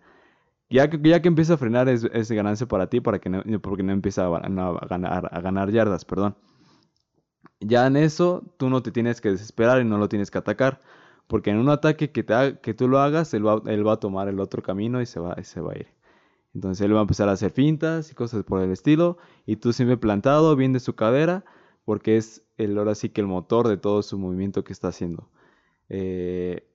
Ya 0.71 0.89
que, 0.91 0.99
ya 1.03 1.21
que 1.23 1.29
empieza 1.29 1.55
a 1.55 1.57
frenar 1.57 1.89
es, 1.89 2.05
es 2.05 2.31
ganancia 2.33 2.67
para 2.67 2.89
ti 2.89 3.01
para 3.01 3.19
que 3.21 3.29
no, 3.31 3.43
porque 3.61 3.83
no 3.83 3.93
empieza 3.93 4.27
a, 4.27 4.41
ganar, 4.89 5.29
a 5.33 5.71
yardas, 5.71 6.05
perdón. 6.05 6.37
Ya 7.61 7.87
en 7.87 7.97
eso 7.97 8.43
tú 8.59 8.69
no 8.71 8.83
te 8.83 8.91
tienes 8.93 9.21
que 9.21 9.31
desesperar 9.31 9.81
y 9.81 9.85
no 9.85 9.99
lo 9.99 10.09
tienes 10.09 10.31
que 10.31 10.39
atacar. 10.39 10.81
Porque 11.27 11.51
en 11.51 11.57
un 11.59 11.71
ataque 11.71 12.11
que, 12.12 12.23
te 12.23 12.35
ha- 12.35 12.61
que 12.61 12.75
tú 12.75 12.89
lo 12.89 12.99
hagas, 13.01 13.33
él 13.35 13.47
va, 13.47 13.62
él 13.67 13.87
va 13.87 13.95
a 13.95 14.01
tomar 14.01 14.29
el 14.29 14.41
otro 14.41 14.62
camino 14.62 15.01
y 15.01 15.07
se 15.07 15.21
va, 15.21 15.35
se 15.43 15.61
va 15.61 15.73
a 15.73 15.79
ir. 15.79 15.87
Entonces 16.55 16.85
él 16.87 16.95
va 16.95 17.01
a 17.01 17.03
empezar 17.03 17.29
a 17.29 17.33
hacer 17.33 17.53
fintas 17.53 18.11
y 18.12 18.15
cosas 18.15 18.45
por 18.45 18.62
el 18.62 18.73
estilo. 18.73 19.19
Y 19.47 19.57
tú 19.57 19.73
siempre 19.73 19.97
plantado, 19.99 20.57
bien 20.57 20.73
de 20.73 20.81
su 20.81 20.95
cadera, 20.97 21.45
porque 21.85 22.17
es 22.19 22.45
el, 22.59 22.79
ahora 22.79 22.95
sí 22.97 23.11
que 23.11 23.21
el 23.23 23.29
motor 23.29 23.69
de 23.69 23.77
todo 23.79 24.03
su 24.03 24.19
movimiento 24.19 24.65
que 24.65 24.73
está 24.75 24.89
haciendo. 24.89 25.29
Eh, 25.89 26.67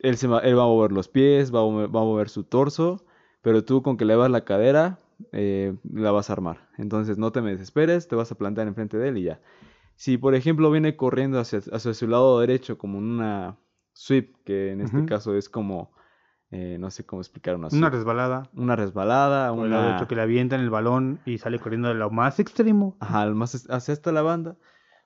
él, 0.00 0.16
se 0.16 0.26
va, 0.28 0.40
él 0.40 0.58
va 0.58 0.64
a 0.64 0.66
mover 0.66 0.92
los 0.92 1.08
pies, 1.08 1.54
va 1.54 1.62
va 1.64 1.84
a 2.00 2.04
mover 2.04 2.28
su 2.28 2.44
torso, 2.44 3.04
pero 3.44 3.62
tú 3.62 3.82
con 3.82 3.96
que 3.98 4.06
le 4.06 4.16
vas 4.16 4.30
la 4.30 4.44
cadera, 4.44 4.98
eh, 5.32 5.74
la 5.92 6.10
vas 6.10 6.30
a 6.30 6.32
armar. 6.32 6.66
Entonces 6.78 7.18
no 7.18 7.30
te 7.30 7.42
me 7.42 7.50
desesperes, 7.52 8.08
te 8.08 8.16
vas 8.16 8.32
a 8.32 8.34
plantar 8.36 8.66
enfrente 8.66 8.96
de 8.96 9.08
él 9.08 9.18
y 9.18 9.24
ya. 9.24 9.40
Si 9.96 10.16
por 10.18 10.34
ejemplo 10.34 10.70
viene 10.70 10.96
corriendo 10.96 11.38
hacia, 11.38 11.60
hacia 11.72 11.92
su 11.94 12.08
lado 12.08 12.40
derecho 12.40 12.78
como 12.78 12.98
en 12.98 13.04
una 13.04 13.56
sweep, 13.92 14.34
que 14.44 14.72
en 14.72 14.80
este 14.80 15.04
caso 15.04 15.36
es 15.36 15.48
como, 15.48 15.92
eh, 16.50 16.78
no 16.80 16.90
sé 16.90 17.04
cómo 17.04 17.20
explicar 17.20 17.54
una 17.54 17.68
Una 17.68 17.70
sweep. 17.88 17.92
resbalada. 17.92 18.50
Una 18.54 18.76
resbalada, 18.76 19.54
Por 19.54 19.66
el 19.66 19.70
lado 19.70 19.82
una... 19.82 19.92
derecho 19.92 20.08
que 20.08 20.16
le 20.16 20.22
avientan 20.22 20.60
el 20.60 20.70
balón 20.70 21.20
y 21.26 21.36
sale 21.38 21.58
corriendo 21.60 21.88
de 21.88 21.94
lo 21.94 22.10
más 22.10 22.40
extremo. 22.40 22.96
Ajá, 22.98 23.20
al 23.22 23.34
más 23.34 23.66
hacia 23.70 23.92
esta 23.92 24.10
la 24.10 24.22
banda, 24.22 24.56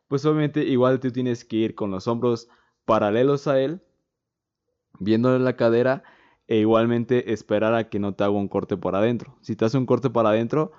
pues 0.07 0.25
obviamente 0.25 0.63
igual 0.65 1.01
tú 1.01 1.11
tienes 1.11 1.45
que 1.45 1.57
ir 1.57 1.75
con 1.75 1.91
los 1.91 2.07
hombros 2.07 2.49
paralelos 2.87 3.47
a 3.49 3.59
él, 3.61 3.83
viéndole 5.01 5.39
la 5.45 5.57
cadera, 5.57 6.03
e 6.49 6.57
igualmente 6.59 7.33
esperar 7.33 7.75
a 7.75 7.89
que 7.91 7.99
no 8.01 8.15
te 8.15 8.25
haga 8.25 8.33
un 8.33 8.49
corte 8.49 8.77
por 8.77 8.97
adentro. 8.97 9.37
Si 9.43 9.57
te 9.57 9.65
hace 9.67 9.79
un 9.79 9.87
corte 9.87 10.11
por 10.11 10.27
adentro, 10.27 10.73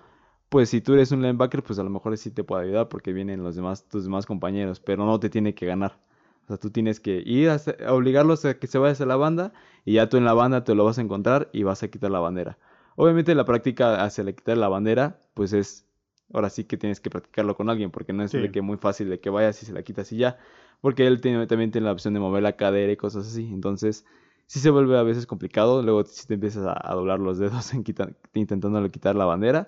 pues 0.49 0.69
si 0.69 0.81
tú 0.81 0.93
eres 0.93 1.11
un 1.11 1.21
linebacker, 1.21 1.63
pues 1.63 1.79
a 1.79 1.83
lo 1.83 1.89
mejor 1.91 2.17
sí 2.17 2.31
te 2.31 2.43
puede 2.43 2.63
ayudar 2.65 2.89
porque 2.89 3.13
vienen 3.13 3.43
los 3.43 3.55
demás, 3.55 3.85
tus 3.87 4.03
demás 4.03 4.25
compañeros, 4.25 4.79
pero 4.79 5.05
no 5.05 5.19
te 5.19 5.29
tiene 5.29 5.53
que 5.53 5.65
ganar. 5.67 5.97
O 6.45 6.47
sea, 6.47 6.57
tú 6.57 6.71
tienes 6.71 6.99
que 6.99 7.21
ir 7.25 7.49
a, 7.51 7.59
a 7.87 7.93
obligarlos 7.93 8.43
a 8.45 8.57
que 8.57 8.65
se 8.67 8.79
vaya 8.79 8.93
hacia 8.93 9.05
la 9.05 9.15
banda 9.15 9.53
y 9.85 9.93
ya 9.93 10.09
tú 10.09 10.17
en 10.17 10.25
la 10.25 10.33
banda 10.33 10.63
te 10.63 10.73
lo 10.73 10.85
vas 10.85 10.97
a 10.97 11.01
encontrar 11.01 11.49
y 11.53 11.63
vas 11.63 11.83
a 11.83 11.89
quitar 11.89 12.09
la 12.11 12.19
bandera. 12.19 12.57
Obviamente 12.95 13.35
la 13.35 13.45
práctica 13.45 14.03
hacia 14.03 14.23
la 14.23 14.31
quitar 14.33 14.57
la 14.57 14.67
bandera, 14.67 15.19
pues 15.35 15.53
es, 15.53 15.85
ahora 16.33 16.49
sí 16.49 16.63
que 16.63 16.77
tienes 16.77 16.99
que 16.99 17.11
practicarlo 17.11 17.55
con 17.55 17.69
alguien, 17.69 17.91
porque 17.91 18.13
no 18.13 18.23
es 18.23 18.31
Sí. 18.31 18.39
de 18.39 18.51
que 18.51 18.61
muy 18.61 18.77
fácil 18.77 19.09
de 19.09 19.19
que 19.19 19.29
vayas 19.29 19.61
y 19.61 19.67
se 19.67 19.73
la 19.73 19.83
quitas 19.83 20.11
y 20.11 20.17
ya, 20.17 20.39
porque 20.81 21.05
él 21.07 21.21
tiene, 21.21 21.45
también 21.47 21.69
tiene 21.71 21.85
la 21.85 21.93
opción 21.93 22.13
de 22.15 22.19
mover 22.19 22.41
la 22.43 22.53
cadera 22.55 22.91
y 22.91 22.97
cosas 22.97 23.27
así, 23.27 23.47
entonces 23.53 24.05
sí 24.49 24.59
se 24.59 24.71
vuelve 24.71 24.97
a 24.97 25.03
veces 25.03 25.27
complicado, 25.27 25.83
luego 25.83 26.03
si 26.05 26.25
te 26.27 26.33
empiezas 26.33 26.65
a, 26.65 26.73
a 26.81 26.95
doblar 26.95 27.19
los 27.19 27.37
dedos 27.37 27.71
en 27.75 27.83
quita- 27.83 28.09
intentándole 28.33 28.89
quitar 28.89 29.15
la 29.15 29.25
bandera, 29.25 29.67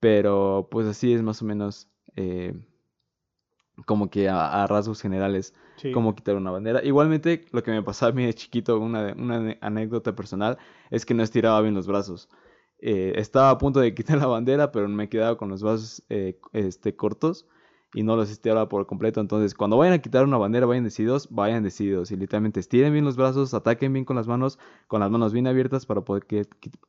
pero 0.00 0.68
pues 0.70 0.86
así 0.86 1.12
es 1.12 1.22
más 1.22 1.42
o 1.42 1.46
menos 1.46 1.88
eh, 2.16 2.54
como 3.86 4.10
que 4.10 4.28
a, 4.28 4.62
a 4.62 4.66
rasgos 4.66 5.00
generales 5.02 5.54
Sí. 5.76 5.90
cómo 5.90 6.14
quitar 6.14 6.36
una 6.36 6.52
bandera. 6.52 6.84
Igualmente, 6.84 7.44
lo 7.50 7.64
que 7.64 7.72
me 7.72 7.82
pasaba 7.82 8.10
a 8.10 8.14
mí 8.14 8.24
de 8.24 8.32
chiquito, 8.34 8.78
una, 8.78 9.12
anécdota 9.60 10.14
personal, 10.14 10.56
es 10.90 11.04
que 11.04 11.14
no 11.14 11.24
estiraba 11.24 11.60
bien 11.62 11.74
los 11.74 11.88
brazos. 11.88 12.28
Eh, 12.78 13.14
estaba 13.16 13.50
a 13.50 13.58
punto 13.58 13.80
de 13.80 13.92
quitar 13.94 14.18
la 14.18 14.26
bandera, 14.26 14.70
pero 14.70 14.88
me 14.88 15.08
quedaba 15.08 15.36
con 15.36 15.48
los 15.48 15.62
brazos 15.64 16.04
eh, 16.10 16.38
este, 16.52 16.94
cortos 16.94 17.46
y 17.94 18.02
no 18.02 18.16
los 18.16 18.30
estiraba 18.30 18.68
por 18.68 18.86
completo. 18.86 19.20
Entonces, 19.20 19.54
cuando 19.54 19.76
vayan 19.78 19.94
a 19.94 19.98
quitar 20.00 20.24
una 20.24 20.36
bandera, 20.36 20.66
vayan 20.66 20.84
decididos, 20.84 21.28
vayan 21.30 21.62
decididos. 21.62 22.10
Y 22.10 22.16
literalmente 22.16 22.60
estiren 22.60 22.92
bien 22.92 23.04
los 23.04 23.16
brazos, 23.16 23.54
ataquen 23.54 23.92
bien 23.92 24.04
con 24.04 24.16
las 24.16 24.26
manos, 24.26 24.58
con 24.88 25.00
las 25.00 25.10
manos 25.10 25.32
bien 25.32 25.46
abiertas 25.46 25.86
para 25.86 26.00
poder, 26.02 26.26
que- 26.26 26.46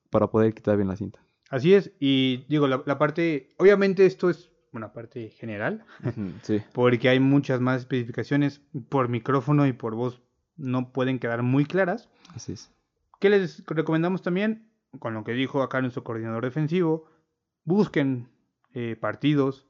para 0.10 0.28
poder 0.28 0.54
quitar 0.54 0.76
bien 0.78 0.88
la 0.90 0.96
cinta. 0.96 1.20
Así 1.50 1.74
es. 1.74 1.92
Y 2.00 2.46
digo, 2.50 2.68
la, 2.68 2.82
la 2.86 2.98
parte, 2.98 3.50
obviamente 3.60 4.06
esto 4.06 4.30
es 4.30 4.52
una 4.74 4.92
parte 4.92 5.30
general, 5.30 5.86
Sí. 6.42 6.62
porque 6.74 7.08
hay 7.08 7.20
muchas 7.22 7.62
más 7.62 7.82
especificaciones 7.82 8.62
por 8.90 9.08
micrófono 9.08 9.66
y 9.68 9.72
por 9.74 9.96
voz 9.96 10.22
no 10.58 10.92
pueden 10.92 11.20
quedar 11.20 11.44
muy 11.44 11.64
claras. 11.66 12.10
Así 12.34 12.54
es. 12.54 12.72
¿Qué 13.22 13.30
les 13.30 13.64
recomendamos 13.68 14.22
también? 14.22 14.70
Con 15.00 15.14
lo 15.14 15.24
que 15.24 15.32
dijo 15.34 15.62
acá 15.62 15.80
nuestro 15.82 16.04
coordinador 16.04 16.44
defensivo, 16.44 17.06
busquen 17.64 18.28
eh, 18.74 18.98
partidos, 19.00 19.66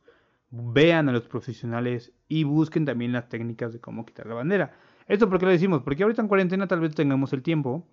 vean 0.49 1.09
a 1.09 1.11
los 1.11 1.27
profesionales 1.27 2.13
y 2.27 2.43
busquen 2.43 2.85
también 2.85 3.11
las 3.11 3.29
técnicas 3.29 3.73
de 3.73 3.79
cómo 3.79 4.05
quitar 4.05 4.27
la 4.27 4.35
bandera. 4.35 4.73
¿Esto 5.07 5.29
por 5.29 5.39
qué 5.39 5.45
lo 5.45 5.51
decimos? 5.51 5.81
Porque 5.83 6.03
ahorita 6.03 6.21
en 6.21 6.27
cuarentena 6.27 6.67
tal 6.67 6.79
vez 6.79 6.95
tengamos 6.95 7.33
el 7.33 7.43
tiempo, 7.43 7.87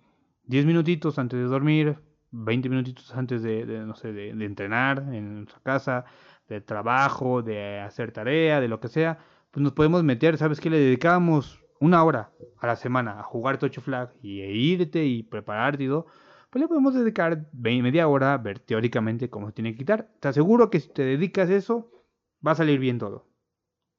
10 0.45 0.65
minutitos 0.65 1.19
antes 1.19 1.39
de 1.39 1.45
dormir, 1.45 1.99
20 2.31 2.69
minutitos 2.69 3.13
antes 3.15 3.43
de, 3.43 3.65
no 3.85 3.95
sé, 3.95 4.11
de, 4.11 4.29
entrenar 4.29 4.99
en 5.13 5.35
nuestra 5.35 5.59
casa, 5.61 6.05
de 6.49 6.61
trabajo, 6.61 7.41
de 7.43 7.79
hacer 7.79 8.11
tarea, 8.11 8.59
de 8.59 8.67
lo 8.67 8.79
que 8.79 8.87
sea, 8.87 9.19
pues 9.51 9.63
nos 9.63 9.73
podemos 9.73 10.03
meter, 10.03 10.37
¿sabes 10.37 10.59
qué? 10.59 10.69
Le 10.69 10.79
dedicamos 10.79 11.63
una 11.79 12.03
hora 12.03 12.31
a 12.59 12.67
la 12.67 12.75
semana 12.75 13.19
a 13.19 13.23
jugar 13.23 13.59
Tocho 13.59 13.81
Flag 13.81 14.13
y 14.21 14.41
e 14.41 14.51
irte 14.51 15.05
y 15.05 15.21
prepararte 15.21 15.83
y 15.83 15.87
todo, 15.87 16.07
pues 16.49 16.61
le 16.61 16.67
podemos 16.67 16.95
dedicar 16.95 17.47
media 17.53 18.07
hora 18.07 18.33
a 18.33 18.37
ver 18.37 18.59
teóricamente 18.59 19.29
cómo 19.29 19.47
se 19.47 19.53
tiene 19.53 19.71
que 19.73 19.79
quitar. 19.79 20.09
Te 20.19 20.29
aseguro 20.29 20.69
que 20.69 20.79
si 20.79 20.89
te 20.89 21.03
dedicas 21.03 21.49
eso, 21.49 21.91
va 22.45 22.51
a 22.51 22.55
salir 22.55 22.79
bien 22.79 22.99
todo. 22.99 23.25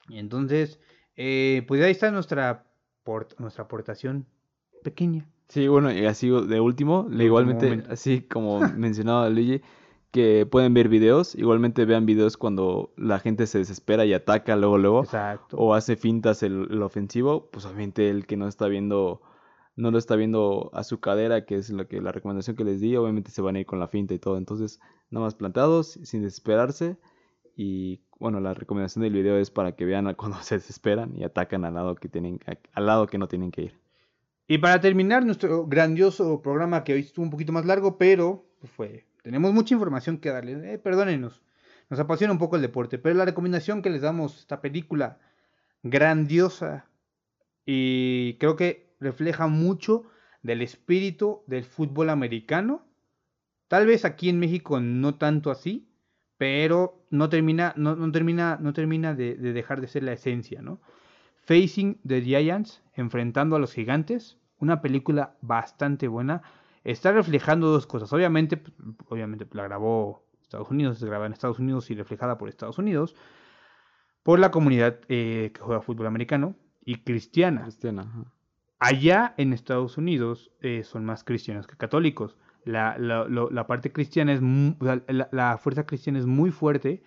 Y 0.09 0.18
entonces, 0.18 0.80
eh, 1.16 1.64
pues 1.66 1.82
ahí 1.82 1.92
está 1.92 2.11
nuestra, 2.11 2.66
port- 3.05 3.38
nuestra 3.38 3.64
aportación 3.64 4.26
pequeña. 4.82 5.26
Sí, 5.49 5.68
bueno, 5.68 5.92
y 5.92 6.05
así 6.07 6.28
de 6.28 6.61
último, 6.61 7.07
igualmente, 7.11 7.84
así 7.88 8.22
como 8.22 8.61
mencionaba 8.76 9.28
Luigi, 9.30 9.62
que 10.11 10.47
pueden 10.47 10.74
ver 10.74 10.88
videos, 10.88 11.35
igualmente 11.35 11.85
vean 11.85 12.06
videos 12.06 12.36
cuando 12.36 12.93
la 12.97 13.19
gente 13.19 13.47
se 13.47 13.59
desespera 13.59 14.05
y 14.05 14.14
ataca 14.14 14.56
luego, 14.56 14.78
luego, 14.78 15.02
Exacto. 15.02 15.56
o 15.56 15.74
hace 15.74 15.97
fintas 15.97 16.43
el, 16.43 16.69
el 16.70 16.82
ofensivo, 16.82 17.51
pues 17.51 17.66
obviamente 17.66 18.09
el 18.10 18.27
que 18.27 18.36
no 18.36 18.47
está 18.48 18.69
viendo, 18.69 19.23
no 19.77 19.90
lo 19.90 19.98
está 19.98 20.16
viendo 20.16 20.70
a 20.73 20.85
su 20.85 21.01
cadera, 21.01 21.44
que 21.44 21.56
es 21.56 21.70
lo 21.70 21.89
que 21.89 22.01
la 22.01 22.12
recomendación 22.12 22.56
que 22.56 22.64
les 22.64 22.81
di, 22.81 22.97
obviamente 22.97 23.31
se 23.31 23.43
van 23.43 23.56
a 23.56 23.60
ir 23.60 23.66
con 23.66 23.81
la 23.81 23.89
finta 23.89 24.14
y 24.14 24.19
todo, 24.19 24.39
entonces 24.39 24.81
nada 25.10 25.27
más 25.27 25.35
plantados, 25.35 25.98
sin 26.05 26.23
desesperarse, 26.23 26.97
y 27.56 28.01
bueno, 28.18 28.40
la 28.40 28.55
recomendación 28.55 29.02
del 29.02 29.12
video 29.12 29.39
es 29.39 29.51
para 29.51 29.72
que 29.72 29.85
vean 29.85 30.12
cuando 30.14 30.39
se 30.43 30.56
desesperan 30.56 31.16
y 31.16 31.24
atacan 31.24 31.64
al 31.64 31.74
lado 31.74 31.94
que 31.94 32.09
tienen, 32.09 32.40
al 32.72 32.86
lado 32.86 33.06
que 33.06 33.18
no 33.18 33.28
tienen 33.28 33.51
que 33.51 33.62
ir. 33.62 33.81
Y 34.47 34.59
para 34.59 34.81
terminar 34.81 35.24
nuestro 35.24 35.66
grandioso 35.66 36.43
programa 36.43 36.85
que 36.85 36.93
hoy 36.93 37.01
estuvo 37.01 37.24
un 37.24 37.31
poquito 37.31 37.52
más 37.52 37.64
largo, 37.64 37.97
pero 37.97 38.44
pues, 38.60 38.72
fue 38.72 39.05
tenemos 39.24 39.55
mucha 39.55 39.72
información 39.72 40.18
que 40.18 40.28
darles. 40.28 40.62
Eh, 40.62 40.78
perdónenos, 40.78 41.40
nos 41.89 41.98
apasiona 41.98 42.35
un 42.35 42.39
poco 42.39 42.56
el 42.56 42.62
deporte, 42.62 42.98
pero 42.98 43.14
la 43.14 43.24
recomendación 43.24 43.81
que 43.81 43.89
les 43.89 44.02
damos 44.02 44.39
esta 44.39 44.60
película 44.60 45.18
grandiosa 45.82 46.90
y 47.64 48.35
creo 48.35 48.55
que 48.55 48.94
refleja 49.01 49.47
mucho 49.47 50.05
del 50.43 50.60
espíritu 50.60 51.43
del 51.47 51.64
fútbol 51.64 52.10
americano. 52.10 52.86
Tal 53.68 53.86
vez 53.86 54.05
aquí 54.05 54.28
en 54.28 54.39
México 54.39 54.78
no 54.78 55.14
tanto 55.14 55.51
así, 55.51 55.89
pero 56.45 57.07
no 57.09 57.31
termina, 57.31 57.73
no, 57.75 57.97
no 57.97 58.12
termina, 58.12 58.59
no 58.61 58.75
termina 58.75 59.15
de, 59.15 59.35
de 59.35 59.55
dejar 59.55 59.81
de 59.81 59.89
ser 59.89 60.03
la 60.03 60.12
esencia, 60.12 60.61
¿no? 60.61 60.79
Facing 61.47 61.99
the 62.07 62.21
Giants, 62.21 62.83
enfrentando 62.93 63.57
a 63.57 63.59
los 63.59 63.73
gigantes, 63.73 64.37
una 64.59 64.83
película 64.83 65.39
bastante 65.41 66.07
buena. 66.07 66.43
Está 66.85 67.12
reflejando 67.12 67.69
dos 67.69 67.87
cosas. 67.87 68.12
Obviamente, 68.12 68.59
pues, 68.59 68.75
obviamente 69.09 69.47
la 69.53 69.62
grabó 69.62 70.27
Estados 70.43 70.71
Unidos, 70.71 70.99
se 70.99 71.07
graba 71.07 71.25
en 71.25 71.33
Estados 71.33 71.59
Unidos 71.59 71.91
y 71.91 71.95
reflejada 71.95 72.37
por 72.37 72.51
Estados 72.51 72.77
Unidos, 72.77 73.16
por 74.23 74.39
la 74.39 74.51
comunidad 74.51 75.01
eh, 75.09 75.51
que 75.55 75.62
juega 75.62 75.81
fútbol 75.81 76.09
americano 76.09 76.57
y 76.85 76.97
cristiana. 77.05 77.62
Cristiana, 77.62 78.03
ajá. 78.03 78.25
Allá 78.81 79.33
en 79.39 79.55
Estados 79.55 79.97
Unidos 79.97 80.51
eh, 80.61 80.85
son 80.85 81.07
más 81.07 81.25
cristianos 81.25 81.66
que 81.66 81.79
católicos. 81.79 82.37
La, 82.65 82.97
la- 82.99 83.27
la 83.28 83.66
parte 83.66 83.93
cristiana 83.93 84.32
es 84.32 84.41
la, 85.32 85.59
fuerza 85.59 85.86
cristiana 85.86 86.19
es 86.19 86.27
muy 86.27 86.51
fuerte, 86.51 87.03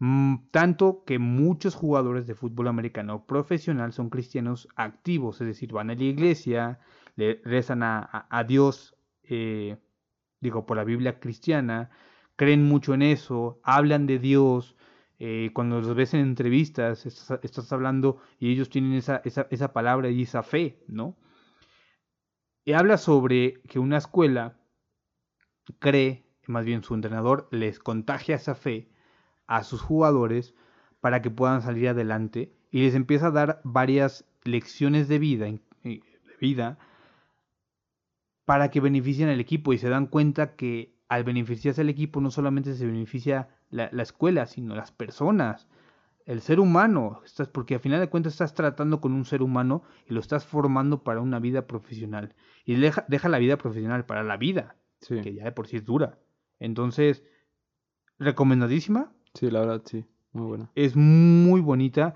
Mm, 0.00 0.48
Tanto 0.50 1.04
que 1.06 1.18
muchos 1.18 1.74
jugadores 1.74 2.26
de 2.26 2.34
fútbol 2.34 2.68
americano 2.68 3.26
profesional 3.26 3.92
son 3.92 4.10
cristianos 4.10 4.68
activos, 4.76 5.40
es 5.40 5.46
decir, 5.48 5.72
van 5.72 5.90
a 5.90 5.94
la 5.94 6.02
iglesia, 6.04 6.80
le 7.16 7.40
rezan 7.44 7.82
a, 7.82 8.26
a- 8.30 8.44
Dios, 8.44 8.96
eh, 9.24 9.76
digo, 10.40 10.66
por 10.66 10.76
la 10.76 10.84
Biblia 10.84 11.20
cristiana, 11.20 11.90
creen 12.36 12.64
mucho 12.64 12.94
en 12.94 13.02
eso, 13.02 13.60
hablan 13.64 14.06
de 14.06 14.18
Dios. 14.18 14.76
eh, 15.20 15.50
cuando 15.54 15.80
los 15.80 15.94
ves 15.94 16.12
en 16.14 16.20
entrevistas, 16.20 17.06
estás, 17.06 17.38
estás 17.44 17.72
hablando 17.72 18.18
y 18.40 18.52
ellos 18.52 18.68
tienen 18.70 18.94
esa, 18.94 19.22
esa, 19.24 19.46
esa 19.50 19.72
palabra 19.72 20.10
y 20.10 20.22
esa 20.22 20.42
fe, 20.42 20.82
¿no? 20.88 21.16
Y 22.64 22.72
habla 22.72 22.98
sobre 22.98 23.62
que 23.62 23.78
una 23.78 23.98
escuela 23.98 24.56
cree, 25.78 26.24
más 26.46 26.64
bien 26.64 26.82
su 26.82 26.94
entrenador 26.94 27.48
les 27.50 27.78
contagia 27.78 28.36
esa 28.36 28.54
fe 28.54 28.88
a 29.46 29.64
sus 29.64 29.80
jugadores 29.80 30.54
para 31.00 31.22
que 31.22 31.30
puedan 31.30 31.62
salir 31.62 31.88
adelante 31.88 32.52
y 32.70 32.82
les 32.82 32.94
empieza 32.94 33.28
a 33.28 33.30
dar 33.30 33.60
varias 33.64 34.24
lecciones 34.44 35.08
de 35.08 35.18
vida, 35.18 35.46
eh, 35.48 35.60
de 35.82 36.00
vida 36.40 36.78
para 38.44 38.70
que 38.70 38.80
beneficien 38.80 39.28
al 39.28 39.40
equipo 39.40 39.72
y 39.72 39.78
se 39.78 39.88
dan 39.88 40.06
cuenta 40.06 40.56
que 40.56 40.94
al 41.08 41.24
beneficiarse 41.24 41.80
al 41.80 41.88
equipo 41.88 42.20
no 42.20 42.30
solamente 42.30 42.74
se 42.74 42.86
beneficia 42.86 43.48
la, 43.70 43.88
la 43.92 44.02
escuela, 44.02 44.46
sino 44.46 44.74
las 44.74 44.92
personas, 44.92 45.68
el 46.26 46.40
ser 46.40 46.60
humano, 46.60 47.20
estás, 47.24 47.48
porque 47.48 47.74
al 47.74 47.80
final 47.80 48.00
de 48.00 48.08
cuentas 48.08 48.32
estás 48.34 48.54
tratando 48.54 49.00
con 49.00 49.12
un 49.12 49.24
ser 49.24 49.42
humano 49.42 49.82
y 50.08 50.14
lo 50.14 50.20
estás 50.20 50.44
formando 50.46 51.02
para 51.02 51.20
una 51.20 51.38
vida 51.38 51.66
profesional. 51.66 52.34
Y 52.64 52.74
deja, 52.76 53.04
deja 53.08 53.28
la 53.28 53.38
vida 53.38 53.58
profesional 53.58 54.06
para 54.06 54.22
la 54.22 54.36
vida, 54.36 54.76
Sí, 55.04 55.20
que 55.20 55.34
ya 55.34 55.44
de 55.44 55.52
por 55.52 55.66
sí 55.66 55.76
es 55.76 55.84
dura. 55.84 56.18
Entonces, 56.58 57.22
recomendadísima, 58.18 59.12
sí, 59.34 59.50
la 59.50 59.60
verdad, 59.60 59.82
sí. 59.84 60.04
Muy 60.32 60.46
buena. 60.46 60.70
es 60.74 60.96
muy 60.96 61.60
bonita. 61.60 62.14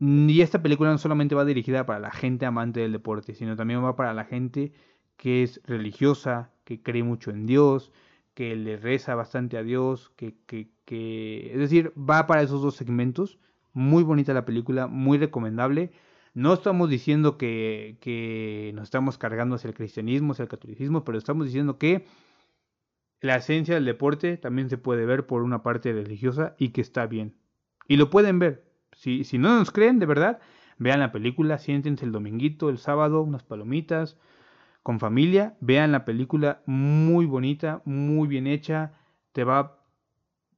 Y 0.00 0.40
esta 0.40 0.60
película 0.60 0.90
no 0.90 0.98
solamente 0.98 1.34
va 1.34 1.44
dirigida 1.44 1.86
para 1.86 2.00
la 2.00 2.10
gente 2.10 2.46
amante 2.46 2.80
del 2.80 2.92
deporte, 2.92 3.34
sino 3.34 3.56
también 3.56 3.84
va 3.84 3.94
para 3.94 4.12
la 4.12 4.24
gente 4.24 4.72
que 5.16 5.42
es 5.42 5.60
religiosa, 5.64 6.50
que 6.64 6.82
cree 6.82 7.04
mucho 7.04 7.30
en 7.30 7.46
Dios, 7.46 7.92
que 8.34 8.56
le 8.56 8.76
reza 8.76 9.14
bastante 9.14 9.56
a 9.56 9.62
Dios, 9.62 10.10
que, 10.16 10.34
que, 10.46 10.70
que... 10.84 11.52
Es 11.52 11.58
decir, 11.58 11.92
va 11.96 12.26
para 12.26 12.42
esos 12.42 12.62
dos 12.62 12.74
segmentos. 12.74 13.38
Muy 13.72 14.02
bonita 14.02 14.34
la 14.34 14.44
película, 14.44 14.88
muy 14.88 15.18
recomendable. 15.18 15.92
No 16.34 16.52
estamos 16.52 16.90
diciendo 16.90 17.38
que, 17.38 17.96
que 18.00 18.72
nos 18.74 18.84
estamos 18.84 19.18
cargando 19.18 19.54
hacia 19.54 19.68
el 19.68 19.74
cristianismo, 19.74 20.32
hacia 20.32 20.42
el 20.42 20.48
catolicismo, 20.48 21.04
pero 21.04 21.16
estamos 21.16 21.46
diciendo 21.46 21.78
que 21.78 22.04
la 23.20 23.36
esencia 23.36 23.74
del 23.74 23.84
deporte 23.84 24.36
también 24.36 24.68
se 24.68 24.76
puede 24.76 25.06
ver 25.06 25.26
por 25.26 25.42
una 25.42 25.62
parte 25.62 25.92
religiosa 25.92 26.56
y 26.58 26.70
que 26.70 26.80
está 26.80 27.06
bien. 27.06 27.36
Y 27.88 27.96
lo 27.96 28.10
pueden 28.10 28.38
ver. 28.38 28.64
Si, 28.92 29.24
si 29.24 29.38
no 29.38 29.56
nos 29.56 29.70
creen, 29.70 29.98
de 29.98 30.06
verdad, 30.06 30.40
vean 30.78 31.00
la 31.00 31.12
película, 31.12 31.58
siéntense 31.58 32.04
el 32.04 32.12
dominguito, 32.12 32.68
el 32.68 32.78
sábado, 32.78 33.22
unas 33.22 33.42
palomitas, 33.42 34.18
con 34.82 35.00
familia, 35.00 35.56
vean 35.60 35.92
la 35.92 36.04
película 36.04 36.62
muy 36.66 37.26
bonita, 37.26 37.80
muy 37.86 38.28
bien 38.28 38.46
hecha, 38.46 38.92
te 39.32 39.44
va... 39.44 39.82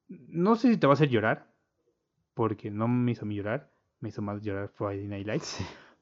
No 0.08 0.56
sé 0.56 0.72
si 0.72 0.76
te 0.76 0.86
va 0.86 0.92
a 0.92 0.94
hacer 0.94 1.08
llorar, 1.08 1.52
porque 2.34 2.70
no 2.70 2.88
me 2.88 3.12
hizo 3.12 3.24
a 3.24 3.28
mí 3.28 3.36
llorar, 3.36 3.70
me 4.00 4.10
hizo 4.10 4.22
más 4.22 4.42
llorar 4.42 4.68
Friday 4.68 5.06
Night 5.06 5.26
Lights, 5.26 5.58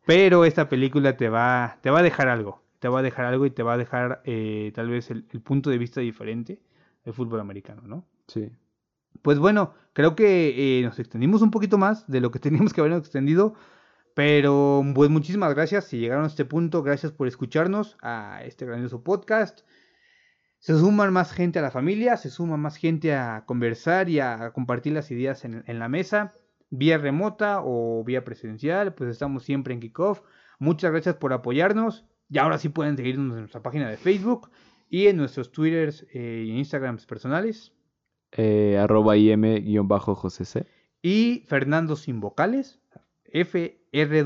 pero 0.07 0.45
esta 0.45 0.69
película 0.69 1.17
te 1.17 1.29
va, 1.29 1.79
te 1.81 1.91
va 1.91 2.01
a 2.01 2.03
dejar 2.03 2.29
algo, 2.29 2.63
te 2.79 2.89
va 2.89 3.01
a 3.01 3.03
dejar 3.03 3.27
algo 3.27 3.47
y 3.47 3.51
te 3.51 3.63
va 3.63 3.75
a 3.75 3.79
dejar 3.79 4.23
eh, 4.25 4.73
tal 4.75 4.89
vez 4.89 5.11
el, 5.11 5.27
el 5.31 5.41
punto 5.41 5.71
de 5.71 5.79
vista 5.79 6.01
diferente 6.01 6.61
del 7.05 7.15
fútbol 7.15 7.41
americano, 7.41 7.83
¿no? 7.87 8.07
Sí. 8.27 8.51
Pues 9.23 9.39
bueno, 9.39 9.75
creo 9.93 10.15
que 10.15 10.79
eh, 10.79 10.83
nos 10.83 10.99
extendimos 10.99 11.43
un 11.43 11.51
poquito 11.51 11.79
más 11.79 12.07
de 12.11 12.21
lo 12.21 12.31
que 12.31 12.39
teníamos 12.41 12.73
que 12.73 12.81
habernos 12.81 13.01
extendido. 13.01 13.55
Pero 14.15 14.85
pues 14.95 15.11
muchísimas 15.11 15.53
gracias 15.55 15.87
si 15.87 15.99
llegaron 15.99 16.25
a 16.25 16.29
este 16.29 16.45
punto. 16.45 16.83
Gracias 16.83 17.11
por 17.11 17.27
escucharnos 17.27 17.97
a 18.01 18.43
este 18.45 18.65
grandioso 18.65 19.03
podcast. 19.03 19.63
Se 20.61 20.79
suman 20.79 21.13
más 21.13 21.33
gente 21.33 21.59
a 21.59 21.63
la 21.63 21.73
familia, 21.73 22.17
se 22.17 22.31
suma 22.31 22.57
más 22.57 22.77
gente 22.77 23.15
a 23.15 23.45
conversar 23.45 24.09
y 24.09 24.21
a 24.21 24.53
compartir 24.53 24.93
las 24.93 25.11
ideas 25.11 25.45
en, 25.45 25.65
en 25.67 25.79
la 25.79 25.89
mesa, 25.89 26.33
vía 26.79 26.99
remota 26.99 27.61
o 27.63 28.03
vía 28.05 28.25
presencial. 28.25 28.95
Pues 28.95 29.11
estamos 29.11 29.45
siempre 29.45 29.75
en 29.75 29.81
Kickoff. 29.81 30.21
Muchas 30.59 30.91
gracias 30.93 31.17
por 31.17 31.33
apoyarnos. 31.33 32.05
Y 32.29 32.39
ahora 32.39 32.59
sí 32.59 32.69
pueden 32.69 32.97
seguirnos 32.97 33.35
en 33.35 33.41
nuestra 33.41 33.63
página 33.63 33.89
de 33.89 33.97
Facebook 33.97 34.51
y 34.89 35.07
en 35.07 35.17
nuestros 35.17 35.53
Twitters 35.53 36.07
e 36.13 36.45
Instagrams 36.49 37.07
personales. 37.07 37.73
Eh, 38.33 38.79
arroba 38.79 39.17
im-josec. 39.17 40.67
y 41.03 41.45
Fernando 41.47 41.97
sin 41.97 42.21
vocales, 42.21 42.81
FRWNDMTZ. 43.33 44.25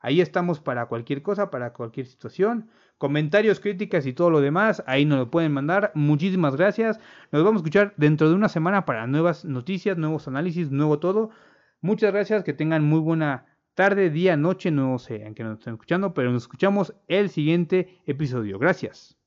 Ahí 0.00 0.20
estamos 0.20 0.60
para 0.60 0.86
cualquier 0.86 1.22
cosa, 1.22 1.50
para 1.50 1.72
cualquier 1.72 2.06
situación. 2.06 2.68
Comentarios, 2.98 3.60
críticas 3.60 4.06
y 4.06 4.12
todo 4.12 4.30
lo 4.30 4.40
demás, 4.40 4.82
ahí 4.86 5.04
nos 5.04 5.18
lo 5.18 5.30
pueden 5.30 5.52
mandar. 5.52 5.92
Muchísimas 5.94 6.56
gracias. 6.56 6.98
Nos 7.32 7.44
vamos 7.44 7.60
a 7.60 7.62
escuchar 7.62 7.94
dentro 7.96 8.28
de 8.28 8.34
una 8.34 8.48
semana 8.48 8.84
para 8.84 9.06
nuevas 9.06 9.44
noticias, 9.44 9.96
nuevos 9.98 10.28
análisis, 10.28 10.70
nuevo 10.70 10.98
todo. 10.98 11.30
Muchas 11.80 12.12
gracias, 12.12 12.44
que 12.44 12.52
tengan 12.52 12.84
muy 12.84 13.00
buena 13.00 13.46
tarde, 13.74 14.10
día, 14.10 14.36
noche, 14.36 14.70
no 14.70 14.98
sé 14.98 15.22
en 15.24 15.34
qué 15.34 15.44
nos 15.44 15.58
estén 15.58 15.74
escuchando, 15.74 16.12
pero 16.14 16.32
nos 16.32 16.42
escuchamos 16.42 16.94
el 17.06 17.30
siguiente 17.30 18.00
episodio. 18.06 18.58
Gracias. 18.58 19.17